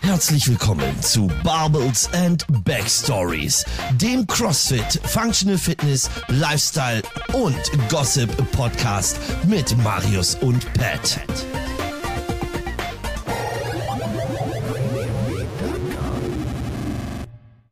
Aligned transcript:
Herzlich 0.00 0.48
willkommen 0.48 1.02
zu 1.02 1.28
Barbels 1.44 2.08
and 2.12 2.46
Backstories, 2.64 3.64
dem 4.00 4.26
CrossFit, 4.26 5.00
Functional 5.04 5.58
Fitness, 5.58 6.10
Lifestyle 6.28 7.02
und 7.32 7.60
Gossip 7.88 8.30
Podcast 8.52 9.18
mit 9.46 9.76
Marius 9.78 10.34
und 10.36 10.60
Pat. 10.74 11.20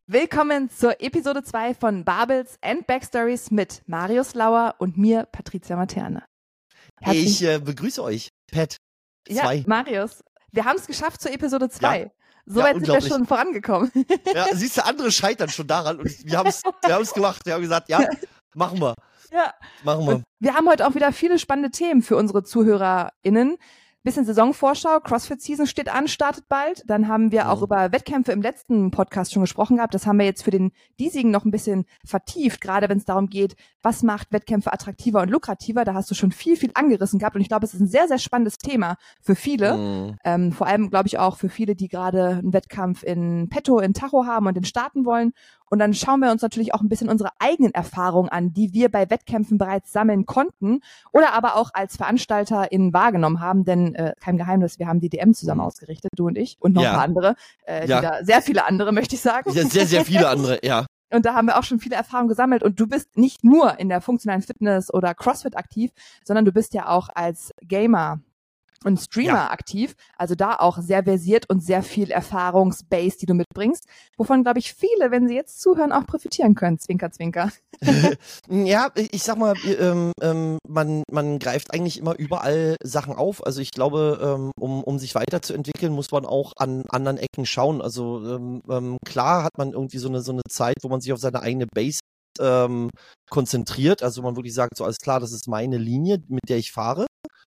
Willkommen 0.06 0.70
zur 0.70 1.00
Episode 1.00 1.42
2 1.42 1.74
von 1.74 2.04
Barbels 2.04 2.58
and 2.60 2.86
Backstories 2.86 3.50
mit 3.50 3.82
Marius 3.86 4.34
Lauer 4.34 4.76
und 4.78 4.96
mir, 4.96 5.26
Patricia 5.32 5.76
Materne. 5.76 6.24
Herzlich 7.00 7.42
ich 7.42 7.48
äh, 7.48 7.58
begrüße 7.58 8.02
euch, 8.02 8.28
Pat. 8.52 8.76
Zwei. 9.26 9.56
Ja, 9.56 9.62
Marius, 9.66 10.22
wir 10.55 10.64
haben 10.64 10.77
es 10.77 10.86
geschafft 10.86 11.21
zur 11.21 11.32
Episode 11.32 11.68
2. 11.68 12.00
Ja. 12.00 12.07
Soweit 12.46 12.75
ja, 12.77 12.84
sind 12.84 12.93
wir 12.93 13.00
schon 13.09 13.27
vorangekommen. 13.27 13.90
Ja, 14.35 14.46
siehst 14.53 14.76
du, 14.76 14.85
andere 14.85 15.11
scheitern 15.11 15.49
schon 15.49 15.67
daran 15.67 15.99
und 15.99 16.25
wir 16.25 16.39
haben 16.39 16.49
es 16.49 16.62
wir 16.62 16.95
haben's 16.95 17.12
gemacht. 17.12 17.45
Wir 17.45 17.54
haben 17.54 17.62
gesagt, 17.62 17.89
ja, 17.89 18.07
machen 18.54 18.81
wir. 18.81 18.95
Ja. 19.32 19.53
Machen 19.82 20.07
wir. 20.07 20.14
Und 20.17 20.25
wir 20.40 20.54
haben 20.54 20.68
heute 20.68 20.86
auch 20.86 20.95
wieder 20.95 21.12
viele 21.12 21.39
spannende 21.39 21.71
Themen 21.71 22.03
für 22.03 22.17
unsere 22.17 22.45
ZuhörerInnen. 22.45 23.57
Bisschen 24.04 24.26
Saisonvorschau, 24.26 25.00
CrossFit 25.00 25.40
Season 25.40 25.67
steht 25.67 25.89
an, 25.89 26.08
startet 26.08 26.46
bald. 26.50 26.85
Dann 26.86 27.08
haben 27.08 27.32
wir 27.32 27.50
auch 27.50 27.62
über 27.62 27.90
Wettkämpfe 27.90 28.32
im 28.32 28.43
letzten 28.43 28.90
Podcast 28.90 29.32
schon 29.32 29.40
gesprochen 29.40 29.76
gehabt. 29.76 29.95
Das 29.95 30.07
haben 30.07 30.18
wir 30.18 30.26
jetzt 30.26 30.45
für 30.45 30.50
den 30.50 30.72
diesigen 31.00 31.31
noch 31.31 31.46
ein 31.46 31.50
bisschen 31.50 31.86
vertieft, 32.05 32.61
gerade 32.61 32.91
wenn 32.91 32.98
es 32.98 33.06
darum 33.06 33.31
geht, 33.31 33.56
was 33.81 34.03
macht 34.03 34.31
Wettkämpfe 34.31 34.75
attraktiver 34.75 35.22
und 35.22 35.31
lukrativer. 35.31 35.86
Da 35.86 35.95
hast 35.95 36.11
du 36.11 36.14
schon 36.14 36.33
viel, 36.33 36.59
viel 36.59 36.70
angerissen 36.75 37.19
gehabt 37.19 37.34
und 37.34 37.41
ich 37.41 37.48
glaube, 37.48 37.64
es 37.64 37.72
ist 37.72 37.81
ein 37.81 37.86
sehr, 37.86 38.06
sehr 38.06 38.19
spannendes 38.19 38.59
Thema 38.59 38.98
für 39.22 39.34
viele. 39.34 39.78
Mhm. 39.78 40.17
Ähm, 40.23 40.53
vor 40.53 40.67
allem, 40.67 40.91
glaube 40.91 41.06
ich, 41.09 41.19
auch 41.19 41.39
für 41.39 41.48
viele, 41.48 41.75
die 41.75 41.89
gerade 41.89 42.27
einen 42.27 42.53
Wettkampf 42.53 43.05
in 43.05 43.48
Petto, 43.48 43.78
in 43.78 43.95
Tacho 43.95 44.27
haben 44.27 44.47
und 44.47 44.55
den 44.55 44.64
starten 44.64 45.06
wollen. 45.06 45.33
Und 45.75 45.80
dann 45.80 45.92
schauen 45.92 46.20
wir 46.20 46.30
uns 46.30 46.41
natürlich 46.41 46.72
auch 46.72 46.83
ein 46.83 46.89
bisschen 46.89 47.08
unsere 47.08 47.30
eigenen 47.41 47.75
Erfahrungen 47.75 48.28
an, 48.28 48.53
die 48.53 48.72
wir 48.72 48.92
bei 48.92 49.11
Wettkämpfen 49.11 49.58
bereits 49.58 49.91
sammeln 49.91 50.25
konnten 50.25 50.83
oder 51.12 51.33
aber 51.33 51.56
auch 51.56 51.70
als 51.75 51.97
VeranstalterInnen 51.97 52.92
wahrgenommen 52.92 53.41
haben, 53.41 53.64
denn 53.64 53.92
äh, 53.97 54.12
kein 54.20 54.36
Geheimnis, 54.36 54.78
wir 54.78 54.86
haben 54.86 55.00
die 55.00 55.08
DM 55.08 55.34
zusammen 55.34 55.62
mhm. 55.62 55.66
ausgerichtet, 55.66 56.12
du 56.14 56.28
und 56.28 56.39
ich 56.39 56.58
und 56.61 56.75
noch 56.75 56.83
ja. 56.83 56.91
ein 56.91 56.94
paar 56.94 57.05
andere, 57.05 57.34
äh, 57.66 57.89
ja. 57.89 57.98
wieder, 57.98 58.25
sehr 58.25 58.41
viele 58.41 58.69
andere, 58.69 58.92
möchte 58.92 59.16
ich 59.16 59.20
sagen. 59.20 59.50
Ja, 59.53 59.64
sehr, 59.64 59.86
sehr 59.86 60.05
viele 60.05 60.28
andere, 60.28 60.61
ja. 60.62 60.86
Und 61.12 61.27
da 61.27 61.34
haben 61.34 61.47
wir 61.47 61.58
auch 61.58 61.62
schon 61.62 61.78
viele 61.78 61.94
Erfahrungen 61.94 62.28
gesammelt. 62.28 62.64
Und 62.64 62.81
du 62.81 62.88
bist 62.88 63.16
nicht 63.16 63.44
nur 63.44 63.78
in 63.78 63.88
der 63.88 64.00
funktionalen 64.00 64.42
Fitness 64.42 64.92
oder 64.92 65.14
CrossFit 65.14 65.56
aktiv, 65.56 65.92
sondern 66.25 66.44
du 66.44 66.50
bist 66.50 66.75
ja 66.75 66.88
auch 66.88 67.09
als 67.14 67.53
Gamer 67.62 68.19
und 68.85 68.99
Streamer 68.99 69.29
ja. 69.29 69.51
aktiv, 69.51 69.95
also 70.17 70.35
da 70.35 70.57
auch 70.57 70.79
sehr 70.79 71.05
versiert 71.05 71.49
und 71.49 71.61
sehr 71.61 71.83
viel 71.83 72.11
Erfahrungsbase, 72.11 73.19
die 73.21 73.27
du 73.27 73.35
mitbringst, 73.35 73.87
wovon, 74.17 74.43
glaube 74.43 74.59
ich, 74.59 74.75
viele, 74.75 75.11
wenn 75.11 75.29
sie 75.29 75.35
jetzt 75.35 75.61
zuhören, 75.61 75.93
auch 75.93 76.07
profitieren 76.07 76.55
können. 76.55 76.79
Zwinker, 76.79 77.11
zwinker. 77.11 77.51
ja, 78.49 78.91
ich 78.95 79.23
sag 79.23 79.39
mal, 79.39 79.55
ähm, 79.79 80.12
ähm, 80.21 80.59
man, 80.69 81.03
man 81.11 81.39
greift 81.39 81.73
eigentlich 81.73 81.99
immer 81.99 82.19
überall 82.19 82.77
Sachen 82.83 83.15
auf. 83.15 83.45
Also 83.45 83.61
ich 83.61 83.71
glaube, 83.71 84.19
ähm, 84.23 84.51
um, 84.59 84.85
um 84.85 84.99
sich 84.99 85.15
weiterzuentwickeln, 85.15 85.93
muss 85.93 86.11
man 86.11 86.27
auch 86.27 86.53
an 86.57 86.85
anderen 86.89 87.19
Ecken 87.19 87.47
schauen. 87.47 87.81
Also 87.81 88.25
ähm, 88.25 88.62
ähm, 88.69 88.97
klar 89.05 89.45
hat 89.45 89.59
man 89.59 89.73
irgendwie 89.73 89.99
so 89.99 90.09
eine, 90.09 90.23
so 90.23 90.33
eine 90.33 90.43
Zeit, 90.49 90.77
wo 90.83 90.89
man 90.89 91.01
sich 91.01 91.12
auf 91.12 91.21
seine 91.21 91.41
eigene 91.41 91.67
Base 91.67 92.01
ähm, 92.41 92.91
konzentriert. 93.31 94.03
Also 94.03 94.23
man 94.23 94.37
wirklich 94.37 94.55
sagt, 94.55 94.77
so 94.77 94.85
alles 94.85 94.99
klar, 94.99 95.21
das 95.21 95.33
ist 95.33 95.49
meine 95.49 95.79
Linie, 95.79 96.23
mit 96.29 96.49
der 96.49 96.59
ich 96.59 96.73
fahre. 96.73 97.07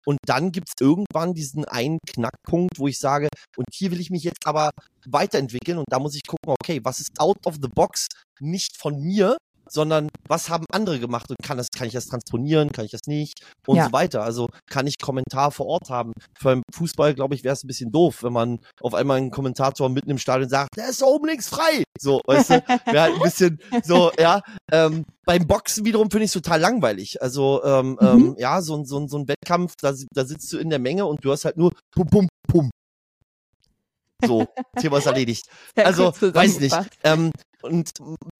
Und 0.09 0.17
dann 0.25 0.51
gibt's 0.51 0.73
irgendwann 0.79 1.35
diesen 1.35 1.65
einen 1.65 1.99
Knackpunkt, 1.99 2.79
wo 2.79 2.87
ich 2.87 2.97
sage, 2.97 3.27
und 3.57 3.67
hier 3.71 3.91
will 3.91 3.99
ich 3.99 4.09
mich 4.09 4.23
jetzt 4.23 4.47
aber 4.47 4.71
weiterentwickeln 5.05 5.77
und 5.77 5.85
da 5.87 5.99
muss 5.99 6.15
ich 6.15 6.23
gucken, 6.25 6.51
okay, 6.51 6.79
was 6.83 6.99
ist 6.99 7.19
out 7.19 7.37
of 7.45 7.57
the 7.61 7.67
box, 7.67 8.07
nicht 8.39 8.75
von 8.75 8.99
mir, 8.99 9.37
sondern 9.71 10.09
was 10.27 10.49
haben 10.49 10.65
andere 10.71 10.99
gemacht 10.99 11.29
und 11.29 11.37
kann 11.43 11.57
das, 11.57 11.67
kann 11.75 11.87
ich 11.87 11.93
das 11.93 12.07
transponieren, 12.07 12.71
kann 12.71 12.85
ich 12.85 12.91
das 12.91 13.01
nicht 13.07 13.43
und 13.67 13.77
ja. 13.77 13.85
so 13.85 13.91
weiter. 13.91 14.23
Also 14.23 14.47
kann 14.69 14.87
ich 14.87 14.97
Kommentar 14.99 15.51
vor 15.51 15.67
Ort 15.67 15.89
haben. 15.89 16.13
Einen 16.43 16.63
Fußball, 16.73 17.13
glaube 17.13 17.35
ich, 17.35 17.43
wäre 17.43 17.53
es 17.53 17.63
ein 17.63 17.67
bisschen 17.67 17.91
doof, 17.91 18.23
wenn 18.23 18.33
man 18.33 18.59
auf 18.81 18.93
einmal 18.93 19.17
einen 19.17 19.31
Kommentator 19.31 19.89
mitten 19.89 20.09
im 20.09 20.17
Stadion 20.17 20.49
sagt, 20.49 20.77
der 20.77 20.89
ist 20.89 21.03
oben 21.03 21.27
links 21.27 21.49
frei. 21.49 21.83
So, 21.99 22.21
weißt 22.25 22.49
du, 22.49 22.53
wäre 22.85 23.01
halt 23.01 23.15
ein 23.15 23.21
bisschen 23.21 23.59
so, 23.83 24.11
ja. 24.19 24.41
Ähm, 24.71 25.05
beim 25.25 25.45
Boxen 25.47 25.85
wiederum 25.85 26.09
finde 26.09 26.25
ich 26.25 26.29
es 26.29 26.41
total 26.41 26.59
langweilig. 26.59 27.21
Also, 27.21 27.63
ähm, 27.63 27.91
mhm. 27.91 28.07
ähm, 28.07 28.35
ja, 28.37 28.61
so, 28.61 28.83
so, 28.83 29.07
so 29.07 29.17
ein 29.17 29.27
Wettkampf, 29.27 29.73
da, 29.79 29.93
da 30.13 30.25
sitzt 30.25 30.51
du 30.53 30.57
in 30.57 30.69
der 30.69 30.79
Menge 30.79 31.05
und 31.05 31.23
du 31.23 31.31
hast 31.31 31.45
halt 31.45 31.57
nur 31.57 31.71
pum, 31.91 32.07
pum, 32.07 32.27
pum, 32.47 32.69
so, 34.25 34.45
Thema 34.77 34.97
ist 34.97 35.05
erledigt. 35.05 35.45
Also, 35.75 36.13
weiß 36.19 36.59
nicht. 36.59 36.75
Ähm, 37.03 37.31
und 37.61 37.91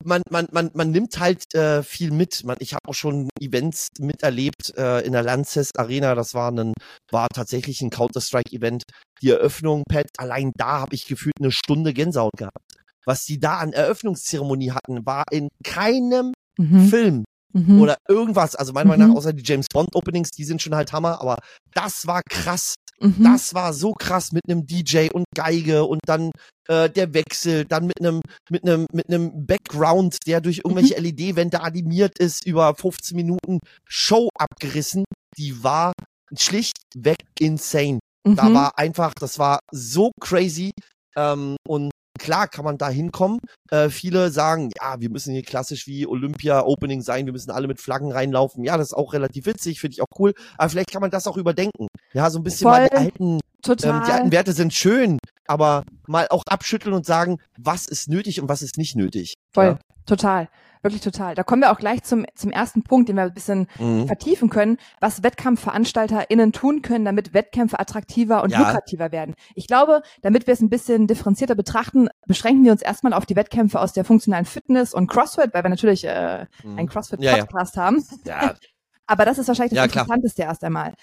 man, 0.04 0.22
man, 0.30 0.48
man, 0.52 0.72
man 0.74 0.92
nimmt 0.92 1.20
halt 1.20 1.54
äh, 1.54 1.84
viel 1.84 2.12
mit. 2.12 2.44
Man, 2.44 2.58
ich 2.60 2.74
habe 2.74 2.88
auch 2.88 2.94
schon 2.94 3.30
Events 3.40 3.90
miterlebt 4.00 4.74
äh, 4.78 5.02
in 5.06 5.12
der 5.12 5.24
Lanxess 5.24 5.72
Arena. 5.76 6.16
Das 6.16 6.34
war, 6.34 6.52
ein, 6.52 6.74
war 7.12 7.28
tatsächlich 7.34 7.82
ein 7.82 7.90
Counter-Strike-Event. 7.90 8.84
Die 9.22 9.30
Eröffnung, 9.30 9.84
Pat, 9.90 10.08
allein 10.18 10.52
da 10.56 10.80
habe 10.80 10.96
ich 10.96 11.06
gefühlt 11.06 11.36
eine 11.40 11.52
Stunde 11.52 11.94
Gänsehaut 11.94 12.38
gehabt. 12.38 12.64
Was 13.06 13.26
die 13.26 13.40
da 13.40 13.58
an 13.58 13.74
Eröffnungszeremonie 13.74 14.72
hatten, 14.72 15.06
war 15.06 15.24
in 15.32 15.50
keinem 15.64 16.34
mhm. 16.58 16.88
Film 16.88 17.24
Mhm. 17.54 17.82
Oder 17.82 17.98
irgendwas. 18.08 18.56
Also 18.56 18.74
meiner 18.74 18.90
Meinung 18.90 19.08
nach, 19.08 19.14
mhm. 19.14 19.18
außer 19.18 19.34
die 19.34 19.44
James 19.44 19.68
Bond 19.72 19.96
Openings, 19.96 20.30
die 20.32 20.44
sind 20.44 20.62
schon 20.62 20.76
halt 20.76 20.94
Hammer, 20.94 21.20
aber 21.22 21.38
das 21.74 22.06
war 22.06 22.22
krass. 22.30 22.76
Mhm. 23.02 23.24
Das 23.24 23.54
war 23.54 23.74
so 23.74 23.94
krass 23.94 24.32
mit 24.32 24.44
einem 24.48 24.66
DJ 24.66 25.10
und 25.12 25.26
Geige 25.36 25.86
und 25.86 26.00
dann 26.06 26.32
äh, 26.68 26.90
der 26.90 27.14
Wechsel, 27.14 27.66
dann 27.66 27.88
mit 27.88 28.00
einem 28.00 28.22
mit 28.50 28.64
einem 28.64 28.86
mit 28.92 29.10
einem 29.10 29.46
Background, 29.46 30.18
der 30.28 30.42
durch 30.42 30.62
irgendwelche 30.64 30.98
mhm. 31.00 31.06
LED-Wände 31.06 31.62
animiert 31.62 32.20
ist, 32.20 32.46
über 32.46 32.76
15 32.76 33.16
Minuten 33.16 33.60
Show 33.88 34.30
abgerissen. 34.38 35.06
Die 35.38 35.64
war 35.64 35.94
schlichtweg 36.38 37.18
insane. 37.40 38.00
Da 38.24 38.50
mhm. 38.50 38.54
war 38.54 38.78
einfach, 38.78 39.14
das 39.14 39.40
war 39.40 39.60
so 39.72 40.12
crazy. 40.20 40.72
Ähm, 41.16 41.56
und 41.68 41.92
klar 42.18 42.48
kann 42.48 42.66
man 42.66 42.78
da 42.78 42.90
hinkommen. 42.90 43.40
Äh, 43.72 43.90
viele 43.90 44.32
sagen, 44.32 44.70
ja, 44.80 45.00
wir 45.00 45.10
müssen 45.10 45.34
hier 45.34 45.44
klassisch 45.44 45.88
wie 45.88 46.08
Olympia 46.08 46.62
Opening 46.64 47.02
sein, 47.02 47.26
wir 47.26 47.34
müssen 47.34 47.52
alle 47.52 47.68
mit 47.68 47.80
Flaggen 47.80 48.12
reinlaufen. 48.12 48.64
Ja, 48.64 48.78
das 48.78 48.88
ist 48.88 48.94
auch 48.94 49.14
relativ 49.14 49.46
witzig, 49.46 49.80
finde 49.80 49.94
ich 49.94 50.02
auch 50.02 50.20
cool. 50.20 50.34
Aber 50.58 50.70
vielleicht 50.70 50.92
kann 50.92 51.02
man 51.02 51.12
das 51.12 51.28
auch 51.28 51.38
überdenken. 51.38 51.88
Ja, 52.14 52.30
so 52.30 52.40
ein 52.40 52.44
bisschen 52.44 52.70
Voll. 52.70 52.80
mal 52.80 52.90
die 52.90 52.96
alten, 52.96 53.40
ähm, 53.68 54.04
die 54.06 54.12
alten 54.12 54.32
Werte 54.32 54.54
sind 54.54 54.74
schön, 54.74 55.18
aber 55.48 55.84
mal 56.08 56.28
auch 56.30 56.44
abschütteln 56.48 56.94
und 56.94 57.06
sagen, 57.06 57.38
was 57.58 57.86
ist 57.86 58.10
nötig 58.10 58.42
und 58.42 58.50
was 58.50 58.62
ist 58.62 58.78
nicht 58.78 58.96
nötig. 58.96 59.34
Voll, 59.54 59.66
ja? 59.66 59.80
total. 60.06 60.50
Wirklich 60.82 61.02
total. 61.02 61.36
Da 61.36 61.44
kommen 61.44 61.62
wir 61.62 61.72
auch 61.72 61.78
gleich 61.78 62.04
zum, 62.04 62.26
zum 62.36 62.52
ersten 62.52 62.84
Punkt, 62.84 63.10
den 63.10 63.18
wir 63.18 63.24
ein 63.24 63.34
bisschen 63.34 63.68
mhm. 63.78 64.08
vertiefen 64.08 64.50
können, 64.50 64.78
was 65.02 65.24
WettkampfveranstalterInnen 65.24 66.54
tun 66.54 66.82
können, 66.82 67.04
damit 67.04 67.34
Wettkämpfe 67.34 67.80
attraktiver 67.80 68.44
und 68.44 68.52
ja. 68.52 68.60
lukrativer 68.60 69.12
werden. 69.12 69.36
Ich 69.56 69.68
glaube, 69.68 70.02
damit 70.22 70.48
wir 70.48 70.54
es 70.54 70.62
ein 70.62 70.70
bisschen 70.70 71.08
differenzierter 71.08 71.56
betrachten, 71.56 72.08
beschränken 72.28 72.64
wir 72.64 72.72
uns 72.72 72.82
erstmal 72.82 73.12
auf 73.12 73.26
die 73.26 73.36
Wettkämpfe 73.36 73.80
aus 73.80 73.92
der 73.92 74.06
funktionalen 74.06 74.46
Fitness 74.46 74.94
und 74.94 75.08
CrossFit, 75.08 75.54
weil 75.54 75.64
wir 75.64 75.70
natürlich 75.70 76.06
äh, 76.06 76.46
mhm. 76.64 76.78
einen 76.78 76.88
CrossFit-Podcast 76.88 77.76
ja, 77.76 77.82
ja. 77.82 77.86
haben. 77.86 78.06
Ja. 78.26 78.56
Aber 79.06 79.26
das 79.26 79.38
ist 79.38 79.50
wahrscheinlich 79.50 79.74
das 79.74 79.86
Interessanteste 79.86 80.44
erst 80.44 80.64
einmal. 80.64 80.94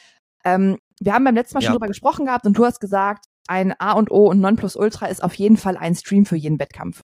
Ähm, 0.44 0.78
wir 1.00 1.12
haben 1.12 1.24
beim 1.24 1.34
letzten 1.34 1.56
Mal 1.56 1.62
schon 1.62 1.72
drüber 1.72 1.88
gesprochen 1.88 2.24
gehabt 2.24 2.46
und 2.46 2.56
du 2.56 2.64
hast 2.64 2.80
gesagt, 2.80 3.26
ein 3.46 3.78
A 3.78 3.92
und 3.92 4.10
O 4.10 4.30
und 4.30 4.40
Nonplusultra 4.40 5.06
ist 5.06 5.22
auf 5.22 5.34
jeden 5.34 5.56
Fall 5.56 5.76
ein 5.76 5.94
Stream 5.94 6.24
für 6.24 6.36
jeden 6.36 6.58
Wettkampf. 6.58 7.02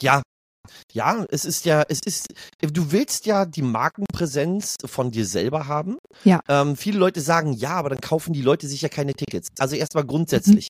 Ja, 0.00 0.22
ja, 0.92 1.24
es 1.30 1.44
ist 1.44 1.64
ja, 1.64 1.84
es 1.88 2.00
ist, 2.04 2.28
du 2.60 2.92
willst 2.92 3.26
ja 3.26 3.46
die 3.46 3.62
Markenpräsenz 3.62 4.76
von 4.84 5.10
dir 5.10 5.26
selber 5.26 5.66
haben. 5.66 5.98
Ja. 6.24 6.40
Ähm, 6.48 6.76
viele 6.76 6.98
Leute 6.98 7.20
sagen, 7.20 7.52
ja, 7.52 7.70
aber 7.70 7.90
dann 7.90 8.00
kaufen 8.00 8.32
die 8.32 8.42
Leute 8.42 8.68
sich 8.68 8.82
ja 8.82 8.88
keine 8.88 9.14
Tickets. 9.14 9.48
Also 9.58 9.76
erstmal 9.76 10.04
grundsätzlich. 10.04 10.68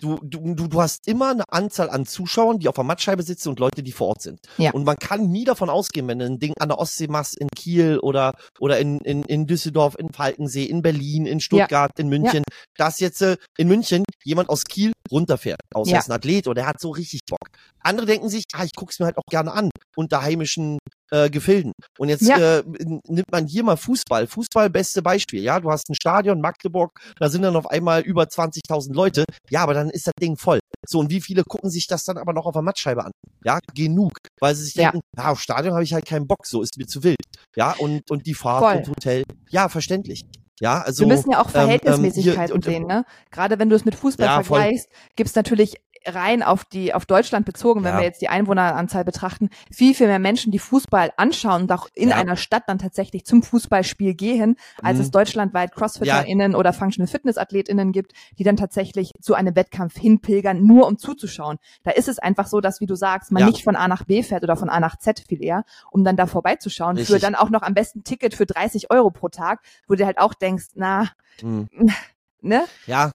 Du, 0.00 0.18
du, 0.22 0.54
du 0.54 0.80
hast 0.80 1.06
immer 1.08 1.30
eine 1.30 1.44
Anzahl 1.48 1.90
an 1.90 2.06
Zuschauern, 2.06 2.58
die 2.58 2.68
auf 2.68 2.74
der 2.74 2.84
Mattscheibe 2.84 3.22
sitzen 3.22 3.48
und 3.48 3.58
Leute, 3.58 3.82
die 3.82 3.92
vor 3.92 4.08
Ort 4.08 4.22
sind. 4.22 4.40
Ja. 4.56 4.72
Und 4.72 4.84
man 4.84 4.96
kann 4.96 5.28
nie 5.28 5.44
davon 5.44 5.70
ausgehen, 5.70 6.06
wenn 6.08 6.18
du 6.18 6.26
ein 6.26 6.38
Ding 6.38 6.54
an 6.58 6.68
der 6.68 6.78
Ostsee 6.78 7.08
machst, 7.08 7.36
in 7.38 7.48
Kiel 7.48 7.98
oder, 7.98 8.34
oder 8.60 8.78
in, 8.78 8.98
in, 9.00 9.22
in 9.24 9.46
Düsseldorf, 9.46 9.96
in 9.98 10.10
Falkensee, 10.12 10.64
in 10.64 10.82
Berlin, 10.82 11.26
in 11.26 11.40
Stuttgart, 11.40 11.92
ja. 11.96 12.02
in 12.02 12.08
München, 12.08 12.44
ja. 12.48 12.56
dass 12.76 13.00
jetzt 13.00 13.22
äh, 13.22 13.36
in 13.56 13.68
München 13.68 14.04
jemand 14.24 14.48
aus 14.48 14.64
Kiel 14.64 14.92
runterfährt, 15.10 15.60
außer 15.74 15.92
ja. 15.92 15.98
ist 15.98 16.10
ein 16.10 16.12
Athlet 16.12 16.46
oder 16.46 16.62
der 16.62 16.66
hat 16.66 16.80
so 16.80 16.90
richtig 16.90 17.20
Bock. 17.28 17.48
Andere 17.80 18.06
denken 18.06 18.28
sich, 18.28 18.44
ah, 18.52 18.64
ich 18.64 18.72
guck's 18.76 18.98
mir 18.98 19.06
halt 19.06 19.18
auch 19.18 19.26
gerne 19.30 19.52
an, 19.52 19.70
unter 19.96 20.22
heimischen 20.22 20.78
äh, 21.10 21.30
Gefilden. 21.30 21.72
Und 21.98 22.08
jetzt 22.08 22.22
ja. 22.22 22.58
äh, 22.58 22.64
nimmt 22.66 23.30
man 23.30 23.46
hier 23.46 23.64
mal 23.64 23.76
Fußball. 23.76 24.26
Fußball, 24.26 24.70
beste 24.70 25.02
Beispiel. 25.02 25.42
Ja, 25.42 25.60
du 25.60 25.70
hast 25.70 25.88
ein 25.88 25.94
Stadion, 25.94 26.40
Magdeburg, 26.40 26.92
da 27.18 27.28
sind 27.28 27.42
dann 27.42 27.56
auf 27.56 27.68
einmal 27.68 28.02
über 28.02 28.24
20.000 28.24 28.94
Leute. 28.94 29.24
Ja, 29.50 29.62
aber 29.62 29.74
dann 29.74 29.90
ist 29.90 30.06
das 30.06 30.14
Ding 30.20 30.36
voll. 30.36 30.58
So, 30.86 31.00
und 31.00 31.10
wie 31.10 31.20
viele 31.20 31.44
gucken 31.44 31.70
sich 31.70 31.86
das 31.86 32.04
dann 32.04 32.18
aber 32.18 32.32
noch 32.32 32.46
auf 32.46 32.52
der 32.52 32.62
Mattscheibe 32.62 33.04
an? 33.04 33.12
Ja, 33.44 33.58
genug. 33.74 34.12
Weil 34.40 34.54
sie 34.54 34.64
sich 34.64 34.74
ja. 34.74 34.90
denken, 34.90 35.00
ja, 35.16 35.30
auf 35.30 35.40
Stadion 35.40 35.74
habe 35.74 35.84
ich 35.84 35.92
halt 35.92 36.06
keinen 36.06 36.26
Bock, 36.26 36.46
so 36.46 36.62
ist 36.62 36.78
mir 36.78 36.86
zu 36.86 37.02
wild. 37.02 37.16
Ja, 37.56 37.74
und, 37.78 38.10
und 38.10 38.26
die 38.26 38.34
Fahrt 38.34 38.64
voll. 38.64 38.76
und 38.76 38.88
Hotel. 38.88 39.24
Ja, 39.50 39.68
verständlich. 39.68 40.24
Ja, 40.60 40.80
also 40.80 41.00
wir 41.00 41.08
müssen 41.08 41.30
ja 41.30 41.40
auch 41.40 41.50
Verhältnismäßigkeiten 41.50 42.56
ähm, 42.56 42.62
hier, 42.62 42.72
sehen, 42.72 42.86
ne? 42.86 43.04
Gerade 43.30 43.58
wenn 43.58 43.70
du 43.70 43.76
es 43.76 43.84
mit 43.84 43.94
Fußball 43.94 44.26
ja, 44.26 44.42
vergleichst, 44.42 44.88
gibt's 45.14 45.34
natürlich 45.34 45.76
rein 46.06 46.42
auf 46.42 46.64
die 46.64 46.94
auf 46.94 47.06
Deutschland 47.06 47.46
bezogen, 47.46 47.84
wenn 47.84 47.94
ja. 47.94 47.98
wir 47.98 48.04
jetzt 48.04 48.20
die 48.20 48.28
Einwohneranzahl 48.28 49.04
betrachten, 49.04 49.50
viel 49.70 49.94
viel 49.94 50.06
mehr 50.06 50.18
Menschen, 50.18 50.52
die 50.52 50.58
Fußball 50.58 51.12
anschauen 51.16 51.62
und 51.62 51.72
auch 51.72 51.88
in 51.94 52.10
ja. 52.10 52.16
einer 52.16 52.36
Stadt 52.36 52.64
dann 52.66 52.78
tatsächlich 52.78 53.24
zum 53.24 53.42
Fußballspiel 53.42 54.14
gehen, 54.14 54.56
als 54.82 54.98
mhm. 54.98 55.04
es 55.04 55.10
deutschlandweit 55.10 55.74
Crossfitter*innen 55.74 56.52
ja. 56.52 56.58
oder 56.58 56.72
Functional 56.72 57.08
Fitness 57.08 57.38
AthletInnen 57.38 57.92
gibt, 57.92 58.12
die 58.38 58.44
dann 58.44 58.56
tatsächlich 58.56 59.12
zu 59.20 59.34
einem 59.34 59.56
Wettkampf 59.56 59.96
hinpilgern, 59.96 60.64
nur 60.64 60.86
um 60.86 60.98
zuzuschauen. 60.98 61.58
Da 61.82 61.92
ist 61.92 62.08
es 62.08 62.18
einfach 62.18 62.46
so, 62.46 62.60
dass 62.60 62.80
wie 62.80 62.86
du 62.86 62.94
sagst, 62.94 63.32
man 63.32 63.44
nicht 63.44 63.64
von 63.64 63.76
A 63.76 63.88
nach 63.88 64.04
B 64.04 64.22
fährt 64.22 64.42
oder 64.42 64.56
von 64.56 64.68
A 64.68 64.80
nach 64.80 64.98
Z 64.98 65.24
viel 65.28 65.42
eher, 65.42 65.64
um 65.90 66.04
dann 66.04 66.16
da 66.16 66.26
vorbeizuschauen, 66.26 66.96
Richtig. 66.96 67.14
für 67.14 67.20
dann 67.20 67.34
auch 67.34 67.50
noch 67.50 67.62
am 67.62 67.74
besten 67.74 68.04
Ticket 68.04 68.34
für 68.34 68.46
30 68.46 68.90
Euro 68.90 69.10
pro 69.10 69.28
Tag, 69.28 69.60
wo 69.86 69.94
du 69.94 70.04
halt 70.04 70.18
auch 70.18 70.34
denkst, 70.34 70.68
na, 70.74 71.10
mhm. 71.42 71.68
ne? 72.40 72.64
Ja, 72.86 73.10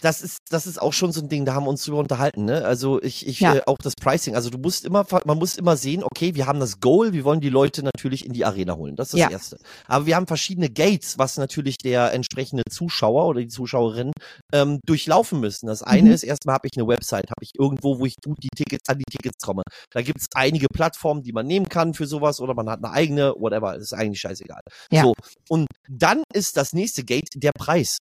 das 0.00 0.22
ist, 0.22 0.38
das 0.50 0.66
ist 0.66 0.80
auch 0.80 0.92
schon 0.92 1.12
so 1.12 1.20
ein 1.20 1.28
Ding, 1.28 1.44
da 1.44 1.54
haben 1.54 1.64
wir 1.64 1.70
uns 1.70 1.84
drüber 1.84 1.98
unterhalten, 1.98 2.44
ne? 2.44 2.64
Also 2.64 3.02
ich, 3.02 3.26
ich, 3.26 3.40
ja. 3.40 3.56
äh, 3.56 3.62
auch 3.66 3.78
das 3.82 3.94
Pricing. 3.94 4.34
Also 4.34 4.50
du 4.50 4.58
musst 4.58 4.84
immer, 4.84 5.06
man 5.24 5.38
muss 5.38 5.56
immer 5.56 5.76
sehen, 5.76 6.02
okay, 6.02 6.34
wir 6.34 6.46
haben 6.46 6.60
das 6.60 6.80
Goal, 6.80 7.12
wir 7.12 7.24
wollen 7.24 7.40
die 7.40 7.48
Leute 7.48 7.82
natürlich 7.82 8.24
in 8.24 8.32
die 8.32 8.44
Arena 8.44 8.76
holen. 8.76 8.96
Das 8.96 9.08
ist 9.08 9.14
das 9.14 9.20
ja. 9.20 9.30
Erste. 9.30 9.58
Aber 9.86 10.06
wir 10.06 10.16
haben 10.16 10.26
verschiedene 10.26 10.70
Gates, 10.70 11.18
was 11.18 11.36
natürlich 11.36 11.78
der 11.78 12.12
entsprechende 12.12 12.62
Zuschauer 12.70 13.26
oder 13.26 13.40
die 13.40 13.48
Zuschauerin 13.48 14.12
ähm, 14.52 14.80
durchlaufen 14.86 15.40
müssen. 15.40 15.66
Das 15.66 15.82
eine 15.82 16.08
mhm. 16.08 16.14
ist, 16.14 16.22
erstmal 16.22 16.54
habe 16.54 16.68
ich 16.68 16.76
eine 16.76 16.86
Website, 16.86 17.30
habe 17.30 17.42
ich 17.42 17.52
irgendwo, 17.58 17.98
wo 17.98 18.06
ich 18.06 18.16
gut 18.24 18.38
die 18.42 18.48
Tickets, 18.54 18.88
an 18.88 18.98
die 18.98 19.04
Tickets 19.04 19.44
komme. 19.44 19.62
Da 19.90 20.02
gibt 20.02 20.20
es 20.20 20.26
einige 20.34 20.68
Plattformen, 20.68 21.22
die 21.22 21.32
man 21.32 21.46
nehmen 21.46 21.68
kann 21.68 21.94
für 21.94 22.06
sowas 22.06 22.40
oder 22.40 22.54
man 22.54 22.68
hat 22.68 22.82
eine 22.82 22.92
eigene, 22.92 23.34
whatever, 23.36 23.76
ist 23.76 23.92
eigentlich 23.92 24.20
scheißegal. 24.20 24.60
Ja. 24.90 25.02
So. 25.02 25.14
Und 25.48 25.66
dann 25.88 26.22
ist 26.32 26.56
das 26.56 26.72
nächste 26.72 27.04
Gate 27.04 27.28
der 27.34 27.52
Preis. 27.52 27.98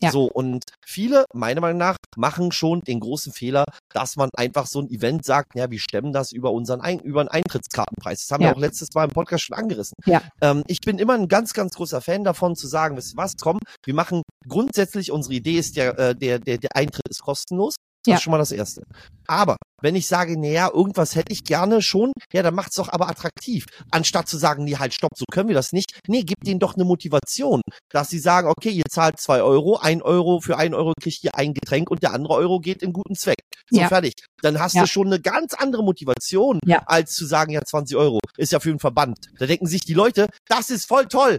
Ja. 0.00 0.10
So, 0.10 0.24
und 0.24 0.64
viele, 0.84 1.24
meiner 1.32 1.60
Meinung 1.60 1.78
nach, 1.78 1.96
machen 2.16 2.52
schon 2.52 2.80
den 2.80 3.00
großen 3.00 3.32
Fehler, 3.32 3.64
dass 3.92 4.16
man 4.16 4.28
einfach 4.36 4.66
so 4.66 4.80
ein 4.80 4.90
Event 4.90 5.24
sagt, 5.24 5.54
ja, 5.54 5.70
wir 5.70 5.78
stemmen 5.78 6.12
das 6.12 6.32
über 6.32 6.52
unseren 6.52 6.80
Ein 6.80 7.00
über 7.00 7.20
einen 7.20 7.28
Eintrittskartenpreis. 7.28 8.26
Das 8.26 8.30
haben 8.30 8.42
ja. 8.42 8.50
wir 8.50 8.56
auch 8.56 8.60
letztes 8.60 8.88
Mal 8.94 9.04
im 9.04 9.10
Podcast 9.10 9.44
schon 9.44 9.56
angerissen. 9.56 9.94
Ja. 10.04 10.22
Ähm, 10.40 10.62
ich 10.66 10.80
bin 10.80 10.98
immer 10.98 11.14
ein 11.14 11.28
ganz, 11.28 11.52
ganz 11.52 11.74
großer 11.74 12.00
Fan 12.00 12.24
davon 12.24 12.56
zu 12.56 12.66
sagen, 12.66 12.96
wisst 12.96 13.14
ihr 13.14 13.16
was, 13.16 13.34
komm, 13.40 13.58
wir 13.84 13.94
machen 13.94 14.22
grundsätzlich, 14.48 15.12
unsere 15.12 15.34
Idee 15.34 15.58
ist, 15.58 15.76
der, 15.76 15.98
äh, 15.98 16.14
der, 16.14 16.38
der, 16.38 16.58
der 16.58 16.76
Eintritt 16.76 17.08
ist 17.08 17.22
kostenlos. 17.22 17.76
Das 18.04 18.12
ja. 18.12 18.16
ist 18.16 18.22
schon 18.22 18.30
mal 18.32 18.38
das 18.38 18.52
Erste. 18.52 18.82
Aber 19.26 19.56
wenn 19.80 19.96
ich 19.96 20.06
sage, 20.06 20.38
naja, 20.38 20.70
irgendwas 20.72 21.14
hätte 21.14 21.32
ich 21.32 21.44
gerne 21.44 21.80
schon, 21.80 22.12
ja, 22.32 22.42
dann 22.42 22.54
macht's 22.54 22.76
doch 22.76 22.90
aber 22.90 23.08
attraktiv. 23.08 23.66
Anstatt 23.90 24.28
zu 24.28 24.36
sagen, 24.36 24.64
nee, 24.64 24.76
halt, 24.76 24.94
stopp, 24.94 25.12
so 25.16 25.24
können 25.30 25.48
wir 25.48 25.54
das 25.54 25.72
nicht. 25.72 25.98
Nee, 26.06 26.22
gib 26.22 26.38
denen 26.44 26.60
doch 26.60 26.74
eine 26.74 26.84
Motivation, 26.84 27.62
dass 27.90 28.08
sie 28.08 28.18
sagen, 28.18 28.48
okay, 28.48 28.70
ihr 28.70 28.84
zahlt 28.90 29.18
zwei 29.18 29.42
Euro, 29.42 29.78
ein 29.78 30.02
Euro, 30.02 30.40
für 30.40 30.58
ein 30.58 30.74
Euro 30.74 30.92
kriegt 31.00 31.24
ihr 31.24 31.34
ein 31.36 31.54
Getränk 31.54 31.90
und 31.90 32.02
der 32.02 32.12
andere 32.12 32.34
Euro 32.34 32.60
geht 32.60 32.82
in 32.82 32.92
guten 32.92 33.14
Zweck. 33.14 33.38
So, 33.70 33.80
ja. 33.80 33.88
fertig. 33.88 34.14
Dann 34.42 34.58
hast 34.58 34.74
ja. 34.74 34.82
du 34.82 34.86
schon 34.88 35.06
eine 35.06 35.20
ganz 35.20 35.54
andere 35.54 35.82
Motivation, 35.82 36.60
ja. 36.66 36.82
als 36.86 37.12
zu 37.12 37.24
sagen, 37.24 37.52
ja, 37.52 37.62
20 37.62 37.96
Euro 37.96 38.20
ist 38.36 38.52
ja 38.52 38.60
für 38.60 38.70
einen 38.70 38.80
Verband. 38.80 39.16
Da 39.38 39.46
denken 39.46 39.66
sich 39.66 39.80
die 39.82 39.94
Leute, 39.94 40.28
das 40.46 40.70
ist 40.70 40.86
voll 40.86 41.06
toll. 41.06 41.38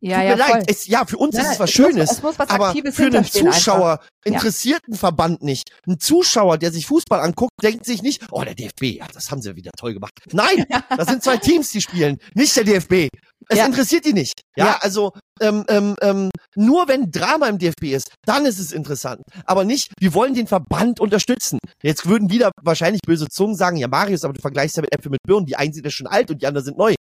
Ja, 0.00 0.18
Tut 0.18 0.28
ja, 0.28 0.30
mir 0.30 0.36
leid. 0.36 0.64
Es, 0.70 0.86
ja, 0.86 1.04
für 1.04 1.16
uns 1.16 1.34
ja, 1.34 1.42
ist 1.42 1.52
es 1.52 1.60
was 1.60 1.70
Schönes, 1.70 2.08
muss, 2.08 2.18
es 2.18 2.22
muss 2.22 2.38
was 2.38 2.50
aber 2.50 2.72
für 2.92 3.06
einen 3.06 3.24
Zuschauer 3.24 3.90
einfach. 3.92 4.08
interessiert 4.24 4.82
ein 4.88 4.94
Verband 4.94 5.42
nicht. 5.42 5.70
Ein 5.86 5.98
Zuschauer, 5.98 6.58
der 6.58 6.70
sich 6.70 6.86
Fußball 6.86 7.20
anguckt, 7.20 7.52
denkt 7.62 7.84
sich 7.84 8.02
nicht, 8.02 8.22
oh, 8.30 8.42
der 8.42 8.54
DFB, 8.54 8.98
ja, 8.98 9.06
das 9.12 9.30
haben 9.30 9.42
sie 9.42 9.56
wieder 9.56 9.72
toll 9.76 9.94
gemacht. 9.94 10.12
Nein, 10.32 10.66
das 10.96 11.08
sind 11.08 11.22
zwei 11.24 11.36
Teams, 11.38 11.70
die 11.70 11.80
spielen, 11.80 12.18
nicht 12.34 12.54
der 12.56 12.64
DFB. 12.64 13.08
Es 13.48 13.58
ja. 13.58 13.66
interessiert 13.66 14.04
die 14.04 14.12
nicht. 14.12 14.42
Ja, 14.56 14.66
ja. 14.66 14.78
also 14.82 15.12
ähm, 15.40 15.64
ähm, 15.68 15.96
ähm, 16.02 16.30
nur 16.54 16.86
wenn 16.86 17.10
Drama 17.10 17.46
im 17.48 17.58
DFB 17.58 17.94
ist, 17.94 18.12
dann 18.24 18.44
ist 18.44 18.58
es 18.58 18.72
interessant. 18.72 19.22
Aber 19.46 19.64
nicht, 19.64 19.92
wir 19.98 20.12
wollen 20.12 20.34
den 20.34 20.46
Verband 20.46 21.00
unterstützen. 21.00 21.58
Jetzt 21.82 22.06
würden 22.06 22.30
wieder 22.30 22.50
wahrscheinlich 22.62 23.00
böse 23.06 23.26
Zungen 23.28 23.56
sagen, 23.56 23.78
ja 23.78 23.88
Marius, 23.88 24.24
aber 24.24 24.34
du 24.34 24.40
vergleichst 24.40 24.76
ja 24.76 24.82
mit 24.82 24.94
Äpfel 24.94 25.10
mit 25.10 25.22
Birnen. 25.26 25.46
Die 25.46 25.56
einen 25.56 25.72
sind 25.72 25.84
ja 25.84 25.90
schon 25.90 26.06
alt 26.06 26.30
und 26.30 26.42
die 26.42 26.46
anderen 26.46 26.64
sind 26.64 26.76
neu. 26.76 26.94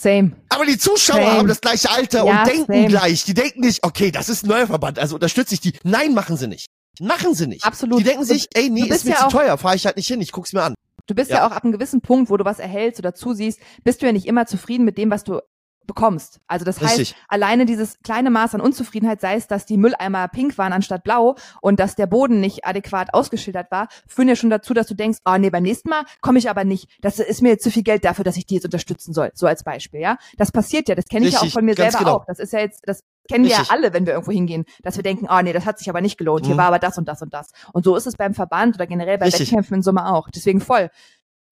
Same. 0.00 0.32
Aber 0.48 0.64
die 0.64 0.78
Zuschauer 0.78 1.20
same. 1.20 1.32
haben 1.32 1.48
das 1.48 1.60
gleiche 1.60 1.90
Alter 1.90 2.24
ja, 2.24 2.40
und 2.40 2.48
denken 2.48 2.72
same. 2.72 2.86
gleich. 2.86 3.24
Die 3.24 3.34
denken 3.34 3.60
nicht, 3.60 3.84
okay, 3.84 4.10
das 4.10 4.30
ist 4.30 4.44
ein 4.44 4.48
neuer 4.48 4.66
Verband, 4.66 4.98
also 4.98 5.16
unterstütze 5.16 5.52
ich 5.52 5.60
die. 5.60 5.74
Nein, 5.84 6.14
machen 6.14 6.38
sie 6.38 6.48
nicht. 6.48 6.66
Machen 7.00 7.34
sie 7.34 7.46
nicht. 7.46 7.64
Absolut. 7.64 8.00
Die 8.00 8.04
denken 8.04 8.24
sich, 8.24 8.48
ey, 8.54 8.70
nee, 8.70 8.88
ist 8.88 9.04
mir 9.04 9.12
ja 9.12 9.28
zu 9.28 9.36
teuer, 9.36 9.58
fahre 9.58 9.76
ich 9.76 9.84
halt 9.84 9.96
nicht 9.96 10.08
hin, 10.08 10.22
ich 10.22 10.32
guck's 10.32 10.54
mir 10.54 10.62
an. 10.62 10.74
Du 11.06 11.14
bist 11.14 11.30
ja. 11.30 11.38
ja 11.38 11.46
auch 11.46 11.50
ab 11.50 11.64
einem 11.64 11.72
gewissen 11.72 12.00
Punkt, 12.00 12.30
wo 12.30 12.38
du 12.38 12.46
was 12.46 12.58
erhältst 12.58 12.98
oder 12.98 13.14
zusiehst, 13.14 13.60
bist 13.84 14.00
du 14.00 14.06
ja 14.06 14.12
nicht 14.12 14.26
immer 14.26 14.46
zufrieden 14.46 14.86
mit 14.86 14.96
dem, 14.96 15.10
was 15.10 15.22
du 15.22 15.40
bekommst. 15.90 16.38
Also 16.46 16.64
das 16.64 16.80
heißt, 16.80 16.98
Richtig. 17.00 17.16
alleine 17.26 17.66
dieses 17.66 17.98
kleine 18.04 18.30
Maß 18.30 18.54
an 18.54 18.60
Unzufriedenheit, 18.60 19.20
sei 19.20 19.34
es, 19.34 19.48
dass 19.48 19.66
die 19.66 19.76
Mülleimer 19.76 20.28
pink 20.28 20.56
waren 20.56 20.72
anstatt 20.72 21.02
blau 21.02 21.34
und 21.60 21.80
dass 21.80 21.96
der 21.96 22.06
Boden 22.06 22.38
nicht 22.38 22.64
adäquat 22.64 23.12
ausgeschildert 23.12 23.72
war, 23.72 23.88
führen 24.06 24.28
ja 24.28 24.36
schon 24.36 24.50
dazu, 24.50 24.72
dass 24.72 24.86
du 24.86 24.94
denkst, 24.94 25.18
oh 25.24 25.36
nee, 25.36 25.50
beim 25.50 25.64
nächsten 25.64 25.88
Mal 25.88 26.04
komme 26.20 26.38
ich 26.38 26.48
aber 26.48 26.62
nicht. 26.62 26.88
Das 27.00 27.18
ist 27.18 27.42
mir 27.42 27.48
jetzt 27.48 27.64
zu 27.64 27.72
viel 27.72 27.82
Geld 27.82 28.04
dafür, 28.04 28.24
dass 28.24 28.36
ich 28.36 28.46
die 28.46 28.54
jetzt 28.54 28.64
unterstützen 28.64 29.12
soll. 29.12 29.32
So 29.34 29.48
als 29.48 29.64
Beispiel, 29.64 30.00
ja. 30.00 30.16
Das 30.36 30.52
passiert 30.52 30.88
ja, 30.88 30.94
das 30.94 31.06
kenne 31.06 31.26
ich 31.26 31.34
ja 31.34 31.40
auch 31.40 31.50
von 31.50 31.64
mir 31.64 31.74
selber 31.74 31.98
genau. 31.98 32.14
auch. 32.18 32.24
Das 32.24 32.38
ist 32.38 32.52
ja 32.52 32.60
jetzt, 32.60 32.82
das 32.86 33.02
kennen 33.28 33.44
wir 33.44 33.50
ja 33.50 33.64
alle, 33.68 33.92
wenn 33.92 34.06
wir 34.06 34.12
irgendwo 34.12 34.32
hingehen, 34.32 34.64
dass 34.84 34.94
wir 34.94 35.02
denken, 35.02 35.26
oh 35.28 35.40
nee, 35.42 35.52
das 35.52 35.66
hat 35.66 35.80
sich 35.80 35.90
aber 35.90 36.00
nicht 36.00 36.18
gelohnt. 36.18 36.46
Hier 36.46 36.54
mhm. 36.54 36.58
war 36.58 36.66
aber 36.66 36.78
das 36.78 36.98
und 36.98 37.08
das 37.08 37.20
und 37.20 37.34
das. 37.34 37.50
Und 37.72 37.84
so 37.84 37.96
ist 37.96 38.06
es 38.06 38.16
beim 38.16 38.34
Verband 38.34 38.76
oder 38.76 38.86
generell 38.86 39.18
bei 39.18 39.26
Richtig. 39.26 39.48
Wettkämpfen 39.48 39.76
in 39.76 39.82
Summe 39.82 40.06
auch. 40.06 40.28
Deswegen 40.30 40.60
voll. 40.60 40.90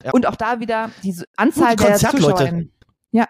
Ja. 0.03 0.11
Und 0.11 0.25
auch 0.25 0.35
da 0.35 0.59
wieder 0.59 0.91
diese 1.03 1.25
Anzahl 1.35 1.75
Gut, 1.75 1.87
der 1.87 1.97
Zuschauer. 1.97 2.63
Ja. 3.11 3.27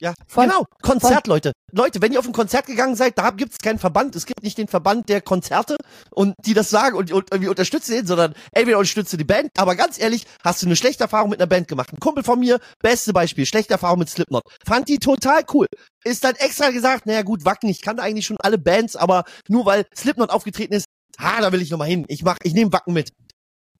Ja, 0.00 0.14
Voll. 0.26 0.46
genau. 0.46 0.66
Konzert, 0.82 1.26
Voll. 1.26 1.34
Leute. 1.34 1.52
Leute, 1.72 2.02
wenn 2.02 2.12
ihr 2.12 2.18
auf 2.18 2.26
ein 2.26 2.32
Konzert 2.32 2.66
gegangen 2.66 2.96
seid, 2.96 3.16
da 3.18 3.30
gibt's 3.30 3.58
keinen 3.58 3.78
Verband. 3.78 4.14
Es 4.14 4.26
gibt 4.26 4.42
nicht 4.42 4.58
den 4.58 4.68
Verband 4.68 5.08
der 5.08 5.22
Konzerte 5.22 5.76
und 6.10 6.34
die 6.44 6.52
das 6.52 6.68
sagen 6.68 6.96
und, 6.96 7.10
und 7.12 7.28
irgendwie 7.30 7.48
unterstützen 7.48 7.92
den, 7.92 8.06
sondern 8.06 8.34
entweder 8.52 8.78
unterstütze 8.78 9.16
die 9.16 9.24
Band. 9.24 9.50
Aber 9.56 9.74
ganz 9.74 9.98
ehrlich, 9.98 10.26
hast 10.44 10.62
du 10.62 10.66
eine 10.66 10.76
schlechte 10.76 11.04
Erfahrung 11.04 11.30
mit 11.30 11.40
einer 11.40 11.46
Band 11.46 11.68
gemacht? 11.68 11.92
Ein 11.92 11.98
Kumpel 11.98 12.24
von 12.24 12.38
mir, 12.38 12.60
beste 12.82 13.12
Beispiel, 13.12 13.46
schlechte 13.46 13.72
Erfahrung 13.72 13.98
mit 13.98 14.10
Slipknot. 14.10 14.42
Fand 14.66 14.88
die 14.88 14.98
total 14.98 15.44
cool. 15.54 15.66
Ist 16.04 16.24
dann 16.24 16.34
extra 16.36 16.70
gesagt, 16.70 17.06
naja 17.06 17.22
gut, 17.22 17.44
Wacken, 17.46 17.70
ich 17.70 17.80
kannte 17.80 18.02
eigentlich 18.02 18.26
schon 18.26 18.36
alle 18.40 18.58
Bands, 18.58 18.96
aber 18.96 19.24
nur 19.48 19.64
weil 19.64 19.86
Slipknot 19.96 20.30
aufgetreten 20.30 20.74
ist, 20.74 20.86
ha, 21.18 21.40
da 21.40 21.52
will 21.52 21.62
ich 21.62 21.70
nochmal 21.70 21.88
hin. 21.88 22.04
Ich 22.08 22.22
mach, 22.22 22.36
ich 22.42 22.52
nehme 22.52 22.72
Wacken 22.72 22.92
mit. 22.92 23.12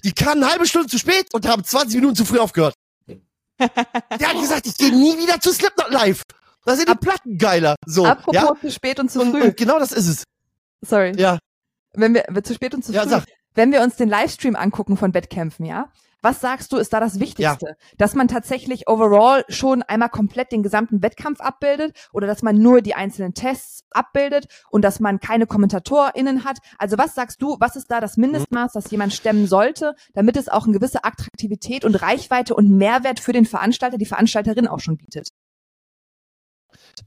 Die 0.03 0.13
kamen 0.13 0.43
eine 0.43 0.53
halbe 0.53 0.67
Stunde 0.67 0.89
zu 0.89 0.99
spät 0.99 1.27
und 1.33 1.47
haben 1.47 1.65
20 1.65 1.97
Minuten 1.97 2.17
zu 2.17 2.25
früh 2.25 2.39
aufgehört. 2.39 2.75
Der 3.59 4.29
hat 4.29 4.41
gesagt, 4.41 4.67
ich 4.67 4.77
gehe 4.77 4.95
nie 4.95 5.19
wieder 5.19 5.41
zu 5.41 5.53
Slipknot 5.53 5.91
live. 5.91 6.23
Da 6.65 6.75
sind 6.75 6.89
die 6.89 6.93
Ab 6.93 7.01
Platten 7.01 7.39
geiler. 7.39 7.77
So, 7.87 8.05
Apropos 8.05 8.35
ja? 8.35 8.55
zu 8.61 8.71
spät 8.71 8.99
und 8.99 9.11
zu 9.11 9.21
früh. 9.21 9.41
Und, 9.41 9.43
und 9.43 9.57
genau 9.57 9.79
das 9.79 9.93
ist 9.93 10.09
es. 10.09 10.25
Sorry. 10.83 11.13
Ja. 11.17 11.39
Wenn 11.95 12.15
wir, 12.15 12.25
zu 12.43 12.55
spät 12.55 12.75
und 12.75 12.85
zu 12.85 12.93
ja, 12.93 13.03
früh. 13.03 13.11
Sag. 13.11 13.25
Wenn 13.55 13.73
wir 13.73 13.83
uns 13.83 13.97
den 13.97 14.09
Livestream 14.09 14.57
angucken 14.57 14.97
von 14.97 15.15
Wettkämpfen, 15.15 15.65
ja, 15.65 15.91
was 16.27 16.41
sagst 16.41 16.73
du, 16.73 16.77
ist 16.77 16.93
da 16.93 16.99
das 16.99 17.21
Wichtigste? 17.21 17.67
Ja. 17.67 17.75
Dass 17.99 18.17
man 18.17 18.27
tatsächlich 18.27 18.89
overall 18.89 19.45
schon 19.49 19.85
einmal 19.85 20.09
komplett 20.09 20.51
den 20.51 20.65
gesamten 20.65 21.01
Wettkampf 21.01 21.41
abbildet 21.41 21.97
oder 22.13 22.27
dass 22.27 22.43
man 22.43 22.59
nur 22.59 22.83
die 22.83 22.95
einzelnen 22.95 23.33
Tests 23.33 23.85
abbildet 23.93 24.47
und 24.71 24.83
dass 24.83 24.99
man 24.99 25.21
keine 25.21 25.47
KommentatorInnen 25.47 26.45
hat? 26.45 26.59
Also 26.79 26.99
was 26.99 27.15
sagst 27.15 27.41
du, 27.41 27.57
was 27.61 27.77
ist 27.77 27.93
da 27.93 28.01
das 28.01 28.17
Mindestmaß, 28.17 28.73
das 28.73 28.91
jemand 28.91 29.13
stemmen 29.13 29.47
sollte, 29.47 29.95
damit 30.15 30.37
es 30.37 30.49
auch 30.49 30.65
eine 30.65 30.73
gewisse 30.73 31.05
Attraktivität 31.05 31.85
und 31.85 31.95
Reichweite 31.95 32.57
und 32.57 32.77
Mehrwert 32.77 33.21
für 33.21 33.33
den 33.33 33.47
Veranstalter, 33.47 33.97
die 33.97 34.05
Veranstalterin 34.05 34.67
auch 34.67 34.81
schon 34.81 34.97
bietet? 34.97 35.29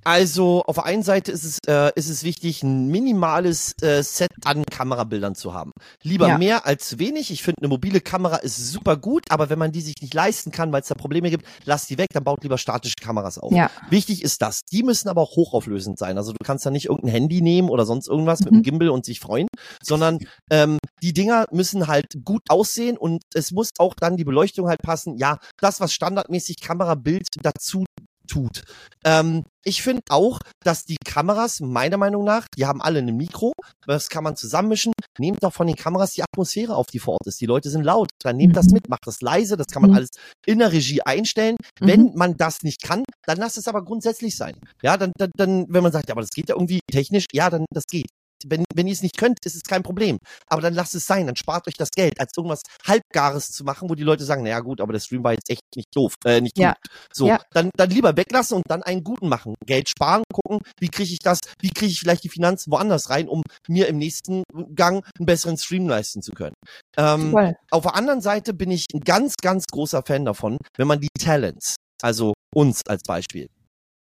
Also 0.03 0.63
auf 0.65 0.75
der 0.75 0.85
einen 0.85 1.03
Seite 1.03 1.31
ist 1.31 1.43
es, 1.43 1.59
äh, 1.67 1.91
ist 1.95 2.09
es 2.09 2.23
wichtig, 2.23 2.63
ein 2.63 2.87
minimales 2.87 3.73
äh, 3.81 4.01
Set 4.03 4.31
an 4.45 4.63
Kamerabildern 4.65 5.35
zu 5.35 5.53
haben. 5.53 5.71
Lieber 6.03 6.29
ja. 6.29 6.37
mehr 6.37 6.65
als 6.65 6.99
wenig. 6.99 7.31
Ich 7.31 7.43
finde, 7.43 7.61
eine 7.61 7.67
mobile 7.67 8.01
Kamera 8.01 8.37
ist 8.37 8.71
super 8.71 8.97
gut, 8.97 9.25
aber 9.29 9.49
wenn 9.49 9.59
man 9.59 9.71
die 9.71 9.81
sich 9.81 9.95
nicht 10.01 10.13
leisten 10.13 10.51
kann, 10.51 10.71
weil 10.71 10.81
es 10.81 10.87
da 10.87 10.95
Probleme 10.95 11.29
gibt, 11.29 11.45
lass 11.65 11.87
die 11.87 11.97
weg, 11.97 12.07
dann 12.13 12.23
baut 12.23 12.43
lieber 12.43 12.57
statische 12.57 12.95
Kameras 13.01 13.37
auf. 13.37 13.51
Ja. 13.51 13.69
Wichtig 13.89 14.23
ist 14.23 14.41
das. 14.41 14.61
Die 14.71 14.83
müssen 14.83 15.09
aber 15.09 15.21
auch 15.21 15.35
hochauflösend 15.35 15.97
sein. 15.97 16.17
Also 16.17 16.31
du 16.31 16.37
kannst 16.43 16.65
da 16.65 16.71
nicht 16.71 16.85
irgendein 16.85 17.11
Handy 17.11 17.41
nehmen 17.41 17.69
oder 17.69 17.85
sonst 17.85 18.07
irgendwas 18.07 18.39
mhm. 18.39 18.45
mit 18.45 18.53
einem 18.53 18.63
Gimbal 18.63 18.89
und 18.89 19.05
sich 19.05 19.19
freuen, 19.19 19.47
sondern 19.81 20.19
ähm, 20.49 20.77
die 21.01 21.13
Dinger 21.13 21.45
müssen 21.51 21.87
halt 21.87 22.05
gut 22.23 22.41
aussehen 22.49 22.97
und 22.97 23.23
es 23.33 23.51
muss 23.51 23.69
auch 23.77 23.93
dann 23.95 24.17
die 24.17 24.23
Beleuchtung 24.23 24.67
halt 24.67 24.81
passen. 24.81 25.17
Ja, 25.17 25.37
das, 25.57 25.79
was 25.79 25.93
standardmäßig 25.93 26.59
Kamerabild 26.61 27.27
dazu 27.41 27.85
tut. 28.29 28.63
Ähm, 29.03 29.43
ich 29.63 29.81
finde 29.81 30.01
auch, 30.09 30.39
dass 30.63 30.85
die 30.85 30.97
Kameras, 31.03 31.59
meiner 31.59 31.97
Meinung 31.97 32.23
nach, 32.23 32.47
die 32.57 32.65
haben 32.65 32.81
alle 32.81 32.99
ein 32.99 33.15
Mikro, 33.15 33.51
das 33.85 34.09
kann 34.09 34.23
man 34.23 34.35
zusammenmischen. 34.35 34.93
Nehmt 35.17 35.43
doch 35.43 35.53
von 35.53 35.67
den 35.67 35.75
Kameras 35.75 36.13
die 36.13 36.23
Atmosphäre 36.23 36.75
auf, 36.75 36.87
die 36.87 36.99
vor 36.99 37.15
Ort 37.15 37.27
ist. 37.27 37.41
Die 37.41 37.45
Leute 37.45 37.69
sind 37.69 37.83
laut, 37.83 38.09
dann 38.23 38.37
nehmt 38.37 38.55
das 38.55 38.67
mhm. 38.67 38.75
mit, 38.75 38.89
macht 38.89 39.05
das 39.05 39.21
leise, 39.21 39.57
das 39.57 39.67
kann 39.67 39.81
man 39.81 39.91
mhm. 39.91 39.97
alles 39.97 40.09
in 40.45 40.59
der 40.59 40.71
Regie 40.71 41.01
einstellen. 41.01 41.57
Mhm. 41.81 41.87
Wenn 41.87 42.13
man 42.15 42.37
das 42.37 42.63
nicht 42.63 42.81
kann, 42.81 43.03
dann 43.25 43.37
lasst 43.37 43.57
es 43.57 43.67
aber 43.67 43.83
grundsätzlich 43.83 44.37
sein. 44.37 44.55
Ja, 44.81 44.95
dann, 44.95 45.11
dann, 45.17 45.31
dann, 45.35 45.65
wenn 45.69 45.83
man 45.83 45.91
sagt, 45.91 46.07
ja, 46.07 46.13
aber 46.13 46.21
das 46.21 46.31
geht 46.31 46.49
ja 46.49 46.55
irgendwie 46.55 46.79
technisch, 46.89 47.25
ja, 47.33 47.49
dann 47.49 47.65
das 47.71 47.83
geht. 47.85 48.07
Wenn, 48.47 48.65
wenn 48.73 48.87
ihr 48.87 48.93
es 48.93 49.01
nicht 49.01 49.17
könnt, 49.17 49.39
ist 49.45 49.55
es 49.55 49.63
kein 49.63 49.83
Problem. 49.83 50.19
Aber 50.47 50.61
dann 50.61 50.73
lasst 50.73 50.95
es 50.95 51.05
sein, 51.05 51.27
dann 51.27 51.35
spart 51.35 51.67
euch 51.67 51.75
das 51.75 51.89
Geld, 51.91 52.19
als 52.19 52.31
irgendwas 52.35 52.61
Halbgares 52.85 53.51
zu 53.51 53.63
machen, 53.63 53.89
wo 53.89 53.95
die 53.95 54.03
Leute 54.03 54.23
sagen, 54.23 54.43
naja 54.43 54.59
gut, 54.59 54.81
aber 54.81 54.93
der 54.93 54.99
Stream 54.99 55.23
war 55.23 55.33
jetzt 55.33 55.49
echt 55.49 55.61
nicht 55.75 55.87
doof, 55.95 56.15
äh, 56.25 56.41
nicht 56.41 56.57
ja. 56.57 56.69
gut. 56.69 56.77
So, 57.13 57.27
ja. 57.27 57.41
dann, 57.51 57.69
dann 57.75 57.89
lieber 57.89 58.15
weglassen 58.15 58.57
und 58.57 58.63
dann 58.67 58.83
einen 58.83 59.03
guten 59.03 59.29
machen. 59.29 59.55
Geld 59.65 59.89
sparen, 59.89 60.23
gucken, 60.31 60.59
wie 60.79 60.89
kriege 60.89 61.11
ich 61.11 61.19
das, 61.19 61.39
wie 61.61 61.69
kriege 61.69 61.91
ich 61.91 61.99
vielleicht 61.99 62.23
die 62.23 62.29
Finanzen 62.29 62.71
woanders 62.71 63.09
rein, 63.09 63.27
um 63.27 63.41
mir 63.67 63.87
im 63.87 63.97
nächsten 63.97 64.43
Gang 64.75 65.05
einen 65.17 65.25
besseren 65.25 65.57
Stream 65.57 65.87
leisten 65.87 66.21
zu 66.21 66.31
können. 66.31 66.55
Ähm, 66.97 67.35
auf 67.71 67.83
der 67.83 67.95
anderen 67.95 68.21
Seite 68.21 68.53
bin 68.53 68.71
ich 68.71 68.85
ein 68.93 69.01
ganz, 69.01 69.35
ganz 69.41 69.65
großer 69.71 70.03
Fan 70.03 70.25
davon, 70.25 70.57
wenn 70.77 70.87
man 70.87 70.99
die 70.99 71.09
Talents, 71.19 71.75
also 72.01 72.33
uns 72.53 72.81
als 72.87 73.03
Beispiel, 73.03 73.47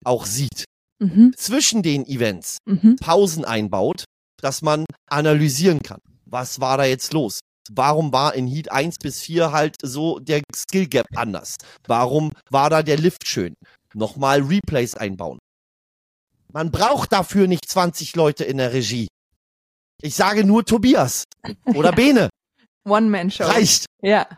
auch 0.05 0.27
sieht. 0.27 0.65
Mhm. 0.99 1.35
Zwischen 1.37 1.83
den 1.83 2.07
Events 2.07 2.59
mhm. 2.65 2.97
Pausen 2.97 3.45
einbaut, 3.45 4.05
dass 4.41 4.63
man 4.63 4.85
analysieren 5.11 5.83
kann. 5.83 6.01
Was 6.25 6.61
war 6.61 6.77
da 6.79 6.85
jetzt 6.85 7.13
los? 7.13 7.41
Warum 7.71 8.13
war 8.13 8.35
in 8.35 8.47
Heat 8.47 8.71
1 8.71 8.99
bis 8.99 9.21
4 9.21 9.53
halt 9.53 9.77
so 9.83 10.19
der 10.19 10.43
Skill 10.55 10.87
Gap 10.87 11.07
anders? 11.15 11.57
Warum 11.87 12.33
war 12.51 12.71
da 12.71 12.83
der 12.83 12.97
Lift 12.97 13.27
schön? 13.27 13.55
Nochmal 13.95 14.43
Replays 14.43 14.95
einbauen. 14.95 15.39
Man 16.53 16.71
braucht 16.71 17.13
dafür 17.13 17.47
nicht 17.47 17.69
20 17.69 18.15
Leute 18.17 18.45
in 18.45 18.59
der 18.59 18.73
Regie. 18.73 19.09
Ich 20.03 20.15
sage 20.15 20.45
nur 20.45 20.65
Tobias 20.65 21.25
oder 21.75 21.93
Bene. 21.93 22.31
One-Man-Show. 22.87 23.45
Reicht. 23.45 23.87
Ja. 24.03 24.29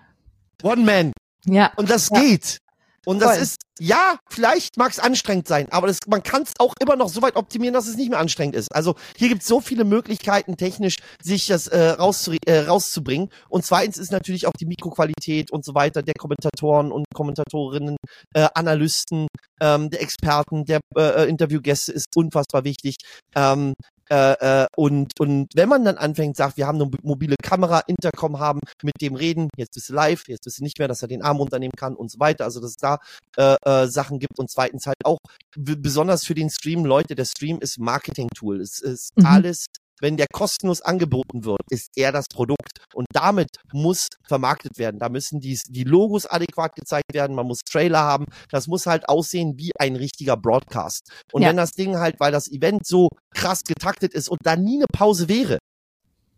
One-Man. 0.63 1.13
Ja. 1.45 1.73
Und 1.77 1.91
das 1.91 2.09
ja. 2.11 2.21
geht. 2.21 2.59
Und 3.09 3.21
das 3.21 3.33
Voll. 3.33 3.43
ist, 3.43 3.57
ja, 3.81 4.19
vielleicht 4.29 4.77
mag 4.77 4.91
es 4.91 4.99
anstrengend 4.99 5.49
sein, 5.49 5.67
aber 5.71 5.87
das, 5.87 6.01
man 6.09 6.23
kann 6.23 6.43
es 6.43 6.53
auch 6.59 6.75
immer 6.79 6.95
noch 6.95 7.09
so 7.09 7.23
weit 7.23 7.37
optimieren, 7.37 7.73
dass 7.73 7.87
es 7.87 7.97
nicht 7.97 8.11
mehr 8.11 8.19
anstrengend 8.19 8.55
ist. 8.55 8.69
Also 8.75 8.97
hier 9.17 9.31
gibt 9.31 9.41
es 9.41 9.49
so 9.49 9.63
viele 9.63 9.85
Möglichkeiten, 9.85 10.59
technisch 10.59 10.97
sich 11.23 11.47
das 11.47 11.69
äh, 11.69 11.89
rauszu 11.93 12.35
äh, 12.45 12.59
rauszubringen. 12.59 13.31
Und 13.49 13.65
zweitens 13.65 13.97
ist 13.97 14.13
natürlich 14.13 14.47
auch 14.47 14.53
die 14.61 14.67
Mikroqualität 14.67 15.51
und 15.51 15.65
so 15.65 15.75
weiter 15.75 16.03
der 16.03 16.13
Kommentatoren 16.19 16.93
und 16.93 17.07
Kommentatorinnen, 17.15 17.97
äh, 18.35 18.47
Analysten, 18.55 19.27
ähm, 19.63 19.89
der 19.89 20.03
Experten, 20.03 20.67
der 20.67 20.81
äh, 20.95 21.31
Interviewgäste 21.31 21.93
ist 21.93 22.09
unfassbar 22.15 22.65
wichtig. 22.65 22.97
Ähm, 23.35 23.73
äh, 24.11 24.63
äh, 24.63 24.67
und, 24.77 25.13
und 25.19 25.53
wenn 25.55 25.69
man 25.69 25.85
dann 25.85 25.97
anfängt, 25.97 26.37
sagt, 26.37 26.57
wir 26.57 26.67
haben 26.67 26.81
eine 26.81 26.91
mobile 27.03 27.37
Kamera, 27.43 27.81
Intercom 27.87 28.39
haben, 28.39 28.61
mit 28.83 29.01
dem 29.01 29.15
reden, 29.15 29.49
jetzt 29.57 29.75
bist 29.75 29.89
du 29.91 29.95
live, 29.95 30.29
jetzt 30.29 30.45
bist 30.45 30.59
du 30.59 30.63
nicht 30.63 30.79
mehr, 30.79 30.89
dass 30.89 31.03
er 31.03 31.09
den 31.09 31.23
Arm 31.23 31.37
runternehmen 31.37 31.75
kann 31.77 31.95
und 31.95 32.11
so 32.11 32.19
weiter. 32.19 32.45
Also 32.45 32.61
dass 32.61 32.71
es 32.71 32.77
da 32.77 32.99
äh, 33.37 33.57
äh, 33.65 33.87
Sachen 33.87 34.19
gibt 34.19 34.39
und 34.39 34.51
zweitens 34.51 34.87
halt 34.87 35.05
auch 35.05 35.19
besonders 35.57 36.25
für 36.25 36.35
den 36.35 36.51
Stream, 36.51 36.85
Leute, 36.85 37.15
der 37.15 37.25
Stream 37.25 37.59
ist 37.61 37.79
Marketing-Tool. 37.79 38.61
Es 38.61 38.81
ist 38.81 39.17
mhm. 39.17 39.27
alles 39.27 39.67
wenn 40.01 40.17
der 40.17 40.27
kostenlos 40.33 40.81
angeboten 40.81 41.45
wird, 41.45 41.61
ist 41.71 41.91
er 41.97 42.13
das 42.13 42.27
Produkt. 42.29 42.79
Und 42.95 43.07
damit 43.13 43.49
muss 43.73 44.09
vermarktet 44.27 44.79
werden. 44.79 44.99
Da 44.99 45.09
müssen 45.09 45.41
die, 45.41 45.59
die 45.69 45.85
Logos 45.85 46.27
adäquat 46.27 46.75
gezeigt 46.75 47.13
werden. 47.13 47.37
Man 47.37 47.47
muss 47.47 47.61
Trailer 47.61 48.01
haben. 48.01 48.27
Das 48.51 48.67
muss 48.67 48.87
halt 48.87 49.09
aussehen 49.09 49.55
wie 49.57 49.71
ein 49.79 49.97
richtiger 49.97 50.37
Broadcast. 50.37 51.11
Und 51.33 51.43
ja. 51.43 51.49
wenn 51.49 51.57
das 51.57 51.73
Ding 51.73 51.99
halt, 51.99 52.21
weil 52.21 52.33
das 52.33 52.51
Event 52.51 52.87
so 52.87 53.09
krass 53.35 53.63
getaktet 53.63 54.15
ist 54.15 54.29
und 54.29 54.41
da 54.45 54.57
nie 54.57 54.77
eine 54.77 54.87
Pause 54.93 55.29
wäre, 55.29 55.59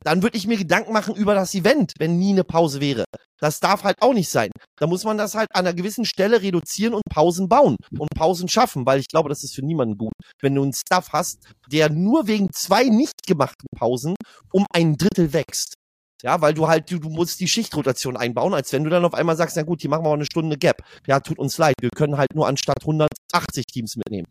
dann 0.02 0.22
würde 0.22 0.36
ich 0.36 0.46
mir 0.46 0.56
Gedanken 0.56 0.92
machen 0.92 1.14
über 1.14 1.34
das 1.34 1.54
Event, 1.54 1.92
wenn 1.98 2.18
nie 2.18 2.32
eine 2.32 2.44
Pause 2.44 2.80
wäre. 2.80 3.04
Das 3.38 3.60
darf 3.60 3.84
halt 3.84 4.02
auch 4.02 4.12
nicht 4.12 4.28
sein. 4.28 4.50
Da 4.76 4.86
muss 4.86 5.04
man 5.04 5.16
das 5.16 5.34
halt 5.34 5.48
an 5.52 5.66
einer 5.66 5.74
gewissen 5.74 6.04
Stelle 6.04 6.42
reduzieren 6.42 6.94
und 6.94 7.02
Pausen 7.10 7.48
bauen 7.48 7.76
und 7.98 8.10
Pausen 8.14 8.48
schaffen, 8.48 8.84
weil 8.86 9.00
ich 9.00 9.08
glaube, 9.08 9.28
das 9.28 9.42
ist 9.42 9.54
für 9.54 9.64
niemanden 9.64 9.96
gut, 9.96 10.12
wenn 10.40 10.54
du 10.54 10.62
einen 10.62 10.74
Staff 10.74 11.10
hast, 11.12 11.38
der 11.70 11.90
nur 11.90 12.26
wegen 12.26 12.48
zwei 12.52 12.84
nicht 12.84 13.26
gemachten 13.26 13.68
Pausen 13.76 14.14
um 14.52 14.66
ein 14.72 14.96
Drittel 14.96 15.32
wächst. 15.32 15.74
Ja, 16.22 16.42
weil 16.42 16.52
du 16.52 16.68
halt, 16.68 16.90
du, 16.90 16.98
du 16.98 17.08
musst 17.08 17.40
die 17.40 17.48
Schichtrotation 17.48 18.16
einbauen, 18.16 18.52
als 18.52 18.72
wenn 18.74 18.84
du 18.84 18.90
dann 18.90 19.06
auf 19.06 19.14
einmal 19.14 19.36
sagst, 19.36 19.56
na 19.56 19.62
gut, 19.62 19.80
hier 19.80 19.88
machen 19.88 20.04
wir 20.04 20.10
mal 20.10 20.16
eine 20.16 20.26
Stunde 20.26 20.58
Gap. 20.58 20.82
Ja, 21.06 21.20
tut 21.20 21.38
uns 21.38 21.56
leid, 21.56 21.76
wir 21.80 21.88
können 21.88 22.18
halt 22.18 22.34
nur 22.34 22.46
anstatt 22.46 22.82
180 22.82 23.64
Teams 23.64 23.96
mitnehmen. 23.96 24.26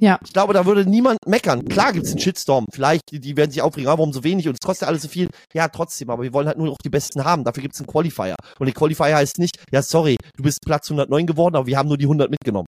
Ja. 0.00 0.18
Ich 0.24 0.32
glaube, 0.32 0.54
da 0.54 0.64
würde 0.64 0.88
niemand 0.88 1.18
meckern. 1.26 1.64
Klar 1.64 1.92
gibt's 1.92 2.10
einen 2.10 2.20
Shitstorm. 2.20 2.66
Vielleicht, 2.72 3.10
die, 3.10 3.18
die 3.20 3.36
werden 3.36 3.50
sich 3.50 3.62
aufregen, 3.62 3.88
ah, 3.88 3.98
warum 3.98 4.12
so 4.12 4.22
wenig 4.22 4.46
und 4.46 4.54
es 4.54 4.64
kostet 4.64 4.86
alles 4.86 5.02
so 5.02 5.08
viel. 5.08 5.28
Ja, 5.52 5.68
trotzdem, 5.68 6.10
aber 6.10 6.22
wir 6.22 6.32
wollen 6.32 6.46
halt 6.46 6.56
nur 6.58 6.68
noch 6.68 6.78
die 6.84 6.90
Besten 6.90 7.24
haben. 7.24 7.42
Dafür 7.44 7.62
gibt's 7.62 7.80
einen 7.80 7.88
Qualifier. 7.88 8.36
Und 8.58 8.66
der 8.66 8.74
Qualifier 8.74 9.16
heißt 9.16 9.38
nicht, 9.38 9.56
ja, 9.72 9.82
sorry, 9.82 10.16
du 10.36 10.42
bist 10.44 10.60
Platz 10.64 10.88
109 10.90 11.26
geworden, 11.26 11.56
aber 11.56 11.66
wir 11.66 11.76
haben 11.76 11.88
nur 11.88 11.98
die 11.98 12.04
100 12.04 12.30
mitgenommen. 12.30 12.66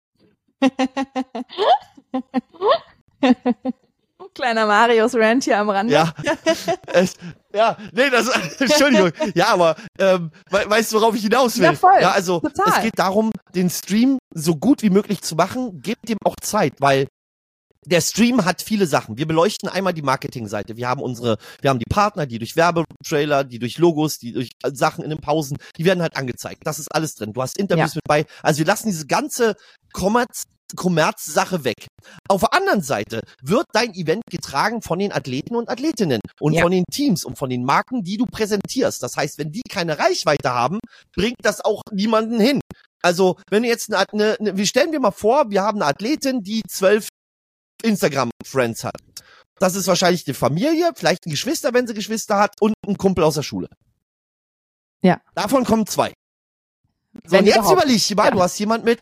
Kleiner 4.34 4.66
Marius 4.66 5.14
Rant 5.14 5.44
hier 5.44 5.58
am 5.58 5.70
Rande. 5.70 5.92
Ja, 5.92 6.12
es, 6.92 7.14
ja, 7.52 7.76
nee, 7.92 8.10
das, 8.10 8.28
Entschuldigung. 8.60 9.10
Ja, 9.34 9.49
aber 9.49 9.76
ähm, 9.99 10.30
weißt 10.50 10.92
du, 10.92 11.00
worauf 11.00 11.14
ich 11.14 11.22
hinaus 11.22 11.56
will? 11.58 11.64
Ja, 11.64 11.72
voll. 11.72 11.99
Ja, 12.00 12.12
also 12.12 12.40
Total. 12.40 12.68
es 12.68 12.82
geht 12.82 12.99
darum, 12.99 13.30
den 13.54 13.70
Stream 13.70 14.18
so 14.32 14.56
gut 14.56 14.82
wie 14.82 14.90
möglich 14.90 15.22
zu 15.22 15.34
machen. 15.34 15.80
Gebt 15.82 16.08
ihm 16.10 16.18
auch 16.25 16.37
Zeit, 16.40 16.75
weil 16.78 17.08
der 17.87 18.00
Stream 18.00 18.44
hat 18.44 18.62
viele 18.62 18.87
Sachen. 18.87 19.16
Wir 19.16 19.26
beleuchten 19.26 19.68
einmal 19.68 19.94
die 19.94 20.02
Marketingseite. 20.02 20.76
Wir 20.76 20.88
haben 20.88 21.00
unsere, 21.00 21.38
wir 21.60 21.70
haben 21.70 21.78
die 21.78 21.88
Partner, 21.88 22.26
die 22.26 22.38
durch 22.38 22.56
Werbetrailer, 22.56 23.44
die 23.44 23.58
durch 23.58 23.78
Logos, 23.78 24.18
die 24.18 24.32
durch 24.32 24.50
Sachen 24.72 25.02
in 25.02 25.10
den 25.10 25.20
Pausen, 25.20 25.56
die 25.76 25.84
werden 25.84 26.02
halt 26.02 26.16
angezeigt. 26.16 26.62
Das 26.64 26.78
ist 26.78 26.94
alles 26.94 27.14
drin. 27.14 27.32
Du 27.32 27.42
hast 27.42 27.58
Interviews 27.58 27.94
ja. 27.94 27.96
mit 27.96 28.04
bei. 28.06 28.26
Also 28.42 28.58
wir 28.58 28.66
lassen 28.66 28.88
diese 28.88 29.06
ganze 29.06 29.54
Kommerz 29.92 30.44
Kommerzsache 30.76 31.64
weg. 31.64 31.88
Auf 32.28 32.42
der 32.42 32.54
anderen 32.54 32.82
Seite 32.82 33.22
wird 33.42 33.66
dein 33.72 33.92
Event 33.94 34.22
getragen 34.30 34.82
von 34.82 35.00
den 35.00 35.10
Athleten 35.10 35.56
und 35.56 35.68
Athletinnen 35.68 36.20
und 36.40 36.52
ja. 36.52 36.62
von 36.62 36.70
den 36.70 36.84
Teams 36.92 37.25
und 37.25 37.38
von 37.38 37.50
den 37.50 37.64
Marken, 37.64 38.04
die 38.04 38.16
du 38.16 38.26
präsentierst. 38.26 39.02
Das 39.02 39.16
heißt, 39.16 39.38
wenn 39.38 39.50
die 39.50 39.62
keine 39.68 39.99
Reichweite 39.99 40.50
haben, 40.50 40.78
bringt 41.12 41.38
das 41.42 41.60
auch 41.60 41.82
niemanden 41.90 42.38
hin. 42.38 42.60
Also, 43.02 43.37
wenn 43.50 43.62
du 43.62 43.68
jetzt 43.68 43.92
eine, 43.92 44.04
eine, 44.12 44.37
eine 44.38 44.56
wir 44.56 44.66
stellen 44.66 44.92
wir 44.92 45.00
mal 45.00 45.10
vor, 45.10 45.50
wir 45.50 45.62
haben 45.62 45.80
eine 45.80 45.90
Athletin, 45.90 46.42
die 46.42 46.62
zwölf 46.68 47.08
Instagram-Friends 47.82 48.84
hat. 48.84 48.96
Das 49.58 49.75
ist 49.75 49.87
wahrscheinlich 49.87 50.26
eine 50.26 50.34
Familie, 50.34 50.92
vielleicht 50.94 51.26
ein 51.26 51.30
Geschwister, 51.30 51.75
wenn 51.75 51.87
sie 51.87 51.94
Geschwister 51.94 52.38
hat, 52.38 52.60
und 52.60 52.75
ein 52.87 52.96
Kumpel 52.96 53.25
aus 53.25 53.34
der 53.34 53.42
Schule. 53.42 53.68
Ja. 55.02 55.20
Davon 55.34 55.64
kommen 55.64 55.87
zwei. 55.87 56.12
So, 57.25 57.32
wenn 57.32 57.40
und 57.40 57.46
jetzt 57.46 57.70
überleg 57.70 58.06
dir 58.06 58.16
mal, 58.16 58.25
ja. 58.26 58.30
du 58.30 58.42
hast 58.42 58.58
jemand 58.58 58.84
mit, 58.84 59.00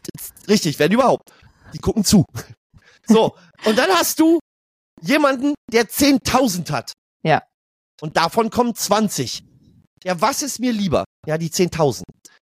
richtig, 0.48 0.78
wenn 0.78 0.92
überhaupt. 0.92 1.30
Die 1.72 1.78
gucken 1.78 2.04
zu. 2.04 2.24
So, 3.10 3.34
und 3.64 3.78
dann 3.78 3.88
hast 3.88 4.20
du 4.20 4.38
jemanden, 5.00 5.54
der 5.72 5.88
10.000 5.88 6.70
hat. 6.70 6.92
Ja. 7.22 7.42
Und 8.02 8.18
davon 8.18 8.50
kommen 8.50 8.74
20. 8.74 9.44
Ja, 10.04 10.20
was 10.20 10.42
ist 10.42 10.58
mir 10.60 10.72
lieber? 10.72 11.04
Ja, 11.26 11.38
die 11.38 11.48
10.000. 11.48 12.02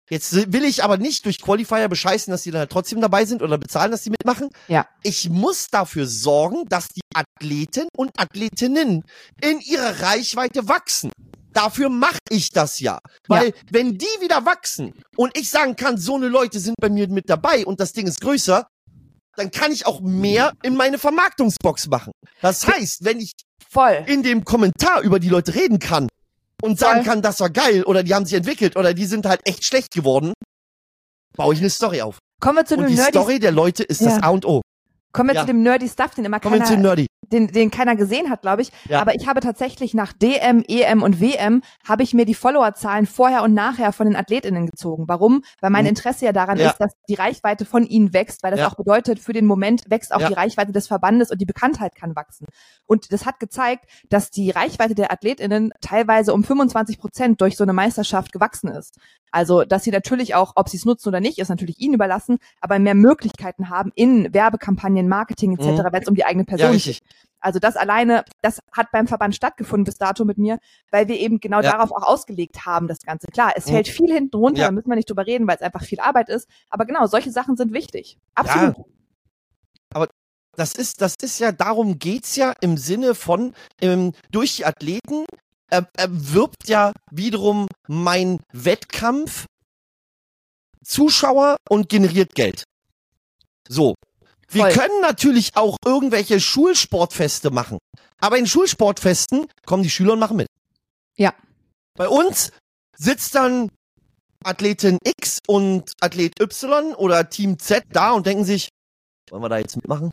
Jetzt 0.09 0.53
will 0.53 0.63
ich 0.65 0.83
aber 0.83 0.97
nicht 0.97 1.25
durch 1.25 1.41
Qualifier 1.41 1.87
bescheißen, 1.87 2.29
dass 2.29 2.43
die 2.43 2.51
dann 2.51 2.59
halt 2.59 2.71
trotzdem 2.71 3.01
dabei 3.01 3.25
sind 3.25 3.41
oder 3.41 3.57
bezahlen, 3.57 3.91
dass 3.91 4.03
die 4.03 4.11
mitmachen. 4.11 4.49
Ja. 4.67 4.87
Ich 5.01 5.29
muss 5.29 5.67
dafür 5.67 6.05
sorgen, 6.05 6.65
dass 6.69 6.89
die 6.89 7.01
Athleten 7.13 7.87
und 7.97 8.11
Athletinnen 8.19 9.03
in 9.41 9.59
ihrer 9.61 10.01
Reichweite 10.01 10.67
wachsen. 10.67 11.11
Dafür 11.53 11.89
mache 11.89 12.19
ich 12.29 12.49
das 12.49 12.79
ja. 12.79 12.99
Weil 13.27 13.47
ja. 13.47 13.53
wenn 13.71 13.97
die 13.97 14.05
wieder 14.19 14.45
wachsen 14.45 14.93
und 15.15 15.35
ich 15.37 15.49
sagen 15.49 15.75
kann, 15.75 15.97
so 15.97 16.15
eine 16.15 16.27
Leute 16.27 16.59
sind 16.59 16.75
bei 16.79 16.89
mir 16.89 17.07
mit 17.07 17.29
dabei 17.29 17.65
und 17.65 17.79
das 17.79 17.93
Ding 17.93 18.05
ist 18.05 18.21
größer, 18.21 18.67
dann 19.37 19.51
kann 19.51 19.71
ich 19.71 19.85
auch 19.85 20.01
mehr 20.01 20.53
in 20.63 20.75
meine 20.75 20.97
Vermarktungsbox 20.97 21.87
machen. 21.87 22.11
Das 22.41 22.67
heißt, 22.67 23.03
wenn 23.03 23.19
ich 23.19 23.31
Voll. 23.69 24.03
in 24.07 24.21
dem 24.21 24.45
Kommentar 24.45 25.01
über 25.01 25.19
die 25.19 25.29
Leute 25.29 25.55
reden 25.55 25.79
kann, 25.79 26.07
und 26.61 26.79
sagen 26.79 27.03
kann, 27.03 27.21
das 27.21 27.39
war 27.39 27.49
geil 27.49 27.83
oder 27.83 28.03
die 28.03 28.13
haben 28.13 28.25
sich 28.25 28.35
entwickelt 28.35 28.75
oder 28.75 28.93
die 28.93 29.05
sind 29.05 29.25
halt 29.25 29.41
echt 29.45 29.63
schlecht 29.63 29.93
geworden, 29.93 30.33
baue 31.35 31.53
ich 31.53 31.59
eine 31.59 31.69
Story 31.69 32.01
auf. 32.01 32.19
Kommen 32.41 32.57
wir 32.57 32.65
zu 32.65 32.75
und 32.75 32.87
die 32.87 32.95
Nerdy 32.95 33.11
Story 33.11 33.39
der 33.39 33.51
Leute 33.51 33.83
ist 33.83 34.01
ja. 34.01 34.09
das 34.09 34.23
A 34.23 34.29
und 34.29 34.45
O. 34.45 34.61
Kommen 35.11 35.29
wir 35.29 35.35
ja. 35.35 35.41
zu 35.41 35.47
dem 35.47 35.63
nerdy 35.63 35.87
Stuff, 35.87 36.13
den 36.15 36.25
immer 36.25 36.41
Kommen 36.41 36.59
keiner, 36.59 36.77
nerdy. 36.77 37.07
Den, 37.31 37.47
den 37.47 37.71
keiner 37.71 37.95
gesehen 37.95 38.29
hat, 38.29 38.41
glaube 38.41 38.61
ich. 38.61 38.71
Ja. 38.89 39.01
Aber 39.01 39.15
ich 39.15 39.27
habe 39.27 39.39
tatsächlich 39.39 39.93
nach 39.93 40.13
DM, 40.13 40.63
EM 40.67 41.03
und 41.03 41.19
WM 41.21 41.61
habe 41.87 42.03
ich 42.03 42.13
mir 42.13 42.25
die 42.25 42.33
Followerzahlen 42.33 43.05
vorher 43.05 43.43
und 43.43 43.53
nachher 43.53 43.91
von 43.91 44.07
den 44.07 44.15
AthletInnen 44.15 44.65
gezogen. 44.65 45.05
Warum? 45.07 45.43
Weil 45.61 45.69
mein 45.69 45.83
mhm. 45.83 45.89
Interesse 45.89 46.25
ja 46.25 46.31
daran 46.31 46.57
ja. 46.57 46.69
ist, 46.69 46.77
dass 46.77 46.93
die 47.09 47.15
Reichweite 47.15 47.65
von 47.65 47.85
ihnen 47.85 48.13
wächst, 48.13 48.43
weil 48.43 48.51
das 48.51 48.65
auch 48.65 48.75
bedeutet, 48.75 49.19
für 49.19 49.33
den 49.33 49.45
Moment 49.45 49.89
wächst 49.89 50.13
auch 50.13 50.25
die 50.25 50.33
Reichweite 50.33 50.71
des 50.71 50.87
Verbandes 50.87 51.31
und 51.31 51.39
die 51.39 51.45
Bekanntheit 51.45 51.95
kann 51.95 52.15
wachsen. 52.15 52.47
Und 52.85 53.11
das 53.11 53.25
hat 53.25 53.39
gezeigt, 53.39 53.85
dass 54.09 54.31
die 54.31 54.51
Reichweite 54.51 54.95
der 54.95 55.11
AthletInnen 55.11 55.71
teilweise 55.81 56.33
um 56.33 56.43
25 56.43 56.99
Prozent 56.99 57.41
durch 57.41 57.57
so 57.57 57.63
eine 57.63 57.73
Meisterschaft 57.73 58.31
gewachsen 58.31 58.69
ist. 58.69 58.97
Also, 59.31 59.65
dass 59.65 59.83
sie 59.83 59.91
natürlich 59.91 60.33
auch, 60.33 60.53
ob 60.55 60.69
sie 60.69 60.77
es 60.77 60.85
nutzen 60.85 61.09
oder 61.09 61.19
nicht, 61.19 61.39
ist 61.39 61.49
natürlich 61.49 61.81
ihnen 61.81 61.95
überlassen, 61.95 62.37
aber 62.61 62.79
mehr 62.79 62.95
Möglichkeiten 62.95 63.69
haben 63.69 63.91
in 63.93 64.33
Werbekampagnen, 64.33 65.09
Marketing 65.09 65.53
etc., 65.53 65.83
mhm. 65.83 65.87
wenn 65.91 66.01
es 66.01 66.07
um 66.07 66.15
die 66.15 66.23
eigene 66.23 66.45
Person 66.45 66.71
ja, 66.71 66.77
geht. 66.77 67.01
Also 67.45 67.59
das 67.59 67.75
alleine, 67.75 68.25
das 68.41 68.59
hat 68.71 68.91
beim 68.91 69.07
Verband 69.07 69.35
stattgefunden 69.35 69.83
bis 69.83 69.99
dato 69.99 70.25
mit 70.25 70.39
mir, 70.39 70.57
weil 70.89 71.07
wir 71.07 71.19
eben 71.19 71.39
genau 71.39 71.61
ja. 71.61 71.73
darauf 71.73 71.91
auch 71.91 72.01
ausgelegt 72.01 72.65
haben, 72.65 72.87
das 72.87 72.97
Ganze. 73.01 73.27
Klar, 73.27 73.53
es 73.55 73.67
mhm. 73.67 73.71
fällt 73.71 73.87
viel 73.87 74.11
hinten 74.11 74.35
runter, 74.35 74.61
ja. 74.61 74.67
da 74.67 74.71
müssen 74.71 74.89
wir 74.89 74.95
nicht 74.95 75.07
drüber 75.07 75.27
reden, 75.27 75.47
weil 75.47 75.55
es 75.55 75.61
einfach 75.61 75.83
viel 75.83 75.99
Arbeit 75.99 76.29
ist. 76.29 76.49
Aber 76.71 76.85
genau, 76.85 77.05
solche 77.05 77.29
Sachen 77.29 77.55
sind 77.55 77.71
wichtig. 77.71 78.17
Absolut. 78.33 78.77
Ja. 78.79 78.83
Aber 79.93 80.07
das 80.55 80.73
ist, 80.73 81.01
das 81.01 81.13
ist 81.21 81.37
ja, 81.37 81.51
darum 81.51 81.99
geht's 81.99 82.35
ja 82.35 82.51
im 82.61 82.77
Sinne 82.77 83.13
von, 83.13 83.53
ähm, 83.79 84.13
durch 84.31 84.55
die 84.55 84.65
Athleten 84.65 85.25
er, 85.69 85.87
erwirbt 85.95 86.67
ja 86.67 86.93
wiederum 87.11 87.67
mein 87.87 88.39
Wettkampf 88.53 89.45
Zuschauer 90.83 91.57
und 91.69 91.89
generiert 91.89 92.33
Geld. 92.33 92.63
So. 93.67 93.94
Wir 94.55 94.69
können 94.69 95.01
natürlich 95.01 95.55
auch 95.55 95.77
irgendwelche 95.85 96.39
Schulsportfeste 96.39 97.51
machen. 97.51 97.77
Aber 98.19 98.37
in 98.37 98.47
Schulsportfesten 98.47 99.47
kommen 99.65 99.83
die 99.83 99.89
Schüler 99.89 100.13
und 100.13 100.19
machen 100.19 100.37
mit. 100.37 100.47
Ja. 101.17 101.33
Bei 101.95 102.07
uns 102.07 102.51
sitzt 102.97 103.35
dann 103.35 103.71
Athletin 104.43 104.99
X 105.03 105.39
und 105.47 105.93
Athlet 106.01 106.39
Y 106.39 106.93
oder 106.95 107.29
Team 107.29 107.59
Z 107.59 107.83
da 107.91 108.11
und 108.11 108.25
denken 108.25 108.45
sich, 108.45 108.69
wollen 109.29 109.43
wir 109.43 109.49
da 109.49 109.57
jetzt 109.57 109.75
mitmachen? 109.75 110.11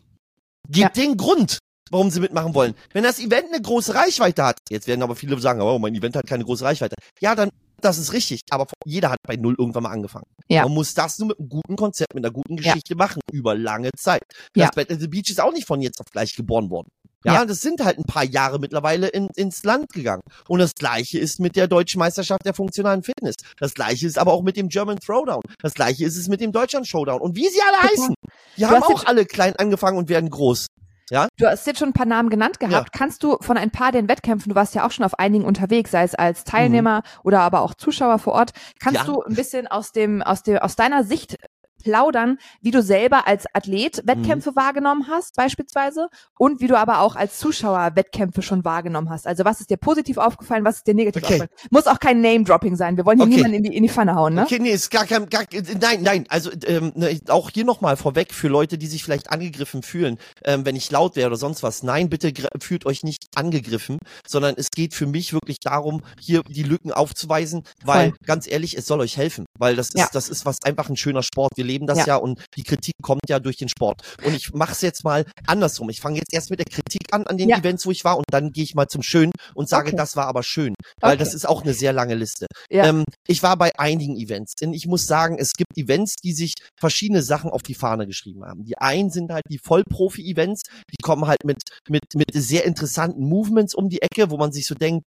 Gibt 0.67 0.97
ja. 0.97 1.03
den 1.03 1.17
Grund, 1.17 1.59
warum 1.93 2.09
sie 2.09 2.19
mitmachen 2.19 2.53
wollen. 2.53 2.73
Wenn 2.91 3.03
das 3.03 3.19
Event 3.19 3.53
eine 3.53 3.61
große 3.61 3.95
Reichweite 3.95 4.43
hat, 4.43 4.57
jetzt 4.69 4.87
werden 4.87 5.03
aber 5.03 5.15
viele 5.15 5.39
sagen, 5.39 5.61
oh, 5.61 5.79
mein 5.79 5.95
Event 5.95 6.15
hat 6.15 6.27
keine 6.27 6.43
große 6.43 6.65
Reichweite. 6.65 6.95
Ja, 7.21 7.35
dann 7.35 7.49
das 7.81 7.97
ist 7.97 8.13
richtig, 8.13 8.41
aber 8.49 8.65
jeder 8.85 9.09
hat 9.09 9.19
bei 9.27 9.35
Null 9.35 9.55
irgendwann 9.57 9.83
mal 9.83 9.91
angefangen. 9.91 10.25
Ja. 10.47 10.63
Man 10.63 10.73
muss 10.73 10.93
das 10.93 11.19
nur 11.19 11.29
mit 11.29 11.39
einem 11.39 11.49
guten 11.49 11.75
Konzept, 11.75 12.13
mit 12.13 12.23
einer 12.23 12.33
guten 12.33 12.55
Geschichte 12.55 12.93
ja. 12.93 12.95
machen, 12.95 13.19
über 13.31 13.55
lange 13.55 13.89
Zeit. 13.97 14.23
Das 14.53 14.63
ja. 14.63 14.71
Battle 14.73 14.97
the 14.99 15.07
Beach 15.07 15.29
ist 15.29 15.41
auch 15.41 15.51
nicht 15.51 15.67
von 15.67 15.81
jetzt 15.81 15.99
auf 15.99 16.05
gleich 16.09 16.33
geboren 16.35 16.69
worden. 16.69 16.87
Ja, 17.25 17.35
ja, 17.35 17.45
das 17.45 17.61
sind 17.61 17.83
halt 17.83 17.97
ein 17.97 18.03
paar 18.03 18.25
Jahre 18.25 18.59
mittlerweile 18.59 19.07
in, 19.07 19.27
ins 19.35 19.63
Land 19.63 19.89
gegangen. 19.93 20.23
Und 20.47 20.59
das 20.59 20.73
gleiche 20.75 21.19
ist 21.19 21.39
mit 21.39 21.55
der 21.55 21.67
Deutschen 21.67 21.99
Meisterschaft 21.99 22.45
der 22.45 22.53
funktionalen 22.53 23.03
Fitness. 23.03 23.35
Das 23.57 23.73
gleiche 23.73 24.07
ist 24.07 24.17
aber 24.17 24.33
auch 24.33 24.43
mit 24.43 24.57
dem 24.57 24.67
German 24.67 24.99
Throwdown. 24.99 25.41
Das 25.61 25.73
gleiche 25.73 26.05
ist 26.05 26.17
es 26.17 26.27
mit 26.27 26.41
dem 26.41 26.51
Deutschland 26.51 26.87
Showdown. 26.87 27.21
Und 27.21 27.35
wie 27.35 27.47
sie 27.47 27.61
alle 27.61 27.89
heißen. 27.91 28.15
Die 28.57 28.65
haben 28.65 28.83
auch 28.83 29.05
alle 29.05 29.25
klein 29.25 29.55
angefangen 29.55 29.97
und 29.97 30.09
werden 30.09 30.29
groß. 30.29 30.67
Ja? 31.09 31.27
Du 31.37 31.45
hast 31.45 31.67
jetzt 31.67 31.79
schon 31.79 31.89
ein 31.89 31.93
paar 31.93 32.05
Namen 32.05 32.29
genannt 32.29 32.59
gehabt. 32.59 32.89
Ja. 32.93 32.97
Kannst 32.97 33.23
du 33.23 33.37
von 33.41 33.57
ein 33.57 33.71
paar 33.71 33.91
den 33.91 34.07
Wettkämpfen, 34.07 34.49
du 34.49 34.55
warst 34.55 34.75
ja 34.75 34.85
auch 34.85 34.91
schon 34.91 35.05
auf 35.05 35.19
einigen 35.19 35.45
unterwegs, 35.45 35.91
sei 35.91 36.03
es 36.03 36.15
als 36.15 36.43
Teilnehmer 36.43 36.97
mhm. 36.97 37.19
oder 37.23 37.41
aber 37.41 37.61
auch 37.61 37.73
Zuschauer 37.73 38.19
vor 38.19 38.33
Ort, 38.33 38.51
kannst 38.79 39.01
ja. 39.01 39.05
du 39.05 39.21
ein 39.21 39.35
bisschen 39.35 39.67
aus 39.67 39.91
dem, 39.91 40.21
aus 40.21 40.43
dem, 40.43 40.57
aus 40.57 40.75
deiner 40.75 41.03
Sicht 41.03 41.37
plaudern, 41.83 42.37
wie 42.61 42.71
du 42.71 42.81
selber 42.81 43.27
als 43.27 43.45
Athlet 43.53 44.01
Wettkämpfe 44.05 44.51
mhm. 44.51 44.55
wahrgenommen 44.55 45.07
hast, 45.09 45.35
beispielsweise, 45.35 46.09
und 46.37 46.61
wie 46.61 46.67
du 46.67 46.77
aber 46.77 46.99
auch 46.99 47.15
als 47.15 47.39
Zuschauer 47.39 47.91
Wettkämpfe 47.95 48.41
schon 48.41 48.65
wahrgenommen 48.65 49.09
hast. 49.09 49.27
Also 49.27 49.45
was 49.45 49.61
ist 49.61 49.69
dir 49.69 49.77
positiv 49.77 50.17
aufgefallen, 50.17 50.65
was 50.65 50.77
ist 50.77 50.87
dir 50.87 50.93
negativ 50.93 51.23
okay. 51.23 51.33
aufgefallen? 51.33 51.69
Muss 51.69 51.87
auch 51.87 51.99
kein 51.99 52.21
Name-Dropping 52.21 52.75
sein. 52.75 52.97
Wir 52.97 53.05
wollen 53.05 53.17
hier 53.17 53.27
okay. 53.27 53.35
niemanden 53.35 53.57
in 53.57 53.63
die, 53.63 53.77
in 53.77 53.83
die 53.83 53.89
Pfanne 53.89 54.15
hauen, 54.15 54.33
ne? 54.33 54.43
Okay, 54.43 54.59
nee, 54.59 54.71
ist 54.71 54.89
gar 54.89 55.05
kein, 55.05 55.29
gar, 55.29 55.43
nein, 55.79 56.01
nein, 56.01 56.25
also 56.29 56.51
ähm, 56.65 56.91
ne, 56.95 57.19
auch 57.29 57.49
hier 57.49 57.65
nochmal 57.65 57.97
vorweg 57.97 58.33
für 58.33 58.47
Leute, 58.47 58.77
die 58.77 58.87
sich 58.87 59.03
vielleicht 59.03 59.31
angegriffen 59.31 59.83
fühlen, 59.83 60.17
ähm, 60.43 60.65
wenn 60.65 60.75
ich 60.75 60.89
laut 60.91 61.15
wäre 61.15 61.27
oder 61.27 61.37
sonst 61.37 61.63
was. 61.63 61.83
Nein, 61.83 62.09
bitte 62.09 62.31
fühlt 62.59 62.85
euch 62.85 63.03
nicht 63.03 63.25
angegriffen, 63.35 63.99
sondern 64.27 64.55
es 64.57 64.71
geht 64.71 64.93
für 64.93 65.05
mich 65.05 65.33
wirklich 65.33 65.59
darum, 65.59 66.01
hier 66.19 66.41
die 66.43 66.63
Lücken 66.63 66.91
aufzuweisen, 66.91 67.63
weil 67.83 68.09
Voll. 68.09 68.17
ganz 68.25 68.47
ehrlich, 68.47 68.77
es 68.77 68.85
soll 68.85 69.01
euch 69.01 69.17
helfen, 69.17 69.45
weil 69.57 69.75
das 69.75 69.89
ist, 69.89 69.97
ja. 69.97 70.09
das 70.11 70.29
ist 70.29 70.45
was 70.45 70.63
einfach 70.63 70.89
ein 70.89 70.97
schöner 70.97 71.23
Sport. 71.23 71.51
Wir 71.55 71.65
leben 71.73 71.87
das 71.87 71.99
ja. 71.99 72.07
ja, 72.07 72.15
und 72.17 72.39
die 72.55 72.63
Kritik 72.63 72.95
kommt 73.01 73.21
ja 73.27 73.39
durch 73.39 73.57
den 73.57 73.69
Sport. 73.69 74.01
Und 74.23 74.35
ich 74.35 74.53
mache 74.53 74.71
es 74.71 74.81
jetzt 74.81 75.03
mal 75.03 75.25
andersrum. 75.47 75.89
Ich 75.89 76.01
fange 76.01 76.17
jetzt 76.17 76.33
erst 76.33 76.49
mit 76.49 76.59
der 76.59 76.65
Kritik 76.65 77.01
an 77.11 77.25
an 77.25 77.37
den 77.37 77.49
ja. 77.49 77.57
Events, 77.57 77.85
wo 77.85 77.91
ich 77.91 78.03
war 78.03 78.17
und 78.17 78.25
dann 78.31 78.51
gehe 78.51 78.63
ich 78.63 78.75
mal 78.75 78.87
zum 78.87 79.01
Schönen 79.01 79.31
und 79.55 79.67
sage, 79.67 79.89
okay. 79.89 79.97
das 79.97 80.15
war 80.15 80.27
aber 80.27 80.43
schön, 80.43 80.75
weil 81.01 81.15
okay. 81.15 81.19
das 81.19 81.33
ist 81.33 81.47
auch 81.47 81.63
eine 81.63 81.73
sehr 81.73 81.93
lange 81.93 82.15
Liste. 82.15 82.45
Ja. 82.69 82.85
Ähm, 82.85 83.03
ich 83.27 83.43
war 83.43 83.57
bei 83.57 83.71
einigen 83.77 84.15
Events 84.15 84.53
und 84.61 84.73
ich 84.73 84.87
muss 84.87 85.07
sagen, 85.07 85.37
es 85.39 85.53
gibt 85.53 85.77
Events, 85.77 86.15
die 86.23 86.33
sich 86.33 86.53
verschiedene 86.79 87.21
Sachen 87.23 87.49
auf 87.49 87.63
die 87.63 87.73
Fahne 87.73 88.07
geschrieben 88.07 88.43
haben. 88.45 88.63
Die 88.63 88.77
einen 88.77 89.09
sind 89.09 89.31
halt 89.31 89.43
die 89.49 89.59
Vollprofi-Events, 89.59 90.61
die 90.91 91.01
kommen 91.01 91.27
halt 91.27 91.43
mit, 91.43 91.57
mit, 91.89 92.03
mit 92.15 92.27
sehr 92.33 92.65
interessanten 92.65 93.27
Movements 93.27 93.73
um 93.73 93.89
die 93.89 94.01
Ecke, 94.01 94.29
wo 94.29 94.37
man 94.37 94.51
sich 94.51 94.67
so 94.67 94.75
denkt, 94.75 95.03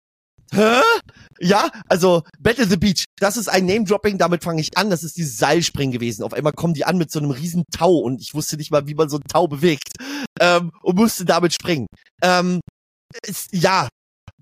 Hä? 0.52 0.80
Ja, 1.38 1.70
also 1.88 2.22
Battle 2.38 2.66
the 2.66 2.76
Beach, 2.76 3.04
das 3.18 3.36
ist 3.36 3.48
ein 3.48 3.66
Name-Dropping, 3.66 4.18
damit 4.18 4.42
fange 4.44 4.60
ich 4.60 4.76
an. 4.76 4.90
Das 4.90 5.04
ist 5.04 5.16
dieses 5.16 5.38
Seilspringen 5.38 5.92
gewesen. 5.92 6.22
Auf 6.22 6.34
einmal 6.34 6.52
kommen 6.52 6.74
die 6.74 6.84
an 6.84 6.98
mit 6.98 7.10
so 7.10 7.18
einem 7.18 7.30
riesen 7.30 7.64
Tau 7.70 7.96
und 7.96 8.20
ich 8.20 8.34
wusste 8.34 8.56
nicht 8.56 8.70
mal, 8.70 8.86
wie 8.86 8.94
man 8.94 9.08
so 9.08 9.16
ein 9.16 9.28
Tau 9.28 9.46
bewegt 9.46 9.92
ähm, 10.40 10.72
und 10.82 10.96
musste 10.96 11.24
damit 11.24 11.54
springen. 11.54 11.86
Ähm, 12.22 12.60
ist, 13.26 13.52
ja, 13.52 13.88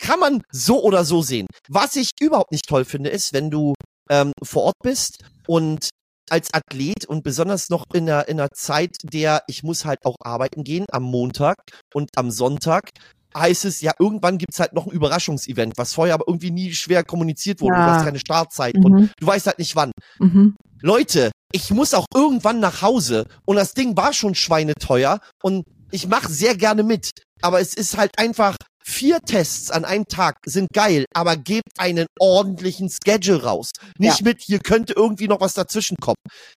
kann 0.01 0.21
man 0.21 0.43
so 0.51 0.83
oder 0.83 1.05
so 1.05 1.23
sehen. 1.23 1.47
Was 1.69 1.97
ich 1.97 2.11
überhaupt 2.21 2.53
nicht 2.53 2.67
toll 2.67 2.85
finde, 2.85 3.11
ist, 3.11 3.33
wenn 3.33 3.51
du 3.51 3.75
ähm, 4.11 4.33
vor 4.43 4.65
Ort 4.65 4.79
bist 4.83 5.25
und 5.47 5.91
als 6.31 6.53
Athlet 6.53 7.07
und 7.07 7.23
besonders 7.25 7.71
noch 7.71 7.85
in 7.93 8.07
der, 8.07 8.29
in 8.29 8.37
der 8.37 8.51
Zeit 8.53 8.97
der, 9.03 9.43
ich 9.47 9.63
muss 9.63 9.85
halt 9.85 10.05
auch 10.05 10.17
arbeiten 10.21 10.63
gehen 10.65 10.85
am 10.91 11.05
Montag 11.05 11.57
und 11.95 12.11
am 12.17 12.31
Sonntag 12.31 12.91
heißt 13.39 13.65
es, 13.65 13.81
ja, 13.81 13.93
irgendwann 13.99 14.39
gibt's 14.39 14.61
halt 14.61 14.73
noch 14.73 14.87
ein 14.87 14.93
Überraschungsevent, 14.93 15.75
was 15.77 15.95
vorher 15.95 16.15
aber 16.15 16.25
irgendwie 16.27 16.51
nie 16.51 16.73
schwer 16.73 17.05
kommuniziert 17.05 17.61
wurde. 17.61 17.77
Ja. 17.77 17.87
Du 17.87 17.93
hast 17.93 18.05
keine 18.05 18.19
Startzeit 18.19 18.75
mhm. 18.77 18.85
und 18.85 19.13
du 19.19 19.27
weißt 19.27 19.47
halt 19.47 19.59
nicht 19.59 19.77
wann. 19.77 19.93
Mhm. 20.19 20.57
Leute, 20.81 21.31
ich 21.53 21.71
muss 21.71 21.95
auch 21.95 22.07
irgendwann 22.15 22.61
nach 22.61 22.83
Hause 22.83 23.27
und 23.47 23.57
das 23.57 23.75
Ding 23.75 23.97
war 23.97 24.13
schon 24.13 24.35
schweineteuer 24.35 25.21
und 25.43 25.65
ich 25.91 26.07
mache 26.07 26.31
sehr 26.31 26.57
gerne 26.57 26.83
mit. 26.83 27.11
Aber 27.41 27.61
es 27.61 27.75
ist 27.75 27.97
halt 27.97 28.19
einfach, 28.19 28.57
vier 28.89 29.21
Tests 29.21 29.71
an 29.71 29.85
einem 29.85 30.07
Tag 30.07 30.37
sind 30.47 30.69
geil, 30.73 31.05
aber 31.15 31.37
gebt 31.37 31.79
einen 31.79 32.07
ordentlichen 32.19 32.91
Schedule 32.91 33.43
raus. 33.43 33.71
Nicht 33.99 34.21
ja. 34.21 34.25
mit, 34.25 34.41
hier 34.41 34.61
könnte 34.61 34.95
irgendwie 34.95 35.29
noch 35.29 35.41
was 35.41 35.55
dazwischen 35.55 35.97
kommen. 35.99 36.17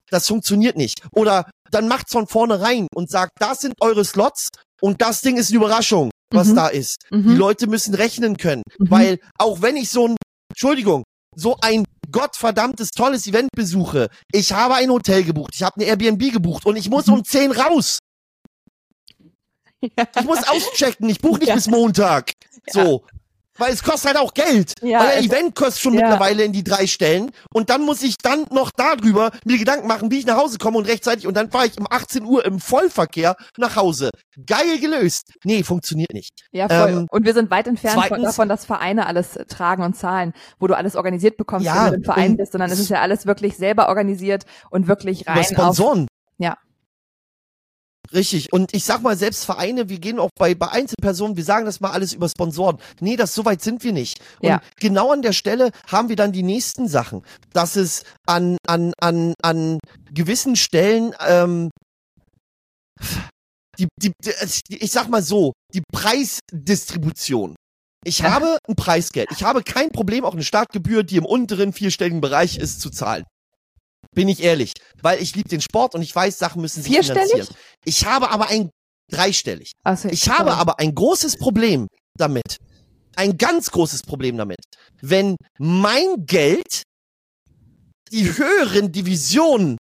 Das 0.09 0.27
funktioniert 0.27 0.77
nicht. 0.77 1.01
Oder 1.11 1.49
dann 1.71 1.87
macht's 1.87 2.13
von 2.13 2.27
vornherein 2.27 2.87
und 2.95 3.09
sagt, 3.09 3.33
das 3.39 3.59
sind 3.59 3.75
eure 3.81 4.05
Slots 4.05 4.49
und 4.81 5.01
das 5.01 5.21
Ding 5.21 5.37
ist 5.37 5.49
eine 5.49 5.57
Überraschung 5.57 6.09
was 6.31 6.49
mhm. 6.49 6.55
da 6.55 6.67
ist. 6.67 7.03
Mhm. 7.09 7.29
Die 7.29 7.35
Leute 7.35 7.67
müssen 7.67 7.93
rechnen 7.93 8.37
können, 8.37 8.63
mhm. 8.79 8.91
weil 8.91 9.19
auch 9.37 9.61
wenn 9.61 9.75
ich 9.75 9.89
so 9.89 10.07
ein, 10.07 10.15
Entschuldigung, 10.49 11.03
so 11.35 11.57
ein 11.61 11.85
gottverdammtes 12.11 12.89
tolles 12.89 13.27
Event 13.27 13.49
besuche, 13.55 14.09
ich 14.31 14.51
habe 14.53 14.75
ein 14.75 14.89
Hotel 14.89 15.23
gebucht, 15.23 15.51
ich 15.55 15.63
habe 15.63 15.75
eine 15.77 15.85
Airbnb 15.85 16.31
gebucht 16.31 16.65
und 16.65 16.75
ich 16.75 16.89
muss 16.89 17.07
mhm. 17.07 17.15
um 17.15 17.23
10 17.23 17.51
raus. 17.51 17.99
Ja. 19.97 20.05
Ich 20.15 20.25
muss 20.25 20.47
auschecken, 20.47 21.09
ich 21.09 21.21
buche 21.21 21.39
nicht 21.39 21.47
ja. 21.47 21.55
bis 21.55 21.65
Montag. 21.65 22.33
So. 22.69 23.03
Weil 23.57 23.73
es 23.73 23.83
kostet 23.83 24.15
halt 24.15 24.17
auch 24.17 24.33
Geld. 24.33 24.73
Ja, 24.81 24.99
weil 24.99 25.17
ein 25.17 25.25
Event 25.25 25.55
kostet 25.55 25.81
schon 25.81 25.93
ja. 25.93 26.01
mittlerweile 26.01 26.43
in 26.43 26.53
die 26.53 26.63
drei 26.63 26.87
Stellen. 26.87 27.31
Und 27.53 27.69
dann 27.69 27.81
muss 27.83 28.01
ich 28.01 28.17
dann 28.17 28.45
noch 28.49 28.71
darüber 28.71 29.31
mir 29.45 29.57
Gedanken 29.57 29.87
machen, 29.87 30.09
wie 30.09 30.19
ich 30.19 30.25
nach 30.25 30.37
Hause 30.37 30.57
komme 30.57 30.77
und 30.77 30.87
rechtzeitig. 30.87 31.27
Und 31.27 31.35
dann 31.35 31.51
fahre 31.51 31.67
ich 31.67 31.77
um 31.77 31.85
18 31.89 32.23
Uhr 32.23 32.45
im 32.45 32.59
Vollverkehr 32.59 33.35
nach 33.57 33.75
Hause. 33.75 34.09
Geil 34.45 34.79
gelöst. 34.79 35.33
Nee, 35.43 35.63
funktioniert 35.63 36.13
nicht. 36.13 36.45
Ja, 36.51 36.69
voll. 36.69 36.89
Ähm, 36.89 37.07
und 37.11 37.25
wir 37.25 37.33
sind 37.33 37.51
weit 37.51 37.67
entfernt 37.67 37.99
zweitens, 37.99 38.23
davon, 38.23 38.47
dass 38.47 38.65
Vereine 38.65 39.05
alles 39.05 39.37
tragen 39.47 39.83
und 39.83 39.95
zahlen, 39.95 40.33
wo 40.59 40.67
du 40.67 40.75
alles 40.75 40.95
organisiert 40.95 41.37
bekommst, 41.37 41.65
ja, 41.65 41.85
wenn 41.85 41.91
du 41.91 41.97
im 41.97 42.03
Verein 42.03 42.37
bist, 42.37 42.53
sondern 42.53 42.71
es 42.71 42.79
ist 42.79 42.89
ja 42.89 43.01
alles 43.01 43.25
wirklich 43.25 43.57
selber 43.57 43.89
organisiert 43.89 44.45
und 44.69 44.87
wirklich 44.87 45.27
rein. 45.27 45.43
Sponsoren. 45.43 46.03
Auf, 46.03 46.07
ja. 46.37 46.57
Richtig. 48.13 48.51
Und 48.51 48.73
ich 48.73 48.83
sag 48.83 49.01
mal, 49.01 49.15
selbst 49.17 49.45
Vereine, 49.45 49.89
wir 49.89 49.99
gehen 49.99 50.19
auch 50.19 50.29
bei, 50.37 50.53
bei 50.53 50.69
Einzelpersonen, 50.69 51.37
wir 51.37 51.43
sagen 51.43 51.65
das 51.65 51.79
mal 51.79 51.91
alles 51.91 52.13
über 52.13 52.27
Sponsoren. 52.27 52.77
Nee, 52.99 53.15
das 53.15 53.33
so 53.33 53.45
weit 53.45 53.61
sind 53.61 53.83
wir 53.83 53.93
nicht. 53.93 54.19
Und 54.41 54.49
ja. 54.49 54.61
genau 54.79 55.11
an 55.11 55.21
der 55.21 55.33
Stelle 55.33 55.71
haben 55.87 56.09
wir 56.09 56.15
dann 56.15 56.31
die 56.31 56.43
nächsten 56.43 56.87
Sachen. 56.87 57.23
Dass 57.53 57.75
es 57.75 58.03
an, 58.27 58.57
an, 58.67 58.93
an, 58.99 59.33
an 59.41 59.79
gewissen 60.11 60.55
Stellen, 60.55 61.13
ähm, 61.25 61.69
die, 63.79 63.87
die, 63.97 64.11
die, 64.69 64.77
ich 64.77 64.91
sag 64.91 65.09
mal 65.09 65.23
so, 65.23 65.53
die 65.73 65.83
Preisdistribution. 65.91 67.55
Ich 68.03 68.23
habe 68.23 68.57
ein 68.67 68.75
Preisgeld. 68.75 69.29
Ich 69.31 69.43
habe 69.43 69.63
kein 69.63 69.91
Problem, 69.91 70.25
auch 70.25 70.33
eine 70.33 70.43
Startgebühr, 70.43 71.03
die 71.03 71.17
im 71.17 71.25
unteren 71.25 71.71
vierstelligen 71.71 72.19
Bereich 72.19 72.57
ist, 72.57 72.81
zu 72.81 72.89
zahlen. 72.89 73.23
Bin 74.13 74.27
ich 74.27 74.43
ehrlich. 74.43 74.73
Weil 75.01 75.21
ich 75.21 75.35
liebe 75.35 75.49
den 75.49 75.61
Sport 75.61 75.95
und 75.95 76.01
ich 76.01 76.15
weiß, 76.15 76.37
Sachen 76.37 76.61
müssen 76.61 76.83
sich 76.83 76.93
finanzieren. 76.93 77.47
Ich 77.85 78.05
habe 78.05 78.29
aber 78.29 78.49
ein 78.49 78.69
dreistellig. 79.11 79.71
Also, 79.83 80.09
ich 80.09 80.29
habe 80.29 80.53
aber 80.53 80.79
ein 80.79 80.95
großes 80.95 81.37
Problem 81.37 81.87
damit. 82.17 82.57
Ein 83.15 83.37
ganz 83.37 83.71
großes 83.71 84.03
Problem 84.03 84.37
damit. 84.37 84.59
Wenn 85.01 85.35
mein 85.59 86.25
Geld 86.25 86.83
die 88.11 88.37
höheren 88.37 88.91
Divisionen 88.91 89.77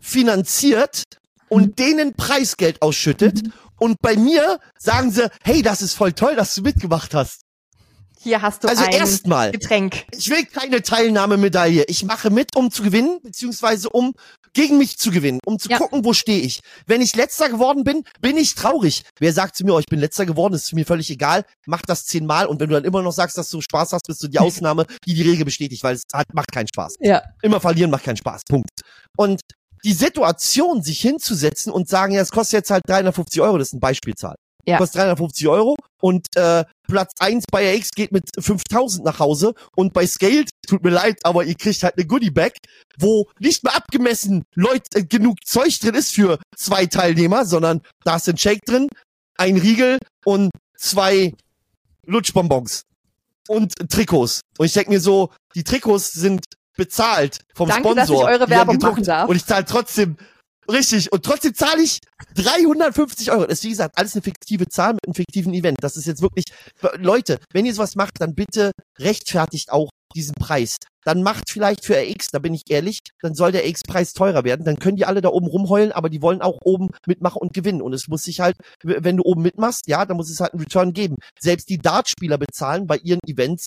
finanziert 0.00 1.04
und 1.48 1.66
mhm. 1.66 1.76
denen 1.76 2.14
Preisgeld 2.14 2.82
ausschüttet 2.82 3.42
mhm. 3.42 3.52
und 3.78 3.96
bei 4.00 4.16
mir 4.16 4.58
sagen 4.78 5.10
sie, 5.10 5.30
hey, 5.42 5.62
das 5.62 5.82
ist 5.82 5.94
voll 5.94 6.12
toll, 6.12 6.36
dass 6.36 6.54
du 6.54 6.62
mitgemacht 6.62 7.14
hast. 7.14 7.43
Hier 8.24 8.40
hast 8.40 8.64
du 8.64 8.68
also 8.68 8.82
ein 8.82 8.90
erstmal, 8.90 9.52
Getränk. 9.52 10.06
Ich 10.16 10.30
will 10.30 10.46
keine 10.46 10.80
Teilnahmemedaille. 10.80 11.84
Ich 11.88 12.04
mache 12.04 12.30
mit, 12.30 12.56
um 12.56 12.70
zu 12.70 12.82
gewinnen, 12.82 13.20
beziehungsweise 13.22 13.90
um 13.90 14.14
gegen 14.54 14.78
mich 14.78 14.96
zu 14.96 15.10
gewinnen, 15.10 15.40
um 15.44 15.58
zu 15.58 15.68
ja. 15.68 15.76
gucken, 15.76 16.06
wo 16.06 16.14
stehe 16.14 16.40
ich. 16.40 16.60
Wenn 16.86 17.02
ich 17.02 17.14
letzter 17.14 17.50
geworden 17.50 17.84
bin, 17.84 18.02
bin 18.22 18.38
ich 18.38 18.54
traurig. 18.54 19.02
Wer 19.20 19.34
sagt 19.34 19.56
zu 19.56 19.64
mir, 19.66 19.74
oh, 19.74 19.78
ich 19.78 19.86
bin 19.86 20.00
letzter 20.00 20.24
geworden, 20.24 20.54
ist 20.54 20.72
mir 20.72 20.86
völlig 20.86 21.10
egal. 21.10 21.44
Mach 21.66 21.82
das 21.82 22.06
zehnmal 22.06 22.46
und 22.46 22.60
wenn 22.60 22.70
du 22.70 22.76
dann 22.76 22.84
immer 22.84 23.02
noch 23.02 23.12
sagst, 23.12 23.36
dass 23.36 23.50
du 23.50 23.60
Spaß 23.60 23.92
hast, 23.92 24.06
bist 24.06 24.22
du 24.22 24.28
die 24.28 24.38
Ausnahme, 24.40 24.86
die 25.06 25.12
die 25.12 25.22
Regel 25.22 25.44
bestätigt, 25.44 25.84
weil 25.84 25.96
es 25.96 26.04
hat, 26.14 26.32
macht 26.32 26.50
keinen 26.50 26.68
Spaß. 26.68 26.94
Ja. 27.00 27.22
Immer 27.42 27.60
verlieren 27.60 27.90
macht 27.90 28.04
keinen 28.04 28.16
Spaß. 28.16 28.40
Punkt. 28.48 28.70
Und 29.18 29.42
die 29.84 29.92
Situation, 29.92 30.82
sich 30.82 30.98
hinzusetzen 31.02 31.70
und 31.70 31.88
sagen, 31.90 32.14
ja, 32.14 32.22
es 32.22 32.30
kostet 32.30 32.60
jetzt 32.60 32.70
halt 32.70 32.84
350 32.88 33.42
Euro, 33.42 33.58
das 33.58 33.68
ist 33.68 33.74
ein 33.74 33.80
Beispielzahl. 33.80 34.36
Ja. 34.66 34.78
Kostet 34.78 35.00
350 35.00 35.48
Euro 35.48 35.76
und 36.00 36.26
äh, 36.36 36.64
Platz 36.86 37.12
eins 37.18 37.44
bei 37.50 37.74
RX 37.76 37.90
geht 37.90 38.12
mit 38.12 38.24
5000 38.38 39.04
nach 39.04 39.18
Hause 39.18 39.54
und 39.74 39.92
bei 39.92 40.06
Scaled, 40.06 40.50
tut 40.66 40.82
mir 40.82 40.90
leid, 40.90 41.18
aber 41.22 41.44
ihr 41.44 41.54
kriegt 41.54 41.82
halt 41.82 41.96
eine 41.96 42.06
Goodie-Bag, 42.06 42.54
wo 42.98 43.26
nicht 43.38 43.64
mehr 43.64 43.74
abgemessen 43.74 44.44
Leute, 44.54 44.84
äh, 44.94 45.04
genug 45.04 45.38
Zeug 45.44 45.78
drin 45.80 45.94
ist 45.94 46.14
für 46.14 46.38
zwei 46.56 46.86
Teilnehmer, 46.86 47.44
sondern 47.44 47.80
da 48.04 48.16
ist 48.16 48.28
ein 48.28 48.38
Shake 48.38 48.64
drin, 48.64 48.88
ein 49.36 49.56
Riegel 49.56 49.98
und 50.24 50.50
zwei 50.76 51.34
Lutschbonbons 52.06 52.82
und 53.48 53.74
Trikots. 53.90 54.40
Und 54.58 54.66
ich 54.66 54.72
denke 54.72 54.90
mir 54.90 55.00
so, 55.00 55.30
die 55.54 55.64
Trikots 55.64 56.12
sind 56.12 56.44
bezahlt 56.76 57.38
vom 57.54 57.68
Danke, 57.68 57.90
Sponsor. 57.90 57.96
Dass 57.96 58.10
ich 58.10 58.40
eure 58.40 58.50
Werbung 58.50 58.78
machen 58.78 59.04
darf. 59.04 59.28
Und 59.28 59.36
ich 59.36 59.44
zahle 59.44 59.64
trotzdem 59.64 60.16
Richtig. 60.70 61.12
Und 61.12 61.24
trotzdem 61.24 61.54
zahle 61.54 61.82
ich 61.82 62.00
350 62.36 63.30
Euro. 63.30 63.46
Das 63.46 63.58
ist 63.58 63.64
wie 63.64 63.70
gesagt 63.70 63.96
alles 63.98 64.14
eine 64.14 64.22
fiktive 64.22 64.68
Zahl 64.68 64.94
mit 64.94 65.04
einem 65.06 65.14
fiktiven 65.14 65.52
Event. 65.54 65.78
Das 65.80 65.96
ist 65.96 66.06
jetzt 66.06 66.22
wirklich, 66.22 66.44
Leute, 66.96 67.38
wenn 67.52 67.66
ihr 67.66 67.74
sowas 67.74 67.96
macht, 67.96 68.20
dann 68.20 68.34
bitte 68.34 68.72
rechtfertigt 68.98 69.70
auch 69.70 69.90
diesen 70.14 70.34
Preis. 70.34 70.76
Dann 71.04 71.22
macht 71.22 71.50
vielleicht 71.50 71.84
für 71.84 71.96
RX, 71.96 72.28
da 72.28 72.38
bin 72.38 72.54
ich 72.54 72.62
ehrlich, 72.70 73.00
dann 73.20 73.34
soll 73.34 73.52
der 73.52 73.64
RX-Preis 73.66 74.14
teurer 74.14 74.44
werden. 74.44 74.64
Dann 74.64 74.78
können 74.78 74.96
die 74.96 75.04
alle 75.04 75.20
da 75.20 75.28
oben 75.28 75.46
rumheulen, 75.46 75.92
aber 75.92 76.08
die 76.08 76.22
wollen 76.22 76.40
auch 76.40 76.58
oben 76.64 76.88
mitmachen 77.06 77.40
und 77.42 77.52
gewinnen. 77.52 77.82
Und 77.82 77.92
es 77.92 78.08
muss 78.08 78.22
sich 78.22 78.40
halt, 78.40 78.56
wenn 78.82 79.18
du 79.18 79.22
oben 79.24 79.42
mitmachst, 79.42 79.86
ja, 79.86 80.06
dann 80.06 80.16
muss 80.16 80.30
es 80.30 80.40
halt 80.40 80.54
einen 80.54 80.62
Return 80.62 80.92
geben. 80.94 81.16
Selbst 81.38 81.68
die 81.68 81.78
Dartspieler 81.78 82.38
bezahlen 82.38 82.86
bei 82.86 82.96
ihren 82.98 83.20
Events 83.26 83.66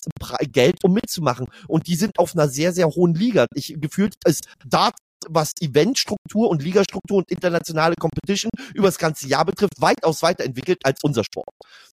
Geld, 0.52 0.82
um 0.82 0.92
mitzumachen. 0.94 1.46
Und 1.68 1.86
die 1.86 1.94
sind 1.94 2.18
auf 2.18 2.34
einer 2.34 2.48
sehr, 2.48 2.72
sehr 2.72 2.88
hohen 2.88 3.14
Liga. 3.14 3.46
Ich 3.54 3.76
gefühlt 3.78 4.14
ist 4.26 4.48
Dart 4.66 4.94
was 5.28 5.52
Eventstruktur 5.60 6.48
und 6.48 6.62
Ligastruktur 6.62 7.18
und 7.18 7.30
internationale 7.30 7.94
Competition 7.98 8.50
über 8.74 8.88
das 8.88 8.98
ganze 8.98 9.26
Jahr 9.28 9.44
betrifft, 9.44 9.74
weitaus 9.78 10.22
weiterentwickelt 10.22 10.78
als 10.84 11.02
unser 11.02 11.24
Sport. 11.24 11.48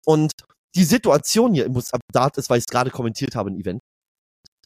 Und 0.04 0.32
die 0.74 0.84
Situation 0.84 1.54
hier 1.54 1.66
im 1.66 1.80
Dart 2.12 2.36
ist, 2.36 2.50
weil 2.50 2.58
ich 2.58 2.64
es 2.68 2.72
gerade 2.72 2.90
kommentiert 2.90 3.34
habe, 3.34 3.50
ein 3.50 3.60
Event. 3.60 3.80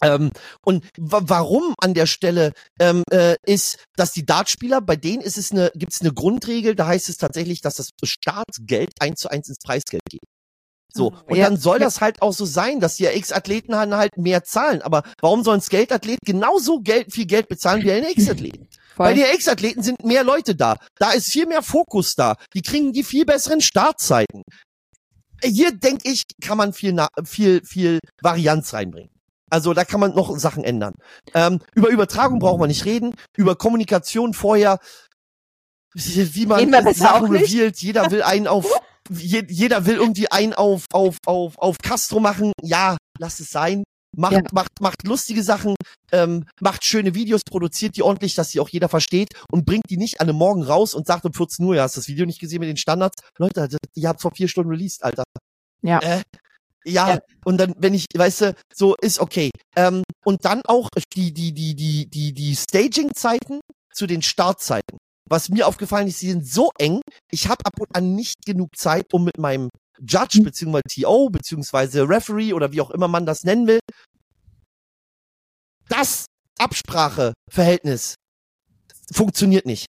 Ähm, 0.03 0.31
und 0.65 0.85
warum 0.99 1.75
an 1.81 1.95
der 1.95 2.07
Stelle 2.07 2.53
ähm, 2.81 3.05
äh, 3.11 3.37
ist, 3.47 3.85
dass 3.97 4.13
die 4.13 4.27
Dartspieler, 4.27 4.81
bei 4.81 4.97
denen 4.97 5.23
ist 5.23 5.39
es 5.39 5.53
eine, 5.53 5.71
gibt 5.75 5.93
es 5.93 6.01
eine 6.01 6.13
Grundregel, 6.13 6.75
da 6.75 6.87
heißt 6.89 7.09
es 7.09 7.19
tatsächlich, 7.19 7.61
dass 7.61 7.77
das 7.77 7.91
Staatsgeld 8.03 8.91
eins 9.01 9.21
zu 9.21 9.31
eins 9.31 9.49
ins 9.49 9.59
Preisgeld 9.59 10.03
geht. 10.11 10.21
So. 10.93 11.15
Und 11.27 11.37
ja. 11.37 11.47
dann 11.47 11.57
soll 11.57 11.79
das 11.79 12.01
halt 12.01 12.21
auch 12.23 12.33
so 12.33 12.45
sein, 12.45 12.81
dass 12.81 12.97
die 12.97 13.07
X-Athleten 13.07 13.75
halt 13.75 14.17
mehr 14.17 14.45
zahlen. 14.45 14.83
Aber 14.83 15.03
warum 15.21 15.43
sollen 15.43 15.61
Skate-Athleten 15.61 16.25
genauso 16.25 16.81
Geld, 16.81 17.13
viel 17.13 17.27
Geld 17.27 17.49
bezahlen 17.49 17.83
wie 17.83 17.93
ein 17.93 18.05
X-Athleten? 18.05 18.69
Bei 18.97 19.15
den 19.15 19.25
X-Athleten 19.35 19.83
sind 19.83 20.05
mehr 20.05 20.23
Leute 20.23 20.55
da. 20.55 20.77
Da 20.99 21.13
ist 21.13 21.31
viel 21.31 21.47
mehr 21.47 21.63
Fokus 21.63 22.15
da. 22.15 22.37
Die 22.55 22.63
kriegen 22.63 22.93
die 22.93 23.05
viel 23.05 23.25
besseren 23.25 23.61
Startzeiten. 23.61 24.43
Hier, 25.43 25.73
denke 25.73 26.11
ich, 26.11 26.25
kann 26.41 26.59
man 26.59 26.73
viel, 26.73 26.95
viel, 27.25 27.63
viel 27.65 27.99
Varianz 28.21 28.75
reinbringen. 28.75 29.11
Also 29.51 29.75
da 29.75 29.85
kann 29.85 30.01
man 30.01 30.15
noch 30.15 30.37
Sachen 30.39 30.65
ändern. 30.65 30.95
Ähm, 31.35 31.61
über 31.75 31.89
Übertragung 31.89 32.39
brauchen 32.39 32.61
wir 32.61 32.69
nicht 32.69 32.85
reden. 32.85 33.15
Über 33.37 33.57
Kommunikation 33.57 34.35
vorher, 34.35 34.79
wie 35.95 36.47
man 36.47 36.95
Sachen 36.95 37.31
revealed. 37.31 37.77
Jeder 37.79 38.11
will 38.11 38.23
einen 38.23 38.47
auf 38.47 38.67
je, 39.11 39.45
jeder 39.49 39.87
will 39.87 39.97
irgendwie 39.97 40.31
einen 40.31 40.53
auf, 40.53 40.87
auf, 40.93 41.19
auf, 41.27 41.59
auf 41.59 41.79
Castro 41.79 42.21
machen. 42.21 42.53
Ja, 42.63 42.97
lass 43.19 43.41
es 43.41 43.51
sein. 43.51 43.85
Macht, 44.15 44.33
ja. 44.35 44.43
macht, 44.53 44.81
macht 44.81 45.07
lustige 45.07 45.43
Sachen, 45.43 45.75
ähm, 46.13 46.45
macht 46.61 46.85
schöne 46.85 47.15
Videos, 47.15 47.41
produziert 47.49 47.97
die 47.97 48.03
ordentlich, 48.03 48.35
dass 48.35 48.51
sie 48.51 48.61
auch 48.61 48.69
jeder 48.69 48.91
versteht 48.91 49.31
und 49.51 49.65
bringt 49.65 49.89
die 49.89 49.97
nicht 49.97 50.21
an 50.21 50.29
einem 50.29 50.37
Morgen 50.37 50.63
raus 50.63 50.93
und 50.93 51.07
sagt 51.07 51.25
um 51.25 51.33
14 51.33 51.65
Uhr, 51.65 51.77
ja, 51.77 51.83
hast 51.85 51.97
das 51.97 52.09
Video 52.09 52.27
nicht 52.27 52.39
gesehen 52.39 52.61
mit 52.61 52.69
den 52.69 52.77
Standards? 52.77 53.23
Leute, 53.39 53.69
ihr 53.95 54.09
habt 54.09 54.21
vor 54.21 54.33
vier 54.35 54.49
Stunden 54.49 54.71
released, 54.71 55.03
Alter. 55.03 55.25
Ja. 55.81 55.99
Äh, 56.01 56.23
ja, 56.85 57.15
ja, 57.15 57.19
und 57.45 57.59
dann, 57.59 57.75
wenn 57.79 57.95
ich, 57.95 58.07
weißt 58.15 58.41
du, 58.43 58.55
so 58.75 58.97
ist 58.97 59.19
okay. 59.19 59.51
Ähm, 59.77 60.03
und 60.25 60.45
dann 60.45 60.61
auch 60.67 60.89
die, 61.15 61.33
die, 61.33 61.55
die, 61.55 61.75
die, 61.75 62.11
die, 62.11 62.35
die 62.35 62.57
Staging-Zeiten 62.57 63.61
zu 63.95 64.07
den 64.07 64.21
Startzeiten 64.21 64.99
was 65.33 65.49
mir 65.49 65.67
aufgefallen 65.67 66.07
ist, 66.07 66.19
sie 66.21 66.31
sind 66.31 66.47
so 66.47 66.71
eng. 66.79 67.01
Ich 67.31 67.49
habe 67.49 67.65
ab 67.65 67.81
und 67.81 67.89
an 67.97 68.15
nicht 68.15 68.45
genug 68.45 68.77
Zeit, 68.77 69.13
um 69.13 69.25
mit 69.25 69.39
meinem 69.39 69.71
Judge 69.99 70.41
mhm. 70.41 70.45
beziehungsweise 70.45 70.83
TO 70.89 71.31
beziehungsweise 71.31 72.09
Referee 72.09 72.53
oder 72.53 72.71
wie 72.73 72.83
auch 72.83 72.91
immer 72.91 73.09
man 73.09 73.25
das 73.25 73.43
nennen 73.43 73.67
will, 73.67 73.81
das 75.89 76.27
Abspracheverhältnis 76.59 78.15
funktioniert 79.13 79.67
nicht. 79.67 79.87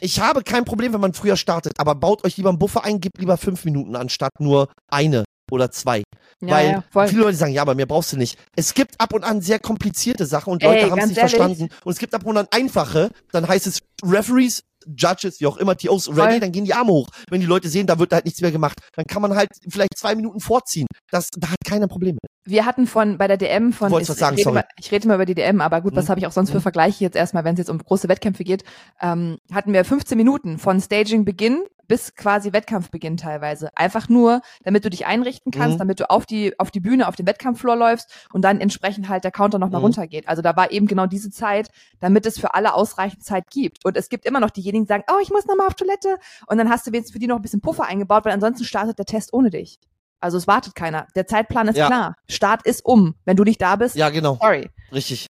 Ich 0.00 0.20
habe 0.20 0.42
kein 0.42 0.64
Problem, 0.64 0.92
wenn 0.92 1.00
man 1.00 1.12
früher 1.12 1.36
startet, 1.36 1.74
aber 1.78 1.94
baut 1.94 2.24
euch 2.24 2.36
lieber 2.36 2.48
einen 2.48 2.58
Buffer 2.58 2.84
ein, 2.84 3.00
gebt 3.00 3.18
lieber 3.18 3.36
fünf 3.36 3.64
Minuten 3.64 3.94
anstatt 3.94 4.40
nur 4.40 4.72
eine 4.90 5.24
oder 5.50 5.70
zwei. 5.70 6.02
Ja, 6.40 6.50
Weil 6.50 6.84
ja, 6.94 7.06
viele 7.08 7.22
Leute 7.22 7.36
sagen, 7.36 7.52
ja, 7.52 7.62
aber 7.62 7.74
mehr 7.74 7.86
brauchst 7.86 8.12
du 8.12 8.16
nicht. 8.16 8.38
Es 8.54 8.74
gibt 8.74 9.00
ab 9.00 9.12
und 9.12 9.24
an 9.24 9.40
sehr 9.40 9.58
komplizierte 9.58 10.24
Sachen 10.24 10.52
und 10.52 10.62
Leute 10.62 10.90
haben 10.90 10.98
es 11.00 11.08
nicht 11.08 11.18
ehrlich? 11.18 11.34
verstanden. 11.34 11.68
Und 11.84 11.92
es 11.92 11.98
gibt 11.98 12.14
ab 12.14 12.24
und 12.24 12.36
an 12.36 12.46
einfache, 12.50 13.10
dann 13.32 13.48
heißt 13.48 13.66
es 13.66 13.80
Referees 14.04 14.62
Judges, 14.96 15.40
wie 15.40 15.46
auch 15.46 15.56
immer, 15.56 15.76
TOs 15.76 16.08
ready, 16.16 16.40
dann 16.40 16.52
gehen 16.52 16.64
die 16.64 16.74
Arme 16.74 16.92
hoch. 16.92 17.08
Wenn 17.30 17.40
die 17.40 17.46
Leute 17.46 17.68
sehen, 17.68 17.86
da 17.86 17.98
wird 17.98 18.12
halt 18.12 18.24
nichts 18.24 18.40
mehr 18.40 18.52
gemacht, 18.52 18.78
dann 18.94 19.06
kann 19.06 19.22
man 19.22 19.34
halt 19.34 19.48
vielleicht 19.68 19.96
zwei 19.96 20.14
Minuten 20.14 20.40
vorziehen. 20.40 20.86
Das, 21.10 21.28
da 21.36 21.50
hat 21.50 21.58
keiner 21.66 21.88
Probleme. 21.88 22.18
Wir 22.44 22.64
hatten 22.64 22.86
von 22.86 23.18
bei 23.18 23.28
der 23.28 23.36
DM 23.36 23.72
von 23.72 23.92
ich, 24.00 24.06
sagen, 24.06 24.38
ich, 24.38 24.46
rede 24.46 24.54
mal, 24.54 24.64
ich 24.78 24.90
rede 24.90 25.08
mal 25.08 25.14
über 25.16 25.26
die 25.26 25.34
DM, 25.34 25.60
aber 25.60 25.80
gut, 25.80 25.94
was 25.94 26.06
mhm. 26.06 26.08
habe 26.10 26.20
ich 26.20 26.26
auch 26.26 26.32
sonst 26.32 26.50
für 26.50 26.58
mhm. 26.58 26.62
Vergleiche 26.62 27.04
jetzt 27.04 27.16
erstmal, 27.16 27.44
wenn 27.44 27.54
es 27.54 27.58
jetzt 27.58 27.70
um 27.70 27.78
große 27.78 28.08
Wettkämpfe 28.08 28.44
geht, 28.44 28.64
ähm, 29.00 29.38
hatten 29.52 29.72
wir 29.72 29.84
15 29.84 30.16
Minuten 30.16 30.58
von 30.58 30.80
Staging 30.80 31.24
Beginn 31.24 31.62
bis 31.88 32.14
quasi 32.14 32.52
Wettkampfbeginn 32.52 33.16
teilweise. 33.16 33.70
Einfach 33.76 34.08
nur, 34.08 34.42
damit 34.62 34.84
du 34.84 34.90
dich 34.90 35.06
einrichten 35.06 35.50
kannst, 35.50 35.76
mhm. 35.76 35.78
damit 35.78 36.00
du 36.00 36.10
auf 36.10 36.26
die, 36.26 36.58
auf 36.60 36.70
die 36.70 36.80
Bühne, 36.80 37.08
auf 37.08 37.16
den 37.16 37.26
Wettkampffloor 37.26 37.76
läufst 37.76 38.10
und 38.32 38.42
dann 38.42 38.60
entsprechend 38.60 39.08
halt 39.08 39.24
der 39.24 39.32
Counter 39.32 39.58
nochmal 39.58 39.80
mhm. 39.80 39.86
runtergeht. 39.86 40.28
Also 40.28 40.42
da 40.42 40.54
war 40.54 40.70
eben 40.70 40.86
genau 40.86 41.06
diese 41.06 41.30
Zeit, 41.30 41.70
damit 41.98 42.26
es 42.26 42.38
für 42.38 42.54
alle 42.54 42.74
ausreichend 42.74 43.24
Zeit 43.24 43.50
gibt. 43.50 43.84
Und 43.84 43.96
es 43.96 44.08
gibt 44.08 44.26
immer 44.26 44.40
noch 44.40 44.50
diejenigen, 44.50 44.84
die 44.84 44.88
sagen, 44.88 45.04
oh, 45.10 45.18
ich 45.22 45.30
muss 45.30 45.46
nochmal 45.46 45.66
auf 45.66 45.74
Toilette. 45.74 46.18
Und 46.46 46.58
dann 46.58 46.68
hast 46.68 46.86
du 46.86 46.90
jetzt 46.92 47.12
für 47.12 47.18
die 47.18 47.26
noch 47.26 47.36
ein 47.36 47.42
bisschen 47.42 47.60
Puffer 47.60 47.84
eingebaut, 47.84 48.24
weil 48.24 48.32
ansonsten 48.32 48.64
startet 48.64 48.98
der 48.98 49.06
Test 49.06 49.32
ohne 49.32 49.50
dich. 49.50 49.80
Also 50.20 50.36
es 50.36 50.46
wartet 50.46 50.74
keiner. 50.74 51.06
Der 51.14 51.26
Zeitplan 51.26 51.68
ist 51.68 51.76
ja. 51.76 51.86
klar. 51.86 52.14
Start 52.28 52.66
ist 52.66 52.84
um. 52.84 53.14
Wenn 53.24 53.36
du 53.36 53.44
nicht 53.44 53.62
da 53.62 53.76
bist, 53.76 53.96
ja, 53.96 54.10
genau. 54.10 54.36
sorry. 54.40 54.68
Richtig. 54.92 55.26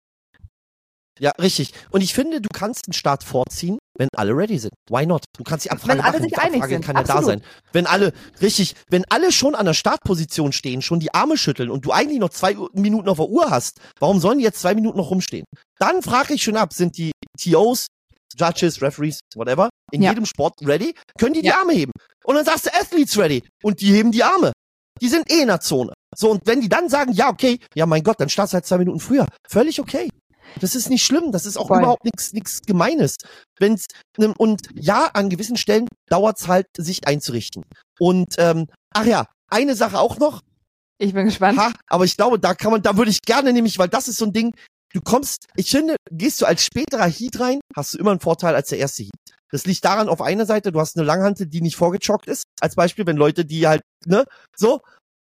Ja, 1.19 1.31
richtig. 1.39 1.73
Und 1.89 2.01
ich 2.01 2.13
finde, 2.13 2.41
du 2.41 2.49
kannst 2.53 2.87
den 2.87 2.93
Start 2.93 3.23
vorziehen, 3.23 3.79
wenn 3.97 4.09
alle 4.15 4.35
ready 4.35 4.59
sind. 4.59 4.73
Why 4.89 5.05
not? 5.05 5.23
Du 5.37 5.43
kannst 5.43 5.65
die 5.65 5.71
Abfrage 5.71 5.93
wenn 5.93 6.01
alle 6.01 6.19
machen. 6.19 6.29
sich 6.29 6.39
einig 6.39 6.55
Abfrage 6.55 6.73
sind. 6.73 6.85
kann 6.85 6.95
ja 6.95 7.03
da 7.03 7.21
sein. 7.21 7.41
Wenn 7.71 7.87
alle, 7.87 8.13
richtig, 8.41 8.75
wenn 8.89 9.03
alle 9.09 9.31
schon 9.31 9.55
an 9.55 9.65
der 9.65 9.73
Startposition 9.73 10.51
stehen, 10.51 10.81
schon 10.81 10.99
die 10.99 11.13
Arme 11.13 11.37
schütteln 11.37 11.69
und 11.69 11.85
du 11.85 11.91
eigentlich 11.91 12.19
noch 12.19 12.29
zwei 12.29 12.55
Minuten 12.73 13.09
auf 13.09 13.17
der 13.17 13.29
Uhr 13.29 13.49
hast, 13.49 13.79
warum 13.99 14.19
sollen 14.19 14.39
die 14.39 14.43
jetzt 14.43 14.59
zwei 14.59 14.75
Minuten 14.75 14.97
noch 14.97 15.09
rumstehen? 15.11 15.45
Dann 15.79 16.01
frage 16.01 16.33
ich 16.33 16.43
schon 16.43 16.57
ab, 16.57 16.73
sind 16.73 16.97
die 16.97 17.11
TOs, 17.39 17.87
Judges, 18.37 18.81
Referees, 18.81 19.19
whatever, 19.35 19.69
in 19.91 20.01
ja. 20.01 20.11
jedem 20.11 20.25
Sport 20.25 20.55
ready? 20.63 20.93
Können 21.17 21.33
die 21.33 21.41
die 21.41 21.47
ja. 21.47 21.59
Arme 21.59 21.73
heben? 21.73 21.91
Und 22.23 22.35
dann 22.35 22.45
sagst 22.45 22.65
du 22.65 22.73
Athletes 22.73 23.17
ready 23.17 23.43
und 23.63 23.81
die 23.81 23.93
heben 23.93 24.11
die 24.11 24.23
Arme. 24.23 24.51
Die 25.01 25.07
sind 25.07 25.31
eh 25.31 25.41
in 25.41 25.47
der 25.47 25.61
Zone. 25.61 25.93
So, 26.15 26.31
und 26.31 26.41
wenn 26.45 26.61
die 26.61 26.69
dann 26.69 26.89
sagen, 26.89 27.13
ja, 27.13 27.29
okay, 27.29 27.59
ja, 27.75 27.85
mein 27.85 28.03
Gott, 28.03 28.19
dann 28.19 28.29
startest 28.29 28.53
du 28.53 28.55
halt 28.55 28.65
zwei 28.65 28.77
Minuten 28.79 28.99
früher. 28.99 29.27
Völlig 29.47 29.79
okay. 29.79 30.09
Das 30.59 30.75
ist 30.75 30.89
nicht 30.89 31.05
schlimm, 31.05 31.31
das 31.31 31.45
ist 31.45 31.57
auch 31.57 31.67
Voll. 31.67 31.79
überhaupt 31.79 32.03
nichts 32.03 32.33
nichts 32.33 32.61
Gemeines. 32.61 33.15
Wenn's, 33.59 33.85
ne, 34.17 34.33
und 34.37 34.69
ja, 34.75 35.09
an 35.13 35.29
gewissen 35.29 35.57
Stellen 35.57 35.87
dauert's 36.09 36.47
halt, 36.47 36.67
sich 36.77 37.07
einzurichten. 37.07 37.63
Und 37.99 38.35
ähm, 38.37 38.67
ach 38.93 39.05
ja, 39.05 39.25
eine 39.49 39.75
Sache 39.75 39.99
auch 39.99 40.17
noch. 40.17 40.41
Ich 40.99 41.13
bin 41.13 41.25
gespannt. 41.25 41.59
Ha, 41.59 41.71
aber 41.87 42.05
ich 42.05 42.17
glaube, 42.17 42.39
da 42.39 42.55
kann 42.55 42.71
man, 42.71 42.81
da 42.81 42.97
würde 42.97 43.11
ich 43.11 43.21
gerne 43.21 43.53
nämlich, 43.53 43.77
weil 43.77 43.89
das 43.89 44.07
ist 44.07 44.17
so 44.17 44.25
ein 44.25 44.33
Ding, 44.33 44.53
du 44.93 45.01
kommst, 45.01 45.45
ich 45.55 45.69
finde, 45.69 45.95
gehst 46.11 46.41
du 46.41 46.45
als 46.45 46.63
späterer 46.63 47.07
Heat 47.07 47.39
rein, 47.39 47.59
hast 47.75 47.93
du 47.93 47.99
immer 47.99 48.11
einen 48.11 48.19
Vorteil 48.19 48.55
als 48.55 48.69
der 48.69 48.79
erste 48.79 49.03
Heat. 49.03 49.11
Das 49.51 49.65
liegt 49.65 49.85
daran, 49.85 50.09
auf 50.09 50.21
einer 50.21 50.45
Seite, 50.45 50.71
du 50.71 50.79
hast 50.79 50.97
eine 50.97 51.05
Langhante, 51.05 51.47
die 51.47 51.61
nicht 51.61 51.77
vorgechockt 51.77 52.27
ist. 52.27 52.43
Als 52.59 52.75
Beispiel, 52.75 53.05
wenn 53.05 53.15
Leute, 53.15 53.45
die 53.45 53.67
halt, 53.67 53.81
ne, 54.05 54.25
so. 54.55 54.81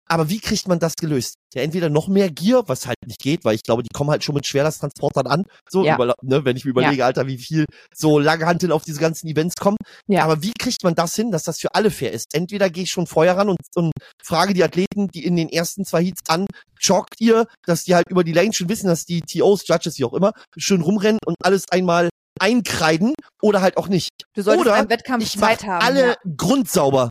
Aber 0.08 0.30
wie 0.30 0.40
kriegt 0.40 0.68
man 0.68 0.80
das 0.80 0.96
gelöst? 0.96 1.36
Ja, 1.54 1.62
entweder 1.62 1.90
noch 1.90 2.08
mehr 2.08 2.30
Gier, 2.30 2.64
was 2.68 2.86
halt 2.86 2.98
nicht 3.06 3.20
geht, 3.20 3.44
weil 3.44 3.56
ich 3.56 3.64
glaube, 3.64 3.82
die 3.82 3.90
kommen 3.94 4.12
halt 4.12 4.24
schon 4.24 4.36
mit 4.36 4.46
Schwerlasttransportern 4.46 5.26
an. 5.26 5.46
So, 5.70 5.84
ja. 5.84 5.96
über, 5.96 6.14
ne, 6.22 6.46
wenn 6.46 6.58
ich 6.58 6.66
mir 6.66 6.72
überlege, 6.72 6.98
ja. 6.98 7.06
Alter, 7.06 7.28
wie 7.28 7.38
viel 7.38 7.66
so 7.94 8.20
lange 8.20 8.46
Hanteln 8.46 8.72
auf 8.72 8.84
diese 8.84 9.00
ganzen 9.00 9.28
Events 9.28 9.56
kommen. 9.56 9.78
Ja. 10.08 10.24
Aber 10.24 10.44
wie 10.44 10.54
kriegt 10.54 10.84
man 10.84 10.96
das 10.96 11.16
hin, 11.16 11.32
dass 11.32 11.44
das 11.44 11.60
für 11.60 11.74
alle 11.74 11.92
fair 11.92 12.12
ist? 12.12 12.34
Entweder 12.34 12.70
gehe 12.70 12.84
ich 12.84 12.92
schon 12.92 13.08
vorher 13.08 13.38
ran 13.38 13.50
und, 13.50 13.58
und 13.76 13.92
frage 14.24 14.54
die 14.54 14.64
Athleten, 14.64 15.08
die 15.08 15.26
in 15.26 15.36
den 15.36 15.50
ersten 15.50 15.86
zwei 15.86 16.04
Heats 16.04 16.22
an, 16.28 16.46
joggt 16.80 17.16
ihr, 17.20 17.48
dass 17.66 17.84
die 17.84 17.96
halt 17.96 18.10
über 18.10 18.24
die 18.24 18.34
Lane 18.34 18.54
schon 18.54 18.70
wissen, 18.70 18.88
dass 18.88 19.06
die 19.06 19.22
TOs, 19.22 19.68
Judges, 19.68 19.98
wie 19.98 20.06
auch 20.06 20.14
immer, 20.14 20.34
schön 20.58 20.82
rumrennen 20.82 21.20
und 21.26 21.36
alles 21.44 21.64
einmal 21.72 22.10
einkreiden 22.40 23.14
oder 23.42 23.62
halt 23.62 23.78
auch 23.78 23.88
nicht. 23.88 24.10
Du 24.34 24.42
solltest 24.42 24.68
oder 24.68 24.76
beim 24.76 24.90
Wettkampf 24.90 25.24
ich 25.24 25.40
Zeit 25.40 25.66
haben. 25.66 25.86
alle 25.86 26.08
ja. 26.08 26.16
grundsauber 26.36 27.10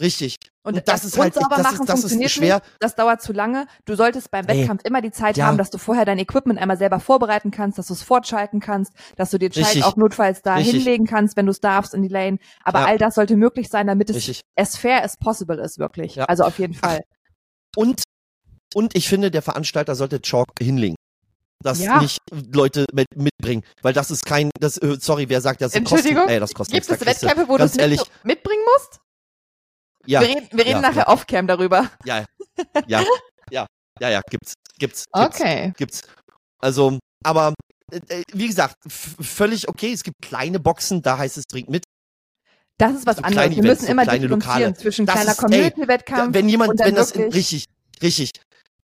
Richtig. 0.00 0.36
Und, 0.62 0.74
und 0.74 0.88
das, 0.88 1.02
das, 1.02 1.12
ist 1.12 1.18
halt 1.18 1.36
das 1.36 1.48
machen 1.48 1.80
ist, 1.80 1.88
das 1.88 2.00
funktioniert 2.00 2.30
ist 2.30 2.36
schwer. 2.36 2.56
Nicht. 2.56 2.76
Das 2.80 2.94
dauert 2.94 3.22
zu 3.22 3.32
lange. 3.32 3.66
Du 3.84 3.94
solltest 3.94 4.30
beim 4.30 4.48
Wettkampf 4.48 4.82
nee. 4.82 4.88
immer 4.88 5.02
die 5.02 5.10
Zeit 5.10 5.36
ja. 5.36 5.46
haben, 5.46 5.58
dass 5.58 5.70
du 5.70 5.78
vorher 5.78 6.04
dein 6.04 6.18
Equipment 6.18 6.58
einmal 6.58 6.76
selber 6.76 7.00
vorbereiten 7.00 7.50
kannst, 7.50 7.78
dass 7.78 7.86
du 7.88 7.94
es 7.94 8.02
fortschalten 8.02 8.60
kannst, 8.60 8.92
dass 9.16 9.30
du 9.30 9.38
dir 9.38 9.50
Child 9.50 9.84
auch 9.84 9.96
notfalls 9.96 10.42
da 10.42 10.56
Richtig. 10.56 10.76
hinlegen 10.76 11.06
kannst, 11.06 11.36
wenn 11.36 11.46
du 11.46 11.50
es 11.50 11.60
darfst 11.60 11.94
in 11.94 12.02
die 12.02 12.08
Lane. 12.08 12.38
Aber 12.64 12.80
ja. 12.80 12.86
all 12.86 12.98
das 12.98 13.14
sollte 13.14 13.36
möglich 13.36 13.68
sein, 13.68 13.86
damit 13.86 14.10
es 14.10 14.16
Richtig. 14.16 14.40
as 14.56 14.76
fair 14.76 15.04
as 15.04 15.16
possible 15.16 15.60
ist, 15.60 15.78
wirklich. 15.78 16.16
Ja. 16.16 16.24
Also 16.24 16.44
auf 16.44 16.58
jeden 16.58 16.74
Fall. 16.74 17.00
Und 17.76 18.02
und 18.74 18.96
ich 18.96 19.08
finde, 19.08 19.32
der 19.32 19.42
Veranstalter 19.42 19.96
sollte 19.96 20.20
Chalk 20.20 20.46
hinlegen 20.60 20.94
das 21.62 21.80
ja. 21.80 22.00
nicht 22.00 22.18
Leute 22.54 22.86
mit, 22.92 23.06
mitbringen, 23.14 23.62
weil 23.82 23.92
das 23.92 24.10
ist 24.10 24.24
kein, 24.24 24.50
das, 24.58 24.78
äh, 24.78 24.96
sorry, 24.98 25.28
wer 25.28 25.40
sagt, 25.40 25.60
das 25.60 25.72
kostet, 25.84 26.16
ey, 26.16 26.40
das 26.40 26.54
kostet 26.54 26.74
Gibt 26.74 26.90
es 26.90 27.06
Wettkämpfe, 27.06 27.48
wo 27.48 27.58
du 27.58 27.64
es 27.64 27.76
mit, 27.76 28.02
mitbringen 28.24 28.62
musst? 28.74 29.00
Ja. 30.06 30.20
Wir 30.20 30.28
reden, 30.28 30.48
wir 30.52 30.64
reden 30.64 30.82
ja, 30.82 30.88
nachher 30.88 31.04
ja. 31.06 31.08
off-cam 31.08 31.46
darüber. 31.46 31.90
Ja, 32.04 32.24
ja, 32.86 33.04
ja, 33.50 33.66
ja, 34.00 34.08
ja, 34.08 34.20
gibt's, 34.30 34.54
gibt's, 34.78 35.04
gibt's 35.12 35.34
okay. 35.40 35.72
gibt's. 35.76 36.02
Also, 36.58 36.98
aber 37.24 37.54
äh, 37.92 38.00
äh 38.08 38.24
wie 38.32 38.46
gesagt, 38.46 38.76
völlig 38.88 39.68
okay. 39.68 39.92
Es 39.92 40.02
gibt 40.02 40.22
kleine 40.22 40.60
Boxen, 40.60 41.02
da 41.02 41.18
heißt 41.18 41.36
es 41.38 41.44
trinkt 41.44 41.70
mit. 41.70 41.84
Das 42.78 42.94
ist 42.94 43.06
was 43.06 43.18
so 43.18 43.22
anderes. 43.22 43.56
Wir 43.56 43.62
müssen 43.62 43.88
immer 43.88 44.04
differenzieren 44.04 44.40
Lokale. 44.40 44.74
zwischen 44.74 45.04
das 45.04 45.16
kleiner 45.16 45.34
Community-Wettkampf. 45.34 46.34
Wenn 46.34 46.48
jemand, 46.48 46.78
wenn 46.78 46.94
das 46.94 47.14
richtig, 47.14 47.66
richtig, 48.02 48.30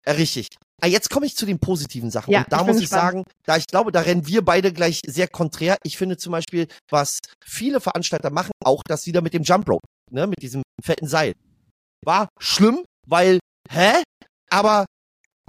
äh, 0.02 0.12
richtig. 0.12 0.48
Ah, 0.80 0.88
jetzt 0.88 1.08
komme 1.10 1.26
ich 1.26 1.36
zu 1.36 1.46
den 1.46 1.60
positiven 1.60 2.10
Sachen. 2.10 2.32
Ja, 2.32 2.40
und 2.40 2.52
da 2.52 2.60
ich 2.60 2.66
muss 2.66 2.76
ich 2.76 2.82
gespannt. 2.82 3.02
sagen, 3.02 3.24
da 3.44 3.56
ich 3.56 3.66
glaube, 3.66 3.92
da 3.92 4.00
rennen 4.00 4.26
wir 4.26 4.44
beide 4.44 4.72
gleich 4.72 5.00
sehr 5.06 5.28
konträr. 5.28 5.78
Ich 5.84 5.96
finde 5.96 6.16
zum 6.16 6.32
Beispiel, 6.32 6.66
was 6.90 7.20
viele 7.44 7.80
Veranstalter 7.80 8.30
machen, 8.30 8.50
auch 8.64 8.82
das 8.84 9.06
wieder 9.06 9.22
mit 9.22 9.32
dem 9.32 9.44
Jump 9.44 9.68
Rope, 9.68 9.86
ne, 10.10 10.26
mit 10.26 10.42
diesem 10.42 10.62
fetten 10.82 11.06
Seil. 11.06 11.34
War 12.04 12.28
schlimm, 12.40 12.84
weil, 13.06 13.38
hä? 13.70 14.02
Aber 14.50 14.84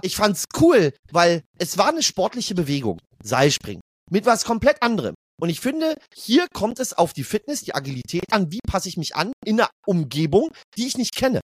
ich 0.02 0.16
fand's 0.16 0.44
cool, 0.60 0.92
weil 1.10 1.42
es 1.58 1.78
war 1.78 1.88
eine 1.88 2.02
sportliche 2.02 2.54
Bewegung. 2.54 2.98
Seilspringen. 3.22 3.82
Mit 4.10 4.26
was 4.26 4.44
komplett 4.44 4.82
anderem. 4.82 5.14
Und 5.40 5.50
ich 5.50 5.60
finde, 5.60 5.96
hier 6.14 6.46
kommt 6.52 6.80
es 6.80 6.92
auf 6.92 7.12
die 7.12 7.24
Fitness, 7.24 7.62
die 7.62 7.74
Agilität 7.74 8.32
an. 8.32 8.50
Wie 8.50 8.60
passe 8.66 8.88
ich 8.88 8.96
mich 8.96 9.16
an 9.16 9.32
in 9.44 9.60
einer 9.60 9.70
Umgebung, 9.86 10.50
die 10.76 10.86
ich 10.86 10.96
nicht 10.96 11.14
kenne? 11.14 11.40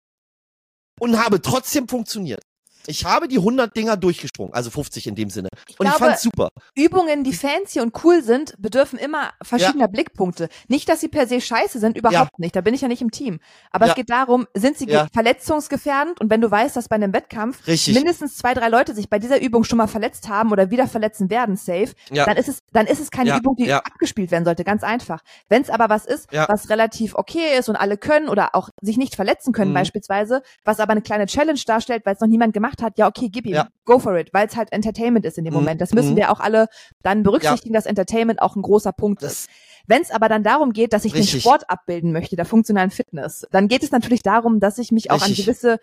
Und 1.01 1.19
habe 1.19 1.41
trotzdem 1.41 1.89
funktioniert. 1.89 2.43
Ich 2.87 3.05
habe 3.05 3.29
die 3.29 3.39
100 3.39 3.77
Dinger 3.77 3.97
durchgesprungen, 3.97 4.55
also 4.55 4.71
50 4.71 5.07
in 5.07 5.15
dem 5.15 5.31
Sinne. 5.31 5.49
Ich 5.67 5.79
und 5.79 5.85
glaube, 5.85 5.97
ich 5.97 6.05
fand's 6.05 6.23
super. 6.23 6.49
Übungen, 6.75 7.25
die 7.25 7.33
fancy 7.33 7.81
und 7.81 7.95
cool 8.05 8.23
sind, 8.23 8.55
bedürfen 8.59 8.99
immer 8.99 9.33
verschiedener 9.43 9.85
ja. 9.85 9.87
Blickpunkte. 9.89 10.49
Nicht, 10.69 10.89
dass 10.89 11.01
sie 11.01 11.09
per 11.09 11.27
se 11.27 11.41
scheiße 11.41 11.79
sind, 11.79 11.97
überhaupt 11.97 12.31
ja. 12.33 12.39
nicht. 12.39 12.57
Da 12.57 12.61
bin 12.61 12.75
ich 12.75 12.81
ja 12.81 12.89
nicht 12.89 13.03
im 13.03 13.11
Team. 13.11 13.41
Aber 13.71 13.87
ja. 13.87 13.93
es 13.93 13.97
geht 13.97 14.11
darum, 14.11 14.47
sind 14.55 14.79
sie 14.79 14.87
verletzungsgefährdend? 15.13 16.21
Und 16.21 16.31
wenn 16.31 16.41
du 16.41 16.51
weißt, 16.51 16.77
dass 16.77 16.89
bei 16.89 16.97
einem 16.97 17.13
Wettkampf 17.13 17.67
Richtig. 17.67 17.95
mindestens 17.95 18.37
zwei, 18.37 18.55
drei 18.55 18.69
Leute 18.69 18.95
sich 18.95 19.11
bei 19.11 19.19
dieser 19.19 19.41
Übung 19.41 19.65
schon 19.65 19.79
mal 19.79 19.87
verletzt 19.87 20.29
haben 20.29 20.53
oder 20.53 20.71
wieder 20.71 20.89
verletzen 20.89 21.31
werden, 21.31 21.57
safe, 21.57 21.93
dann 22.11 22.37
ist 22.37 22.49
es, 22.49 22.63
dann 22.73 22.87
ist 22.87 23.01
es 23.01 23.11
keine 23.11 23.37
Übung, 23.37 23.57
die 23.57 23.73
abgespielt 23.73 24.31
werden 24.31 24.45
sollte. 24.45 24.65
Ganz 24.65 24.83
einfach. 24.83 25.23
Wenn 25.49 25.63
es 25.63 25.71
aber 25.71 25.89
was 25.89 26.07
ist, 26.07 26.33
was 26.33 26.71
relativ 26.71 27.15
okay 27.15 27.59
ist 27.59 27.69
und 27.69 27.77
alle 27.77 27.97
können 27.97 28.29
oder 28.29 28.55
auch 28.55 28.71
sich 28.81 28.97
nicht 28.97 29.15
verletzen 29.15 29.53
können 29.53 29.71
mhm. 29.71 29.75
beispielsweise, 29.75 30.43
was 30.65 30.81
aber 30.81 30.93
eine 30.93 31.03
kleine 31.03 31.27
Challenge 31.27 31.61
darstellt, 31.67 32.07
weil 32.07 32.15
es 32.15 32.21
noch 32.21 32.29
niemand 32.29 32.55
gemacht 32.55 32.68
hat, 32.83 32.99
ja, 32.99 33.09
okay, 33.09 33.29
gib 33.29 33.47
ihm, 33.47 33.55
ja. 33.55 33.69
go 33.85 33.99
for 33.99 34.17
it, 34.17 34.31
weil 34.33 34.47
es 34.47 34.57
halt 34.57 34.73
Entertainment 34.73 35.25
ist 35.25 35.39
in 35.39 35.45
dem 35.45 35.55
mhm. 35.55 35.61
Moment. 35.61 35.81
Das 35.81 35.93
müssen 35.93 36.13
mhm. 36.13 36.17
wir 36.17 36.33
auch 36.33 36.41
alle 36.41 36.69
dann 37.03 37.23
berücksichtigen, 37.23 37.75
ja. 37.75 37.79
dass 37.79 37.87
Entertainment 37.87 38.43
auch 38.43 38.57
ein 38.57 38.63
großer 38.63 38.93
Punkt 38.93 39.23
das 39.23 39.33
ist. 39.33 39.51
Wenn 39.87 40.03
es 40.03 40.11
aber 40.11 40.29
dann 40.29 40.43
darum 40.43 40.73
geht, 40.73 40.93
dass 40.93 41.05
ich 41.05 41.15
Richtig. 41.15 41.33
den 41.33 41.41
Sport 41.41 41.71
abbilden 41.71 42.13
möchte, 42.13 42.37
der 42.37 42.45
funktionalen 42.45 42.91
Fitness, 42.91 43.47
dann 43.51 43.69
geht 43.69 43.83
es 43.83 43.91
natürlich 43.91 44.23
darum, 44.23 44.61
dass 44.61 44.79
ich 44.79 44.93
mich 44.93 45.11
auch 45.11 45.17
Richtig. 45.17 45.39
an 45.39 45.45
gewisse 45.45 45.79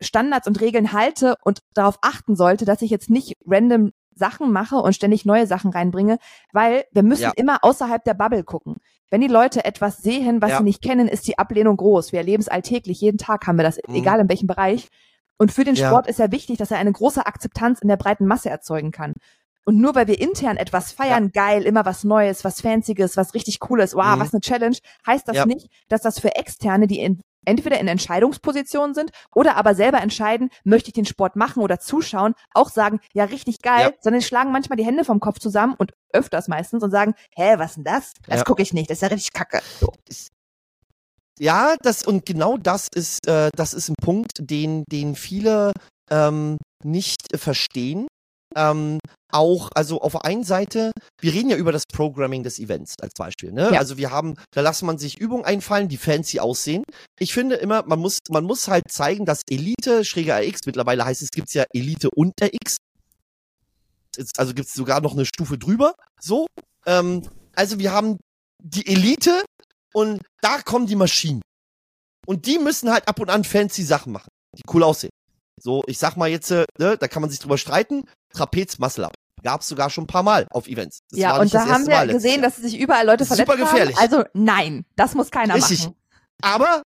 Standards 0.00 0.46
und 0.48 0.60
Regeln 0.60 0.92
halte 0.92 1.36
und 1.44 1.60
darauf 1.74 1.98
achten 2.02 2.34
sollte, 2.34 2.64
dass 2.64 2.82
ich 2.82 2.90
jetzt 2.90 3.10
nicht 3.10 3.36
random 3.46 3.92
Sachen 4.14 4.52
mache 4.52 4.76
und 4.76 4.94
ständig 4.94 5.24
neue 5.24 5.46
Sachen 5.46 5.70
reinbringe, 5.70 6.18
weil 6.52 6.84
wir 6.92 7.02
müssen 7.02 7.22
ja. 7.22 7.32
immer 7.36 7.58
außerhalb 7.62 8.04
der 8.04 8.14
Bubble 8.14 8.44
gucken. 8.44 8.76
Wenn 9.10 9.20
die 9.20 9.28
Leute 9.28 9.64
etwas 9.64 9.98
sehen, 9.98 10.40
was 10.40 10.50
ja. 10.50 10.58
sie 10.58 10.64
nicht 10.64 10.82
kennen, 10.82 11.08
ist 11.08 11.26
die 11.26 11.38
Ablehnung 11.38 11.76
groß. 11.76 12.12
Wir 12.12 12.20
erleben 12.20 12.42
es 12.42 12.48
alltäglich, 12.48 13.00
jeden 13.00 13.18
Tag 13.18 13.46
haben 13.46 13.56
wir 13.56 13.64
das, 13.64 13.78
mhm. 13.86 13.94
egal 13.94 14.20
in 14.20 14.28
welchem 14.28 14.46
Bereich. 14.46 14.88
Und 15.42 15.50
für 15.50 15.64
den 15.64 15.74
Sport 15.74 16.06
ja. 16.06 16.10
ist 16.10 16.20
ja 16.20 16.30
wichtig, 16.30 16.58
dass 16.58 16.70
er 16.70 16.78
eine 16.78 16.92
große 16.92 17.26
Akzeptanz 17.26 17.80
in 17.80 17.88
der 17.88 17.96
breiten 17.96 18.26
Masse 18.26 18.48
erzeugen 18.48 18.92
kann. 18.92 19.14
Und 19.64 19.76
nur 19.80 19.96
weil 19.96 20.06
wir 20.06 20.20
intern 20.20 20.56
etwas 20.56 20.92
feiern, 20.92 21.32
ja. 21.34 21.48
geil, 21.48 21.64
immer 21.64 21.84
was 21.84 22.04
Neues, 22.04 22.44
was 22.44 22.60
Fancyes, 22.60 23.16
was 23.16 23.34
richtig 23.34 23.58
Cooles, 23.58 23.96
wow, 23.96 24.14
mhm. 24.14 24.20
was 24.20 24.32
eine 24.32 24.40
Challenge, 24.40 24.76
heißt 25.04 25.26
das 25.26 25.38
ja. 25.38 25.44
nicht, 25.44 25.66
dass 25.88 26.00
das 26.00 26.20
für 26.20 26.36
Externe, 26.36 26.86
die 26.86 27.00
in, 27.00 27.22
entweder 27.44 27.80
in 27.80 27.88
Entscheidungspositionen 27.88 28.94
sind 28.94 29.10
oder 29.34 29.56
aber 29.56 29.74
selber 29.74 30.00
entscheiden, 30.00 30.48
möchte 30.62 30.90
ich 30.90 30.94
den 30.94 31.06
Sport 31.06 31.34
machen 31.34 31.60
oder 31.60 31.80
zuschauen, 31.80 32.34
auch 32.54 32.70
sagen, 32.70 33.00
ja, 33.12 33.24
richtig 33.24 33.62
geil, 33.62 33.90
ja. 33.90 33.92
sondern 33.98 34.22
schlagen 34.22 34.52
manchmal 34.52 34.76
die 34.76 34.86
Hände 34.86 35.04
vom 35.04 35.18
Kopf 35.18 35.40
zusammen 35.40 35.74
und 35.76 35.92
öfters 36.12 36.46
meistens 36.46 36.84
und 36.84 36.92
sagen, 36.92 37.14
hä, 37.34 37.54
was 37.56 37.74
denn 37.74 37.82
das? 37.82 38.12
Das 38.28 38.38
ja. 38.38 38.44
gucke 38.44 38.62
ich 38.62 38.72
nicht, 38.74 38.90
das 38.90 38.98
ist 38.98 39.02
ja 39.02 39.08
richtig 39.08 39.32
kacke. 39.32 39.60
So. 39.80 39.92
Ja, 41.38 41.76
das 41.82 42.04
und 42.04 42.26
genau 42.26 42.56
das 42.56 42.88
ist, 42.94 43.26
äh, 43.26 43.50
das 43.56 43.74
ist 43.74 43.88
ein 43.88 43.94
Punkt, 44.00 44.32
den, 44.38 44.84
den 44.90 45.14
viele 45.14 45.72
ähm, 46.10 46.58
nicht 46.84 47.20
verstehen. 47.36 48.06
Ähm, 48.54 48.98
auch, 49.32 49.70
also 49.74 50.02
auf 50.02 50.12
der 50.12 50.26
einen 50.26 50.44
Seite, 50.44 50.92
wir 51.20 51.32
reden 51.32 51.48
ja 51.48 51.56
über 51.56 51.72
das 51.72 51.84
Programming 51.86 52.42
des 52.42 52.58
Events 52.58 52.96
als 53.00 53.14
Beispiel. 53.14 53.50
Ne? 53.50 53.70
Ja. 53.72 53.78
Also 53.78 53.96
wir 53.96 54.10
haben, 54.10 54.34
da 54.50 54.60
lassen 54.60 54.84
man 54.84 54.98
sich 54.98 55.18
Übungen 55.18 55.44
einfallen, 55.44 55.88
die 55.88 55.96
fancy 55.96 56.38
aussehen. 56.38 56.84
Ich 57.18 57.32
finde 57.32 57.56
immer, 57.56 57.82
man 57.86 57.98
muss, 57.98 58.18
man 58.28 58.44
muss 58.44 58.68
halt 58.68 58.84
zeigen, 58.90 59.24
dass 59.24 59.40
Elite, 59.48 60.04
schräger 60.04 60.38
RX, 60.38 60.66
mittlerweile 60.66 61.04
heißt 61.06 61.22
es, 61.22 61.30
gibt's 61.30 61.54
ja 61.54 61.64
Elite 61.72 62.10
und 62.10 62.34
RX. 62.42 62.76
Also 64.36 64.52
gibt's 64.52 64.74
sogar 64.74 65.00
noch 65.00 65.14
eine 65.14 65.24
Stufe 65.24 65.56
drüber. 65.56 65.94
So. 66.20 66.46
Ähm, 66.84 67.22
also 67.56 67.78
wir 67.78 67.92
haben 67.92 68.18
die 68.62 68.86
Elite, 68.86 69.44
und 69.92 70.22
da 70.40 70.60
kommen 70.62 70.86
die 70.86 70.96
Maschinen. 70.96 71.42
Und 72.26 72.46
die 72.46 72.58
müssen 72.58 72.90
halt 72.90 73.08
ab 73.08 73.20
und 73.20 73.30
an 73.30 73.44
fancy 73.44 73.82
Sachen 73.82 74.12
machen, 74.12 74.28
die 74.56 74.62
cool 74.72 74.82
aussehen. 74.82 75.10
So, 75.60 75.82
ich 75.86 75.98
sag 75.98 76.16
mal 76.16 76.28
jetzt, 76.28 76.50
äh, 76.50 76.64
ne, 76.78 76.96
da 76.96 77.08
kann 77.08 77.20
man 77.20 77.30
sich 77.30 77.38
drüber 77.38 77.58
streiten, 77.58 78.04
Trapez 78.32 78.78
Muscle 78.78 79.04
Up. 79.04 79.12
Gab's 79.42 79.68
sogar 79.68 79.90
schon 79.90 80.04
ein 80.04 80.08
paar 80.08 80.22
Mal 80.22 80.46
auf 80.50 80.68
Events. 80.68 81.00
Das 81.10 81.18
ja, 81.18 81.40
und 81.40 81.52
da 81.52 81.66
haben 81.66 81.86
wir 81.86 82.06
gesehen, 82.06 82.42
dass 82.42 82.56
sich 82.56 82.78
überall 82.78 83.04
Leute 83.06 83.24
verletzt 83.26 83.50
Super 83.50 83.60
gefährlich. 83.60 83.96
Haben. 83.96 84.02
Also 84.02 84.24
nein, 84.34 84.84
das 84.94 85.14
muss 85.14 85.30
keiner 85.30 85.54
Richtig. 85.54 85.80
machen. 85.80 85.96
Aber, 86.42 86.82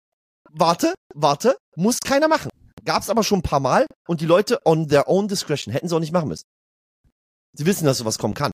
warte, 0.50 0.94
warte, 1.14 1.58
muss 1.76 2.00
keiner 2.00 2.28
machen. 2.28 2.50
Gab's 2.84 3.10
aber 3.10 3.24
schon 3.24 3.40
ein 3.40 3.44
paar 3.44 3.60
Mal 3.60 3.86
und 4.08 4.22
die 4.22 4.26
Leute 4.26 4.60
on 4.66 4.88
their 4.90 5.08
own 5.08 5.28
discretion 5.28 5.72
hätten 5.72 5.88
sie 5.88 5.96
auch 5.96 6.00
nicht 6.00 6.12
machen 6.12 6.28
müssen. 6.30 6.46
Sie 7.54 7.66
wissen, 7.66 7.86
dass 7.86 7.98
sowas 7.98 8.18
kommen 8.18 8.34
kann. 8.34 8.52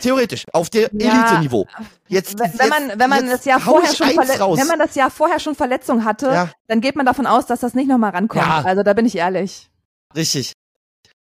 Theoretisch, 0.00 0.44
auf 0.52 0.70
der 0.70 0.90
ja, 0.92 1.28
Elite-Niveau. 1.28 1.66
Jetzt, 2.08 2.38
wenn 2.38 2.50
jetzt, 2.50 2.68
man, 2.68 2.98
wenn 2.98 3.10
man 3.10 3.26
das 3.26 3.44
Jahr 3.44 3.60
vorher 3.60 3.94
schon 3.94 4.08
wenn 4.08 4.66
man 4.66 4.78
das 4.78 4.94
Jahr 4.94 5.10
vorher 5.10 5.38
schon 5.38 5.54
Verletzung 5.54 6.04
hatte, 6.04 6.26
ja. 6.26 6.50
dann 6.66 6.80
geht 6.80 6.96
man 6.96 7.06
davon 7.06 7.26
aus, 7.26 7.46
dass 7.46 7.60
das 7.60 7.74
nicht 7.74 7.88
nochmal 7.88 8.10
rankommt. 8.10 8.44
Ja. 8.44 8.62
Also 8.62 8.82
da 8.82 8.92
bin 8.94 9.06
ich 9.06 9.16
ehrlich. 9.16 9.70
Richtig. 10.16 10.52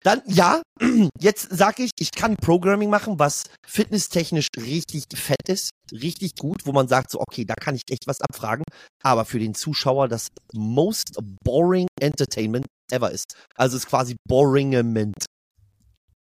Dann, 0.03 0.21
ja, 0.25 0.61
jetzt 1.19 1.47
sag 1.49 1.79
ich, 1.79 1.91
ich 1.97 2.11
kann 2.11 2.35
Programming 2.35 2.89
machen, 2.89 3.19
was 3.19 3.45
fitnesstechnisch 3.65 4.47
richtig 4.57 5.05
fett 5.15 5.47
ist, 5.47 5.69
richtig 5.91 6.35
gut, 6.35 6.65
wo 6.65 6.73
man 6.73 6.89
sagt 6.89 7.09
so, 7.09 7.21
okay, 7.21 7.45
da 7.45 7.55
kann 7.55 7.75
ich 7.75 7.83
echt 7.89 8.05
was 8.05 8.19
abfragen, 8.19 8.65
aber 9.01 9.23
für 9.23 9.39
den 9.39 9.55
Zuschauer 9.55 10.09
das 10.09 10.27
most 10.53 11.17
boring 11.43 11.87
Entertainment 12.01 12.65
ever 12.91 13.11
ist. 13.11 13.35
Also 13.55 13.77
es 13.77 13.83
ist 13.83 13.89
quasi 13.89 14.15
boringement. 14.27 15.25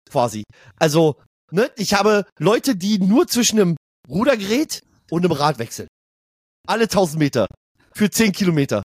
Quasi. 0.10 0.43
Also, 0.77 1.15
ne, 1.53 1.71
ich 1.77 1.93
habe 1.93 2.25
Leute, 2.37 2.75
die 2.75 2.99
nur 2.99 3.27
zwischen 3.27 3.59
einem 3.59 3.77
Rudergerät 4.09 4.81
und 5.09 5.23
einem 5.23 5.31
Rad 5.31 5.59
wechseln. 5.59 5.87
Alle 6.67 6.83
1000 6.83 7.19
Meter. 7.19 7.47
Für 7.93 8.09
10 8.09 8.31
Kilometer. 8.31 8.83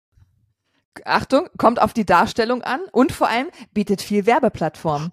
Achtung, 1.04 1.48
kommt 1.58 1.80
auf 1.80 1.92
die 1.92 2.06
Darstellung 2.06 2.62
an 2.62 2.80
und 2.92 3.12
vor 3.12 3.28
allem 3.28 3.50
bietet 3.72 4.02
viel 4.02 4.26
Werbeplattform. 4.26 5.12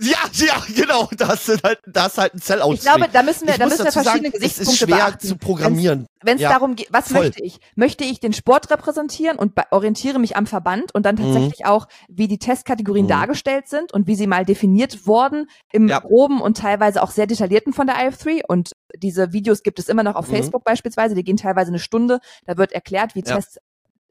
Ja, 0.00 0.18
ja, 0.32 0.62
genau. 0.74 1.08
Das 1.16 1.48
ist 1.48 1.64
halt, 1.64 1.80
das 1.86 2.12
ist 2.12 2.18
halt 2.18 2.34
ein 2.34 2.38
Sellout. 2.38 2.74
Ich 2.74 2.80
glaube, 2.80 3.08
da 3.12 3.22
müssen 3.22 3.46
wir, 3.46 3.54
ich 3.54 3.58
da 3.58 3.66
müssen 3.66 3.84
wir 3.84 3.92
verschiedene 3.92 4.30
sagen, 4.30 4.32
Gesichtspunkte 4.32 4.62
es 4.62 4.68
ist 4.68 4.78
schwer 4.78 4.96
beachten. 4.96 5.26
zu 5.26 5.36
programmieren. 5.36 6.06
Wenn 6.22 6.36
es 6.36 6.42
ja, 6.42 6.50
darum 6.50 6.76
geht, 6.76 6.88
was 6.90 7.08
voll. 7.08 7.24
möchte 7.24 7.42
ich? 7.42 7.58
Möchte 7.74 8.04
ich 8.04 8.20
den 8.20 8.32
Sport 8.32 8.70
repräsentieren 8.70 9.38
und 9.38 9.54
orientiere 9.70 10.18
mich 10.20 10.36
am 10.36 10.46
Verband 10.46 10.94
und 10.94 11.04
dann 11.04 11.16
mhm. 11.16 11.22
tatsächlich 11.22 11.60
mhm. 11.60 11.66
auch, 11.66 11.88
wie 12.08 12.28
die 12.28 12.38
Testkategorien 12.38 13.06
mhm. 13.06 13.10
dargestellt 13.10 13.68
sind 13.68 13.92
und 13.92 14.06
wie 14.06 14.14
sie 14.14 14.28
mal 14.28 14.44
definiert 14.44 15.06
wurden 15.06 15.48
im 15.72 15.88
ja. 15.88 15.98
groben 15.98 16.40
und 16.40 16.56
teilweise 16.56 17.02
auch 17.02 17.10
sehr 17.10 17.26
detaillierten 17.26 17.72
von 17.72 17.86
der 17.88 17.96
IF3 17.96 18.42
und 18.46 18.72
diese 18.96 19.32
Videos 19.32 19.62
gibt 19.62 19.78
es 19.78 19.88
immer 19.88 20.04
noch 20.04 20.14
auf 20.14 20.28
mhm. 20.28 20.34
Facebook 20.34 20.64
beispielsweise, 20.64 21.16
die 21.16 21.24
gehen 21.24 21.36
teilweise 21.36 21.68
eine 21.68 21.80
Stunde, 21.80 22.20
da 22.46 22.56
wird 22.56 22.72
erklärt, 22.72 23.14
wie 23.14 23.24
ja. 23.24 23.36
Tests 23.36 23.58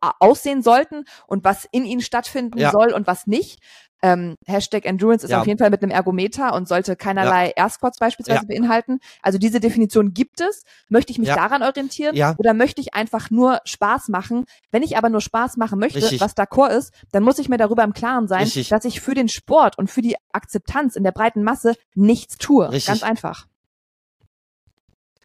aussehen 0.02 0.62
sollten 0.62 1.06
und 1.28 1.44
was 1.44 1.68
in 1.72 1.86
ihnen 1.86 2.02
stattfinden 2.02 2.60
soll 2.72 2.94
und 2.94 3.08
was 3.08 3.28
nicht. 3.28 3.60
Ähm, 4.04 4.36
Hashtag 4.46 4.86
Endurance 4.86 5.26
ist 5.26 5.32
Ja. 5.32 5.42
auf 5.42 5.48
jeden 5.48 5.58
Fall 5.60 5.70
mit 5.70 5.82
einem 5.82 5.92
Ergometer 5.92 6.54
und 6.54 6.68
sollte 6.68 6.96
keinerlei 6.96 7.54
Air 7.56 7.70
Squats 7.70 7.98
beispielsweise 7.98 8.42
Ja. 8.42 8.48
beinhalten. 8.48 9.00
Also 9.22 9.38
diese 9.38 9.60
Definition 9.60 10.14
gibt 10.14 10.40
es. 10.42 10.64
Möchte 10.90 11.12
ich 11.12 11.18
mich 11.20 11.30
Ja. 11.30 11.36
daran 11.36 11.64
orientieren 11.64 12.16
Ja. 12.16 12.36
oder 12.38 12.54
möchte 12.54 12.80
ich 12.82 12.94
einfach 12.94 13.32
nur 13.32 13.60
Spaß 13.66 14.10
machen? 14.10 14.46
Wenn 14.72 14.84
ich 14.84 14.98
aber 14.98 15.10
nur 15.10 15.22
Spaß 15.22 15.58
machen 15.58 15.80
möchte, 15.80 15.98
Richtig. 16.02 16.22
was 16.22 16.36
d'accord 16.38 16.70
ist, 16.70 16.94
dann 17.12 17.24
muss 17.24 17.40
ich 17.40 17.50
mir 17.50 17.58
darüber 17.58 17.84
im 17.84 17.94
Klaren 17.94 18.28
sein, 18.28 18.44
Richtig. 18.44 18.70
dass 18.70 18.86
ich 18.86 19.02
für 19.02 19.16
den 19.16 19.30
Sport 19.30 19.78
und 19.78 19.90
für 19.90 20.02
die 20.02 20.16
Akzeptanz 20.32 20.96
in 20.96 21.04
der 21.04 21.12
breiten 21.12 21.44
Masse 21.44 21.74
nichts 21.96 22.38
tue. 22.38 22.70
Richtig. 22.72 22.88
Ganz 22.88 23.04
einfach. 23.04 23.48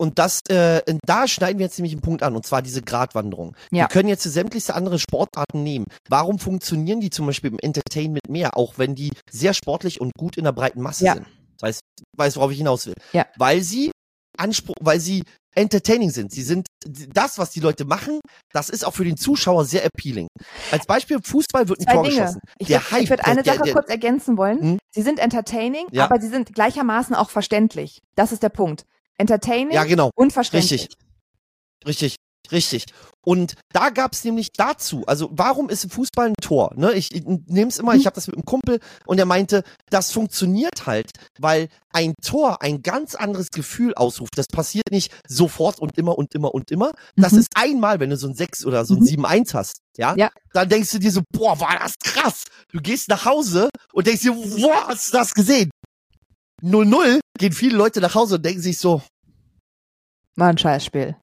Und 0.03 0.19
das, 0.19 0.41
äh, 0.49 0.83
da 1.07 1.29
schneiden 1.29 1.61
wir 1.61 1.67
jetzt 1.67 1.79
nämlich 1.79 1.93
einen 1.93 2.03
Punkt 2.03 2.25
an, 2.25 2.35
und 2.35 2.45
zwar 2.45 2.61
diese 2.61 2.83
Gratwanderung. 2.83 3.55
Ja. 3.71 3.85
Wir 3.85 3.88
können 3.88 4.09
jetzt 4.09 4.25
sämtlichste 4.25 4.75
andere 4.75 4.99
Sportarten 4.99 5.62
nehmen. 5.62 5.87
Warum 6.09 6.41
funktionieren 6.41 7.01
die 7.01 7.11
zum 7.11 7.27
Beispiel 7.27 7.53
im 7.53 7.59
Entertainment 7.61 8.29
mehr, 8.29 8.57
auch 8.57 8.79
wenn 8.79 8.97
die 8.97 9.12
sehr 9.31 9.55
sportlich 9.55 10.01
und 10.01 10.11
gut 10.19 10.37
in 10.37 10.43
der 10.43 10.51
breiten 10.51 10.81
Masse 10.83 11.05
Ja. 11.05 11.15
sind? 11.15 11.27
Weiß, 11.61 11.79
weiß, 12.17 12.37
worauf 12.37 12.51
ich 12.51 12.59
hinaus 12.59 12.87
will. 12.87 12.95
Ja. 13.12 13.27
Weil 13.37 13.61
sie 13.62 13.93
Anspruch, 14.37 14.75
weil 14.81 14.99
sie 14.99 15.23
entertaining 15.55 16.11
sind. 16.11 16.33
Sie 16.33 16.43
sind 16.43 16.67
das, 16.85 17.38
was 17.38 17.51
die 17.51 17.61
Leute 17.61 17.85
machen, 17.85 18.19
das 18.53 18.71
ist 18.71 18.85
auch 18.85 18.95
für 18.95 19.05
den 19.05 19.17
Zuschauer 19.17 19.65
sehr 19.67 19.85
appealing. 19.85 20.27
Als 20.73 20.85
Beispiel 20.87 21.21
Fußball 21.23 21.69
wird 21.69 21.79
ein 21.81 21.85
Zwei 21.85 21.93
Tor 21.93 22.03
Dinge. 22.03 22.17
geschossen. 22.17 22.41
Ich 22.59 22.67
Der 22.69 22.81
würde 22.81 22.91
Hype, 22.91 23.29
eine 23.29 23.43
der, 23.45 23.55
Sache 23.55 23.65
der, 23.67 23.73
kurz 23.75 23.88
ergänzen 23.88 24.37
wollen. 24.37 24.61
Hm? 24.61 24.79
Sie 24.93 25.03
sind 25.03 25.21
entertaining, 25.21 25.87
Ja. 25.93 26.07
aber 26.07 26.21
sie 26.21 26.29
sind 26.29 26.55
gleichermaßen 26.55 27.15
auch 27.15 27.31
verständlich. 27.31 28.01
Das 28.17 28.33
ist 28.33 28.43
der 28.43 28.49
Punkt. 28.49 28.83
Entertaining 29.18 29.75
Ja, 29.75 29.85
genau. 29.85 30.11
und 30.14 30.33
verständlich. 30.33 30.72
Richtig. 30.83 30.96
Richtig, 31.87 32.16
richtig. 32.53 32.85
Und 33.25 33.55
da 33.72 33.90
gab's 33.90 34.25
nämlich 34.25 34.48
dazu, 34.57 35.05
also 35.07 35.29
warum 35.33 35.68
ist 35.68 35.90
Fußball 35.92 36.29
ein 36.29 36.35
Tor? 36.40 36.72
Ne? 36.77 36.92
Ich, 36.94 37.12
ich 37.14 37.22
nehme 37.25 37.68
es 37.68 37.79
immer, 37.79 37.92
Mhm. 37.94 38.01
ich 38.01 38.07
habe 38.07 38.14
das 38.14 38.27
mit 38.27 38.35
einem 38.37 38.44
Kumpel 38.44 38.81
und 39.07 39.18
er 39.18 39.27
meinte, 39.27 39.62
das 39.90 40.11
funktioniert 40.12 40.87
halt, 40.87 41.11
weil 41.38 41.68
ein 41.92 42.14
Tor 42.25 42.62
ein 42.62 42.83
ganz 42.83 43.14
anderes 43.16 43.48
Gefühl 43.51 43.94
ausruft. 43.94 44.37
Das 44.38 44.46
passiert 44.46 44.90
nicht 44.90 45.12
sofort 45.29 45.79
und 45.81 45.96
immer 45.98 46.16
und 46.18 46.35
immer 46.35 46.53
und 46.55 46.70
immer. 46.72 46.92
Das 47.16 47.33
Mhm. 47.33 47.38
ist 47.38 47.48
einmal, 47.55 48.01
wenn 48.01 48.11
du 48.11 48.16
so 48.16 48.27
ein 48.29 48.35
6 48.35 48.64
oder 48.64 48.85
so 48.85 48.94
ein 48.94 49.01
Mhm. 49.01 49.07
7-1 49.07 49.55
hast, 49.55 49.79
ja? 49.96 50.14
Ja. 50.16 50.31
Dann 50.53 50.68
denkst 50.68 50.90
du 50.92 50.98
dir 50.98 51.11
so, 51.12 51.22
boah, 51.33 51.59
war 51.61 51.79
das 51.79 51.94
krass. 52.03 52.44
Du 52.72 52.81
gehst 52.81 53.09
nach 53.09 53.25
Hause 53.25 53.68
und 53.92 54.07
denkst 54.07 54.22
dir, 54.22 54.33
boah, 54.35 54.88
hast 54.88 55.12
du 55.12 55.18
das 55.18 55.35
gesehen? 55.35 55.70
0-0 56.62 57.20
gehen 57.38 57.53
viele 57.53 57.77
Leute 57.77 58.01
nach 58.01 58.14
Hause 58.14 58.37
und 58.37 58.44
denken 58.44 58.62
sich 58.62 58.79
so, 58.79 59.03
War 60.37 60.48
ein 60.48 60.59
Scheißspiel. 60.59 61.16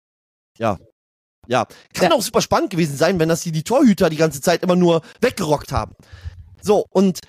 Ja. 0.58 0.78
Kann 1.48 2.12
Ja. 2.12 2.12
auch 2.12 2.22
super 2.22 2.42
spannend 2.42 2.70
gewesen 2.70 2.96
sein, 2.96 3.20
wenn 3.20 3.30
das 3.30 3.42
die, 3.42 3.52
die 3.52 3.64
Torhüter 3.64 4.10
die 4.10 4.18
ganze 4.18 4.40
Zeit 4.42 4.62
immer 4.62 4.76
nur 4.76 5.02
weggerockt 5.22 5.72
haben. 5.72 5.96
So, 6.62 6.86
und 6.92 7.20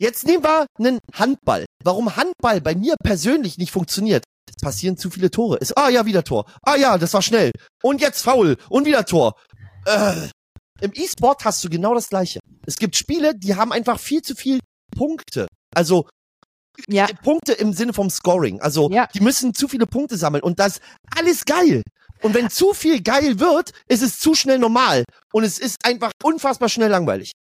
jetzt 0.00 0.26
nehmen 0.26 0.42
wir 0.42 0.66
einen 0.78 0.98
Handball. 1.14 1.64
Warum 1.84 2.16
Handball 2.16 2.60
bei 2.60 2.74
mir 2.74 2.96
persönlich 3.04 3.58
nicht 3.58 3.70
funktioniert? 3.70 4.24
Es 4.48 4.56
passieren 4.60 4.96
zu 4.96 5.10
viele 5.10 5.30
Tore. 5.30 5.58
Es, 5.60 5.72
ah 5.76 5.90
ja, 5.90 6.04
wieder 6.06 6.24
Tor. 6.24 6.46
Ah 6.62 6.74
ja, 6.76 6.98
das 6.98 7.14
war 7.14 7.22
schnell. 7.22 7.52
Und 7.84 8.00
jetzt 8.00 8.22
faul. 8.22 8.56
Und 8.68 8.84
wieder 8.86 9.04
Tor. 9.04 9.34
Äh, 9.86 10.28
Im 10.80 10.90
E-Sport 10.94 11.44
hast 11.44 11.62
du 11.62 11.68
genau 11.70 11.94
das 11.94 12.08
Gleiche. 12.08 12.40
Es 12.66 12.76
gibt 12.76 12.96
Spiele, 12.96 13.36
die 13.38 13.54
haben 13.54 13.70
einfach 13.72 14.00
viel 14.00 14.22
zu 14.22 14.34
viel 14.34 14.58
Punkte. 14.96 15.46
Also 15.74 16.08
Ja. 16.88 17.06
Punkte 17.22 17.52
im 17.52 17.72
Sinne 17.72 17.92
vom 17.92 18.10
Scoring. 18.10 18.60
Also 18.60 18.90
Ja. 18.90 19.06
die 19.14 19.20
müssen 19.20 19.54
zu 19.54 19.68
viele 19.68 19.86
Punkte 19.86 20.16
sammeln 20.16 20.42
und 20.42 20.58
das 20.58 20.80
alles 21.16 21.44
geil. 21.44 21.82
Und 22.22 22.34
wenn 22.34 22.50
zu 22.50 22.72
viel 22.72 23.02
geil 23.02 23.40
wird, 23.40 23.72
ist 23.88 24.02
es 24.02 24.18
zu 24.20 24.34
schnell 24.34 24.58
normal 24.58 25.04
und 25.32 25.44
es 25.44 25.58
ist 25.58 25.76
einfach 25.84 26.12
unfassbar 26.22 26.68
schnell 26.68 26.88
langweilig. 26.90 27.32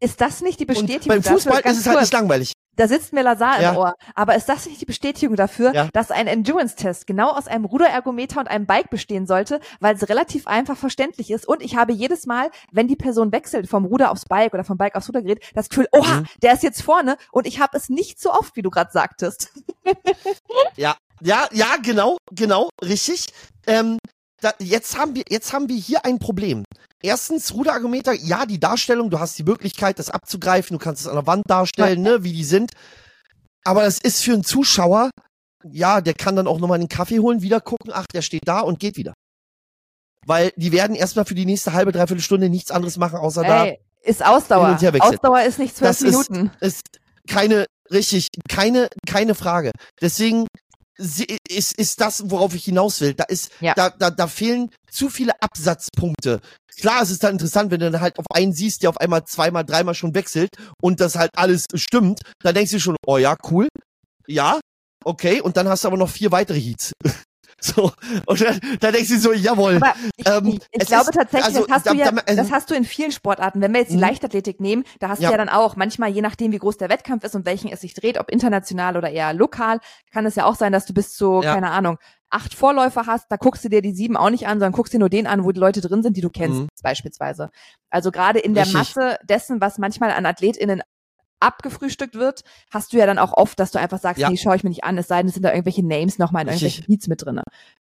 Ist 0.00 0.20
das 0.20 0.40
nicht 0.42 0.60
die 0.60 0.64
Und 0.66 0.74
Bestätigung 0.74 1.08
beim 1.08 1.22
dafür? 1.22 1.38
Fußball 1.38 1.62
ganz 1.62 1.76
ist 1.76 1.80
es 1.82 1.86
halt 1.86 1.96
kurz, 1.98 2.06
nicht 2.06 2.12
langweilig. 2.12 2.52
Da 2.76 2.88
sitzt 2.88 3.12
mir 3.12 3.22
Lazar 3.22 3.60
Ja. 3.60 3.70
im 3.72 3.76
Ohr. 3.78 3.94
Aber 4.14 4.36
ist 4.36 4.48
das 4.48 4.66
nicht 4.66 4.80
die 4.80 4.84
Bestätigung 4.86 5.34
dafür, 5.36 5.74
Ja. 5.74 5.88
dass 5.92 6.10
ein 6.10 6.26
Endurance-Test 6.26 7.06
genau 7.06 7.30
aus 7.30 7.46
einem 7.48 7.64
Ruderergometer 7.64 8.40
und 8.40 8.48
einem 8.48 8.66
Bike 8.66 8.90
bestehen 8.90 9.26
sollte, 9.26 9.60
weil 9.80 9.94
es 9.96 10.08
relativ 10.08 10.46
einfach 10.46 10.76
verständlich 10.76 11.30
ist? 11.30 11.48
Und 11.48 11.62
ich 11.62 11.76
habe 11.76 11.92
jedes 11.92 12.26
Mal, 12.26 12.50
wenn 12.72 12.86
die 12.88 12.96
Person 12.96 13.32
wechselt 13.32 13.68
vom 13.68 13.84
Ruder 13.86 14.10
aufs 14.10 14.24
Bike 14.26 14.52
oder 14.54 14.64
vom 14.64 14.76
Bike 14.78 14.94
aufs 14.94 15.08
Rudergerät, 15.08 15.42
das 15.54 15.68
Gefühl, 15.68 15.88
oha, 15.92 16.20
Mhm. 16.20 16.26
der 16.42 16.52
ist 16.52 16.62
jetzt 16.62 16.82
vorne 16.82 17.16
und 17.32 17.46
ich 17.46 17.60
habe 17.60 17.76
es 17.76 17.88
nicht 17.88 18.20
so 18.20 18.32
oft, 18.32 18.54
wie 18.56 18.62
du 18.62 18.70
gerade 18.70 18.90
sagtest. 18.92 19.50
Ja, 20.76 20.96
ja, 21.22 21.46
ja, 21.52 21.76
genau, 21.82 22.18
genau, 22.32 22.68
richtig. 22.84 23.26
Ähm, 23.66 23.98
da, 24.40 24.52
jetzt 24.58 24.98
haben 24.98 25.14
wir, 25.14 25.22
jetzt 25.28 25.52
haben 25.52 25.68
wir 25.68 25.76
hier 25.76 26.04
ein 26.04 26.18
Problem. 26.18 26.64
Erstens, 27.06 27.54
Ruderargumeter, 27.54 28.12
ja, 28.14 28.46
die 28.46 28.58
Darstellung, 28.58 29.10
du 29.10 29.20
hast 29.20 29.38
die 29.38 29.44
Möglichkeit, 29.44 30.00
das 30.00 30.10
abzugreifen, 30.10 30.76
du 30.76 30.82
kannst 30.82 31.02
es 31.02 31.06
an 31.08 31.14
der 31.14 31.26
Wand 31.28 31.44
darstellen, 31.46 32.02
ne, 32.02 32.24
wie 32.24 32.32
die 32.32 32.42
sind. 32.42 32.72
Aber 33.64 33.82
das 33.82 33.98
ist 33.98 34.24
für 34.24 34.32
einen 34.32 34.42
Zuschauer, 34.42 35.10
ja, 35.70 36.00
der 36.00 36.14
kann 36.14 36.34
dann 36.34 36.48
auch 36.48 36.58
nochmal 36.58 36.80
einen 36.80 36.88
Kaffee 36.88 37.20
holen, 37.20 37.42
wieder 37.42 37.60
gucken, 37.60 37.92
ach, 37.94 38.06
der 38.12 38.22
steht 38.22 38.42
da 38.46 38.58
und 38.60 38.80
geht 38.80 38.96
wieder. 38.96 39.14
Weil 40.26 40.50
die 40.56 40.72
werden 40.72 40.96
erstmal 40.96 41.24
für 41.24 41.36
die 41.36 41.46
nächste 41.46 41.72
halbe, 41.74 41.92
dreiviertel 41.92 42.22
Stunde 42.22 42.48
nichts 42.48 42.72
anderes 42.72 42.96
machen, 42.96 43.18
außer 43.18 43.42
da 43.44 43.66
Ey, 43.66 43.78
ist 44.02 44.24
Ausdauer. 44.24 44.76
Ausdauer 45.00 45.42
ist 45.42 45.60
nicht 45.60 45.76
zwölf 45.76 45.90
Das 45.90 46.02
ist- 46.02 46.28
Minuten. 46.30 46.50
ist 46.60 46.82
keine, 47.28 47.66
richtig, 47.92 48.28
keine, 48.48 48.88
keine 49.06 49.36
Frage. 49.36 49.70
Deswegen 50.00 50.48
ist, 50.98 51.72
ist 51.78 52.00
das, 52.00 52.30
worauf 52.30 52.54
ich 52.54 52.64
hinaus 52.64 53.00
will. 53.00 53.14
Da 53.14 53.24
ist, 53.24 53.50
Ja. 53.60 53.74
da, 53.74 53.90
da, 53.90 54.10
da 54.10 54.26
fehlen 54.26 54.70
zu 54.90 55.08
viele 55.10 55.32
Absatzpunkte. 55.42 56.40
Klar, 56.78 57.02
es 57.02 57.10
ist 57.10 57.22
dann 57.24 57.32
interessant, 57.32 57.70
wenn 57.70 57.80
du 57.80 57.90
dann 57.90 58.00
halt 58.00 58.18
auf 58.18 58.26
einen 58.34 58.52
siehst, 58.52 58.82
der 58.82 58.90
auf 58.90 58.98
einmal 58.98 59.24
zweimal, 59.24 59.64
dreimal 59.64 59.94
schon 59.94 60.14
wechselt 60.14 60.50
und 60.82 61.00
das 61.00 61.16
halt 61.16 61.30
alles 61.36 61.64
stimmt, 61.74 62.20
dann 62.42 62.54
denkst 62.54 62.72
du 62.72 62.80
schon, 62.80 62.96
oh 63.06 63.16
ja, 63.18 63.36
cool. 63.50 63.68
Ja, 64.26 64.60
okay, 65.04 65.40
und 65.40 65.56
dann 65.56 65.68
hast 65.68 65.84
du 65.84 65.88
aber 65.88 65.96
noch 65.96 66.10
vier 66.10 66.32
weitere 66.32 66.60
Heats. 66.60 66.92
So, 67.58 67.90
und 68.26 68.40
dann, 68.42 68.60
dann 68.80 68.92
denkst 68.92 69.08
du 69.08 69.18
so, 69.18 69.32
jawohl. 69.32 69.76
Aber 69.76 69.94
ich, 70.16 70.26
Ähm, 70.28 70.58
ich, 70.70 70.86
glaube 70.86 71.10
ist- 71.10 71.14
tatsächlich, 71.14 71.44
also, 71.56 71.60
das 71.66 71.70
hast 71.76 71.86
da- 71.86 71.90
du 71.92 71.96
ja, 71.96 72.10
da- 72.12 72.22
also- 72.26 72.42
das 72.42 72.52
hast 72.52 72.70
du 72.70 72.74
in 72.74 72.84
vielen 72.84 73.12
Sportarten. 73.12 73.60
Wenn 73.62 73.72
wir 73.72 73.80
jetzt 73.80 73.92
die 73.92 73.96
Mhm. 73.96 74.02
Leichtathletik 74.02 74.60
nehmen, 74.60 74.84
da 75.00 75.08
hast 75.08 75.22
Ja. 75.22 75.28
du 75.28 75.32
ja 75.32 75.38
dann 75.38 75.48
auch 75.48 75.74
manchmal, 75.74 76.10
je 76.10 76.20
nachdem, 76.20 76.52
wie 76.52 76.58
groß 76.58 76.76
der 76.76 76.90
Wettkampf 76.90 77.24
ist 77.24 77.34
und 77.34 77.46
welchen 77.46 77.68
es 77.72 77.80
sich 77.80 77.94
dreht, 77.94 78.18
ob 78.18 78.30
international 78.30 78.96
oder 78.98 79.10
eher 79.10 79.32
lokal, 79.32 79.80
kann 80.12 80.26
es 80.26 80.34
ja 80.34 80.44
auch 80.44 80.54
sein, 80.54 80.70
dass 80.72 80.84
du 80.84 80.92
bis 80.92 81.14
zu, 81.14 81.40
Ja. 81.42 81.54
keine 81.54 81.70
Ahnung, 81.70 81.96
acht 82.28 82.52
Vorläufer 82.54 83.06
hast, 83.06 83.26
da 83.30 83.36
guckst 83.36 83.64
du 83.64 83.68
dir 83.70 83.80
die 83.80 83.92
sieben 83.94 84.16
auch 84.18 84.30
nicht 84.30 84.46
an, 84.46 84.58
sondern 84.58 84.72
guckst 84.72 84.92
dir 84.92 84.98
nur 84.98 85.08
den 85.08 85.26
an, 85.26 85.42
wo 85.44 85.50
die 85.52 85.60
Leute 85.60 85.80
drin 85.80 86.02
sind, 86.02 86.16
die 86.16 86.20
du 86.20 86.28
kennst, 86.30 86.60
Mhm. 86.60 86.68
beispielsweise. 86.82 87.50
Also 87.88 88.10
gerade 88.10 88.38
in 88.38 88.52
der 88.54 88.64
Richtig. 88.64 88.78
Masse 88.96 89.18
dessen, 89.24 89.60
was 89.62 89.78
manchmal 89.78 90.10
an 90.10 90.26
AthletInnen 90.26 90.82
abgefrühstückt 91.40 92.14
wird, 92.14 92.42
hast 92.70 92.92
du 92.92 92.96
ja 92.98 93.06
dann 93.06 93.18
auch 93.18 93.32
oft, 93.32 93.58
dass 93.60 93.70
du 93.70 93.78
einfach 93.78 94.00
sagst, 94.00 94.20
Ja. 94.20 94.30
nee, 94.30 94.36
schaue 94.36 94.56
ich 94.56 94.64
mir 94.64 94.70
nicht 94.70 94.84
an, 94.84 94.96
es 94.98 95.08
sei 95.08 95.18
denn, 95.18 95.28
es 95.28 95.34
sind 95.34 95.42
da 95.42 95.50
irgendwelche 95.52 95.84
Names 95.86 96.18
nochmal 96.18 96.42
in 96.42 96.48
Richtig. 96.48 96.78
irgendwelchen 96.78 96.86
Beats 96.94 97.08
mit 97.08 97.22
drinne. 97.24 97.42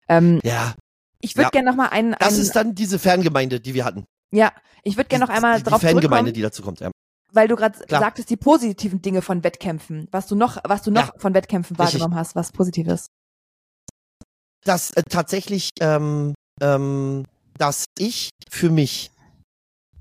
Ähm, 0.08 0.40
Ja, 0.42 0.74
ich 1.20 1.36
würde 1.36 1.44
Ja. 1.44 1.50
gerne 1.50 1.70
nochmal 1.70 1.90
einen, 1.90 2.16
das 2.18 2.34
einen 2.34 2.42
ist 2.42 2.56
dann 2.56 2.74
diese 2.74 2.98
Fangemeinde, 2.98 3.60
die 3.60 3.74
wir 3.74 3.84
hatten. 3.84 4.04
ja, 4.32 4.52
ich 4.84 4.96
würde 4.96 5.08
gerne 5.08 5.24
noch 5.26 5.32
einmal 5.32 5.58
die, 5.58 5.64
drauf 5.64 5.80
die 5.80 5.86
Fangemeinde, 5.86 6.32
die 6.32 6.42
dazu 6.42 6.62
kommt, 6.62 6.80
ja. 6.80 6.90
weil 7.32 7.46
du 7.48 7.54
gerade 7.56 7.78
sagtest, 7.88 8.30
die 8.30 8.36
positiven 8.36 9.00
Dinge 9.02 9.22
von 9.22 9.44
Wettkämpfen, 9.44 10.08
was 10.10 10.26
du 10.26 10.34
noch, 10.34 10.58
was 10.64 10.82
du 10.82 10.90
noch 10.90 11.08
Ja. 11.08 11.12
von 11.18 11.34
Wettkämpfen 11.34 11.76
Richtig. 11.76 12.00
wahrgenommen 12.00 12.16
hast, 12.18 12.34
was 12.34 12.52
positiv 12.52 12.88
ist. 12.88 13.06
dass 14.64 14.92
äh, 14.92 15.02
tatsächlich, 15.08 15.70
ähm, 15.80 16.34
ähm, 16.60 17.24
dass 17.58 17.86
ich 17.98 18.30
für 18.48 18.70
mich 18.70 19.10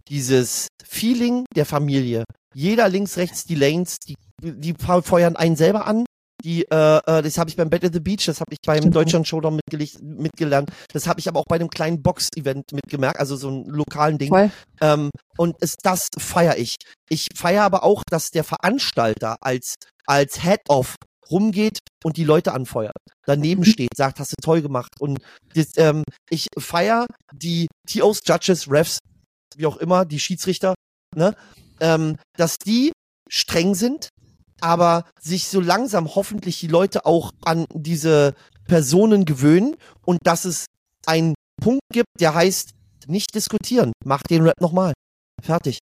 dieses 0.07 0.67
Feeling 0.83 1.45
der 1.55 1.65
Familie, 1.65 2.23
jeder 2.53 2.89
links, 2.89 3.17
rechts 3.17 3.45
die 3.45 3.55
Lanes, 3.55 3.99
die, 3.99 4.15
die 4.41 4.73
feuern 4.73 5.35
einen 5.35 5.55
selber 5.55 5.85
an. 5.85 6.05
Die, 6.43 6.63
äh, 6.71 6.97
äh, 6.97 7.21
das 7.21 7.37
habe 7.37 7.51
ich 7.51 7.55
beim 7.55 7.69
Battle 7.69 7.89
at 7.89 7.93
the 7.93 7.99
Beach, 7.99 8.25
das 8.25 8.39
habe 8.39 8.51
ich 8.51 8.57
beim 8.65 8.79
Stimmt. 8.79 8.95
Deutschland 8.95 9.27
Showdown 9.27 9.59
mitgele- 9.59 10.01
mitgelernt, 10.01 10.71
das 10.91 11.05
habe 11.05 11.19
ich 11.19 11.27
aber 11.27 11.39
auch 11.39 11.45
bei 11.47 11.55
einem 11.55 11.69
kleinen 11.69 12.01
Box-Event 12.01 12.71
mitgemerkt, 12.71 13.19
also 13.19 13.35
so 13.35 13.49
einem 13.49 13.65
lokalen 13.69 14.17
Ding. 14.17 14.29
Voll. 14.29 14.49
Ähm, 14.81 15.11
und 15.37 15.55
es, 15.59 15.75
das 15.83 16.07
feiere 16.17 16.57
ich. 16.57 16.77
Ich 17.09 17.27
feiere 17.35 17.63
aber 17.63 17.83
auch, 17.83 18.01
dass 18.09 18.31
der 18.31 18.43
Veranstalter 18.43 19.35
als, 19.41 19.75
als 20.07 20.41
Head-Off 20.41 20.95
rumgeht 21.29 21.77
und 22.03 22.17
die 22.17 22.23
Leute 22.23 22.53
anfeuert. 22.53 22.97
Daneben 23.25 23.63
steht, 23.65 23.95
sagt, 23.95 24.19
hast 24.19 24.31
du 24.31 24.41
toll 24.41 24.63
gemacht. 24.63 24.89
Und 24.99 25.19
das, 25.53 25.77
ähm, 25.77 26.03
ich 26.29 26.47
feiere 26.57 27.05
die 27.33 27.67
TOs, 27.87 28.21
Judges, 28.25 28.69
Refs, 28.69 28.97
wie 29.57 29.67
auch 29.67 29.77
immer, 29.77 30.05
die 30.05 30.19
Schiedsrichter, 30.19 30.73
ne, 31.15 31.35
ähm, 31.81 32.17
dass 32.37 32.57
die 32.57 32.91
streng 33.29 33.75
sind, 33.75 34.09
aber 34.61 35.05
sich 35.19 35.47
so 35.47 35.59
langsam 35.59 36.15
hoffentlich 36.15 36.59
die 36.59 36.67
Leute 36.67 37.05
auch 37.05 37.31
an 37.43 37.65
diese 37.73 38.35
Personen 38.65 39.25
gewöhnen 39.25 39.75
und 40.05 40.19
dass 40.23 40.45
es 40.45 40.65
einen 41.05 41.33
Punkt 41.61 41.81
gibt, 41.91 42.07
der 42.19 42.33
heißt, 42.33 42.71
nicht 43.07 43.33
diskutieren, 43.33 43.91
mach 44.05 44.21
den 44.23 44.43
Rap 44.43 44.61
nochmal. 44.61 44.93
Fertig. 45.41 45.79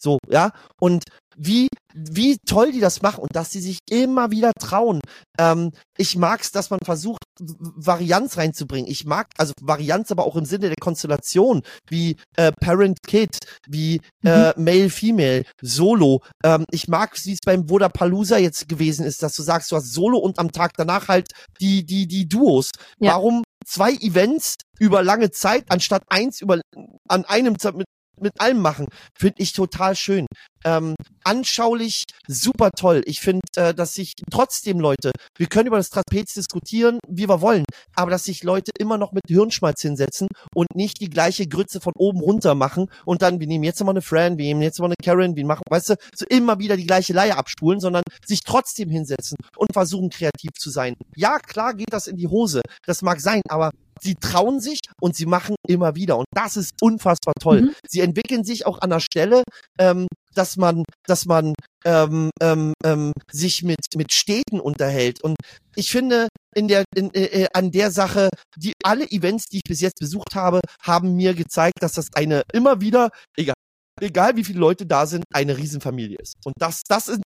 So, 0.00 0.18
ja. 0.28 0.52
Und 0.80 1.04
wie, 1.36 1.68
wie 1.94 2.38
toll 2.46 2.72
die 2.72 2.80
das 2.80 3.02
machen 3.02 3.20
und 3.20 3.34
dass 3.34 3.50
sie 3.50 3.60
sich 3.60 3.78
immer 3.88 4.30
wieder 4.30 4.52
trauen. 4.58 5.00
Ähm, 5.38 5.72
ich 5.96 6.16
mag's, 6.16 6.52
dass 6.52 6.70
man 6.70 6.80
versucht, 6.84 7.22
Varianz 7.38 8.36
reinzubringen. 8.36 8.90
Ich 8.90 9.04
mag, 9.04 9.26
also 9.38 9.52
Varianz 9.60 10.10
aber 10.10 10.24
auch 10.24 10.36
im 10.36 10.44
Sinne 10.44 10.68
der 10.68 10.76
Konstellation, 10.80 11.62
wie 11.88 12.16
äh, 12.36 12.52
Parent-Kid, 12.60 13.38
wie 13.68 14.00
äh, 14.24 14.52
mhm. 14.56 14.64
Male-Female, 14.64 15.44
Solo. 15.62 16.22
Ähm, 16.44 16.64
ich 16.70 16.88
mag, 16.88 17.16
wie 17.24 17.32
es 17.32 17.38
beim 17.44 17.68
Vodapalooza 17.68 18.38
jetzt 18.38 18.68
gewesen 18.68 19.04
ist, 19.04 19.22
dass 19.22 19.34
du 19.34 19.42
sagst, 19.42 19.70
du 19.70 19.76
hast 19.76 19.92
Solo 19.92 20.18
und 20.18 20.38
am 20.38 20.52
Tag 20.52 20.72
danach 20.76 21.08
halt 21.08 21.28
die, 21.60 21.84
die, 21.84 22.06
die 22.06 22.28
Duos. 22.28 22.70
Ja. 22.98 23.12
Warum 23.12 23.42
zwei 23.66 23.92
Events 23.92 24.54
über 24.78 25.02
lange 25.02 25.30
Zeit, 25.30 25.64
anstatt 25.68 26.02
eins 26.08 26.40
über 26.40 26.60
an 27.08 27.24
einem 27.24 27.56
mit 27.74 27.86
mit 28.20 28.40
allem 28.40 28.60
machen. 28.60 28.86
Finde 29.18 29.42
ich 29.42 29.52
total 29.52 29.96
schön. 29.96 30.26
Ähm, 30.64 30.94
anschaulich, 31.24 32.04
super 32.28 32.70
toll. 32.76 33.02
Ich 33.06 33.20
finde, 33.20 33.40
äh, 33.56 33.72
dass 33.72 33.94
sich 33.94 34.12
trotzdem 34.30 34.78
Leute, 34.78 35.10
wir 35.38 35.46
können 35.46 35.68
über 35.68 35.78
das 35.78 35.88
Trapez 35.88 36.34
diskutieren, 36.34 36.98
wie 37.08 37.28
wir 37.28 37.40
wollen, 37.40 37.64
aber 37.94 38.10
dass 38.10 38.24
sich 38.24 38.42
Leute 38.42 38.70
immer 38.78 38.98
noch 38.98 39.12
mit 39.12 39.22
Hirnschmalz 39.26 39.80
hinsetzen 39.80 40.28
und 40.54 40.66
nicht 40.74 41.00
die 41.00 41.08
gleiche 41.08 41.46
Grütze 41.46 41.80
von 41.80 41.94
oben 41.96 42.20
runter 42.20 42.54
machen 42.54 42.88
und 43.06 43.22
dann, 43.22 43.40
wir 43.40 43.46
nehmen 43.46 43.64
jetzt 43.64 43.82
mal 43.82 43.90
eine 43.90 44.02
Fran, 44.02 44.36
wir 44.36 44.44
nehmen 44.44 44.60
jetzt 44.60 44.80
mal 44.80 44.86
eine 44.86 44.96
Karen, 45.02 45.34
wir 45.34 45.46
machen, 45.46 45.62
weißt 45.70 45.90
du, 45.90 45.94
so 46.14 46.26
immer 46.28 46.58
wieder 46.58 46.76
die 46.76 46.86
gleiche 46.86 47.14
Leier 47.14 47.38
abspulen, 47.38 47.80
sondern 47.80 48.02
sich 48.26 48.40
trotzdem 48.44 48.90
hinsetzen 48.90 49.38
und 49.56 49.72
versuchen 49.72 50.10
kreativ 50.10 50.50
zu 50.58 50.68
sein. 50.68 50.94
Ja, 51.16 51.38
klar 51.38 51.74
geht 51.74 51.92
das 51.92 52.06
in 52.06 52.16
die 52.16 52.28
Hose. 52.28 52.60
Das 52.84 53.00
mag 53.00 53.20
sein, 53.20 53.40
aber 53.48 53.70
sie 54.00 54.14
trauen 54.14 54.60
sich 54.60 54.80
und 55.00 55.16
sie 55.16 55.26
machen 55.26 55.56
immer 55.66 55.94
wieder. 55.94 56.18
Und 56.18 56.26
das 56.34 56.56
ist 56.56 56.72
unfassbar 56.80 57.34
toll. 57.40 57.62
Mhm. 57.62 57.74
Sie 57.88 58.00
entwickeln 58.00 58.44
sich 58.44 58.66
auch 58.66 58.80
an 58.80 58.90
der 58.90 59.00
Stelle, 59.00 59.42
ähm, 59.78 60.06
dass 60.34 60.56
man, 60.56 60.84
dass 61.06 61.26
man 61.26 61.54
ähm, 61.84 62.30
ähm, 62.40 62.72
ähm, 62.84 63.12
sich 63.32 63.62
mit 63.62 63.80
mit 63.96 64.12
Städten 64.12 64.60
unterhält. 64.60 65.22
Und 65.22 65.36
ich 65.76 65.90
finde, 65.90 66.28
in 66.54 66.68
der 66.68 66.84
in, 66.94 67.12
äh, 67.14 67.42
äh, 67.42 67.48
an 67.52 67.70
der 67.70 67.90
Sache, 67.90 68.28
die 68.56 68.72
alle 68.82 69.10
Events, 69.10 69.46
die 69.46 69.58
ich 69.58 69.68
bis 69.68 69.80
jetzt 69.80 69.98
besucht 69.98 70.34
habe, 70.34 70.60
haben 70.82 71.16
mir 71.16 71.34
gezeigt, 71.34 71.82
dass 71.82 71.92
das 71.92 72.08
eine 72.14 72.42
immer 72.52 72.80
wieder, 72.80 73.10
egal, 73.36 73.54
egal 74.00 74.36
wie 74.36 74.44
viele 74.44 74.60
Leute 74.60 74.86
da 74.86 75.06
sind, 75.06 75.24
eine 75.32 75.56
Riesenfamilie 75.56 76.18
ist. 76.20 76.34
Und 76.44 76.54
das, 76.58 76.82
das 76.88 77.06
sind 77.06 77.22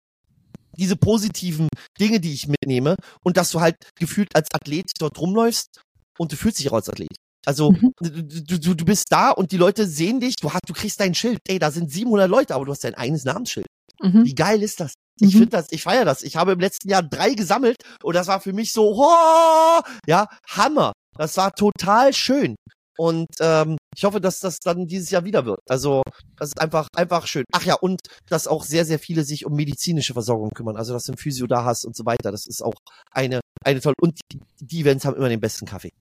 diese 0.76 0.96
positiven 0.96 1.68
Dinge, 2.00 2.20
die 2.20 2.32
ich 2.32 2.48
mitnehme 2.48 2.96
und 3.22 3.36
dass 3.36 3.50
du 3.50 3.60
halt 3.60 3.76
gefühlt 3.98 4.34
als 4.34 4.48
Athlet 4.52 4.90
dort 4.98 5.18
rumläufst 5.18 5.82
und 6.22 6.32
du 6.32 6.36
fühlst 6.36 6.58
dich 6.58 6.70
auch 6.70 6.74
als 6.74 6.88
Athlet. 6.88 7.16
Also 7.44 7.72
mhm. 7.72 7.92
du, 8.00 8.58
du, 8.58 8.74
du 8.74 8.84
bist 8.84 9.06
da 9.10 9.30
und 9.30 9.50
die 9.50 9.56
Leute 9.56 9.86
sehen 9.86 10.20
dich, 10.20 10.36
du, 10.36 10.52
hast, 10.52 10.62
du 10.68 10.72
kriegst 10.72 11.00
dein 11.00 11.14
Schild. 11.14 11.40
Ey, 11.48 11.58
da 11.58 11.70
sind 11.70 11.90
700 11.90 12.30
Leute, 12.30 12.54
aber 12.54 12.64
du 12.64 12.70
hast 12.70 12.84
dein 12.84 12.94
eigenes 12.94 13.24
Namensschild. 13.24 13.66
Mhm. 14.00 14.24
Wie 14.24 14.34
geil 14.34 14.62
ist 14.62 14.80
das? 14.80 14.94
Ich 15.20 15.34
mhm. 15.34 15.38
finde 15.40 15.56
das, 15.56 15.66
ich 15.70 15.82
feiere 15.82 16.04
das. 16.04 16.22
Ich 16.22 16.36
habe 16.36 16.52
im 16.52 16.60
letzten 16.60 16.88
Jahr 16.88 17.02
drei 17.02 17.34
gesammelt 17.34 17.76
und 18.02 18.14
das 18.14 18.28
war 18.28 18.40
für 18.40 18.52
mich 18.52 18.72
so, 18.72 18.94
oh, 18.96 19.80
ja, 20.06 20.28
Hammer. 20.48 20.92
Das 21.18 21.36
war 21.36 21.52
total 21.52 22.14
schön. 22.14 22.54
Und 22.96 23.28
ähm, 23.40 23.76
ich 23.96 24.04
hoffe, 24.04 24.20
dass 24.20 24.38
das 24.38 24.58
dann 24.58 24.86
dieses 24.86 25.10
Jahr 25.10 25.24
wieder 25.24 25.44
wird. 25.44 25.60
Also 25.68 26.02
das 26.36 26.48
ist 26.48 26.60
einfach 26.60 26.88
einfach 26.94 27.26
schön. 27.26 27.44
Ach 27.52 27.64
ja, 27.64 27.74
und 27.74 28.00
dass 28.28 28.46
auch 28.46 28.64
sehr 28.64 28.84
sehr 28.84 28.98
viele 28.98 29.24
sich 29.24 29.46
um 29.46 29.54
medizinische 29.54 30.12
Versorgung 30.12 30.50
kümmern. 30.50 30.76
Also 30.76 30.92
dass 30.92 31.04
du 31.04 31.12
ein 31.12 31.18
Physio 31.18 31.46
da 31.46 31.64
hast 31.64 31.84
und 31.84 31.96
so 31.96 32.04
weiter. 32.04 32.30
Das 32.30 32.46
ist 32.46 32.62
auch 32.62 32.74
eine 33.10 33.40
eine 33.64 33.80
tolle. 33.80 33.94
Und 34.00 34.20
die, 34.30 34.40
die 34.60 34.80
Events 34.80 35.04
haben 35.04 35.16
immer 35.16 35.28
den 35.28 35.40
besten 35.40 35.66
Kaffee. 35.66 35.92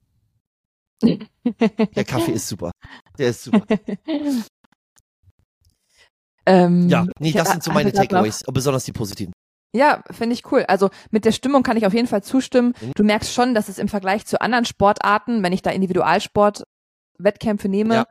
Der 1.02 2.04
Kaffee 2.06 2.34
ist 2.34 2.47
super. 2.47 2.72
Der 3.18 3.30
ist 3.30 3.43
super. 3.43 3.66
Ähm, 6.45 6.89
ja, 6.89 7.06
nee, 7.20 7.32
das 7.32 7.52
sind 7.52 7.64
so 7.64 7.72
meine 7.72 7.91
Takeaways, 7.91 8.43
besonders 8.52 8.84
die 8.86 8.91
positiven. 8.91 9.34
Ja, 9.74 10.04
finde 10.12 10.34
ich 10.34 10.52
cool. 10.52 10.66
Also 10.68 10.89
mit 11.12 11.24
der 11.24 11.32
Stimmung 11.32 11.64
kann 11.64 11.78
ich 11.78 11.86
auf 11.86 11.93
jeden 11.93 12.08
Fall 12.08 12.24
zustimmen. 12.24 12.74
Mhm. 12.82 12.91
Du 12.95 13.04
merkst 13.04 13.34
schon, 13.34 13.56
dass 13.56 13.70
es 13.70 13.78
im 13.78 13.88
Vergleich 13.88 14.26
zu 14.26 14.41
anderen 14.41 14.66
Sportarten, 14.66 15.43
wenn 15.43 15.54
ich 15.54 15.62
da 15.62 15.70
Individualsport 15.70 16.64
Wettkämpfe 17.18 17.70
nehme, 17.70 17.95
ja. 17.95 18.06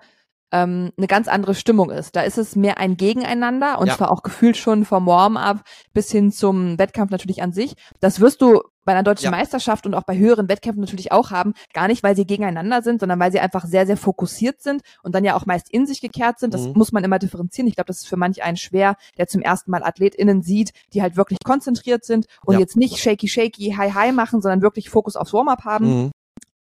ähm, 0.53 0.93
eine 0.97 1.07
ganz 1.07 1.28
andere 1.28 1.55
Stimmung 1.55 1.91
ist. 1.91 2.16
Da 2.16 2.22
ist 2.22 2.38
es 2.38 2.57
mehr 2.57 2.78
ein 2.78 2.97
Gegeneinander 2.97 3.78
und 3.78 3.88
ja. 3.88 3.97
zwar 3.97 4.11
auch 4.11 4.22
gefühlt 4.22 4.57
schon 4.57 4.84
vom 4.84 5.07
Warm-up 5.07 5.62
bis 5.93 6.11
hin 6.11 6.32
zum 6.32 6.78
Wettkampf 6.78 7.11
natürlich 7.11 7.43
an 7.43 7.53
sich. 7.53 7.74
Das 7.99 8.20
wirst 8.20 8.41
du 8.41 8.62
bei 8.91 8.97
einer 8.97 9.05
deutschen 9.05 9.26
ja. 9.26 9.30
Meisterschaft 9.30 9.86
und 9.86 9.95
auch 9.95 10.03
bei 10.03 10.18
höheren 10.18 10.49
Wettkämpfen 10.49 10.80
natürlich 10.80 11.12
auch 11.12 11.30
haben, 11.30 11.55
gar 11.72 11.86
nicht, 11.86 12.03
weil 12.03 12.16
sie 12.16 12.26
gegeneinander 12.26 12.82
sind, 12.82 12.99
sondern 12.99 13.20
weil 13.20 13.30
sie 13.30 13.38
einfach 13.38 13.64
sehr, 13.64 13.86
sehr 13.86 13.97
fokussiert 13.97 14.61
sind 14.61 14.82
und 15.05 15.14
dann 15.14 15.24
ja 15.24 15.36
auch 15.36 15.47
meist 15.47 15.70
in 15.70 15.86
sich 15.86 16.01
gekehrt 16.01 16.41
sind. 16.41 16.55
Das 16.55 16.62
mhm. 16.62 16.72
muss 16.74 16.91
man 16.91 17.05
immer 17.05 17.20
differenzieren. 17.20 17.68
Ich 17.68 17.76
glaube, 17.76 17.86
das 17.86 17.99
ist 17.99 18.09
für 18.09 18.16
manch 18.16 18.43
einen 18.43 18.57
schwer, 18.57 18.97
der 19.16 19.28
zum 19.28 19.43
ersten 19.43 19.70
Mal 19.70 19.84
AthletInnen 19.84 20.43
sieht, 20.43 20.72
die 20.93 21.03
halt 21.03 21.16
wirklich 21.16 21.38
konzentriert 21.45 22.05
sind 22.05 22.26
und 22.45 22.55
ja. 22.55 22.61
jetzt 22.61 22.76
nicht 22.76 22.99
shaky, 22.99 23.28
shaky, 23.28 23.74
high, 23.76 23.95
high 23.95 24.12
machen, 24.12 24.43
sondern 24.43 24.61
wirklich 24.61 24.91
Fokus 24.91 25.14
aufs 25.14 25.32
Warm-up 25.32 25.64
haben. 25.64 25.86
Mhm. 25.86 26.11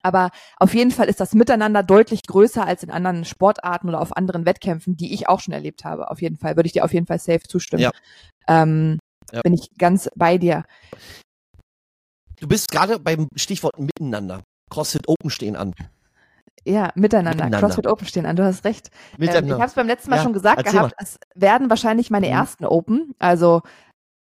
Aber 0.03 0.29
auf 0.57 0.75
jeden 0.75 0.91
Fall 0.91 1.07
ist 1.07 1.19
das 1.19 1.33
Miteinander 1.33 1.81
deutlich 1.81 2.21
größer 2.27 2.63
als 2.63 2.83
in 2.83 2.91
anderen 2.91 3.25
Sportarten 3.25 3.89
oder 3.89 4.01
auf 4.01 4.15
anderen 4.15 4.45
Wettkämpfen, 4.45 4.95
die 4.95 5.15
ich 5.15 5.27
auch 5.27 5.39
schon 5.39 5.53
erlebt 5.55 5.83
habe. 5.83 6.11
Auf 6.11 6.21
jeden 6.21 6.37
Fall 6.37 6.55
würde 6.57 6.67
ich 6.67 6.73
dir 6.73 6.85
auf 6.85 6.93
jeden 6.93 7.07
Fall 7.07 7.19
safe 7.19 7.47
zustimmen. 7.47 7.81
Ja. 7.81 7.91
Ähm, 8.47 8.99
ja. 9.31 9.41
Bin 9.41 9.53
ich 9.53 9.69
ganz 9.79 10.09
bei 10.15 10.37
dir. 10.37 10.63
Du 12.39 12.47
bist 12.47 12.71
gerade 12.71 12.99
beim 12.99 13.27
Stichwort 13.35 13.79
Miteinander. 13.79 14.43
CrossFit 14.69 15.07
Open 15.07 15.29
stehen 15.29 15.55
an. 15.55 15.73
Ja, 16.65 16.91
miteinander. 16.95 17.45
miteinander. 17.45 17.59
CrossFit 17.59 17.87
Open 17.87 18.07
stehen 18.07 18.25
an. 18.25 18.35
Du 18.35 18.43
hast 18.43 18.63
recht. 18.63 18.91
Ähm, 19.19 19.23
ich 19.23 19.51
habe 19.51 19.63
es 19.63 19.73
beim 19.73 19.87
letzten 19.87 20.09
Mal 20.09 20.17
ja, 20.17 20.23
schon 20.23 20.33
gesagt 20.33 20.63
gehabt. 20.63 20.95
Mal. 20.97 21.03
Es 21.03 21.19
werden 21.35 21.69
wahrscheinlich 21.69 22.09
meine 22.09 22.27
mhm. 22.27 22.33
ersten 22.33 22.65
Open. 22.65 23.13
Also 23.19 23.61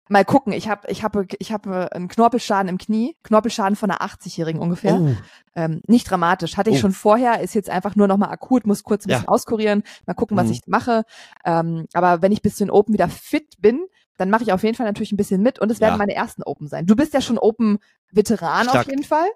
Mal 0.08 0.24
gucken, 0.24 0.54
ich 0.54 0.70
habe 0.70 0.88
ich 0.88 1.04
hab, 1.04 1.18
ich 1.40 1.52
hab 1.52 1.66
einen 1.66 2.08
Knorpelschaden 2.08 2.70
im 2.70 2.78
Knie, 2.78 3.18
Knorpelschaden 3.24 3.76
von 3.76 3.90
einer 3.90 4.02
80-Jährigen 4.02 4.62
ungefähr. 4.62 5.02
Oh. 5.02 5.16
Ähm, 5.56 5.82
nicht 5.88 6.10
dramatisch, 6.10 6.58
hatte 6.58 6.70
ich 6.70 6.78
oh. 6.78 6.82
schon 6.82 6.92
vorher, 6.92 7.42
ist 7.42 7.56
jetzt 7.56 7.72
einfach 7.72 7.96
nur 7.96 8.08
nochmal 8.08 8.30
akut, 8.30 8.68
muss 8.68 8.84
kurz 8.84 9.06
ein 9.06 9.08
bisschen 9.08 9.24
ja. 9.24 9.30
auskurieren, 9.30 9.82
mal 10.06 10.14
gucken, 10.14 10.38
was 10.38 10.46
mhm. 10.46 10.52
ich 10.52 10.62
mache. 10.68 11.06
Ähm, 11.44 11.88
aber 11.94 12.22
wenn 12.22 12.32
ich 12.32 12.44
bis 12.44 12.58
zu 12.58 12.66
den 12.66 12.70
Open 12.70 12.94
wieder 12.94 13.10
fit 13.10 13.56
bin, 13.60 13.88
dann 14.18 14.30
mache 14.30 14.44
ich 14.44 14.54
auf 14.54 14.64
jeden 14.64 14.76
Fall 14.76 14.86
natürlich 14.86 15.12
ein 15.12 15.18
bisschen 15.18 15.42
mit 15.42 15.60
und 15.60 15.72
es 15.72 15.80
werden 15.80 15.94
ja. 15.94 15.98
meine 15.98 16.16
ersten 16.16 16.44
Open 16.44 16.68
sein. 16.68 16.86
Du 16.86 16.96
bist 16.96 17.14
ja 17.14 17.22
schon 17.22 17.38
Open-Veteran 17.38 18.70
auf 18.70 18.88
jeden 18.88 19.04
Fall. 19.04 19.28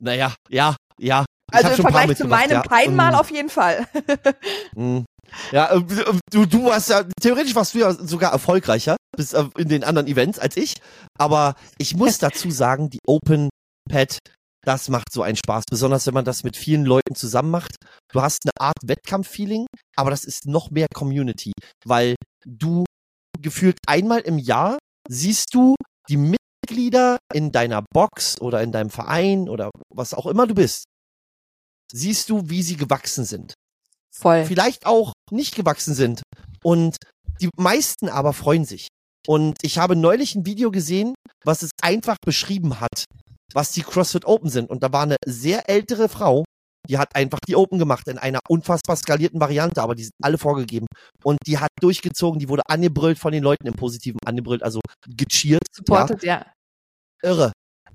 Naja, 0.00 0.34
ja, 0.48 0.76
ja. 0.98 1.24
Ich 1.52 1.56
also 1.56 1.68
im 1.68 1.82
Vergleich 1.82 2.16
zu 2.16 2.26
meinem 2.26 2.52
ja. 2.52 2.62
Peinmal 2.62 3.12
mhm. 3.12 3.18
auf 3.18 3.30
jeden 3.30 3.50
Fall. 3.50 3.86
mhm. 4.76 5.04
Ja, 5.52 5.72
äh, 5.72 5.82
du, 6.30 6.46
du 6.46 6.64
warst 6.64 6.90
ja, 6.90 7.04
theoretisch 7.20 7.54
warst 7.54 7.74
du 7.74 7.78
ja 7.78 7.92
sogar 7.92 8.32
erfolgreicher 8.32 8.96
bis 9.16 9.32
äh, 9.32 9.44
in 9.58 9.68
den 9.68 9.84
anderen 9.84 10.06
Events 10.06 10.38
als 10.38 10.56
ich. 10.56 10.74
Aber 11.18 11.54
ich 11.78 11.96
muss 11.96 12.18
dazu 12.18 12.50
sagen, 12.50 12.90
die 12.90 13.00
Open 13.06 13.48
Pad, 13.90 14.18
das 14.64 14.88
macht 14.88 15.12
so 15.12 15.22
einen 15.22 15.36
Spaß. 15.36 15.64
Besonders 15.70 16.06
wenn 16.06 16.14
man 16.14 16.24
das 16.24 16.44
mit 16.44 16.56
vielen 16.56 16.84
Leuten 16.84 17.14
zusammen 17.14 17.50
macht. 17.50 17.76
Du 18.12 18.22
hast 18.22 18.40
eine 18.44 18.66
Art 18.66 18.76
Wettkampf-Feeling, 18.84 19.66
aber 19.96 20.10
das 20.10 20.24
ist 20.24 20.46
noch 20.46 20.70
mehr 20.70 20.86
Community, 20.94 21.52
weil 21.84 22.16
du 22.46 22.84
gefühlt 23.40 23.78
einmal 23.86 24.20
im 24.20 24.38
Jahr 24.38 24.78
siehst 25.08 25.54
du 25.54 25.74
die 26.08 26.16
Mitglieder 26.16 27.18
in 27.32 27.52
deiner 27.52 27.82
Box 27.92 28.40
oder 28.40 28.62
in 28.62 28.72
deinem 28.72 28.90
Verein 28.90 29.48
oder 29.48 29.70
was 29.92 30.14
auch 30.14 30.26
immer 30.26 30.46
du 30.46 30.54
bist. 30.54 30.84
Siehst 31.92 32.30
du, 32.30 32.48
wie 32.48 32.62
sie 32.62 32.76
gewachsen 32.76 33.24
sind. 33.24 33.54
Voll. 34.12 34.44
Vielleicht 34.44 34.86
auch 34.86 35.12
nicht 35.30 35.54
gewachsen 35.54 35.94
sind. 35.94 36.22
Und 36.62 36.96
die 37.40 37.48
meisten 37.56 38.08
aber 38.08 38.32
freuen 38.32 38.64
sich. 38.64 38.88
Und 39.26 39.56
ich 39.62 39.78
habe 39.78 39.96
neulich 39.96 40.34
ein 40.34 40.46
Video 40.46 40.70
gesehen, 40.70 41.14
was 41.44 41.62
es 41.62 41.70
einfach 41.82 42.16
beschrieben 42.24 42.80
hat, 42.80 43.04
was 43.52 43.72
die 43.72 43.82
CrossFit 43.82 44.24
Open 44.24 44.50
sind. 44.50 44.70
Und 44.70 44.82
da 44.82 44.92
war 44.92 45.02
eine 45.02 45.16
sehr 45.26 45.68
ältere 45.68 46.08
Frau, 46.08 46.44
die 46.88 46.98
hat 46.98 47.14
einfach 47.14 47.38
die 47.46 47.56
Open 47.56 47.78
gemacht 47.78 48.08
in 48.08 48.18
einer 48.18 48.40
unfassbar 48.48 48.96
skalierten 48.96 49.40
Variante, 49.40 49.82
aber 49.82 49.94
die 49.94 50.04
sind 50.04 50.14
alle 50.22 50.38
vorgegeben. 50.38 50.86
Und 51.22 51.38
die 51.46 51.58
hat 51.58 51.70
durchgezogen, 51.80 52.40
die 52.40 52.48
wurde 52.48 52.62
angebrüllt 52.68 53.18
von 53.18 53.32
den 53.32 53.42
Leuten 53.42 53.66
im 53.66 53.74
Positiven 53.74 54.18
angebrüllt, 54.24 54.62
also 54.62 54.80
gecheert. 55.06 55.62
Supported, 55.72 56.22
ja. 56.22 56.38
ja. 56.38 56.46
Irre. 57.22 57.52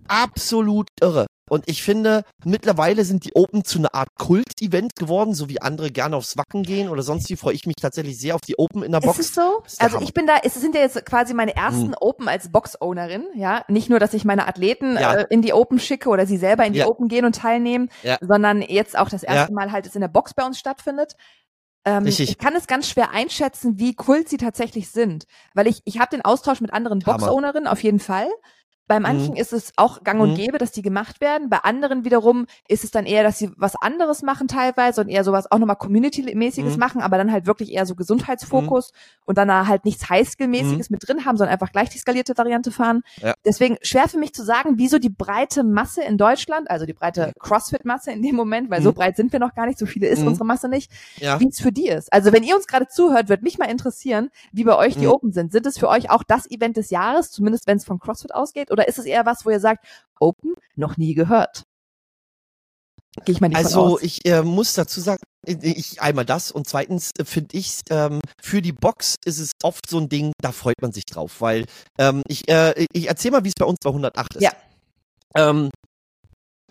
Absolut 0.08 0.88
irre. 1.02 1.26
Und 1.50 1.64
ich 1.68 1.84
finde, 1.84 2.24
mittlerweile 2.43 3.06
sind 3.06 3.26
die 3.26 3.36
Open 3.36 3.64
zu 3.64 3.78
einer 3.78 3.93
Art 3.93 4.10
Kult-Event 4.18 4.96
geworden, 4.96 5.34
so 5.36 5.48
wie 5.48 5.62
andere 5.62 5.91
gerne 5.91 6.16
aufs 6.16 6.38
Wacken 6.38 6.64
gehen 6.64 6.89
oder 6.89 7.04
sonst 7.04 7.30
wie, 7.30 7.36
freue 7.36 7.54
ich 7.54 7.66
mich 7.68 7.76
tatsächlich 7.80 8.18
sehr 8.18 8.36
auf 8.36 8.41
die 8.41 8.58
Open 8.58 8.82
in 8.82 8.91
der 8.91 9.00
Box. 9.00 9.20
Ist 9.20 9.30
es 9.30 9.36
so? 9.36 9.64
Also 9.78 9.98
Hammer. 9.98 10.06
ich 10.06 10.14
bin 10.14 10.26
da, 10.26 10.38
es 10.43 10.56
sind 10.56 10.74
ja 10.74 10.82
jetzt 10.82 11.06
quasi 11.06 11.34
meine 11.34 11.56
ersten 11.56 11.89
hm. 11.89 11.96
Open 12.00 12.28
als 12.28 12.52
Box-Ownerin, 12.52 13.26
ja. 13.36 13.64
Nicht 13.68 13.89
nur, 13.89 14.00
dass 14.00 14.14
ich 14.14 14.26
meine 14.26 14.48
Athleten 14.48 14.98
ja. 14.98 15.14
äh, 15.14 15.28
in 15.30 15.41
die 15.41 15.54
Open 15.54 15.80
schicke 15.80 16.10
oder 16.10 16.26
sie 16.26 16.38
selber 16.38 16.66
in 16.66 16.74
die 16.74 16.80
ja. 16.80 16.88
Open 16.88 17.08
gehen 17.08 17.26
und 17.26 17.36
teilnehmen, 17.36 17.89
ja. 18.02 18.18
sondern 18.22 18.62
jetzt 18.62 18.98
auch 18.98 19.10
das 19.10 19.24
erste 19.24 19.54
Mal 19.54 19.72
halt 19.72 19.86
es 19.86 19.96
in 19.96 20.02
der 20.02 20.08
Box 20.08 20.34
bei 20.34 20.46
uns 20.46 20.58
stattfindet. 20.58 21.16
Ähm, 21.86 22.08
ich 22.08 22.39
kann 22.39 22.56
es 22.56 22.66
ganz 22.66 22.89
schwer 22.89 23.12
einschätzen, 23.12 23.78
wie 23.78 23.93
kult 23.93 24.28
sie 24.28 24.38
tatsächlich 24.38 24.89
sind, 24.89 25.26
weil 25.54 25.68
ich 25.68 25.82
ich 25.86 26.00
habe 26.00 26.10
den 26.10 26.24
Austausch 26.24 26.60
mit 26.60 26.74
anderen 26.74 27.00
Box-Ownerinnen 27.00 27.68
auf 27.68 27.84
jeden 27.84 28.00
Fall. 28.00 28.28
Bei 28.88 29.00
manchen 29.00 29.32
mhm. 29.32 29.40
ist 29.40 29.52
es 29.52 29.74
auch 29.78 30.04
gang 30.04 30.22
und 30.22 30.32
mhm. 30.32 30.36
gäbe, 30.36 30.58
dass 30.58 30.72
die 30.72 30.82
gemacht 30.82 31.22
werden. 31.22 31.50
Bei 31.50 31.60
anderen 31.60 32.06
wiederum 32.06 32.46
ist 32.68 32.84
es 32.84 32.92
dann 32.92 33.06
eher, 33.06 33.24
dass 33.24 33.40
sie 33.40 33.52
was 33.58 33.76
anderes 33.76 34.22
machen 34.22 34.48
teilweise 34.48 35.02
und 35.02 35.10
eher 35.10 35.24
sowas 35.24 35.52
auch 35.52 35.58
nochmal 35.58 35.78
Community-mäßiges 35.78 36.74
mhm. 36.74 36.80
machen, 36.80 37.02
aber 37.02 37.18
dann 37.18 37.32
halt 37.32 37.48
wirklich 37.48 37.72
eher 37.72 37.86
so 37.86 37.96
Gesundheitsfokus 37.96 38.92
mhm. 38.92 39.22
und 39.26 39.38
dann 39.38 39.68
halt 39.68 39.86
nichts 39.86 40.10
Highskill-mäßiges 40.10 40.90
mhm. 40.90 40.96
mit 40.96 41.08
drin 41.08 41.26
haben, 41.26 41.38
sondern 41.38 41.54
einfach 41.54 41.72
gleich 41.72 41.90
die 41.90 41.98
skalierte 41.98 42.38
Variante 42.38 42.72
fahren. 42.72 43.02
Ja. 43.18 43.34
Deswegen 43.44 43.78
schwer 43.82 44.08
für 44.08 44.20
mich 44.20 44.34
zu 44.34 44.44
sagen, 44.44 44.74
wieso 44.76 45.00
die 45.00 45.10
breite 45.10 45.64
Masse 45.64 46.04
in 46.04 46.18
Deutschland, 46.18 46.70
also 46.70 46.86
die 46.86 46.94
breite 46.94 47.34
CrossFit-Masse 47.40 48.12
in 48.12 48.22
dem 48.22 48.36
Moment, 48.36 48.70
weil 48.70 48.84
so 48.84 48.94
breit 48.94 49.16
sind 49.16 49.32
wir 49.32 49.40
noch 49.40 49.56
gar 49.56 49.66
nicht, 49.66 49.80
so 49.80 49.86
viele 49.86 50.08
ist 50.08 50.22
unsere 50.24 50.46
Masse 50.46 50.70
nicht, 50.70 50.92
ja. 51.18 51.40
wie 51.40 51.48
es 51.48 51.60
für 51.60 51.72
die 51.72 51.88
ist. 51.88 52.14
Also 52.14 52.32
wenn 52.32 52.44
ihr 52.44 52.56
uns 52.56 52.68
gerade 52.68 52.88
zuhört, 52.88 53.30
wird 53.30 53.42
mich 53.42 53.58
mal 53.58 53.66
interessieren, 53.66 54.30
wie 54.52 54.64
bei 54.64 54.78
euch 54.78 54.96
die 54.96 55.08
Open 55.08 55.32
sind. 55.32 55.52
Sind 55.52 55.66
es 55.66 55.78
für 55.78 55.90
euch 55.90 56.10
auch 56.10 56.24
das 56.24 56.50
Event 56.50 56.78
des 56.78 56.92
Jahres, 56.92 57.32
zumindest 57.32 57.66
wenn 57.68 57.78
es 57.78 57.86
von 57.86 58.00
CrossFit 58.00 58.34
ausgeht? 58.34 58.72
Oder 58.76 58.89
ist 58.89 58.99
es 58.99 59.05
eher 59.05 59.26
was, 59.26 59.45
wo 59.45 59.49
ihr 59.51 59.61
sagt, 59.61 59.86
Open 60.19 60.53
noch 60.76 60.97
nie 60.97 61.13
gehört? 61.13 61.63
Gehe 63.23 63.34
ich 63.34 63.39
mal 63.39 63.47
nicht 63.47 63.57
Also 63.57 63.97
ich 64.01 64.26
äh, 64.26 64.41
muss 64.41 64.73
dazu 64.73 64.99
sagen, 64.99 65.21
ich 65.45 66.01
einmal 66.01 66.26
das 66.26 66.51
und 66.51 66.67
zweitens 66.67 67.11
äh, 67.17 67.23
finde 67.23 67.55
ich 67.55 67.80
ähm, 67.89 68.19
für 68.41 68.61
die 68.61 68.73
Box 68.73 69.15
ist 69.23 69.39
es 69.39 69.51
oft 69.63 69.89
so 69.89 69.99
ein 69.99 70.09
Ding, 70.09 70.34
da 70.41 70.51
freut 70.51 70.82
man 70.82 70.91
sich 70.91 71.05
drauf, 71.05 71.39
weil 71.39 71.65
ähm, 71.97 72.21
ich 72.28 72.49
äh, 72.49 72.86
ich 72.91 73.07
erzähle 73.07 73.34
mal, 73.34 73.43
wie 73.45 73.49
es 73.49 73.53
bei 73.57 73.65
uns 73.65 73.78
bei 73.82 73.89
108 73.89 74.36
ist. 74.36 74.43
Ja. 74.43 74.51
Ähm, 75.38 75.69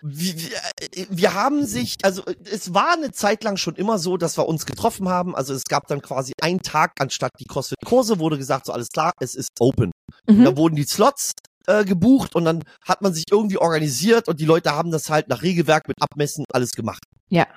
wir, 0.03 0.35
wir, 0.37 1.07
wir 1.09 1.33
haben 1.33 1.65
sich, 1.65 1.95
also 2.03 2.21
es 2.43 2.75
war 2.75 2.93
eine 2.93 3.11
Zeit 3.11 3.43
lang 3.43 3.57
schon 3.57 3.75
immer 3.75 3.97
so, 3.97 4.17
dass 4.17 4.37
wir 4.37 4.47
uns 4.47 4.67
getroffen 4.67 5.09
haben. 5.09 5.35
Also 5.35 5.55
es 5.55 5.63
gab 5.63 5.87
dann 5.87 6.01
quasi 6.01 6.33
einen 6.39 6.59
Tag 6.59 6.91
anstatt 6.99 7.31
die 7.39 7.45
CrossFit-Kurse, 7.45 8.19
wurde 8.19 8.37
gesagt, 8.37 8.67
so 8.67 8.73
alles 8.73 8.89
klar, 8.89 9.13
es 9.19 9.33
ist 9.33 9.49
open. 9.59 9.91
Mhm. 10.27 10.43
Da 10.43 10.57
wurden 10.57 10.75
die 10.75 10.83
Slots 10.83 11.31
äh, 11.67 11.85
gebucht 11.85 12.35
und 12.35 12.45
dann 12.45 12.63
hat 12.83 13.01
man 13.01 13.13
sich 13.13 13.25
irgendwie 13.31 13.57
organisiert 13.57 14.27
und 14.27 14.39
die 14.39 14.45
Leute 14.45 14.71
haben 14.71 14.91
das 14.91 15.09
halt 15.09 15.27
nach 15.29 15.41
Regelwerk 15.41 15.87
mit 15.87 15.97
Abmessen 16.01 16.45
alles 16.51 16.71
gemacht. 16.71 17.03
Ja. 17.29 17.47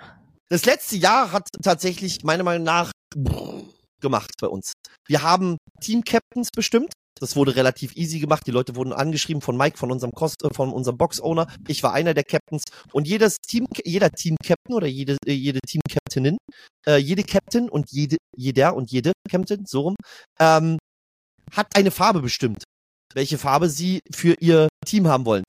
Das 0.49 0.65
letzte 0.65 0.97
Jahr 0.97 1.33
hat 1.33 1.49
tatsächlich 1.63 2.25
meiner 2.25 2.45
Meinung 2.45 2.65
nach 2.65 2.91
gemacht 4.01 4.31
bei 4.41 4.47
uns. 4.47 4.73
Wir 5.07 5.23
haben 5.23 5.59
Team-Captains 5.81 6.49
bestimmt. 6.55 6.93
Das 7.21 7.35
wurde 7.35 7.57
relativ 7.57 7.97
easy 7.97 8.21
gemacht. 8.21 8.47
Die 8.47 8.53
Leute 8.53 8.77
wurden 8.77 8.93
angeschrieben 8.93 9.43
von 9.43 9.57
Mike, 9.57 9.77
von 9.77 9.91
unserem 9.91 10.13
Kost, 10.13 10.37
äh, 10.45 10.55
von 10.55 10.73
unserem 10.73 10.97
Box-Owner. 10.97 11.49
Ich 11.67 11.83
war 11.83 11.93
einer 11.93 12.15
der 12.15 12.25
Captains. 12.25 12.63
Und 12.93 13.09
jedes 13.09 13.39
Team, 13.39 13.67
jeder 13.85 14.11
Team-Captain 14.11 14.75
oder 14.75 14.87
jede, 14.87 15.17
äh, 15.27 15.33
jede 15.33 15.59
Team-Captainin, 15.61 16.39
äh, 16.87 16.99
jede 16.99 17.25
Captain 17.25 17.69
und 17.69 17.91
jede, 17.91 18.17
jeder 18.37 18.75
und 18.77 18.91
jede 18.93 19.13
Captain, 19.29 19.65
so 19.67 19.81
rum, 19.81 19.97
ähm, 20.39 20.79
hat 21.53 21.75
eine 21.75 21.91
Farbe 21.91 22.21
bestimmt 22.23 22.63
welche 23.15 23.39
Farbe 23.39 23.69
sie 23.69 24.01
für 24.13 24.35
ihr 24.41 24.69
Team 24.87 25.09
haben 25.09 25.25
wollen. 25.25 25.45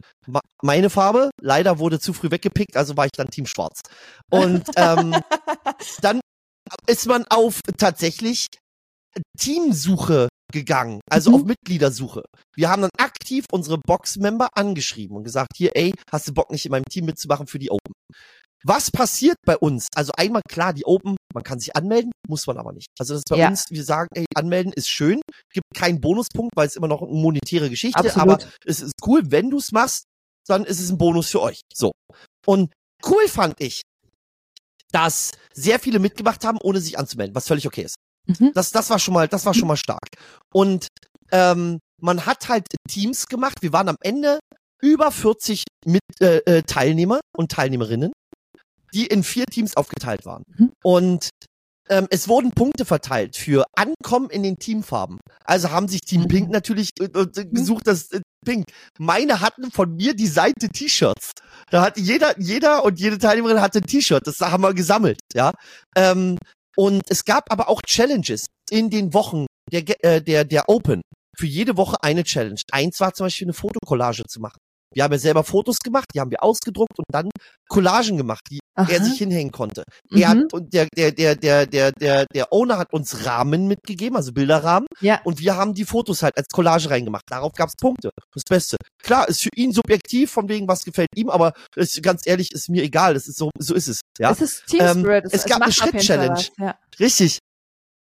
meine 0.62 0.90
Farbe, 0.90 1.30
leider 1.42 1.80
wurde 1.80 2.00
zu 2.00 2.14
früh 2.14 2.32
weggepickt, 2.32 2.76
also 2.76 2.98
war 2.98 3.06
ich 3.06 3.12
dann 3.12 3.30
Team 3.30 3.46
Schwarz. 3.46 3.82
Und 4.30 4.64
ähm, 4.76 5.16
dann 6.02 6.20
ist 6.88 7.08
man 7.08 7.26
auf 7.30 7.62
tatsächlich 7.78 8.48
Teamsuche 9.38 10.30
gegangen, 10.52 11.00
also 11.10 11.32
mhm. 11.32 11.36
auf 11.36 11.44
Mitgliedersuche. 11.44 12.24
Wir 12.56 12.70
haben 12.70 12.82
dann 12.82 12.92
aktiv 12.98 13.46
unsere 13.52 13.78
Box-Member 13.78 14.50
angeschrieben 14.56 15.18
und 15.18 15.24
gesagt, 15.24 15.54
hier, 15.56 15.72
ey, 15.76 15.94
hast 16.12 16.28
du 16.28 16.34
Bock 16.34 16.52
nicht 16.52 16.66
in 16.66 16.72
meinem 16.72 16.86
Team 16.86 17.06
mitzumachen 17.06 17.48
für 17.48 17.60
die 17.60 17.72
Open? 17.72 17.94
Was 18.64 18.92
passiert 18.92 19.38
bei 19.46 19.58
uns? 19.58 19.88
Also 19.96 20.12
einmal 20.18 20.42
klar, 20.50 20.74
die 20.74 20.86
Open, 20.86 21.16
man 21.34 21.44
kann 21.44 21.60
sich 21.60 21.76
anmelden, 21.76 22.12
muss 22.28 22.48
man 22.48 22.58
aber 22.58 22.74
nicht. 22.74 22.88
Also 23.00 23.14
das 23.14 23.20
ist 23.20 23.30
bei 23.30 23.38
ja. 23.38 23.50
uns, 23.50 23.66
wir 23.70 23.84
sagen, 23.84 24.10
ey, 24.16 24.26
anmelden 24.36 24.74
ist 24.74 24.90
schön, 24.90 25.22
gibt 25.54 25.66
keinen 25.76 26.02
Bonuspunkt, 26.02 26.56
weil 26.56 26.68
es 26.68 26.76
immer 26.76 26.88
noch 26.88 27.02
eine 27.02 27.12
monetäre 27.12 27.70
Geschichte, 27.70 28.00
Absolut. 28.00 28.44
aber 28.44 28.52
es 28.66 28.82
ist 28.82 28.94
cool, 29.06 29.24
wenn 29.26 29.50
du 29.50 29.58
es 29.58 29.72
machst, 29.72 30.04
dann 30.48 30.66
ist 30.66 30.80
es 30.80 30.90
ein 30.90 30.98
Bonus 30.98 31.30
für 31.30 31.42
euch. 31.42 31.62
So. 31.74 31.92
Und 32.46 32.74
cool 33.06 33.28
fand 33.28 33.60
ich, 33.60 33.82
dass 34.92 35.32
sehr 35.54 35.80
viele 35.80 36.00
mitgemacht 36.00 36.44
haben, 36.44 36.58
ohne 36.62 36.82
sich 36.82 36.98
anzumelden, 36.98 37.36
was 37.36 37.48
völlig 37.48 37.68
okay 37.68 37.84
ist. 37.84 37.96
Mhm. 38.28 38.52
Das, 38.54 38.72
das 38.72 38.90
war 38.90 39.00
schon 39.00 39.14
mal, 39.14 39.28
das 39.28 39.46
war 39.46 39.54
schon 39.54 39.68
mal 39.68 39.78
stark. 39.78 40.08
Und 40.54 40.88
ähm, 41.32 41.80
man 42.02 42.26
hat 42.26 42.50
halt 42.50 42.66
Teams 42.90 43.28
gemacht. 43.28 43.62
Wir 43.62 43.74
waren 43.74 43.90
am 43.90 43.98
Ende 44.02 44.40
über 44.82 45.12
40 45.12 45.64
mit, 45.86 46.02
äh, 46.22 46.38
äh, 46.46 46.64
Teilnehmer 46.64 47.20
und 47.36 47.52
Teilnehmerinnen 47.52 48.12
die 48.94 49.08
in 49.08 49.24
vier 49.24 49.46
Teams 49.46 49.76
aufgeteilt 49.78 50.26
waren. 50.26 50.44
Mhm. 50.58 50.72
Und 50.84 51.30
ähm, 51.90 52.08
es 52.12 52.28
wurden 52.28 52.52
Punkte 52.52 52.86
verteilt 52.86 53.36
für 53.36 53.66
Ankommen 53.76 54.30
in 54.30 54.44
den 54.44 54.58
Teamfarben. 54.58 55.20
Also 55.44 55.72
haben 55.72 55.88
sich 55.88 56.02
Team 56.02 56.28
Pink 56.28 56.48
mhm. 56.48 56.54
natürlich 56.54 56.92
äh, 57.00 57.06
äh, 57.06 57.26
mhm. 57.26 57.54
gesucht, 57.54 57.88
das 57.88 58.12
äh, 58.12 58.22
Pink. 58.46 58.66
Meine 59.00 59.42
hatten 59.42 59.72
von 59.72 59.96
mir 59.96 60.14
die 60.14 60.28
Seite 60.28 60.70
T-Shirts. 60.70 61.32
Da 61.72 61.82
hatte 61.82 62.00
jeder, 62.00 62.40
jeder 62.40 62.86
und 62.86 63.00
jede 63.00 63.18
Teilnehmerin 63.18 63.60
hatte 63.60 63.80
ein 63.80 63.88
T-Shirt. 63.88 64.26
Das 64.26 64.40
haben 64.40 64.64
wir 64.64 64.74
gesammelt, 64.74 65.20
ja. 65.34 65.52
Ähm, 65.96 66.38
und 66.78 67.04
es 67.10 67.26
gab 67.26 67.52
aber 67.52 67.68
auch 67.68 67.82
Challenges 67.82 68.46
in 68.70 68.90
den 68.90 69.14
Wochen 69.14 69.48
der, 69.72 69.84
äh, 70.06 70.22
der, 70.22 70.46
der 70.46 70.70
Open. 70.70 71.02
Für 71.38 71.48
jede 71.48 71.78
Woche 71.78 71.98
eine 72.02 72.24
Challenge. 72.24 72.60
Eins 72.72 73.00
war 73.00 73.14
zum 73.14 73.26
Beispiel 73.26 73.48
eine 73.48 73.54
Fotokollage 73.54 74.24
zu 74.28 74.40
machen. 74.40 74.60
Wir 74.94 75.04
haben 75.04 75.12
ja 75.12 75.20
selber 75.20 75.44
Fotos 75.44 75.78
gemacht, 75.80 76.06
die 76.14 76.20
haben 76.20 76.32
wir 76.32 76.44
ausgedruckt 76.44 76.98
und 76.98 77.06
dann 77.12 77.30
Collagen 77.68 78.18
gemacht, 78.18 78.42
die 78.50 78.60
Aha. 78.76 78.92
er 78.92 79.04
sich 79.04 79.18
hinhängen 79.18 79.52
konnte. 79.52 79.84
Mhm. 80.10 80.22
Er 80.22 80.30
hat 80.30 80.54
und 80.54 80.74
der 80.74 80.88
der 80.96 81.12
der 81.12 81.36
der 81.36 81.66
der 81.66 81.92
der 81.92 82.26
der 82.34 82.54
Owner 82.54 82.78
hat 82.78 82.92
uns 82.94 83.26
Rahmen 83.26 83.68
mitgegeben, 83.68 84.16
also 84.16 84.32
Bilderrahmen. 84.34 84.88
Ja. 85.02 85.22
Und 85.24 85.40
wir 85.40 85.56
haben 85.56 85.74
die 85.74 85.86
Fotos 85.86 86.24
halt 86.24 86.38
als 86.38 86.48
Collage 86.48 86.90
reingemacht. 86.90 87.24
Darauf 87.28 87.54
gab's 87.54 87.76
Punkte. 87.80 88.10
Das 88.34 88.44
Beste. 88.48 88.78
Klar, 89.04 89.28
ist 89.28 89.42
für 89.42 89.50
ihn 89.56 89.72
subjektiv, 89.72 90.32
von 90.32 90.50
wegen 90.50 90.68
was 90.68 90.84
gefällt 90.84 91.10
ihm, 91.16 91.30
aber 91.30 91.54
ist, 91.76 92.02
ganz 92.02 92.26
ehrlich, 92.26 92.52
ist 92.52 92.70
mir 92.70 92.84
egal. 92.84 93.14
Das 93.14 93.28
ist 93.28 93.38
so 93.38 93.52
so 93.60 93.76
ist 93.76 93.88
es. 93.88 94.02
Ja. 94.18 94.32
Es 94.32 94.42
ist 94.42 94.66
Team 94.68 94.82
Spirit. 94.88 95.26
Ähm, 95.26 95.32
es, 95.32 95.34
es 95.34 95.46
gab 95.46 95.62
eine 95.62 95.72
Schritt-Challenge. 95.72 96.42
Ja. 96.58 96.76
Richtig 97.00 97.40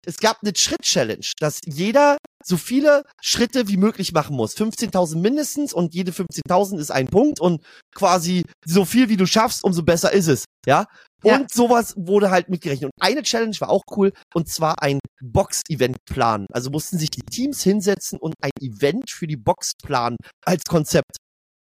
es 0.06 0.18
gab 0.18 0.38
eine 0.42 0.52
Schritt-Challenge, 0.54 1.26
dass 1.38 1.60
jeder 1.64 2.18
so 2.44 2.56
viele 2.56 3.04
Schritte 3.20 3.68
wie 3.68 3.76
möglich 3.76 4.12
machen 4.12 4.36
muss. 4.36 4.56
15.000 4.56 5.18
mindestens 5.18 5.72
und 5.72 5.94
jede 5.94 6.10
15.000 6.10 6.78
ist 6.78 6.90
ein 6.90 7.06
Punkt 7.06 7.40
und 7.40 7.64
quasi 7.94 8.44
so 8.64 8.84
viel 8.84 9.08
wie 9.08 9.16
du 9.16 9.26
schaffst, 9.26 9.62
umso 9.62 9.82
besser 9.82 10.12
ist 10.12 10.26
es. 10.26 10.44
Ja. 10.66 10.86
Und 11.22 11.30
ja. 11.30 11.46
sowas 11.52 11.94
wurde 11.96 12.30
halt 12.30 12.48
mitgerechnet. 12.48 12.90
Und 12.92 13.02
eine 13.02 13.22
Challenge 13.22 13.54
war 13.60 13.70
auch 13.70 13.84
cool, 13.96 14.12
und 14.34 14.48
zwar 14.48 14.82
ein 14.82 14.98
Box-Event 15.22 15.98
planen. 16.04 16.46
Also 16.52 16.70
mussten 16.70 16.98
sich 16.98 17.10
die 17.10 17.22
Teams 17.22 17.62
hinsetzen 17.62 18.18
und 18.18 18.34
ein 18.42 18.50
Event 18.60 19.08
für 19.08 19.28
die 19.28 19.36
Box 19.36 19.72
planen 19.80 20.16
als 20.44 20.64
Konzept. 20.64 21.16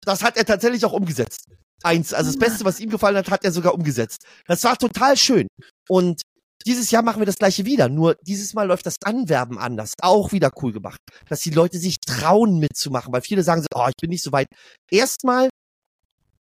Das 0.04 0.22
hat 0.22 0.36
er 0.36 0.44
tatsächlich 0.44 0.84
auch 0.84 0.92
umgesetzt. 0.92 1.46
Eins, 1.82 2.12
also 2.12 2.30
das 2.30 2.38
Beste, 2.38 2.64
was 2.64 2.78
ihm 2.78 2.90
gefallen 2.90 3.16
hat, 3.16 3.30
hat 3.30 3.44
er 3.44 3.52
sogar 3.52 3.74
umgesetzt. 3.74 4.24
Das 4.46 4.62
war 4.64 4.76
total 4.76 5.16
schön. 5.16 5.48
Und 5.88 6.22
dieses 6.66 6.90
Jahr 6.90 7.02
machen 7.02 7.20
wir 7.20 7.26
das 7.26 7.36
gleiche 7.36 7.64
wieder, 7.64 7.88
nur 7.88 8.16
dieses 8.22 8.54
Mal 8.54 8.66
läuft 8.66 8.86
das 8.86 8.96
Anwerben 9.04 9.58
anders. 9.58 9.92
Auch 10.02 10.32
wieder 10.32 10.50
cool 10.62 10.72
gemacht. 10.72 10.98
Dass 11.28 11.40
die 11.40 11.50
Leute 11.50 11.78
sich 11.78 11.98
trauen 12.00 12.58
mitzumachen, 12.58 13.12
weil 13.12 13.22
viele 13.22 13.42
sagen 13.42 13.62
so, 13.62 13.68
oh, 13.74 13.88
ich 13.88 13.96
bin 14.00 14.10
nicht 14.10 14.22
so 14.22 14.32
weit. 14.32 14.46
Erstmal, 14.90 15.48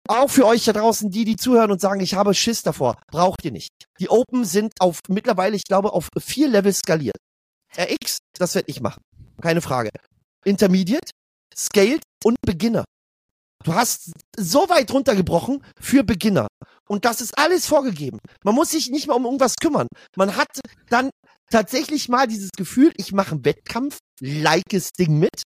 auch 0.08 0.30
für 0.30 0.46
euch 0.46 0.64
da 0.66 0.74
draußen, 0.74 1.10
die, 1.10 1.26
die 1.26 1.36
zuhören 1.36 1.72
und 1.72 1.82
sagen, 1.82 2.00
ich 2.02 2.14
habe 2.14 2.34
Schiss 2.36 2.62
davor, 2.62 2.98
braucht 3.08 3.44
ihr 3.44 3.52
nicht. 3.52 3.72
Die 4.00 4.10
Open 4.10 4.46
sind 4.46 4.74
auf 4.80 5.00
mittlerweile, 5.10 5.56
ich 5.56 5.64
glaube, 5.64 5.94
auf 5.94 6.10
vier 6.20 6.48
Level 6.48 6.74
skaliert. 6.74 7.18
RX, 7.76 8.20
das 8.38 8.54
werde 8.56 8.70
ich 8.70 8.82
machen. 8.82 9.02
Keine 9.42 9.62
Frage. 9.62 9.90
Intermediate, 10.46 11.12
Scaled 11.56 12.04
und 12.24 12.36
Beginner. 12.46 12.86
Du 13.64 13.74
hast 13.74 14.12
so 14.38 14.70
weit 14.70 14.92
runtergebrochen 14.94 15.64
für 15.82 16.04
Beginner. 16.04 16.48
Und 16.88 17.06
das 17.06 17.22
ist 17.22 17.38
alles 17.38 17.66
vorgegeben. 17.66 18.20
Man 18.44 18.56
muss 18.56 18.72
sich 18.72 18.90
nicht 18.90 19.08
mal 19.08 19.16
um 19.16 19.26
irgendwas 19.26 19.56
kümmern. 19.62 19.88
Man 20.16 20.36
hat 20.36 20.48
dann 20.90 21.10
tatsächlich 21.50 22.10
mal 22.10 22.28
dieses 22.28 22.52
Gefühl, 22.52 22.92
ich 22.98 23.12
mache 23.12 23.32
einen 23.32 23.46
Wettkampf, 23.46 23.98
likes 24.20 24.90
Ding 24.98 25.20
mit, 25.20 25.44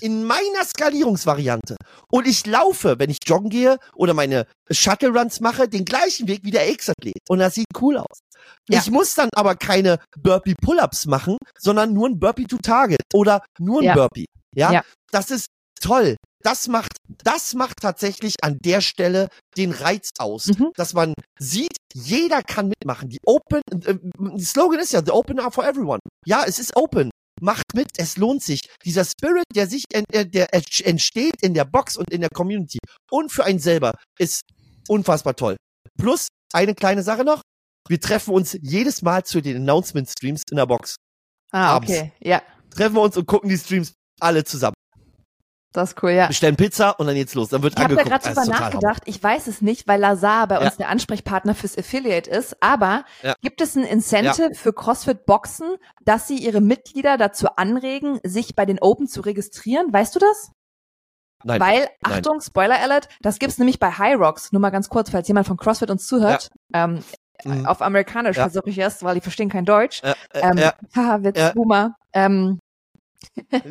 in 0.00 0.24
meiner 0.24 0.64
Skalierungsvariante. 0.64 1.76
Und 2.10 2.26
ich 2.26 2.46
laufe, 2.46 2.98
wenn 2.98 3.10
ich 3.10 3.18
joggen 3.26 3.50
gehe 3.50 3.78
oder 3.94 4.14
meine 4.14 4.46
Shuttle 4.70 5.10
Runs 5.10 5.40
mache, 5.40 5.68
den 5.68 5.84
gleichen 5.84 6.28
Weg 6.28 6.40
wie 6.44 6.50
der 6.50 6.70
X-Athlet. 6.70 7.18
Und 7.28 7.40
das 7.40 7.54
sieht 7.54 7.66
cool 7.80 7.98
aus. 7.98 8.20
Ja. 8.68 8.78
Ich 8.78 8.90
muss 8.90 9.14
dann 9.14 9.28
aber 9.34 9.56
keine 9.56 9.98
Burpee 10.16 10.54
Pull-Ups 10.54 11.06
machen, 11.06 11.36
sondern 11.58 11.92
nur 11.92 12.08
ein 12.08 12.18
Burpee 12.18 12.44
to 12.44 12.58
Target 12.58 13.02
oder 13.12 13.44
nur 13.58 13.80
ein 13.80 13.86
ja. 13.86 13.94
Burpee. 13.94 14.26
Ja? 14.54 14.72
ja, 14.72 14.82
das 15.10 15.30
ist 15.30 15.46
toll. 15.80 16.16
Das 16.42 16.68
macht, 16.68 16.92
das 17.24 17.54
macht 17.54 17.78
tatsächlich 17.80 18.34
an 18.42 18.58
der 18.60 18.80
Stelle 18.80 19.28
den 19.56 19.72
Reiz 19.72 20.10
aus, 20.18 20.46
mhm. 20.46 20.70
dass 20.76 20.94
man 20.94 21.14
sieht, 21.38 21.76
jeder 21.92 22.42
kann 22.42 22.68
mitmachen. 22.68 23.08
Die 23.08 23.18
Open, 23.24 23.60
äh, 23.84 23.90
äh 23.90 24.38
Slogan 24.38 24.78
ist 24.78 24.92
ja, 24.92 25.02
the 25.04 25.10
Open 25.10 25.40
are 25.40 25.50
for 25.50 25.66
everyone. 25.66 25.98
Ja, 26.26 26.44
es 26.46 26.58
ist 26.58 26.76
open. 26.76 27.10
Macht 27.40 27.64
mit, 27.74 27.88
es 27.98 28.16
lohnt 28.16 28.42
sich. 28.42 28.60
Dieser 28.84 29.04
Spirit, 29.04 29.44
der 29.54 29.66
sich, 29.66 29.84
äh, 29.92 30.26
der 30.26 30.52
entsteht 30.52 31.42
in 31.42 31.54
der 31.54 31.64
Box 31.64 31.96
und 31.96 32.10
in 32.10 32.20
der 32.20 32.30
Community 32.30 32.78
und 33.10 33.32
für 33.32 33.44
einen 33.44 33.58
selber, 33.58 33.94
ist 34.18 34.42
unfassbar 34.88 35.34
toll. 35.34 35.56
Plus, 35.98 36.28
eine 36.52 36.74
kleine 36.74 37.02
Sache 37.02 37.24
noch. 37.24 37.42
Wir 37.88 38.00
treffen 38.00 38.34
uns 38.34 38.56
jedes 38.60 39.02
Mal 39.02 39.24
zu 39.24 39.40
den 39.40 39.56
Announcement-Streams 39.56 40.42
in 40.50 40.56
der 40.56 40.66
Box. 40.66 40.96
Ah, 41.50 41.76
Abends. 41.76 41.90
okay, 41.90 42.12
ja. 42.20 42.42
Treffen 42.70 42.96
wir 42.96 43.02
uns 43.02 43.16
und 43.16 43.26
gucken 43.26 43.48
die 43.48 43.56
Streams 43.56 43.94
alle 44.20 44.44
zusammen. 44.44 44.74
Das 45.72 45.90
ist 45.90 46.02
cool, 46.02 46.12
ja. 46.12 46.28
Bestellen 46.28 46.56
Pizza 46.56 46.98
und 46.98 47.06
dann 47.06 47.14
geht's 47.14 47.34
los. 47.34 47.50
Dann 47.50 47.62
wird 47.62 47.74
ich 47.74 47.78
angeguckt. 47.78 48.06
Ich 48.06 48.12
habe 48.12 48.24
da 48.24 48.30
gerade 48.30 48.48
drüber 48.48 48.58
nachgedacht. 48.58 49.02
Ich 49.04 49.22
weiß 49.22 49.46
es 49.48 49.60
nicht, 49.60 49.86
weil 49.86 50.00
Lazar 50.00 50.46
bei 50.46 50.58
uns 50.58 50.78
der 50.78 50.88
Ansprechpartner 50.88 51.54
fürs 51.54 51.76
Affiliate 51.76 52.30
ist. 52.30 52.56
Aber 52.62 53.04
ja. 53.22 53.34
gibt 53.42 53.60
es 53.60 53.76
ein 53.76 53.84
Incentive 53.84 54.48
ja. 54.48 54.54
für 54.54 54.72
CrossFit 54.72 55.26
Boxen, 55.26 55.76
dass 56.04 56.26
sie 56.26 56.36
ihre 56.36 56.62
Mitglieder 56.62 57.18
dazu 57.18 57.48
anregen, 57.56 58.18
sich 58.24 58.56
bei 58.56 58.64
den 58.64 58.78
Open 58.80 59.08
zu 59.08 59.20
registrieren? 59.20 59.92
Weißt 59.92 60.14
du 60.14 60.20
das? 60.20 60.52
Nein. 61.44 61.60
Weil, 61.60 61.88
Achtung, 62.02 62.38
Nein. 62.38 62.42
Spoiler 62.46 62.80
Alert, 62.80 63.08
das 63.20 63.38
gibt's 63.38 63.58
nämlich 63.58 63.78
bei 63.78 63.90
High 63.90 64.18
Rocks. 64.18 64.52
Nur 64.52 64.60
mal 64.60 64.70
ganz 64.70 64.88
kurz, 64.88 65.10
falls 65.10 65.28
jemand 65.28 65.46
von 65.46 65.58
CrossFit 65.58 65.90
uns 65.90 66.06
zuhört. 66.06 66.50
Ja. 66.74 66.84
Ähm, 66.84 67.04
mhm. 67.44 67.66
Auf 67.66 67.82
Amerikanisch 67.82 68.38
ja. 68.38 68.44
versuche 68.44 68.70
ich 68.70 68.78
erst, 68.78 69.02
weil 69.04 69.14
die 69.16 69.20
verstehen 69.20 69.50
kein 69.50 69.66
Deutsch. 69.66 70.02
Äh, 70.02 70.14
äh, 70.32 70.40
ähm, 70.50 70.58
ja. 70.58 70.72
Haha, 70.96 71.22
Witz, 71.22 71.38
ja. 71.38 71.52
Boomer. 71.52 71.94
Ähm, 72.12 72.58
ähm, 73.50 73.60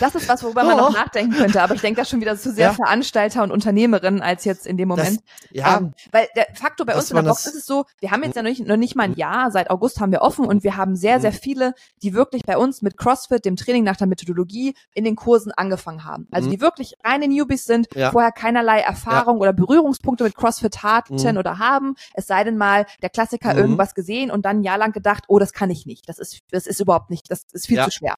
das 0.00 0.14
ist 0.14 0.28
was, 0.28 0.42
worüber 0.42 0.64
man 0.64 0.76
noch 0.76 0.90
oh. 0.90 0.92
nachdenken 0.92 1.34
könnte, 1.34 1.62
aber 1.62 1.74
ich 1.74 1.80
denke 1.80 2.00
da 2.00 2.04
schon 2.04 2.20
wieder 2.20 2.36
zu 2.36 2.52
sehr 2.52 2.68
ja. 2.68 2.72
Veranstalter 2.72 3.42
und 3.42 3.50
Unternehmerinnen 3.50 4.22
als 4.22 4.44
jetzt 4.44 4.66
in 4.66 4.76
dem 4.76 4.88
Moment. 4.88 5.18
Das, 5.18 5.50
ja, 5.50 5.78
ähm, 5.78 5.92
weil 6.10 6.28
der 6.36 6.46
Faktor 6.54 6.86
bei 6.86 6.94
uns 6.94 7.10
in 7.10 7.16
der 7.16 7.22
Box 7.22 7.46
ist 7.46 7.54
es 7.54 7.66
so, 7.66 7.84
wir 8.00 8.10
haben 8.10 8.22
jetzt 8.22 8.36
ja 8.36 8.42
noch 8.42 8.50
nicht, 8.50 8.66
noch 8.66 8.76
nicht 8.76 8.96
mal 8.96 9.04
ein 9.04 9.14
Jahr, 9.14 9.50
seit 9.50 9.70
August 9.70 10.00
haben 10.00 10.12
wir 10.12 10.22
offen 10.22 10.46
und 10.46 10.64
wir 10.64 10.76
haben 10.76 10.96
sehr, 10.96 11.20
sehr 11.20 11.32
mhm. 11.32 11.36
viele, 11.36 11.74
die 12.02 12.14
wirklich 12.14 12.42
bei 12.44 12.56
uns 12.56 12.82
mit 12.82 12.96
CrossFit, 12.96 13.44
dem 13.44 13.56
Training 13.56 13.84
nach 13.84 13.96
der 13.96 14.06
Methodologie, 14.06 14.74
in 14.94 15.04
den 15.04 15.16
Kursen 15.16 15.52
angefangen 15.52 16.04
haben. 16.04 16.26
Also 16.30 16.48
mhm. 16.48 16.52
die 16.52 16.60
wirklich 16.60 16.94
reine 17.04 17.28
Newbies 17.28 17.64
sind, 17.64 17.88
ja. 17.94 18.10
vorher 18.10 18.32
keinerlei 18.32 18.80
Erfahrung 18.80 19.36
ja. 19.36 19.42
oder 19.42 19.52
Berührungspunkte 19.52 20.24
mit 20.24 20.34
CrossFit 20.34 20.82
hatten 20.82 21.16
mhm. 21.16 21.36
oder 21.36 21.58
haben, 21.58 21.94
es 22.14 22.26
sei 22.26 22.44
denn 22.44 22.56
mal 22.56 22.86
der 23.02 23.10
Klassiker 23.10 23.52
mhm. 23.52 23.60
irgendwas 23.60 23.94
gesehen 23.94 24.30
und 24.30 24.44
dann 24.44 24.60
ein 24.60 24.62
Jahr 24.62 24.78
lang 24.78 24.92
gedacht, 24.92 25.24
oh, 25.28 25.38
das 25.38 25.52
kann 25.52 25.70
ich 25.70 25.86
nicht, 25.86 26.08
das 26.08 26.18
ist, 26.18 26.40
das 26.50 26.66
ist 26.66 26.80
überhaupt 26.80 27.10
nicht, 27.10 27.30
das 27.30 27.44
ist 27.52 27.66
viel 27.66 27.82
zu 27.84 27.90
schwer. 27.90 28.14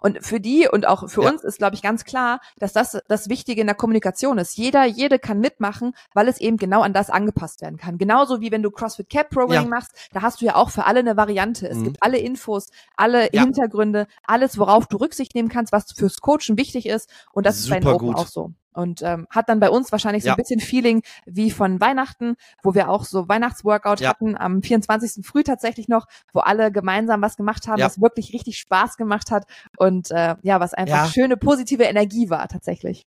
Und 0.00 0.24
für 0.24 0.40
die 0.40 0.68
und 0.68 0.86
auch 0.86 1.08
für 1.08 1.22
ja. 1.22 1.30
uns 1.30 1.44
ist, 1.44 1.58
glaube 1.58 1.74
ich, 1.74 1.82
ganz 1.82 2.04
klar, 2.04 2.40
dass 2.58 2.72
das 2.72 2.98
das 3.08 3.28
Wichtige 3.28 3.60
in 3.60 3.66
der 3.66 3.76
Kommunikation 3.76 4.38
ist. 4.38 4.56
Jeder, 4.56 4.84
jede 4.84 5.18
kann 5.18 5.40
mitmachen, 5.40 5.94
weil 6.14 6.28
es 6.28 6.40
eben 6.40 6.56
genau 6.56 6.82
an 6.82 6.92
das 6.92 7.10
angepasst 7.10 7.62
werden 7.62 7.76
kann. 7.76 7.98
Genauso 7.98 8.40
wie 8.40 8.50
wenn 8.50 8.62
du 8.62 8.70
CrossFit 8.70 9.08
Cap 9.08 9.30
Programming 9.30 9.70
ja. 9.70 9.76
machst, 9.76 9.92
da 10.12 10.22
hast 10.22 10.40
du 10.40 10.46
ja 10.46 10.56
auch 10.56 10.70
für 10.70 10.84
alle 10.84 11.00
eine 11.00 11.16
Variante. 11.16 11.68
Es 11.68 11.78
mhm. 11.78 11.84
gibt 11.84 12.02
alle 12.02 12.18
Infos, 12.18 12.70
alle 12.96 13.32
ja. 13.32 13.42
Hintergründe, 13.42 14.06
alles, 14.24 14.58
worauf 14.58 14.86
du 14.86 14.96
Rücksicht 14.96 15.34
nehmen 15.34 15.48
kannst, 15.48 15.72
was 15.72 15.92
fürs 15.92 16.20
Coachen 16.20 16.56
wichtig 16.56 16.86
ist. 16.86 17.08
Und 17.32 17.46
das 17.46 17.62
Super 17.62 17.78
ist 17.78 17.84
bei 17.84 17.90
den 17.90 17.94
Open 17.94 18.14
auch 18.14 18.28
so 18.28 18.52
und 18.72 19.02
ähm, 19.02 19.26
hat 19.30 19.48
dann 19.48 19.60
bei 19.60 19.70
uns 19.70 19.92
wahrscheinlich 19.92 20.22
so 20.22 20.28
ja. 20.28 20.34
ein 20.34 20.36
bisschen 20.36 20.60
Feeling 20.60 21.02
wie 21.26 21.50
von 21.50 21.80
Weihnachten, 21.80 22.36
wo 22.62 22.74
wir 22.74 22.88
auch 22.88 23.04
so 23.04 23.28
Weihnachtsworkout 23.28 24.00
ja. 24.00 24.10
hatten 24.10 24.36
am 24.36 24.62
24. 24.62 25.24
früh 25.24 25.42
tatsächlich 25.42 25.88
noch, 25.88 26.06
wo 26.32 26.40
alle 26.40 26.72
gemeinsam 26.72 27.22
was 27.22 27.36
gemacht 27.36 27.66
haben, 27.68 27.80
ja. 27.80 27.86
was 27.86 28.00
wirklich 28.00 28.32
richtig 28.32 28.58
Spaß 28.58 28.96
gemacht 28.96 29.30
hat 29.30 29.44
und 29.76 30.10
äh, 30.10 30.36
ja, 30.42 30.60
was 30.60 30.74
einfach 30.74 31.12
schöne 31.12 31.36
positive 31.36 31.84
Energie 31.84 32.30
war 32.30 32.48
tatsächlich. 32.48 33.02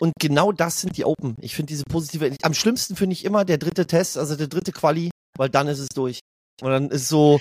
Und 0.00 0.14
genau 0.18 0.50
das 0.50 0.80
sind 0.80 0.96
die 0.96 1.04
Open. 1.04 1.36
Ich 1.40 1.54
finde 1.54 1.68
diese 1.68 1.84
positive, 1.84 2.34
am 2.42 2.54
schlimmsten 2.54 2.96
finde 2.96 3.12
ich 3.12 3.24
immer 3.24 3.44
der 3.44 3.58
dritte 3.58 3.86
Test, 3.86 4.18
also 4.18 4.34
der 4.34 4.48
dritte 4.48 4.72
Quali, 4.72 5.10
weil 5.36 5.48
dann 5.48 5.68
ist 5.68 5.78
es 5.78 5.88
durch. 5.88 6.20
Und 6.60 6.70
dann 6.70 6.90
ist 6.90 7.08
so. 7.08 7.40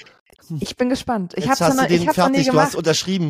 Ich 0.59 0.76
bin 0.76 0.89
gespannt. 0.89 1.34
Ich 1.36 1.49
habe 1.49 1.53
es 1.53 1.59
noch, 1.76 1.89
ich 1.89 2.07
hab's 2.07 2.16
fertig, 2.16 2.18
noch 2.18 2.30
nie 2.30 2.43
gemacht. 2.43 2.53
Du 2.53 2.59
hast 2.59 2.76
unterschrieben. 2.76 3.30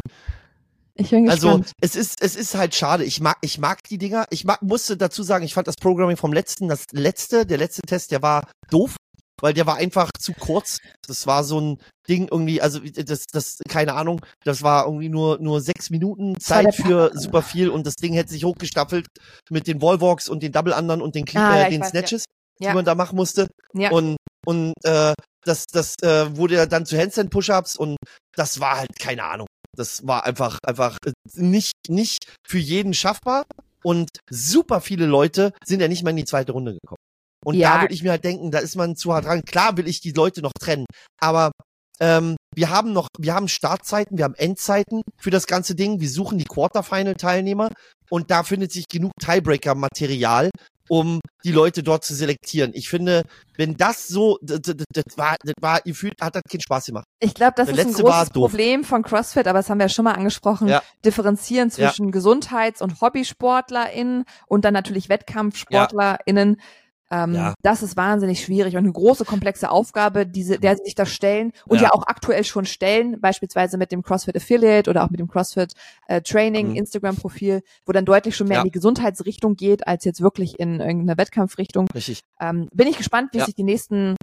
Ich 1.02 1.10
bin 1.10 1.30
also 1.30 1.62
es 1.82 1.95
ist 1.95 2.22
es 2.22 2.36
ist 2.36 2.56
halt 2.56 2.76
schade. 2.76 3.04
Ich 3.04 3.20
mag 3.20 3.38
ich 3.41 3.58
mag 3.58 3.84
die 3.84 3.97
Dinger. 3.97 4.26
Ich 4.30 4.45
mag 4.45 4.62
musste 4.62 4.97
dazu 4.97 5.24
sagen, 5.24 5.43
ich 5.43 5.54
fand 5.54 5.68
das 5.68 5.76
Programming 5.76 6.18
vom 6.18 6.32
letzten, 6.32 6.68
das 6.68 6.86
letzte, 6.91 7.45
der 7.45 7.58
letzte 7.58 7.82
Test, 7.82 8.12
der 8.12 8.22
war 8.22 8.47
doof, 8.70 8.95
weil 9.41 9.54
der 9.54 9.66
war 9.66 9.78
einfach 9.78 10.12
zu 10.18 10.34
kurz. 10.34 10.78
Das 11.08 11.26
war 11.26 11.43
so 11.43 11.60
ein 11.60 11.78
Ding 12.08 12.28
irgendwie, 12.30 12.62
also 12.62 12.80
das 12.80 13.26
das 13.26 13.60
keine 13.68 13.93
Ahnung, 13.95 14.22
das 14.43 14.62
war 14.62 14.86
irgendwie 14.86 15.10
nur 15.10 15.39
nur 15.39 15.60
sechs 15.62 15.89
Minuten 15.89 16.39
Zeit 16.39 16.76
für 16.76 17.12
super 17.16 17.41
viel 17.41 17.70
und 17.70 17.86
das 17.88 17.95
Ding 17.95 18.14
hätte 18.14 18.32
sich 18.32 18.45
hochgestaffelt 18.45 19.08
mit 19.49 19.68
den 19.68 19.82
Wallwalks 19.82 20.30
und 20.30 20.43
den 20.43 20.52
Double 20.52 20.74
Anderen 20.74 21.02
und 21.02 21.16
den 21.16 21.26
Clip, 21.26 21.41
ah, 21.41 21.58
ja, 21.58 21.70
den 21.70 21.82
weiß, 21.82 21.89
Snatches, 21.89 22.26
ja. 22.60 22.70
die 22.70 22.76
man 22.76 22.86
da 22.86 22.95
machen 22.95 23.16
musste. 23.16 23.47
Ja. 23.74 23.91
Und 23.91 24.18
und 24.45 24.74
äh, 24.84 25.14
das 25.43 25.66
das 25.66 25.95
äh, 26.04 26.38
wurde 26.38 26.56
ja 26.56 26.66
dann 26.68 26.86
zu 26.86 26.97
Handstand 26.97 27.32
Push-ups 27.32 27.76
und 27.76 27.97
das 28.36 28.60
war 28.60 28.78
halt 28.78 28.99
keine 28.99 29.24
Ahnung. 29.24 29.47
Das 29.82 30.06
war 30.06 30.26
einfach, 30.26 30.60
einfach 30.64 30.98
äh, 31.06 31.12
nicht, 31.34 31.74
nicht 31.90 32.20
für 32.48 32.60
jeden 32.60 32.94
schaffbar. 32.94 33.46
Und 33.84 34.10
super 34.30 34.80
viele 34.80 35.08
Leute 35.08 35.54
sind 35.66 35.82
ja 35.82 35.88
nicht 35.88 36.04
mal 36.04 36.12
in 36.12 36.18
die 36.18 36.26
zweite 36.26 36.52
Runde 36.52 36.74
gekommen. 36.74 37.02
Und 37.44 37.56
ja. 37.56 37.76
da 37.76 37.82
würde 37.82 37.96
ich 37.96 38.04
mir 38.04 38.12
halt 38.12 38.24
denken, 38.24 38.52
da 38.52 38.60
ist 38.60 38.76
man 38.76 38.96
zu 38.96 39.12
hart 39.12 39.26
dran. 39.26 39.42
Klar 39.44 39.78
will 39.78 39.88
ich 39.88 40.02
die 40.02 40.12
Leute 40.12 40.44
noch 40.44 40.52
trennen, 40.54 40.86
aber 41.20 41.52
ähm, 42.00 42.36
wir 42.54 42.70
haben 42.70 42.94
noch, 42.94 43.08
wir 43.18 43.34
haben 43.34 43.48
Startzeiten, 43.48 44.18
wir 44.20 44.26
haben 44.26 44.36
Endzeiten 44.36 45.02
für 45.20 45.32
das 45.32 45.48
ganze 45.48 45.74
Ding. 45.74 46.00
Wir 46.00 46.10
suchen 46.10 46.38
die 46.38 46.46
Quarterfinal-Teilnehmer 46.46 47.70
und 48.10 48.30
da 48.30 48.44
findet 48.44 48.72
sich 48.72 48.88
genug 48.88 49.14
Tiebreaker-Material, 49.20 50.52
um 50.92 51.22
die 51.46 51.54
Leute 51.54 51.84
dort 51.84 52.04
zu 52.04 52.14
selektieren. 52.14 52.72
Ich 52.74 52.89
finde, 52.89 53.24
wenn 53.56 53.78
das 53.78 54.10
so, 54.10 54.38
das, 54.42 54.60
das, 54.60 54.76
das 54.92 55.18
war, 55.18 55.38
das 55.42 55.54
war, 55.62 55.80
ihr 55.86 55.96
fühlt, 55.96 56.20
hat 56.20 56.36
das 56.36 56.42
keinen 56.52 56.60
Spaß 56.60 56.88
gemacht. 56.88 57.06
Ich 57.22 57.34
glaube, 57.34 57.54
das 57.56 57.68
Der 57.68 57.78
ist 57.78 57.86
ein 57.86 57.94
großes 57.94 58.32
Problem 58.32 58.84
von 58.84 59.02
CrossFit, 59.02 59.48
aber 59.48 59.60
das 59.60 59.70
haben 59.70 59.78
wir 59.78 59.86
ja 59.86 59.89
schon 59.89 60.04
mal 60.04 60.16
angesprochen. 60.16 60.68
Ja. 60.68 60.84
Differenzieren 61.06 61.72
zwischen 61.72 62.08
ja. 62.08 62.12
Gesundheits- 62.12 62.82
und 62.82 63.00
HobbysportlerInnen 63.00 64.26
und 64.48 64.66
dann 64.66 64.74
natürlich 64.74 65.08
WettkampfsportlerInnen. 65.08 66.58
Ja 66.60 66.66
ähm, 67.12 67.36
ja. 67.36 67.53
Das 67.62 67.84
ist 67.84 67.97
wahnsinnig 67.97 68.41
schwierig 68.41 68.76
und 68.76 68.84
eine 68.84 68.91
große, 68.91 69.26
komplexe 69.26 69.70
Aufgabe, 69.70 70.26
diese, 70.26 70.57
der 70.59 70.78
sie 70.78 70.86
sich 70.86 70.95
da 70.95 71.05
stellen 71.05 71.51
und 71.68 71.78
ja. 71.78 71.84
ja 71.84 71.93
auch 71.93 72.07
aktuell 72.07 72.45
schon 72.45 72.66
stellen, 72.66 73.20
beispielsweise 73.20 73.78
mit 73.78 73.91
dem 73.91 74.01
CrossFit 74.01 74.38
Affiliate 74.38 74.89
oder 74.89 75.03
auch 75.03 75.09
mit 75.09 75.20
dem 75.20 75.28
CrossFit 75.28 75.74
äh, 76.07 76.22
Training 76.22 76.70
mhm. 76.70 76.76
Instagram-Profil, 76.76 77.64
wo 77.86 77.91
dann 77.91 78.05
deutlich 78.05 78.36
schon 78.38 78.47
mehr 78.47 78.57
ja. 78.57 78.62
in 78.62 78.68
die 78.68 78.72
Gesundheitsrichtung 78.72 79.55
geht, 79.55 79.88
als 79.88 80.05
jetzt 80.05 80.22
wirklich 80.22 80.57
in 80.57 80.80
irgendeine 80.80 81.18
Wettkampfrichtung. 81.18 81.89
Richtig. 81.93 82.22
Ähm, 82.39 82.70
bin 82.74 82.88
ich 82.88 82.97
gespannt, 82.97 83.32
wie 83.34 83.41
sich 83.41 83.55
die 83.55 83.64
nächsten 83.64 84.16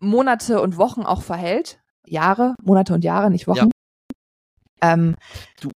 Monate 0.00 0.62
und 0.62 0.78
Wochen 0.78 1.02
auch 1.02 1.22
verhält. 1.22 1.80
Jahre, 2.06 2.54
Monate 2.62 2.94
und 2.94 3.04
Jahre, 3.04 3.30
nicht 3.30 3.46
Wochen. 3.46 3.70
Ähm, 4.80 5.14
du, 5.60 5.70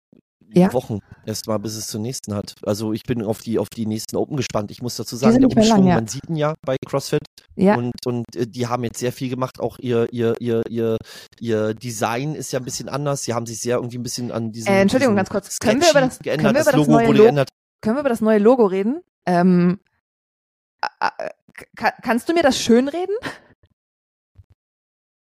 ja. 0.53 0.73
Wochen 0.73 0.99
erstmal, 1.25 1.59
bis 1.59 1.75
es 1.75 1.87
zur 1.87 1.99
nächsten 1.99 2.33
hat. 2.33 2.53
Also 2.63 2.93
ich 2.93 3.03
bin 3.03 3.23
auf 3.23 3.39
die 3.39 3.59
auf 3.59 3.69
die 3.69 3.85
nächsten 3.85 4.15
Open 4.15 4.37
gespannt. 4.37 4.71
Ich 4.71 4.81
muss 4.81 4.95
dazu 4.95 5.15
sagen, 5.15 5.39
der 5.39 5.49
Umschwung, 5.49 5.67
lang, 5.67 5.87
ja. 5.87 5.95
man 5.95 6.07
sieht 6.07 6.29
ihn 6.29 6.35
ja 6.35 6.55
bei 6.65 6.77
CrossFit 6.85 7.21
ja. 7.55 7.75
und 7.75 7.93
und 8.05 8.25
äh, 8.35 8.47
die 8.47 8.67
haben 8.67 8.83
jetzt 8.83 8.99
sehr 8.99 9.11
viel 9.11 9.29
gemacht. 9.29 9.59
Auch 9.59 9.79
ihr 9.79 10.07
ihr 10.11 10.35
ihr 10.39 10.63
ihr 10.69 10.97
ihr 11.39 11.73
Design 11.73 12.35
ist 12.35 12.51
ja 12.51 12.59
ein 12.59 12.65
bisschen 12.65 12.89
anders. 12.89 13.23
Sie 13.23 13.33
haben 13.33 13.45
sich 13.45 13.59
sehr 13.59 13.77
irgendwie 13.77 13.97
ein 13.97 14.03
bisschen 14.03 14.31
an 14.31 14.51
diesen 14.51 14.69
äh, 14.69 14.81
Entschuldigung, 14.81 15.15
diesen 15.15 15.17
ganz 15.17 15.29
kurz. 15.29 15.59
Können 15.59 15.81
wir 15.81 15.91
über 15.91 16.01
das, 16.01 16.19
geändert. 16.19 16.45
Können 16.45 16.55
wir 16.55 16.61
über 16.61 16.71
das, 16.71 16.79
das 16.79 16.87
neue 16.87 17.07
Logo, 17.07 17.23
geändert. 17.23 17.49
Können 17.81 17.95
wir 17.95 17.99
über 18.01 18.09
das 18.09 18.21
neue 18.21 18.39
Logo 18.39 18.65
reden? 18.65 19.01
Ähm, 19.25 19.79
kannst 22.01 22.29
du 22.29 22.33
mir 22.33 22.43
das 22.43 22.59
schönreden? 22.59 23.15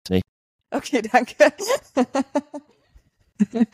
Nee. 0.10 0.22
Okay, 0.72 1.02
danke. 1.02 1.36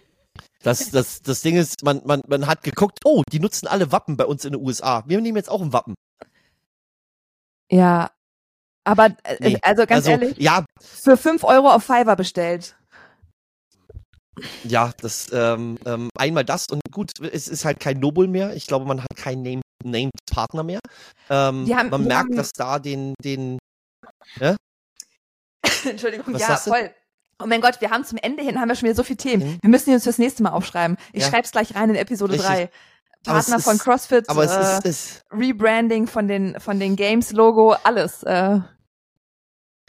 Das, 0.63 0.91
das, 0.91 1.21
das 1.21 1.41
Ding 1.41 1.55
ist, 1.55 1.83
man, 1.83 2.01
man, 2.05 2.21
man 2.27 2.47
hat 2.47 2.63
geguckt, 2.63 2.99
oh, 3.05 3.23
die 3.31 3.39
nutzen 3.39 3.67
alle 3.67 3.91
Wappen 3.91 4.17
bei 4.17 4.25
uns 4.25 4.43
in 4.43 4.53
den 4.53 4.61
USA. 4.61 5.03
Wir 5.07 5.21
nehmen 5.21 5.37
jetzt 5.37 5.49
auch 5.49 5.61
ein 5.61 5.71
Wappen. 5.71 5.95
Ja, 7.71 8.11
aber 8.83 9.15
äh, 9.23 9.37
nee. 9.39 9.59
also 9.61 9.85
ganz 9.85 10.07
also, 10.07 10.11
ehrlich, 10.11 10.37
ja. 10.37 10.65
für 10.81 11.15
fünf 11.15 11.43
Euro 11.43 11.69
auf 11.69 11.83
Fiverr 11.83 12.15
bestellt. 12.15 12.75
Ja, 14.63 14.91
das 15.01 15.29
ähm, 15.33 15.77
ähm, 15.85 16.09
einmal 16.17 16.45
das 16.45 16.65
und 16.69 16.81
gut, 16.91 17.11
es 17.19 17.47
ist 17.47 17.65
halt 17.65 17.79
kein 17.79 17.99
Noble 17.99 18.27
mehr. 18.27 18.55
Ich 18.55 18.67
glaube, 18.67 18.85
man 18.85 19.01
hat 19.01 19.15
keinen 19.15 19.43
Named, 19.43 19.63
Named 19.83 20.13
Partner 20.31 20.63
mehr. 20.63 20.79
Ähm, 21.29 21.67
haben, 21.75 21.89
man 21.89 22.05
merkt, 22.05 22.29
haben... 22.29 22.35
dass 22.35 22.51
da 22.53 22.79
den, 22.79 23.13
den. 23.21 23.59
Ja? 24.39 24.55
Entschuldigung, 25.85 26.33
Was 26.33 26.41
ja, 26.41 26.55
voll. 26.55 26.91
Oh 27.41 27.45
mein 27.47 27.61
Gott, 27.61 27.79
wir 27.79 27.89
haben 27.89 28.03
zum 28.03 28.17
Ende 28.21 28.43
hin, 28.43 28.59
haben 28.59 28.67
wir 28.67 28.75
schon 28.75 28.87
wieder 28.87 28.95
so 28.95 29.03
viele 29.03 29.17
Themen. 29.17 29.43
Mhm. 29.43 29.57
Wir 29.61 29.69
müssen 29.69 29.89
die 29.89 29.93
uns 29.93 30.03
fürs 30.03 30.17
nächste 30.17 30.43
Mal 30.43 30.51
aufschreiben. 30.51 30.97
Ich 31.13 31.23
ja. 31.23 31.29
schreib's 31.29 31.51
gleich 31.51 31.73
rein 31.75 31.89
in 31.89 31.95
Episode 31.95 32.33
Richtig. 32.33 32.47
3. 32.49 32.69
Partner 33.25 33.57
ist, 33.57 33.63
von 33.63 33.77
CrossFit, 33.77 34.29
aber 34.29 34.43
es 34.43 34.55
äh, 34.55 34.61
ist, 34.61 34.85
ist, 34.85 35.25
Rebranding 35.31 36.07
von 36.07 36.27
den, 36.27 36.59
von 36.59 36.79
den 36.79 36.95
Games-Logo, 36.95 37.75
alles. 37.83 38.23
Äh. 38.23 38.59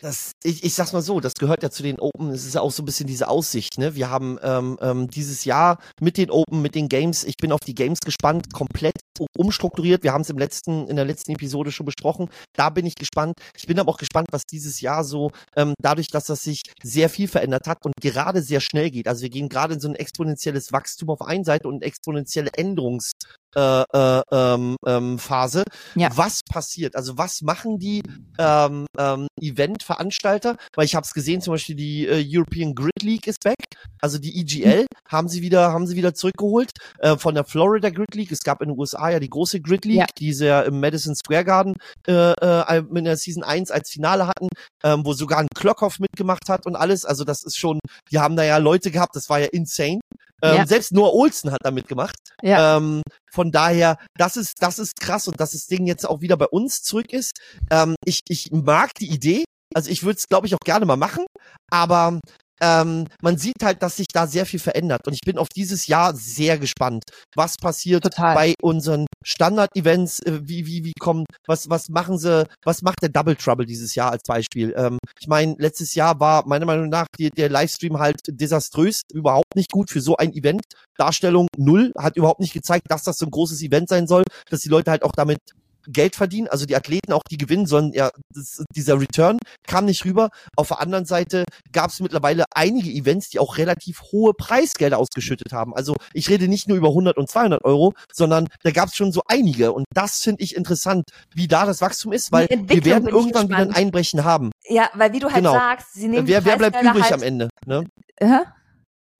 Das, 0.02 0.32
ich, 0.42 0.64
ich 0.64 0.72
sag's 0.72 0.94
mal 0.94 1.02
so, 1.02 1.20
das 1.20 1.34
gehört 1.34 1.62
ja 1.62 1.70
zu 1.70 1.82
den 1.82 1.98
Open, 1.98 2.30
es 2.30 2.46
ist 2.46 2.54
ja 2.54 2.62
auch 2.62 2.70
so 2.70 2.82
ein 2.82 2.86
bisschen 2.86 3.06
diese 3.06 3.28
Aussicht, 3.28 3.76
ne? 3.76 3.94
Wir 3.94 4.08
haben 4.08 4.38
ähm, 4.42 4.78
ähm, 4.80 5.10
dieses 5.10 5.44
Jahr 5.44 5.78
mit 6.00 6.16
den 6.16 6.30
Open, 6.30 6.62
mit 6.62 6.74
den 6.74 6.88
Games, 6.88 7.22
ich 7.24 7.36
bin 7.36 7.52
auf 7.52 7.60
die 7.60 7.74
Games 7.74 7.98
gespannt, 8.00 8.50
komplett 8.50 8.94
umstrukturiert. 9.36 10.02
Wir 10.02 10.14
haben 10.14 10.22
es 10.22 10.30
im 10.30 10.38
letzten, 10.38 10.88
in 10.88 10.96
der 10.96 11.04
letzten 11.04 11.32
Episode 11.32 11.70
schon 11.70 11.84
besprochen. 11.84 12.30
Da 12.56 12.70
bin 12.70 12.86
ich 12.86 12.94
gespannt. 12.94 13.34
Ich 13.54 13.66
bin 13.66 13.78
aber 13.78 13.90
auch 13.92 13.98
gespannt, 13.98 14.28
was 14.30 14.44
dieses 14.50 14.80
Jahr 14.80 15.04
so, 15.04 15.32
ähm, 15.56 15.74
dadurch, 15.82 16.08
dass 16.08 16.24
das 16.24 16.42
sich 16.42 16.62
sehr 16.82 17.10
viel 17.10 17.28
verändert 17.28 17.66
hat 17.66 17.84
und 17.84 17.92
gerade 18.00 18.40
sehr 18.40 18.60
schnell 18.60 18.90
geht. 18.90 19.06
Also 19.06 19.22
wir 19.22 19.30
gehen 19.30 19.50
gerade 19.50 19.74
in 19.74 19.80
so 19.80 19.88
ein 19.88 19.94
exponentielles 19.94 20.72
Wachstum 20.72 21.10
auf 21.10 21.20
einen 21.20 21.44
Seite 21.44 21.68
und 21.68 21.82
exponentielle 21.82 22.50
Änderungs 22.54 23.12
äh, 23.56 23.82
äh, 23.92 24.22
ähm, 24.32 24.76
ähm, 24.86 25.18
Phase. 25.18 25.64
Ja. 25.94 26.10
Was 26.14 26.40
passiert? 26.48 26.96
Also 26.96 27.18
was 27.18 27.42
machen 27.42 27.78
die 27.78 28.02
ähm, 28.38 28.86
ähm, 28.98 29.26
Event-Veranstalter? 29.40 30.56
Weil 30.74 30.84
ich 30.84 30.94
habe 30.94 31.04
es 31.04 31.12
gesehen, 31.12 31.40
zum 31.40 31.54
Beispiel 31.54 31.76
die 31.76 32.06
äh, 32.06 32.24
European 32.26 32.74
Grid 32.74 33.02
League 33.02 33.26
ist 33.26 33.44
weg. 33.44 33.56
Also 34.00 34.18
die 34.18 34.40
EGL 34.40 34.86
haben 35.08 35.28
sie 35.28 35.42
wieder, 35.42 35.72
haben 35.72 35.86
sie 35.86 35.96
wieder 35.96 36.14
zurückgeholt 36.14 36.70
äh, 36.98 37.16
von 37.16 37.34
der 37.34 37.44
Florida 37.44 37.90
Grid 37.90 38.14
League. 38.14 38.32
Es 38.32 38.40
gab 38.40 38.62
in 38.62 38.68
den 38.68 38.78
USA 38.78 39.10
ja 39.10 39.20
die 39.20 39.30
große 39.30 39.60
Grid 39.60 39.84
League, 39.84 39.98
ja. 39.98 40.06
die 40.18 40.32
sie 40.32 40.46
ja 40.46 40.62
im 40.62 40.80
Madison 40.80 41.14
Square 41.14 41.44
Garden 41.44 41.74
äh, 42.06 42.32
äh, 42.32 42.82
in 42.94 43.04
der 43.04 43.16
Season 43.16 43.42
1 43.42 43.70
als 43.70 43.90
Finale 43.90 44.26
hatten, 44.26 44.48
ähm, 44.84 45.04
wo 45.04 45.12
sogar 45.12 45.38
ein 45.38 45.48
Klockhoff 45.54 45.98
mitgemacht 45.98 46.48
hat 46.48 46.66
und 46.66 46.76
alles. 46.76 47.04
Also 47.04 47.24
das 47.24 47.42
ist 47.42 47.58
schon, 47.58 47.78
die 48.10 48.18
haben 48.18 48.36
da 48.36 48.44
ja 48.44 48.58
Leute 48.58 48.90
gehabt, 48.90 49.16
das 49.16 49.28
war 49.28 49.40
ja 49.40 49.46
insane. 49.46 50.00
Ähm, 50.42 50.56
ja. 50.56 50.66
Selbst 50.66 50.92
Noah 50.92 51.14
Olsen 51.14 51.50
hat 51.50 51.60
da 51.62 51.70
mitgemacht. 51.70 52.16
Ja. 52.42 52.76
Ähm, 52.76 53.02
von 53.30 53.52
daher, 53.52 53.98
das 54.16 54.36
ist, 54.36 54.54
das 54.60 54.78
ist 54.78 54.98
krass 55.00 55.28
und 55.28 55.40
dass 55.40 55.50
das 55.52 55.66
Ding 55.66 55.86
jetzt 55.86 56.08
auch 56.08 56.20
wieder 56.20 56.36
bei 56.36 56.46
uns 56.46 56.82
zurück 56.82 57.12
ist. 57.12 57.32
Ähm, 57.70 57.94
ich, 58.04 58.20
ich 58.28 58.50
mag 58.50 58.94
die 58.94 59.10
Idee. 59.10 59.44
Also 59.74 59.90
ich 59.90 60.02
würde 60.02 60.16
es, 60.18 60.26
glaube 60.26 60.46
ich, 60.46 60.54
auch 60.54 60.64
gerne 60.64 60.86
mal 60.86 60.96
machen. 60.96 61.24
Aber 61.70 62.20
ähm, 62.60 63.06
man 63.22 63.38
sieht 63.38 63.62
halt, 63.62 63.82
dass 63.82 63.96
sich 63.96 64.06
da 64.12 64.26
sehr 64.26 64.46
viel 64.46 64.60
verändert. 64.60 65.06
Und 65.06 65.14
ich 65.14 65.20
bin 65.24 65.38
auf 65.38 65.48
dieses 65.48 65.86
Jahr 65.86 66.14
sehr 66.14 66.58
gespannt, 66.58 67.04
was 67.34 67.56
passiert 67.56 68.04
Total. 68.04 68.34
bei 68.34 68.54
unseren 68.60 69.06
Standard-Events, 69.24 70.20
äh, 70.20 70.40
wie, 70.42 70.66
wie, 70.66 70.84
wie 70.84 70.92
kommen, 70.98 71.24
was, 71.46 71.68
was 71.70 71.88
machen 71.88 72.18
sie, 72.18 72.46
was 72.64 72.82
macht 72.82 73.02
der 73.02 73.08
Double 73.08 73.36
Trouble 73.36 73.66
dieses 73.66 73.94
Jahr 73.94 74.12
als 74.12 74.22
Beispiel? 74.26 74.74
Ähm, 74.76 74.98
ich 75.20 75.28
meine, 75.28 75.54
letztes 75.58 75.94
Jahr 75.94 76.20
war 76.20 76.46
meiner 76.46 76.66
Meinung 76.66 76.88
nach 76.88 77.06
die, 77.18 77.30
der 77.30 77.48
Livestream 77.48 77.98
halt 77.98 78.20
desaströs, 78.28 79.02
überhaupt 79.12 79.56
nicht 79.56 79.70
gut 79.70 79.90
für 79.90 80.00
so 80.00 80.16
ein 80.16 80.32
Event. 80.32 80.62
Darstellung 80.96 81.48
null, 81.56 81.92
hat 81.96 82.16
überhaupt 82.16 82.40
nicht 82.40 82.52
gezeigt, 82.52 82.86
dass 82.88 83.04
das 83.04 83.16
so 83.16 83.26
ein 83.26 83.30
großes 83.30 83.62
Event 83.62 83.88
sein 83.88 84.06
soll, 84.06 84.24
dass 84.50 84.60
die 84.60 84.68
Leute 84.68 84.90
halt 84.90 85.02
auch 85.02 85.12
damit 85.12 85.38
Geld 85.86 86.16
verdienen, 86.16 86.48
also 86.48 86.66
die 86.66 86.76
Athleten 86.76 87.12
auch 87.12 87.22
die 87.30 87.36
gewinnen, 87.36 87.66
sondern 87.66 87.92
ja, 87.92 88.10
das, 88.34 88.64
dieser 88.74 89.00
Return 89.00 89.38
kam 89.66 89.84
nicht 89.84 90.04
rüber. 90.04 90.30
Auf 90.56 90.68
der 90.68 90.80
anderen 90.80 91.04
Seite 91.04 91.44
gab 91.72 91.90
es 91.90 92.00
mittlerweile 92.00 92.44
einige 92.54 92.90
Events, 92.90 93.30
die 93.30 93.38
auch 93.38 93.58
relativ 93.58 94.02
hohe 94.12 94.32
Preisgelder 94.34 94.98
ausgeschüttet 94.98 95.52
haben. 95.52 95.74
Also 95.74 95.96
ich 96.12 96.28
rede 96.28 96.48
nicht 96.48 96.68
nur 96.68 96.76
über 96.76 96.88
100 96.88 97.16
und 97.16 97.28
200 97.28 97.64
Euro, 97.64 97.94
sondern 98.12 98.48
da 98.62 98.70
gab 98.70 98.88
es 98.88 98.96
schon 98.96 99.12
so 99.12 99.22
einige 99.26 99.72
und 99.72 99.84
das 99.94 100.20
finde 100.20 100.42
ich 100.42 100.56
interessant, 100.56 101.04
wie 101.34 101.48
da 101.48 101.66
das 101.66 101.80
Wachstum 101.80 102.12
ist, 102.12 102.32
weil 102.32 102.48
wir 102.48 102.84
werden 102.84 103.08
irgendwann 103.08 103.48
wieder 103.48 103.58
ein 103.58 103.74
Einbrechen 103.74 104.24
haben. 104.24 104.50
Ja, 104.68 104.90
weil 104.94 105.12
wie 105.12 105.18
du 105.18 105.26
halt 105.26 105.36
genau. 105.36 105.52
sagst, 105.52 105.94
sie 105.94 106.08
nehmen 106.08 106.26
wer, 106.26 106.44
wer 106.44 106.56
bleibt 106.56 106.82
übrig 106.82 107.04
halt 107.04 107.12
am 107.12 107.22
Ende? 107.22 107.48
Ne? 107.66 107.84
Hä? 108.20 108.40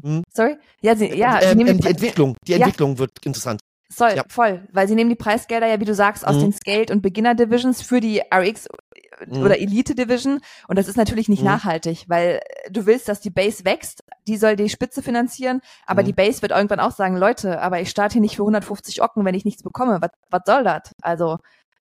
Hm? 0.03 0.23
Sorry? 0.33 0.57
Ja, 0.81 0.97
sie, 0.97 1.15
ja, 1.15 1.39
äh, 1.39 1.53
äh, 1.53 1.57
die, 1.57 1.87
Entwicklung, 1.87 2.37
die 2.47 2.55
Entwicklung 2.55 2.93
ja. 2.93 2.99
wird 3.01 3.11
interessant. 3.25 3.61
Soll, 3.93 4.13
ja. 4.15 4.25
voll. 4.29 4.69
Weil 4.73 4.87
sie 4.87 4.95
nehmen 4.95 5.11
die 5.11 5.17
Preisgelder 5.17 5.67
ja, 5.67 5.81
wie 5.81 5.85
du 5.85 5.95
sagst, 5.95 6.27
aus 6.27 6.37
mhm. 6.37 6.41
den 6.41 6.53
Scaled- 6.53 6.91
und 6.93 7.03
Beginner-Divisions 7.03 7.83
für 7.83 8.01
die 8.01 8.23
RX 8.33 8.69
mhm. 9.27 9.43
oder 9.43 9.59
Elite-Division. 9.59 10.41
Und 10.69 10.79
das 10.79 10.87
ist 10.87 10.97
natürlich 10.97 11.29
nicht 11.29 11.41
mhm. 11.41 11.49
nachhaltig, 11.49 12.05
weil 12.07 12.41
du 12.71 12.87
willst, 12.87 13.09
dass 13.09 13.21
die 13.21 13.31
Base 13.31 13.65
wächst. 13.65 14.05
Die 14.29 14.37
soll 14.37 14.55
die 14.55 14.69
Spitze 14.69 15.03
finanzieren. 15.03 15.61
Aber 15.87 16.03
mhm. 16.03 16.07
die 16.07 16.13
Base 16.13 16.41
wird 16.41 16.53
irgendwann 16.53 16.81
auch 16.81 16.93
sagen, 16.93 17.17
Leute, 17.17 17.61
aber 17.61 17.81
ich 17.81 17.91
starte 17.91 18.15
hier 18.15 18.23
nicht 18.23 18.37
für 18.37 18.43
150 18.43 19.03
Ocken, 19.03 19.25
wenn 19.25 19.35
ich 19.35 19.45
nichts 19.45 19.65
bekomme. 19.65 19.99
Was, 20.01 20.11
was 20.31 20.43
soll 20.47 20.63
das? 20.63 20.95
Also, 21.03 21.39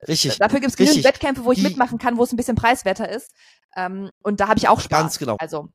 Richtig. 0.07 0.37
Dafür 0.37 0.59
gibt 0.59 0.71
es 0.71 0.77
genügend 0.77 1.03
Wettkämpfe, 1.03 1.43
wo 1.43 1.51
ich 1.51 1.59
die, 1.59 1.63
mitmachen 1.65 1.97
kann, 1.97 2.17
wo 2.17 2.23
es 2.23 2.31
ein 2.31 2.37
bisschen 2.37 2.55
preiswerter 2.55 3.09
ist. 3.09 3.31
Ähm, 3.75 4.09
und 4.23 4.39
da 4.39 4.47
habe 4.47 4.57
ich 4.57 4.67
auch 4.67 4.79
Spaß. 4.79 4.99
Ganz 4.99 5.19
genau. 5.19 5.35
Also 5.39 5.69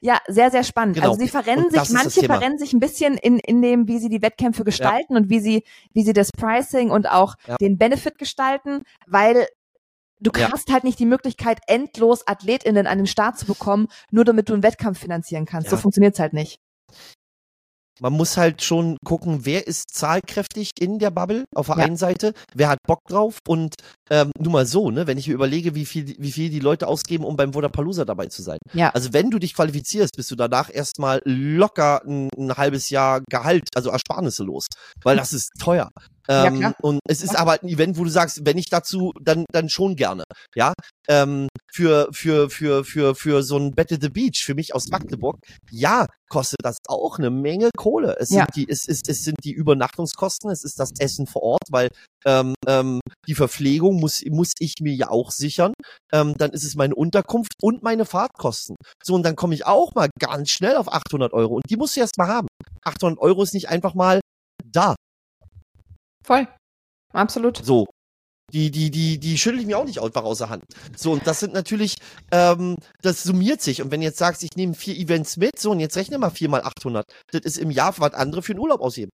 ja, 0.00 0.18
sehr, 0.28 0.50
sehr 0.50 0.64
spannend. 0.64 0.96
Genau. 0.96 1.10
Also 1.10 1.20
sie 1.20 1.28
verrennen 1.28 1.70
sich, 1.70 1.90
manche 1.90 2.24
verrennen 2.24 2.58
sich 2.58 2.72
ein 2.72 2.80
bisschen 2.80 3.16
in, 3.16 3.38
in 3.38 3.62
dem, 3.62 3.88
wie 3.88 3.98
sie 3.98 4.08
die 4.08 4.22
Wettkämpfe 4.22 4.64
gestalten 4.64 5.14
ja. 5.14 5.18
und 5.18 5.30
wie 5.30 5.40
sie, 5.40 5.64
wie 5.92 6.02
sie 6.02 6.12
das 6.12 6.30
Pricing 6.32 6.90
und 6.90 7.08
auch 7.10 7.36
ja. 7.46 7.56
den 7.56 7.78
Benefit 7.78 8.18
gestalten, 8.18 8.82
weil 9.06 9.46
du 10.20 10.30
ja. 10.38 10.52
hast 10.52 10.70
halt 10.70 10.84
nicht 10.84 10.98
die 10.98 11.06
Möglichkeit, 11.06 11.60
endlos 11.66 12.26
AthletInnen 12.26 12.86
an 12.86 12.98
den 12.98 13.06
Start 13.06 13.38
zu 13.38 13.46
bekommen, 13.46 13.88
nur 14.10 14.24
damit 14.24 14.48
du 14.48 14.52
einen 14.52 14.62
Wettkampf 14.62 14.98
finanzieren 14.98 15.46
kannst. 15.46 15.70
So 15.70 15.76
funktioniert's 15.76 16.18
halt 16.18 16.34
nicht 16.34 16.60
man 18.00 18.12
muss 18.12 18.36
halt 18.36 18.62
schon 18.62 18.96
gucken, 19.04 19.44
wer 19.44 19.66
ist 19.66 19.94
zahlkräftig 19.94 20.70
in 20.78 20.98
der 20.98 21.10
Bubble 21.10 21.44
auf 21.54 21.66
der 21.66 21.78
ja. 21.78 21.84
einen 21.84 21.96
Seite, 21.96 22.32
wer 22.54 22.68
hat 22.68 22.78
Bock 22.86 23.00
drauf 23.08 23.38
und 23.46 23.74
ähm, 24.10 24.32
nur 24.38 24.52
mal 24.52 24.66
so, 24.66 24.90
ne, 24.90 25.06
wenn 25.06 25.18
ich 25.18 25.28
überlege, 25.28 25.74
wie 25.74 25.86
viel, 25.86 26.14
wie 26.18 26.32
viel 26.32 26.50
die 26.50 26.60
Leute 26.60 26.88
ausgeben, 26.88 27.24
um 27.24 27.36
beim 27.36 27.52
Vodapalooza 27.52 28.04
dabei 28.04 28.26
zu 28.26 28.42
sein. 28.42 28.58
Ja. 28.72 28.90
Also 28.90 29.12
wenn 29.12 29.30
du 29.30 29.38
dich 29.38 29.54
qualifizierst, 29.54 30.16
bist 30.16 30.30
du 30.30 30.36
danach 30.36 30.70
erstmal 30.72 31.22
locker 31.24 32.02
ein, 32.04 32.28
ein 32.36 32.56
halbes 32.56 32.90
Jahr 32.90 33.20
Gehalt, 33.30 33.68
also 33.74 33.90
Ersparnisse 33.90 34.44
los, 34.44 34.66
weil 35.02 35.16
das 35.16 35.32
ist 35.32 35.50
teuer. 35.58 35.90
Ähm, 36.30 36.60
ja, 36.60 36.74
und 36.80 37.00
es 37.08 37.22
ist 37.22 37.36
aber 37.36 37.60
ein 37.60 37.68
Event, 37.68 37.98
wo 37.98 38.04
du 38.04 38.10
sagst, 38.10 38.46
wenn 38.46 38.56
ich 38.56 38.70
dazu, 38.70 39.12
dann, 39.20 39.44
dann 39.50 39.68
schon 39.68 39.96
gerne. 39.96 40.22
Ja, 40.54 40.72
ähm, 41.08 41.48
für, 41.72 42.08
für, 42.12 42.48
für, 42.50 42.84
für, 42.84 43.16
für 43.16 43.42
so 43.42 43.56
ein 43.56 43.74
Battle 43.74 43.98
the 44.00 44.10
Beach, 44.10 44.44
für 44.44 44.54
mich 44.54 44.72
aus 44.72 44.88
Magdeburg, 44.88 45.38
ja, 45.72 46.06
kostet 46.28 46.60
das 46.62 46.76
auch 46.86 47.18
eine 47.18 47.30
Menge 47.30 47.70
Kohle. 47.76 48.16
Es 48.20 48.30
ja. 48.30 48.44
sind 48.44 48.54
die, 48.54 48.70
es 48.70 48.86
ist, 48.86 49.08
es 49.08 49.24
sind 49.24 49.38
die 49.42 49.50
Übernachtungskosten, 49.50 50.52
es 50.52 50.62
ist 50.62 50.78
das 50.78 50.92
Essen 51.00 51.26
vor 51.26 51.42
Ort, 51.42 51.64
weil 51.70 51.88
ähm, 52.24 52.54
ähm, 52.68 53.00
die 53.26 53.34
Verpflegung 53.34 53.98
muss, 53.98 54.22
muss 54.30 54.52
ich 54.60 54.74
mir 54.80 54.94
ja 54.94 55.10
auch 55.10 55.32
sichern. 55.32 55.72
Ähm, 56.12 56.34
dann 56.38 56.50
ist 56.50 56.62
es 56.62 56.76
meine 56.76 56.94
Unterkunft 56.94 57.54
und 57.60 57.82
meine 57.82 58.04
Fahrtkosten. 58.04 58.76
So, 59.02 59.14
und 59.14 59.24
dann 59.24 59.34
komme 59.34 59.54
ich 59.54 59.66
auch 59.66 59.96
mal 59.96 60.10
ganz 60.20 60.50
schnell 60.50 60.76
auf 60.76 60.92
800 60.92 61.32
Euro 61.32 61.56
und 61.56 61.64
die 61.68 61.76
musst 61.76 61.96
du 61.96 62.00
erst 62.00 62.18
mal 62.18 62.28
haben. 62.28 62.46
800 62.84 63.18
Euro 63.18 63.42
ist 63.42 63.54
nicht 63.54 63.68
einfach 63.68 63.94
mal 63.94 64.20
da. 64.64 64.94
Voll. 66.24 66.48
Absolut. 67.12 67.64
So. 67.64 67.86
Die, 68.52 68.70
die, 68.70 68.90
die, 68.90 69.18
die 69.18 69.38
schüttel 69.38 69.60
ich 69.60 69.66
mir 69.66 69.78
auch 69.78 69.84
nicht 69.84 70.02
einfach 70.02 70.24
aus 70.24 70.38
der 70.38 70.48
Hand. 70.48 70.64
So, 70.96 71.12
und 71.12 71.26
das 71.26 71.38
sind 71.38 71.52
natürlich, 71.52 71.96
ähm, 72.32 72.76
das 73.00 73.22
summiert 73.22 73.60
sich. 73.60 73.80
Und 73.80 73.92
wenn 73.92 74.00
du 74.00 74.06
jetzt 74.06 74.18
sagst, 74.18 74.42
ich 74.42 74.56
nehme 74.56 74.74
vier 74.74 74.96
Events 74.96 75.36
mit, 75.36 75.58
so, 75.58 75.70
und 75.70 75.80
jetzt 75.80 75.96
rechne 75.96 76.18
mal 76.18 76.30
vier 76.30 76.48
mal 76.48 76.62
800. 76.62 77.06
Das 77.30 77.42
ist 77.42 77.58
im 77.58 77.70
Jahr, 77.70 77.94
was 77.98 78.14
andere 78.14 78.42
für 78.42 78.52
einen 78.52 78.60
Urlaub 78.60 78.80
ausgeben. 78.80 79.10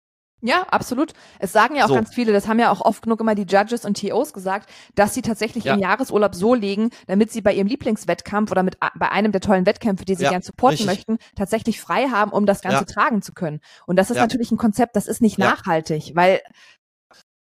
Ja, 0.44 0.64
absolut. 0.64 1.14
Es 1.40 1.54
sagen 1.54 1.76
ja 1.76 1.86
auch 1.86 1.90
so. 1.90 1.94
ganz 1.94 2.14
viele, 2.14 2.34
das 2.34 2.48
haben 2.48 2.60
ja 2.60 2.72
auch 2.72 2.82
oft 2.82 3.04
genug 3.04 3.20
immer 3.22 3.36
die 3.36 3.44
Judges 3.44 3.86
und 3.86 4.02
TOs 4.02 4.34
gesagt, 4.34 4.70
dass 4.96 5.14
sie 5.14 5.22
tatsächlich 5.22 5.66
ja. 5.66 5.74
ihren 5.74 5.82
Jahresurlaub 5.82 6.34
so 6.34 6.56
legen, 6.56 6.90
damit 7.06 7.32
sie 7.32 7.42
bei 7.42 7.54
ihrem 7.54 7.68
Lieblingswettkampf 7.68 8.50
oder 8.50 8.64
mit 8.64 8.78
bei 8.80 9.12
einem 9.12 9.32
der 9.32 9.42
tollen 9.42 9.68
Wettkämpfe, 9.68 10.04
die 10.04 10.16
sie 10.16 10.24
ja, 10.24 10.32
gern 10.32 10.42
supporten 10.42 10.90
richtig. 10.90 11.08
möchten, 11.08 11.18
tatsächlich 11.36 11.80
frei 11.80 12.08
haben, 12.08 12.32
um 12.32 12.48
das 12.48 12.62
Ganze 12.62 12.80
ja. 12.80 12.86
tragen 12.86 13.22
zu 13.22 13.34
können. 13.34 13.60
Und 13.86 13.98
das 13.98 14.10
ist 14.10 14.18
natürlich 14.18 14.52
ein 14.52 14.58
Konzept, 14.58 14.96
das 14.96 15.08
ist 15.08 15.22
nicht 15.22 15.38
nachhaltig, 15.38 16.14
weil 16.16 16.42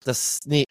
das, 0.04 0.40
nee. 0.46 0.64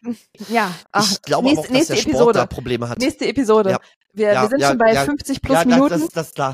Ja, 0.50 0.74
ach, 0.92 1.12
ich 1.12 1.22
glaube 1.22 1.48
nächste, 1.48 1.68
auch, 1.68 1.74
dass 1.74 1.88
der 1.88 1.96
Sport 1.96 2.08
Episode. 2.08 2.34
da 2.34 2.46
Probleme 2.46 2.90
hat. 2.90 3.00
Nächste 3.00 3.26
Episode. 3.28 3.72
Ja. 3.72 3.80
Wir, 4.14 4.32
wir 4.32 4.50
sind 4.50 4.64
schon 4.64 4.78
bei 4.78 4.96
50 4.96 5.42
plus 5.42 5.66
Minuten. 5.66 5.90
Das, 5.90 6.10
das, 6.10 6.32
das, 6.34 6.54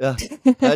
ja, 0.00 0.16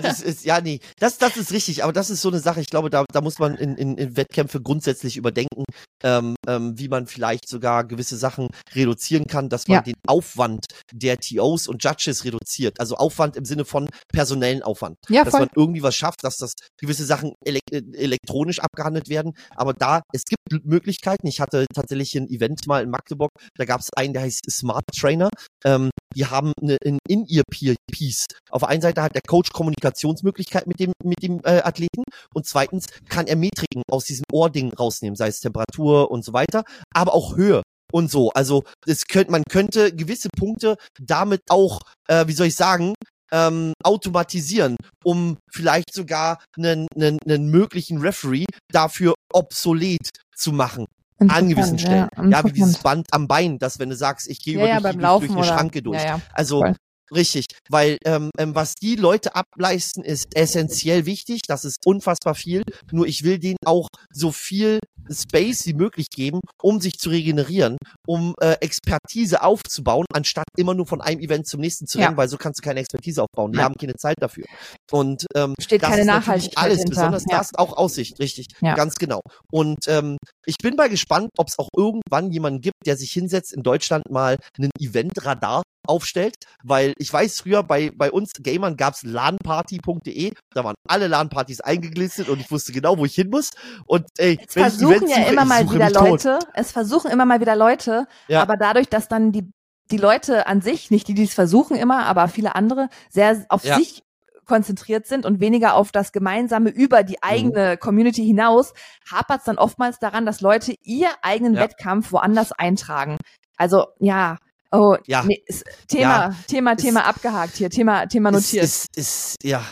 das 0.00 0.20
ist, 0.20 0.44
ja, 0.44 0.60
nee, 0.60 0.80
das, 0.98 1.16
das 1.16 1.36
ist 1.36 1.52
richtig, 1.52 1.82
aber 1.82 1.92
das 1.92 2.10
ist 2.10 2.20
so 2.20 2.28
eine 2.28 2.40
Sache, 2.40 2.60
ich 2.60 2.68
glaube, 2.68 2.90
da, 2.90 3.04
da 3.10 3.20
muss 3.22 3.38
man 3.38 3.54
in, 3.54 3.74
in, 3.76 3.96
in 3.96 4.16
Wettkämpfe 4.16 4.60
grundsätzlich 4.60 5.16
überdenken, 5.16 5.64
ähm, 6.02 6.34
ähm, 6.46 6.78
wie 6.78 6.88
man 6.88 7.06
vielleicht 7.06 7.48
sogar 7.48 7.84
gewisse 7.84 8.18
Sachen 8.18 8.48
reduzieren 8.74 9.26
kann, 9.26 9.48
dass 9.48 9.66
man 9.66 9.76
ja. 9.76 9.82
den 9.82 9.94
Aufwand 10.06 10.66
der 10.92 11.18
TOs 11.18 11.68
und 11.68 11.82
Judges 11.82 12.24
reduziert. 12.24 12.78
Also 12.80 12.96
Aufwand 12.96 13.36
im 13.36 13.46
Sinne 13.46 13.64
von 13.64 13.88
personellen 14.12 14.62
Aufwand. 14.62 14.96
Ja, 15.08 15.24
dass 15.24 15.32
voll. 15.32 15.40
man 15.40 15.50
irgendwie 15.56 15.82
was 15.82 15.96
schafft, 15.96 16.22
dass 16.22 16.36
das 16.36 16.52
gewisse 16.78 17.06
Sachen 17.06 17.32
ele 17.44 17.60
äh, 17.70 17.82
elektronisch 17.94 18.60
abgehandelt 18.60 19.08
werden. 19.08 19.32
Aber 19.56 19.72
da, 19.72 20.02
es 20.12 20.24
gibt 20.24 20.42
Möglichkeiten. 20.64 21.26
Ich 21.26 21.40
hatte 21.40 21.66
tatsächlich 21.74 22.14
ein 22.14 22.28
Event 22.28 22.66
mal 22.66 22.82
in 22.82 22.90
Magdeburg, 22.90 23.30
da 23.56 23.64
gab 23.64 23.80
es 23.80 23.90
einen, 23.94 24.12
der 24.12 24.22
heißt 24.22 24.50
Smart 24.50 24.84
Trainer. 24.96 25.28
Ähm, 25.64 25.90
die 26.14 26.26
haben 26.26 26.52
eine, 26.60 26.76
ein 26.84 26.98
In-Ear-Piece. 27.08 28.26
Auf 28.50 28.60
der 28.60 28.68
einen 28.68 28.82
Seite 28.82 29.02
hat 29.02 29.14
der 29.14 29.22
Coach 29.26 29.50
Kommunikationsmöglichkeit 29.50 30.66
mit 30.66 30.80
dem, 30.80 30.92
mit 31.02 31.22
dem 31.22 31.40
äh, 31.44 31.62
Athleten 31.62 32.04
und 32.34 32.46
zweitens 32.46 32.86
kann 33.08 33.26
er 33.26 33.36
Metriken 33.36 33.82
aus 33.90 34.04
diesem 34.04 34.24
Ohrding 34.32 34.72
rausnehmen, 34.72 35.16
sei 35.16 35.28
es 35.28 35.40
Temperatur 35.40 36.10
und 36.10 36.24
so 36.24 36.32
weiter, 36.32 36.64
aber 36.94 37.14
auch 37.14 37.36
Höhe 37.36 37.62
und 37.92 38.10
so. 38.10 38.30
Also 38.30 38.64
es 38.86 39.06
könnte, 39.06 39.30
man 39.30 39.44
könnte 39.48 39.94
gewisse 39.94 40.28
Punkte 40.36 40.76
damit 41.00 41.42
auch, 41.48 41.80
äh, 42.08 42.26
wie 42.26 42.32
soll 42.32 42.48
ich 42.48 42.56
sagen, 42.56 42.94
ähm, 43.32 43.72
automatisieren, 43.82 44.76
um 45.02 45.38
vielleicht 45.50 45.92
sogar 45.92 46.38
einen, 46.56 46.86
einen, 46.94 47.18
einen 47.26 47.50
möglichen 47.50 47.98
Referee 47.98 48.46
dafür 48.70 49.14
obsolet 49.32 50.10
zu 50.34 50.52
machen. 50.52 50.86
An 51.28 51.48
gewissen 51.48 51.78
Stellen. 51.78 52.08
Ja, 52.16 52.24
ja, 52.28 52.44
wie 52.44 52.52
dieses 52.52 52.78
Band 52.78 53.06
am 53.12 53.28
Bein, 53.28 53.58
dass 53.58 53.78
wenn 53.78 53.88
du 53.88 53.96
sagst, 53.96 54.28
ich 54.28 54.40
gehe 54.40 54.58
ja, 54.58 54.78
über 54.78 54.90
ja, 54.90 55.18
durch, 55.18 55.28
durch 55.28 55.30
eine 55.30 55.44
Schranke 55.44 55.80
durch. 55.80 56.02
Also 56.32 56.60
Voll. 56.60 56.74
Richtig, 57.12 57.46
weil 57.68 57.98
ähm, 58.04 58.30
ähm, 58.38 58.54
was 58.54 58.74
die 58.74 58.96
Leute 58.96 59.34
ableisten, 59.34 60.02
ist 60.02 60.34
essentiell 60.34 61.06
wichtig. 61.06 61.40
Das 61.46 61.64
ist 61.64 61.78
unfassbar 61.84 62.34
viel. 62.34 62.62
Nur 62.90 63.06
ich 63.06 63.24
will 63.24 63.38
denen 63.38 63.58
auch 63.64 63.88
so 64.10 64.32
viel 64.32 64.78
Space 65.10 65.66
wie 65.66 65.74
möglich 65.74 66.08
geben, 66.08 66.40
um 66.62 66.80
sich 66.80 66.98
zu 66.98 67.10
regenerieren, 67.10 67.76
um 68.06 68.34
äh, 68.40 68.52
Expertise 68.60 69.42
aufzubauen, 69.42 70.06
anstatt 70.12 70.46
immer 70.56 70.74
nur 70.74 70.86
von 70.86 71.02
einem 71.02 71.20
Event 71.20 71.46
zum 71.46 71.60
nächsten 71.60 71.86
zu 71.86 71.98
rennen, 71.98 72.12
ja. 72.12 72.16
weil 72.16 72.28
so 72.28 72.38
kannst 72.38 72.60
du 72.60 72.62
keine 72.62 72.80
Expertise 72.80 73.22
aufbauen. 73.22 73.52
Die 73.52 73.58
ja. 73.58 73.64
haben 73.64 73.74
keine 73.74 73.94
Zeit 73.96 74.16
dafür. 74.20 74.44
Und 74.90 75.26
ähm, 75.34 75.54
steht 75.60 75.82
das 75.82 75.90
keine 75.90 76.02
ist 76.02 76.06
Nachhaltigkeit 76.06 76.64
alles, 76.64 76.78
hinter. 76.78 76.90
besonders 76.90 77.24
ja. 77.28 77.38
das 77.38 77.54
auch 77.54 77.76
Aussicht, 77.76 78.18
richtig, 78.18 78.48
ja. 78.62 78.74
ganz 78.74 78.94
genau. 78.94 79.20
Und 79.50 79.86
ähm, 79.88 80.16
ich 80.46 80.56
bin 80.56 80.74
mal 80.74 80.88
gespannt, 80.88 81.28
ob 81.36 81.48
es 81.48 81.58
auch 81.58 81.68
irgendwann 81.76 82.30
jemanden 82.30 82.60
gibt, 82.60 82.86
der 82.86 82.96
sich 82.96 83.12
hinsetzt 83.12 83.52
in 83.52 83.62
Deutschland 83.62 84.10
mal 84.10 84.36
einen 84.56 84.70
Eventradar 84.80 85.62
aufstellt, 85.86 86.36
weil 86.62 86.94
ich 86.98 87.12
weiß, 87.12 87.40
früher 87.40 87.62
bei, 87.62 87.90
bei 87.94 88.10
uns 88.10 88.32
Gamern 88.40 88.76
gab's 88.76 89.02
lanparty.de, 89.02 90.32
da 90.52 90.64
waren 90.64 90.74
alle 90.88 91.08
LAN-Partys 91.08 91.60
eingelistet 91.60 92.28
und 92.28 92.40
ich 92.40 92.50
wusste 92.50 92.72
genau, 92.72 92.98
wo 92.98 93.04
ich 93.04 93.14
hin 93.14 93.30
muss. 93.30 93.50
Und 93.86 94.06
ey, 94.18 94.38
es 94.46 94.54
versuchen 94.54 95.08
ja 95.08 95.16
suche, 95.16 95.32
immer 95.32 95.44
mal 95.44 95.70
wieder 95.70 95.90
Leute, 95.90 96.38
tot. 96.40 96.48
es 96.54 96.72
versuchen 96.72 97.10
immer 97.10 97.24
mal 97.24 97.40
wieder 97.40 97.56
Leute, 97.56 98.06
ja. 98.28 98.42
aber 98.42 98.56
dadurch, 98.56 98.88
dass 98.88 99.08
dann 99.08 99.32
die 99.32 99.50
die 99.90 99.98
Leute 99.98 100.46
an 100.46 100.62
sich, 100.62 100.90
nicht 100.90 101.08
die, 101.08 101.14
die 101.14 101.24
es 101.24 101.34
versuchen 101.34 101.76
immer, 101.76 102.06
aber 102.06 102.28
viele 102.28 102.54
andere, 102.54 102.88
sehr 103.10 103.44
auf 103.50 103.64
ja. 103.64 103.76
sich 103.76 104.02
konzentriert 104.44 105.06
sind 105.06 105.26
und 105.26 105.40
weniger 105.40 105.74
auf 105.74 105.92
das 105.92 106.12
Gemeinsame 106.12 106.70
über 106.70 107.02
die 107.02 107.14
mhm. 107.14 107.18
eigene 107.22 107.72
mhm. 107.72 107.80
Community 107.80 108.24
hinaus, 108.24 108.72
hapert 109.10 109.40
es 109.40 109.44
dann 109.44 109.58
oftmals 109.58 109.98
daran, 109.98 110.26
dass 110.26 110.40
Leute 110.40 110.74
ihr 110.82 111.08
eigenen 111.22 111.54
ja. 111.54 111.62
Wettkampf 111.62 112.12
woanders 112.12 112.52
eintragen. 112.52 113.16
Also 113.56 113.86
ja, 113.98 114.36
oh, 114.74 114.96
ja. 115.06 115.22
Nee, 115.24 115.42
ist, 115.46 115.64
Thema, 115.88 116.02
ja. 116.02 116.34
Thema, 116.46 116.76
Thema 116.76 117.00
ist, 117.00 117.06
abgehakt 117.06 117.56
hier, 117.56 117.70
Thema, 117.70 118.06
Thema 118.06 118.30
notiert. 118.30 118.64
Ist, 118.64 118.88
ist, 118.96 118.96
ist, 118.96 119.36
ja. 119.42 119.64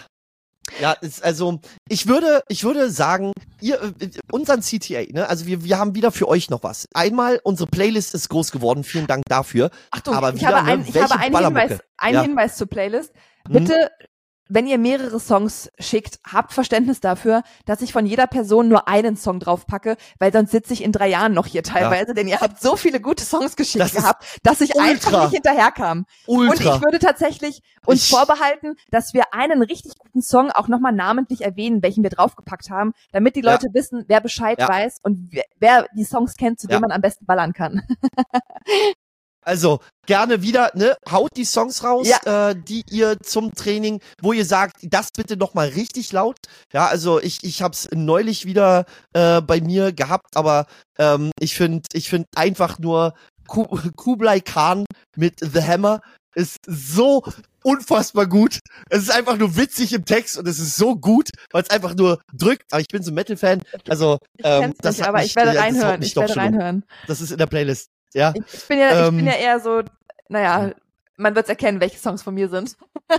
Ja, 0.80 0.92
ist, 0.92 1.22
also 1.22 1.60
ich 1.88 2.06
würde, 2.06 2.42
ich 2.48 2.64
würde 2.64 2.90
sagen, 2.90 3.32
ihr, 3.60 3.82
äh, 3.82 4.10
unseren 4.30 4.60
CTA, 4.60 5.02
ne, 5.10 5.28
also 5.28 5.46
wir, 5.46 5.64
wir 5.64 5.78
haben 5.78 5.94
wieder 5.94 6.12
für 6.12 6.28
euch 6.28 6.50
noch 6.50 6.62
was. 6.62 6.86
Einmal, 6.94 7.40
unsere 7.44 7.68
Playlist 7.68 8.14
ist 8.14 8.28
groß 8.28 8.52
geworden, 8.52 8.84
vielen 8.84 9.06
Dank 9.06 9.24
dafür. 9.28 9.70
Achtung, 9.90 10.14
Aber 10.14 10.30
ich, 10.30 10.40
wieder, 10.40 10.56
habe, 10.56 10.70
ein, 10.70 10.80
ne, 10.80 10.86
ich 10.88 11.02
habe 11.02 11.18
einen 11.18 11.36
Hinweis, 11.36 11.80
einen 11.98 12.14
ja. 12.14 12.22
Hinweis 12.22 12.56
zur 12.56 12.68
Playlist. 12.68 13.12
Bitte 13.48 13.74
hm? 13.74 14.06
Wenn 14.54 14.66
ihr 14.66 14.78
mehrere 14.78 15.18
Songs 15.18 15.70
schickt, 15.78 16.20
habt 16.30 16.52
Verständnis 16.52 17.00
dafür, 17.00 17.42
dass 17.64 17.80
ich 17.80 17.92
von 17.92 18.04
jeder 18.04 18.26
Person 18.26 18.68
nur 18.68 18.86
einen 18.86 19.16
Song 19.16 19.40
draufpacke, 19.40 19.96
weil 20.18 20.32
sonst 20.32 20.50
sitze 20.50 20.74
ich 20.74 20.82
in 20.82 20.92
drei 20.92 21.08
Jahren 21.08 21.32
noch 21.32 21.46
hier 21.46 21.62
teilweise, 21.62 22.08
ja. 22.08 22.14
denn 22.14 22.28
ihr 22.28 22.40
habt 22.40 22.60
so 22.60 22.76
viele 22.76 23.00
gute 23.00 23.24
Songs 23.24 23.56
geschickt 23.56 23.82
das 23.82 23.94
gehabt, 23.94 24.24
dass 24.42 24.60
ich 24.60 24.74
ultra. 24.74 24.90
einfach 24.90 25.22
nicht 25.24 25.34
hinterherkam. 25.34 26.04
Ultra. 26.26 26.50
Und 26.50 26.76
ich 26.76 26.82
würde 26.82 26.98
tatsächlich 26.98 27.62
uns 27.86 28.04
ich 28.04 28.10
vorbehalten, 28.10 28.76
dass 28.90 29.14
wir 29.14 29.32
einen 29.32 29.62
richtig 29.62 29.96
guten 29.98 30.20
Song 30.20 30.50
auch 30.50 30.68
nochmal 30.68 30.92
namentlich 30.92 31.40
erwähnen, 31.40 31.82
welchen 31.82 32.02
wir 32.02 32.10
draufgepackt 32.10 32.68
haben, 32.68 32.92
damit 33.12 33.36
die 33.36 33.40
Leute 33.40 33.68
ja. 33.68 33.74
wissen, 33.74 34.04
wer 34.06 34.20
Bescheid 34.20 34.58
ja. 34.60 34.68
weiß 34.68 34.98
und 35.02 35.28
wer, 35.30 35.44
wer, 35.58 35.86
die 35.96 36.04
Songs 36.04 36.36
kennt, 36.36 36.60
zu 36.60 36.66
denen 36.66 36.82
man 36.82 36.92
am 36.92 37.00
besten 37.00 37.24
ballern 37.24 37.52
kann. 37.54 37.82
Also 39.44 39.80
gerne 40.06 40.42
wieder, 40.42 40.70
ne, 40.74 40.96
haut 41.10 41.30
die 41.36 41.44
Songs 41.44 41.82
raus, 41.84 42.08
ja. 42.08 42.50
äh, 42.50 42.56
die 42.56 42.84
ihr 42.90 43.18
zum 43.20 43.54
Training, 43.54 44.00
wo 44.20 44.32
ihr 44.32 44.44
sagt, 44.44 44.76
das 44.82 45.10
bitte 45.16 45.36
noch 45.36 45.54
mal 45.54 45.68
richtig 45.68 46.12
laut. 46.12 46.36
Ja, 46.72 46.86
also 46.86 47.20
ich 47.20 47.38
ich 47.42 47.62
hab's 47.62 47.88
neulich 47.92 48.46
wieder 48.46 48.84
äh, 49.12 49.40
bei 49.40 49.60
mir 49.60 49.92
gehabt, 49.92 50.36
aber 50.36 50.66
ähm, 50.98 51.30
ich 51.38 51.54
finde 51.54 51.82
ich 51.92 52.08
finde 52.08 52.28
einfach 52.34 52.78
nur 52.78 53.14
Kublai 53.46 54.40
Khan 54.40 54.84
mit 55.16 55.40
The 55.40 55.62
Hammer 55.62 56.00
ist 56.34 56.58
so 56.66 57.22
unfassbar 57.62 58.26
gut. 58.26 58.58
Es 58.88 59.02
ist 59.02 59.10
einfach 59.10 59.36
nur 59.36 59.56
witzig 59.56 59.92
im 59.92 60.04
Text 60.04 60.38
und 60.38 60.48
es 60.48 60.58
ist 60.58 60.76
so 60.76 60.96
gut, 60.96 61.28
weil 61.50 61.62
es 61.62 61.70
einfach 61.70 61.94
nur 61.94 62.20
drückt. 62.32 62.64
Aber 62.70 62.80
ich 62.80 62.88
bin 62.88 63.02
so 63.02 63.12
Metal-Fan. 63.12 63.62
Also, 63.88 64.18
ähm, 64.42 64.74
das 64.80 64.98
nicht, 64.98 65.06
aber 65.06 65.18
mich, 65.18 65.28
ich 65.28 65.36
werde 65.36 65.58
reinhören. 65.58 66.02
Ich 66.02 66.16
werde 66.16 66.36
reinhören. 66.36 66.84
Das 67.06 67.20
ist 67.20 67.30
in 67.30 67.38
der 67.38 67.46
Playlist. 67.46 67.88
Ja. 68.14 68.32
Ich 68.52 68.68
bin 68.68 68.78
ja, 68.78 69.08
ähm, 69.08 69.18
ich 69.18 69.24
bin 69.24 69.26
ja 69.26 69.38
eher 69.38 69.60
so, 69.60 69.82
naja, 70.28 70.72
man 71.16 71.34
wird 71.34 71.48
erkennen, 71.48 71.80
welche 71.80 71.98
Songs 71.98 72.22
von 72.22 72.34
mir 72.34 72.48
sind. 72.48 72.76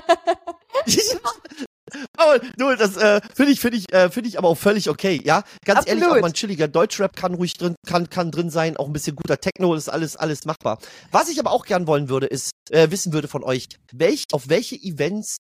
aber 2.18 2.40
nur 2.58 2.76
das 2.76 2.98
äh, 2.98 3.22
finde 3.34 3.52
ich 3.52 3.60
finde 3.60 3.78
ich 3.78 3.92
äh, 3.94 4.10
finde 4.10 4.30
ich 4.30 4.38
aber 4.38 4.48
auch 4.48 4.58
völlig 4.58 4.90
okay, 4.90 5.22
ja. 5.24 5.44
Ganz 5.66 5.80
Absolut. 5.80 6.02
ehrlich, 6.02 6.18
auch 6.18 6.22
mal 6.22 6.28
ein 6.28 6.34
chilliger 6.34 6.68
Deutschrap 6.68 7.16
kann 7.16 7.36
ruhig 7.36 7.54
drin 7.54 7.76
kann 7.88 8.10
kann 8.10 8.32
drin 8.32 8.50
sein, 8.50 8.78
auch 8.78 8.88
ein 8.88 8.94
bisschen 8.94 9.16
guter 9.16 9.40
Techno 9.40 9.76
ist 9.76 9.90
alles 9.90 10.16
alles 10.16 10.46
machbar. 10.46 10.80
Was 11.12 11.30
ich 11.30 11.40
aber 11.40 11.52
auch 11.52 11.66
gern 11.66 11.88
wollen 11.88 12.10
würde, 12.10 12.28
ist 12.28 12.52
äh, 12.72 12.90
wissen 12.92 13.14
würde 13.14 13.28
von 13.28 13.44
euch, 13.44 13.68
welch 13.92 14.26
auf 14.32 14.50
welche 14.50 14.76
Events 14.76 15.38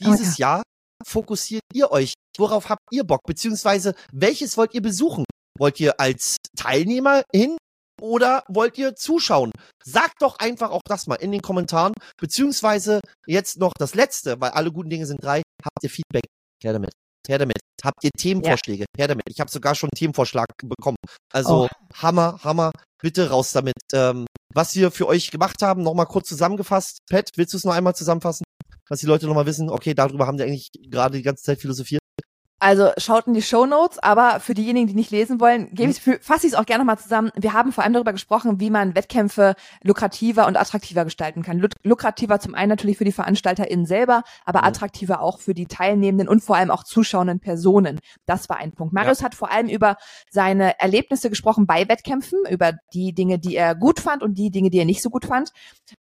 dieses 0.00 0.34
oh, 0.34 0.38
ja. 0.38 0.48
Jahr 0.48 0.62
fokussiert 1.04 1.62
ihr 1.72 1.90
euch? 1.90 2.14
Worauf 2.38 2.68
habt 2.68 2.82
ihr 2.90 3.04
Bock? 3.04 3.20
Beziehungsweise 3.26 3.94
welches 4.12 4.56
wollt 4.56 4.74
ihr 4.74 4.82
besuchen? 4.82 5.24
Wollt 5.58 5.78
ihr 5.78 6.00
als 6.00 6.36
Teilnehmer 6.56 7.22
hin 7.32 7.56
oder 8.00 8.44
wollt 8.48 8.78
ihr 8.78 8.96
zuschauen? 8.96 9.50
Sagt 9.84 10.22
doch 10.22 10.38
einfach 10.38 10.70
auch 10.70 10.82
das 10.86 11.06
mal 11.06 11.16
in 11.16 11.32
den 11.32 11.42
Kommentaren, 11.42 11.92
beziehungsweise 12.18 13.00
jetzt 13.26 13.58
noch 13.58 13.72
das 13.78 13.94
letzte, 13.94 14.40
weil 14.40 14.50
alle 14.50 14.72
guten 14.72 14.90
Dinge 14.90 15.06
sind 15.06 15.22
drei. 15.22 15.42
Habt 15.62 15.82
ihr 15.82 15.90
Feedback? 15.90 16.24
Her 16.62 16.72
damit. 16.72 16.92
Her 17.26 17.38
damit. 17.38 17.58
Habt 17.82 18.02
ihr 18.02 18.10
Themenvorschläge? 18.16 18.82
Ja. 18.82 18.98
Her 18.98 19.08
damit. 19.08 19.24
Ich 19.28 19.40
habe 19.40 19.50
sogar 19.50 19.74
schon 19.74 19.88
einen 19.88 19.98
Themenvorschlag 19.98 20.46
bekommen. 20.62 20.96
Also 21.32 21.64
oh. 21.64 21.68
Hammer, 21.94 22.38
Hammer. 22.42 22.70
Bitte 23.02 23.28
raus 23.30 23.52
damit. 23.52 23.74
Ähm, 23.92 24.26
was 24.54 24.74
wir 24.74 24.90
für 24.90 25.06
euch 25.06 25.30
gemacht 25.30 25.60
haben, 25.62 25.82
nochmal 25.82 26.06
kurz 26.06 26.28
zusammengefasst. 26.28 26.98
Pat, 27.10 27.30
willst 27.36 27.52
du 27.52 27.58
es 27.58 27.64
noch 27.64 27.74
einmal 27.74 27.94
zusammenfassen? 27.94 28.44
Dass 28.88 29.00
die 29.00 29.06
Leute 29.06 29.26
nochmal 29.26 29.46
wissen, 29.46 29.70
okay, 29.70 29.94
darüber 29.94 30.26
haben 30.26 30.36
die 30.36 30.44
eigentlich 30.44 30.68
gerade 30.88 31.16
die 31.16 31.22
ganze 31.22 31.42
Zeit 31.42 31.60
philosophiert. 31.60 32.00
Also 32.60 32.92
schaut 32.98 33.26
in 33.26 33.34
die 33.34 33.42
Show 33.42 33.66
Notes, 33.66 33.98
aber 33.98 34.40
für 34.40 34.54
diejenigen, 34.54 34.86
die 34.86 34.94
nicht 34.94 35.10
lesen 35.10 35.40
wollen, 35.40 35.74
gebe 35.74 35.90
ich 35.90 36.06
mhm. 36.06 36.18
fasse 36.20 36.46
ich 36.46 36.52
es 36.52 36.58
auch 36.58 36.64
gerne 36.64 36.84
mal 36.84 36.96
zusammen. 36.96 37.30
Wir 37.34 37.52
haben 37.52 37.72
vor 37.72 37.84
allem 37.84 37.92
darüber 37.92 38.12
gesprochen, 38.12 38.60
wie 38.60 38.70
man 38.70 38.94
Wettkämpfe 38.94 39.54
lukrativer 39.82 40.46
und 40.46 40.56
attraktiver 40.56 41.04
gestalten 41.04 41.42
kann. 41.42 41.62
Lukrativer 41.82 42.38
zum 42.38 42.54
einen 42.54 42.70
natürlich 42.70 42.96
für 42.96 43.04
die 43.04 43.12
VeranstalterInnen 43.12 43.86
selber, 43.86 44.22
aber 44.44 44.60
mhm. 44.60 44.68
attraktiver 44.68 45.20
auch 45.20 45.40
für 45.40 45.52
die 45.52 45.66
Teilnehmenden 45.66 46.28
und 46.28 46.42
vor 46.42 46.56
allem 46.56 46.70
auch 46.70 46.84
zuschauenden 46.84 47.40
Personen. 47.40 47.98
Das 48.24 48.48
war 48.48 48.56
ein 48.58 48.72
Punkt. 48.72 48.94
Marius 48.94 49.18
ja. 49.18 49.26
hat 49.26 49.34
vor 49.34 49.50
allem 49.50 49.68
über 49.68 49.96
seine 50.30 50.78
Erlebnisse 50.78 51.30
gesprochen 51.30 51.66
bei 51.66 51.88
Wettkämpfen, 51.88 52.38
über 52.48 52.72
die 52.94 53.12
Dinge, 53.14 53.38
die 53.38 53.56
er 53.56 53.74
gut 53.74 54.00
fand 54.00 54.22
und 54.22 54.38
die 54.38 54.50
Dinge, 54.50 54.70
die 54.70 54.78
er 54.78 54.84
nicht 54.84 55.02
so 55.02 55.10
gut 55.10 55.26
fand 55.26 55.50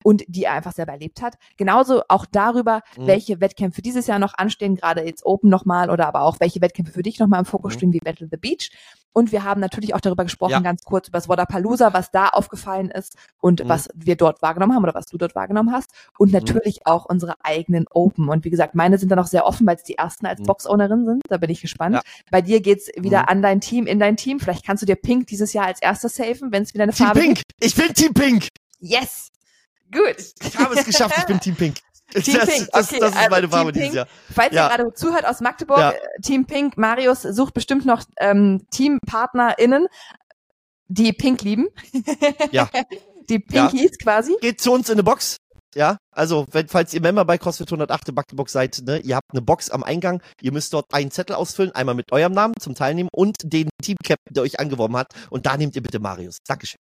und 0.03 0.25
die 0.27 0.45
er 0.45 0.55
einfach 0.55 0.73
selber 0.73 0.93
erlebt 0.93 1.23
hat. 1.23 1.37
Genauso 1.57 2.03
auch 2.09 2.27
darüber, 2.31 2.83
mhm. 2.97 3.07
welche 3.07 3.41
Wettkämpfe 3.41 3.83
dieses 3.83 4.09
Jahr 4.09 4.19
noch 4.19 4.35
anstehen, 4.35 4.75
gerade 4.75 5.05
jetzt 5.05 5.25
Open 5.25 5.49
nochmal 5.49 5.91
oder 5.91 6.09
aber 6.09 6.23
auch 6.23 6.40
welche 6.41 6.61
Wettkämpfe 6.61 6.93
für 6.93 7.03
dich 7.03 7.19
nochmal 7.19 7.41
im 7.41 7.47
Fokus 7.47 7.75
mhm. 7.75 7.79
stehen, 7.79 7.93
wie 7.93 8.01
Battle 8.01 8.29
the 8.31 8.37
Beach. 8.37 8.71
Und 9.13 9.33
wir 9.33 9.43
haben 9.43 9.61
natürlich 9.61 9.95
auch 9.95 10.01
darüber 10.01 10.23
gesprochen, 10.25 10.53
ja. 10.53 10.61
ganz 10.61 10.85
kurz 10.85 11.09
über 11.09 11.19
das 11.19 11.29
Wadapalooza, 11.29 11.93
was 11.93 12.11
da 12.11 12.29
aufgefallen 12.29 12.91
ist 12.91 13.17
und 13.41 13.65
mhm. 13.65 13.69
was 13.69 13.89
wir 13.95 14.17
dort 14.17 14.41
wahrgenommen 14.41 14.75
haben 14.75 14.85
oder 14.85 14.95
was 14.95 15.07
du 15.07 15.19
dort 15.19 15.35
wahrgenommen 15.35 15.73
hast. 15.73 15.91
Und 16.19 16.29
mhm. 16.29 16.39
natürlich 16.39 16.77
mhm. 16.77 16.93
auch 16.93 17.07
unsere 17.07 17.35
eigenen 17.43 17.87
Open. 17.91 18.29
Und 18.29 18.45
wie 18.45 18.51
gesagt, 18.51 18.75
meine 18.75 18.99
sind 18.99 19.09
da 19.11 19.17
noch 19.17 19.27
sehr 19.27 19.47
offen, 19.47 19.67
weil 19.67 19.77
es 19.77 19.83
die 19.83 19.97
ersten 19.97 20.27
als 20.27 20.41
mhm. 20.41 20.47
Box-Ownerin 20.47 21.05
sind. 21.05 21.23
Da 21.29 21.39
bin 21.39 21.51
ich 21.51 21.61
gespannt. 21.61 21.97
Ja. 21.97 22.03
Bei 22.31 22.41
dir 22.41 22.61
geht's 22.61 22.89
wieder 22.97 23.23
mhm. 23.23 23.29
an 23.29 23.43
dein 23.43 23.61
Team, 23.61 23.87
in 23.87 23.99
dein 23.99 24.17
Team. 24.17 24.39
Vielleicht 24.39 24.65
kannst 24.65 24.83
du 24.83 24.87
dir 24.87 24.97
Pink 24.97 25.27
dieses 25.27 25.53
Jahr 25.53 25.67
als 25.67 25.83
erstes 25.83 26.15
safen, 26.15 26.53
wenn 26.53 26.63
es 26.63 26.73
wieder 26.75 26.85
eine 26.85 26.93
Team 26.93 27.07
Farbe 27.07 27.21
Pink! 27.21 27.39
Gibt. 27.39 27.53
Ich 27.61 27.75
bin 27.75 27.93
Team 27.95 28.15
Pink! 28.15 28.49
Yes! 28.79 29.31
Gut. 29.93 30.17
Ich 30.41 30.57
habe 30.57 30.75
es 30.75 30.85
geschafft, 30.85 31.17
ich 31.19 31.27
bin 31.27 31.41
Team 31.41 31.57
Pink. 31.57 31.79
Team 32.11 32.35
das, 32.35 32.49
Pink. 32.49 32.69
Das, 32.73 32.89
okay, 32.89 33.01
das, 33.01 33.11
ist 33.11 33.17
also 33.17 33.31
meine 33.31 33.49
Farbe 33.49 33.73
dieses 33.73 33.95
Jahr. 33.95 34.07
Falls 34.35 34.55
ja. 34.55 34.67
ihr 34.67 34.77
gerade 34.77 34.95
zuhört 34.95 35.27
aus 35.27 35.41
Magdeburg, 35.41 35.79
ja. 35.79 35.91
Äh, 35.91 36.21
Team 36.23 36.47
Pink, 36.47 36.77
Marius 36.77 37.23
sucht 37.23 37.55
bestimmt 37.55 37.87
noch 37.87 38.05
ähm, 38.19 38.67
TeampartnerInnen, 38.71 39.87
die 40.89 41.13
Pink 41.13 41.43
lieben. 41.43 41.69
Ja. 42.53 42.69
Die 43.29 43.39
Pinkies 43.39 43.93
ja. 43.93 43.97
quasi. 44.03 44.37
Geht 44.41 44.61
zu 44.61 44.73
uns 44.73 44.89
in 44.89 44.95
eine 44.95 45.05
Box. 45.05 45.37
Ja, 45.77 45.99
also 46.11 46.47
wenn, 46.51 46.67
falls 46.67 46.93
ihr 46.95 47.01
Member 47.01 47.25
bei 47.25 47.39
CrossFit 47.39 47.69
108 47.69 48.09
in 48.09 48.15
Magdeburg 48.17 48.49
seid, 48.49 48.83
ne, 48.85 48.99
ihr 48.99 49.15
habt 49.15 49.31
eine 49.31 49.41
Box 49.41 49.71
am 49.71 49.85
Eingang, 49.85 50.21
ihr 50.41 50.53
müsst 50.53 50.73
dort 50.75 50.93
einen 50.93 51.13
Zettel 51.13 51.37
ausfüllen, 51.37 51.73
einmal 51.73 51.95
mit 51.95 52.11
eurem 52.11 52.33
Namen 52.33 52.55
zum 52.59 52.75
Teilnehmen 52.75 53.09
und 53.13 53.37
den 53.45 53.69
Teamcap, 53.81 54.19
der 54.29 54.43
euch 54.43 54.59
angeworben 54.59 54.97
hat. 54.97 55.13
Und 55.31 55.47
da 55.47 55.57
nehmt 55.57 55.77
ihr 55.77 55.83
bitte 55.83 56.01
Marius. 56.01 56.39
Dankeschön. 56.45 56.81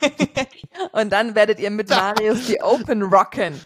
und 0.92 1.10
dann 1.10 1.34
werdet 1.34 1.58
ihr 1.58 1.70
mit 1.70 1.90
Marius 1.90 2.46
die 2.46 2.62
Open 2.62 3.02
rocken. 3.02 3.60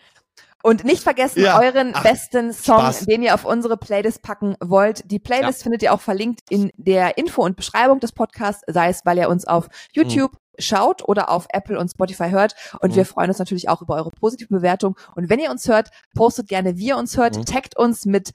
Und 0.67 0.83
nicht 0.83 1.05
vergessen 1.05 1.45
ja. 1.45 1.61
euren 1.61 1.93
Ach, 1.95 2.03
besten 2.03 2.53
Song, 2.53 2.81
Spaß. 2.81 3.07
den 3.07 3.23
ihr 3.23 3.35
auf 3.35 3.45
unsere 3.45 3.77
Playlist 3.77 4.21
packen 4.23 4.57
wollt. 4.59 5.09
Die 5.13 5.21
Playlist 5.21 5.61
ja. 5.61 5.63
findet 5.63 5.83
ihr 5.85 5.95
auch 5.95 6.01
verlinkt 6.01 6.41
in 6.51 6.73
der 6.77 7.19
Info 7.19 7.45
und 7.45 7.55
Beschreibung 7.55 8.01
des 8.01 8.11
Podcasts, 8.11 8.65
sei 8.67 8.89
es, 8.89 9.03
weil 9.05 9.17
ihr 9.17 9.29
uns 9.29 9.47
auf 9.47 9.69
YouTube 9.93 10.33
mhm. 10.33 10.39
schaut 10.59 11.09
oder 11.09 11.31
auf 11.31 11.47
Apple 11.51 11.79
und 11.79 11.89
Spotify 11.89 12.31
hört. 12.31 12.57
Und 12.81 12.91
mhm. 12.91 12.97
wir 12.97 13.07
freuen 13.07 13.29
uns 13.29 13.39
natürlich 13.39 13.69
auch 13.69 13.81
über 13.81 13.95
eure 13.95 14.11
positive 14.11 14.53
Bewertung. 14.53 14.97
Und 15.15 15.31
wenn 15.31 15.39
ihr 15.39 15.53
uns 15.53 15.69
hört, 15.69 15.91
postet 16.17 16.49
gerne, 16.49 16.77
wie 16.77 16.89
ihr 16.89 16.97
uns 16.97 17.17
hört, 17.17 17.37
mhm. 17.37 17.45
taggt 17.45 17.79
uns 17.79 18.05
mit 18.05 18.33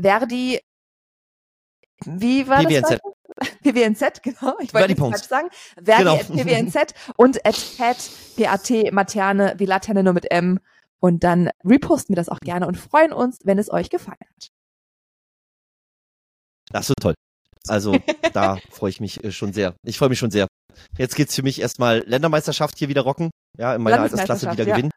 Verdi. 0.00 0.60
Wie 2.06 2.48
war 2.48 2.64
PWNZ. 2.64 2.98
das? 3.36 3.50
PWNZ, 3.62 4.22
genau. 4.22 4.54
Ich 4.60 4.72
wollte 4.72 4.88
nicht 4.88 4.98
falsch 5.00 5.28
sagen. 5.28 5.48
Verdi 5.74 6.02
genau. 6.02 6.14
at 6.14 6.28
PWNZ 6.28 6.94
und 7.16 7.44
at 7.44 7.60
PAT 8.38 8.90
Materne 8.90 9.52
wie 9.58 9.66
Laterne 9.66 10.02
nur 10.02 10.14
mit 10.14 10.30
M 10.30 10.60
und 11.00 11.24
dann 11.24 11.50
reposten 11.64 12.14
wir 12.14 12.16
das 12.16 12.28
auch 12.28 12.40
gerne 12.40 12.66
und 12.66 12.76
freuen 12.76 13.12
uns, 13.12 13.38
wenn 13.44 13.58
es 13.58 13.70
euch 13.70 13.90
gefallen 13.90 14.18
hat. 14.20 14.48
Das 16.70 16.88
wird 16.88 16.98
toll. 17.00 17.14
Also 17.66 17.96
da 18.32 18.58
freue 18.70 18.90
ich 18.90 19.00
mich 19.00 19.22
äh, 19.24 19.32
schon 19.32 19.52
sehr. 19.52 19.74
Ich 19.84 19.98
freue 19.98 20.08
mich 20.08 20.18
schon 20.18 20.30
sehr. 20.30 20.46
Jetzt 20.96 21.16
geht's 21.16 21.34
für 21.34 21.42
mich 21.42 21.60
erstmal 21.60 22.00
Ländermeisterschaft 22.06 22.78
hier 22.78 22.88
wieder 22.88 23.02
rocken. 23.02 23.30
Ja, 23.56 23.74
in 23.74 23.82
meiner 23.82 24.00
Altersklasse 24.00 24.50
wieder 24.52 24.64
gewinnen. 24.64 24.90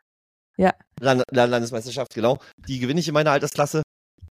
Ja. 0.58 0.74
Land 1.00 1.24
Landesmeisterschaft, 1.32 2.14
genau. 2.14 2.38
Die 2.68 2.80
gewinne 2.80 3.00
ich 3.00 3.08
in 3.08 3.14
meiner 3.14 3.32
Altersklasse. 3.32 3.82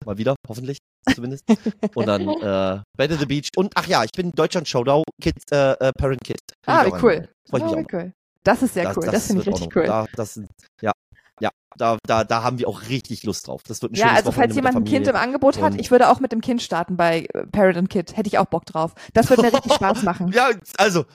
Mal 0.05 0.17
wieder, 0.17 0.36
hoffentlich, 0.47 0.78
zumindest. 1.13 1.43
Und 1.95 2.05
dann 2.05 2.22
äh, 2.22 2.82
Battle 2.97 3.17
the 3.17 3.26
Beach. 3.26 3.49
Und 3.55 3.74
ach 3.76 3.88
ja, 3.88 4.03
ich 4.03 4.11
bin 4.11 4.32
Deutschland 4.32 4.67
Showdown 4.67 5.03
Kid, 5.22 5.36
äh, 5.51 5.72
äh 5.74 5.91
Parent 5.93 6.24
Kid. 6.24 6.39
ah, 6.67 6.86
wie 6.86 6.91
cool. 7.03 7.28
Freue 7.49 7.61
ich 7.61 7.65
mich 7.65 7.76
oh, 7.76 7.80
auch. 7.80 7.93
Cool. 7.93 8.13
Das 8.43 8.61
ist 8.61 8.74
sehr 8.74 8.84
das, 8.84 8.97
cool. 8.97 9.05
Das, 9.05 9.13
das 9.13 9.28
finde 9.28 9.41
ich 9.41 9.47
richtig 9.47 9.76
cool. 9.76 9.86
Da, 9.86 10.05
das, 10.15 10.39
ja, 10.82 10.91
ja, 11.40 11.50
da, 11.78 11.98
da, 12.06 12.24
da 12.24 12.44
haben 12.44 12.60
wir 12.60 12.68
auch 12.68 12.84
richtig 12.90 13.24
Lust 13.24 13.48
drauf. 13.48 13.62
Das 13.68 13.82
wird 13.82 13.94
ein 13.94 13.96
Ja, 13.96 14.12
also 14.14 14.32
falls 14.32 14.56
jemand 14.56 14.76
ein 14.76 14.84
Kind 14.86 15.08
im 15.08 15.16
Angebot 15.16 15.62
hat, 15.62 15.80
ich 15.80 15.92
würde 15.92 16.10
auch 16.10 16.20
mit 16.20 16.32
dem 16.32 16.42
Kind 16.42 16.62
starten 16.62 16.98
bei 16.98 17.28
äh, 17.34 17.46
Parent 17.48 17.78
and 17.78 17.90
Kid. 17.90 18.16
Hätte 18.18 18.28
ich 18.28 18.38
auch 18.38 18.46
Bock 18.46 18.66
drauf. 18.66 18.94
Das 19.14 19.30
würde 19.30 19.44
mir 19.44 19.54
richtig 19.54 19.74
Spaß 19.74 20.04
machen. 20.04 20.32
Ja, 20.32 20.52
also, 20.78 21.06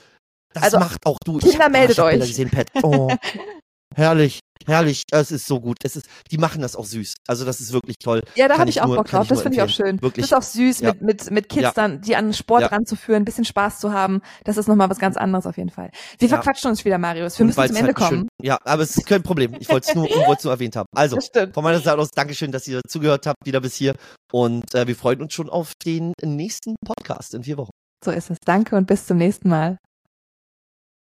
das 0.53 0.63
also, 0.63 0.79
macht 0.79 1.05
auch 1.07 1.19
du. 1.25 1.39
Kinder, 1.39 1.69
meldet 1.69 1.99
euch. 1.99 2.21
Gesehen, 2.21 2.51
Pat. 2.51 2.69
Oh, 2.83 3.11
herrlich. 3.95 4.41
Herrlich, 4.67 5.03
es 5.11 5.31
ist 5.31 5.47
so 5.47 5.61
gut. 5.61 5.79
Es 5.83 5.95
ist, 5.95 6.07
die 6.31 6.39
machen 6.39 6.63
das 6.63 6.75
auch 6.75 6.87
süß. 6.87 7.15
Also 7.29 7.45
das 7.45 7.61
ist 7.61 7.73
wirklich 7.73 7.99
toll. 7.99 8.23
Ja, 8.35 8.49
da 8.49 8.59
habe 8.59 8.71
ich 8.71 8.81
auch 8.81 8.87
nur, 8.87 8.97
Bock 8.97 9.09
drauf. 9.09 9.29
Das 9.29 9.43
finde 9.43 9.57
ich 9.57 9.63
auch 9.63 9.69
schön. 9.69 10.01
Wirklich. 10.01 10.27
Das 10.27 10.33
ist 10.33 10.37
auch 10.37 10.51
süß, 10.51 10.81
ja. 10.81 10.93
mit, 10.95 11.03
mit, 11.03 11.31
mit 11.31 11.49
Kids 11.51 11.63
ja. 11.63 11.73
dann, 11.75 12.01
die 12.01 12.17
an 12.17 12.33
Sport 12.33 12.63
ja. 12.63 12.67
ranzuführen, 12.69 13.23
ein 13.23 13.25
bisschen 13.27 13.45
Spaß 13.45 13.79
zu 13.79 13.93
haben. 13.93 14.23
Das 14.45 14.57
ist 14.57 14.67
nochmal 14.67 14.89
was 14.89 14.99
ganz 14.99 15.17
anderes 15.17 15.47
auf 15.47 15.59
jeden 15.59 15.69
Fall. 15.69 15.91
Wir 16.19 16.29
ja. 16.29 16.37
verquatschen 16.37 16.71
uns 16.71 16.85
wieder, 16.85 16.97
Marius. 16.97 17.39
Wir 17.39 17.45
Und 17.45 17.49
müssen 17.49 17.67
zum 17.67 17.77
Ende 17.77 17.89
halt 17.89 17.97
kommen. 17.97 18.21
Schön, 18.21 18.29
ja, 18.47 18.59
aber 18.65 18.83
es 18.83 18.97
ist 18.97 19.07
kein 19.07 19.23
Problem. 19.23 19.55
Ich 19.59 19.69
wollte 19.69 19.89
es 19.89 19.95
nur, 19.95 20.09
nur 20.09 20.53
erwähnt 20.53 20.77
haben. 20.77 20.87
Also, 20.97 21.19
von 21.53 21.65
meiner 21.65 21.81
Seite 21.81 21.99
aus, 21.99 22.11
Dankeschön, 22.11 22.51
dass 22.51 22.67
ihr 22.67 22.81
zugehört 22.89 23.27
habt, 23.27 23.45
wieder 23.45 23.61
bis 23.61 23.75
hier. 23.75 23.95
Und 24.33 24.75
äh, 24.75 24.87
wir 24.87 24.97
freuen 24.97 25.21
uns 25.21 25.35
schon 25.35 25.51
auf 25.51 25.73
den 25.85 26.13
nächsten 26.23 26.77
Podcast 26.85 27.35
in 27.35 27.45
vier 27.45 27.59
Wochen. 27.59 27.71
So 28.03 28.11
ist 28.11 28.31
es. 28.31 28.39
Danke 28.45 28.77
und 28.77 28.87
bis 28.87 29.07
zum 29.07 29.19
nächsten 29.19 29.49
Mal. 29.49 29.79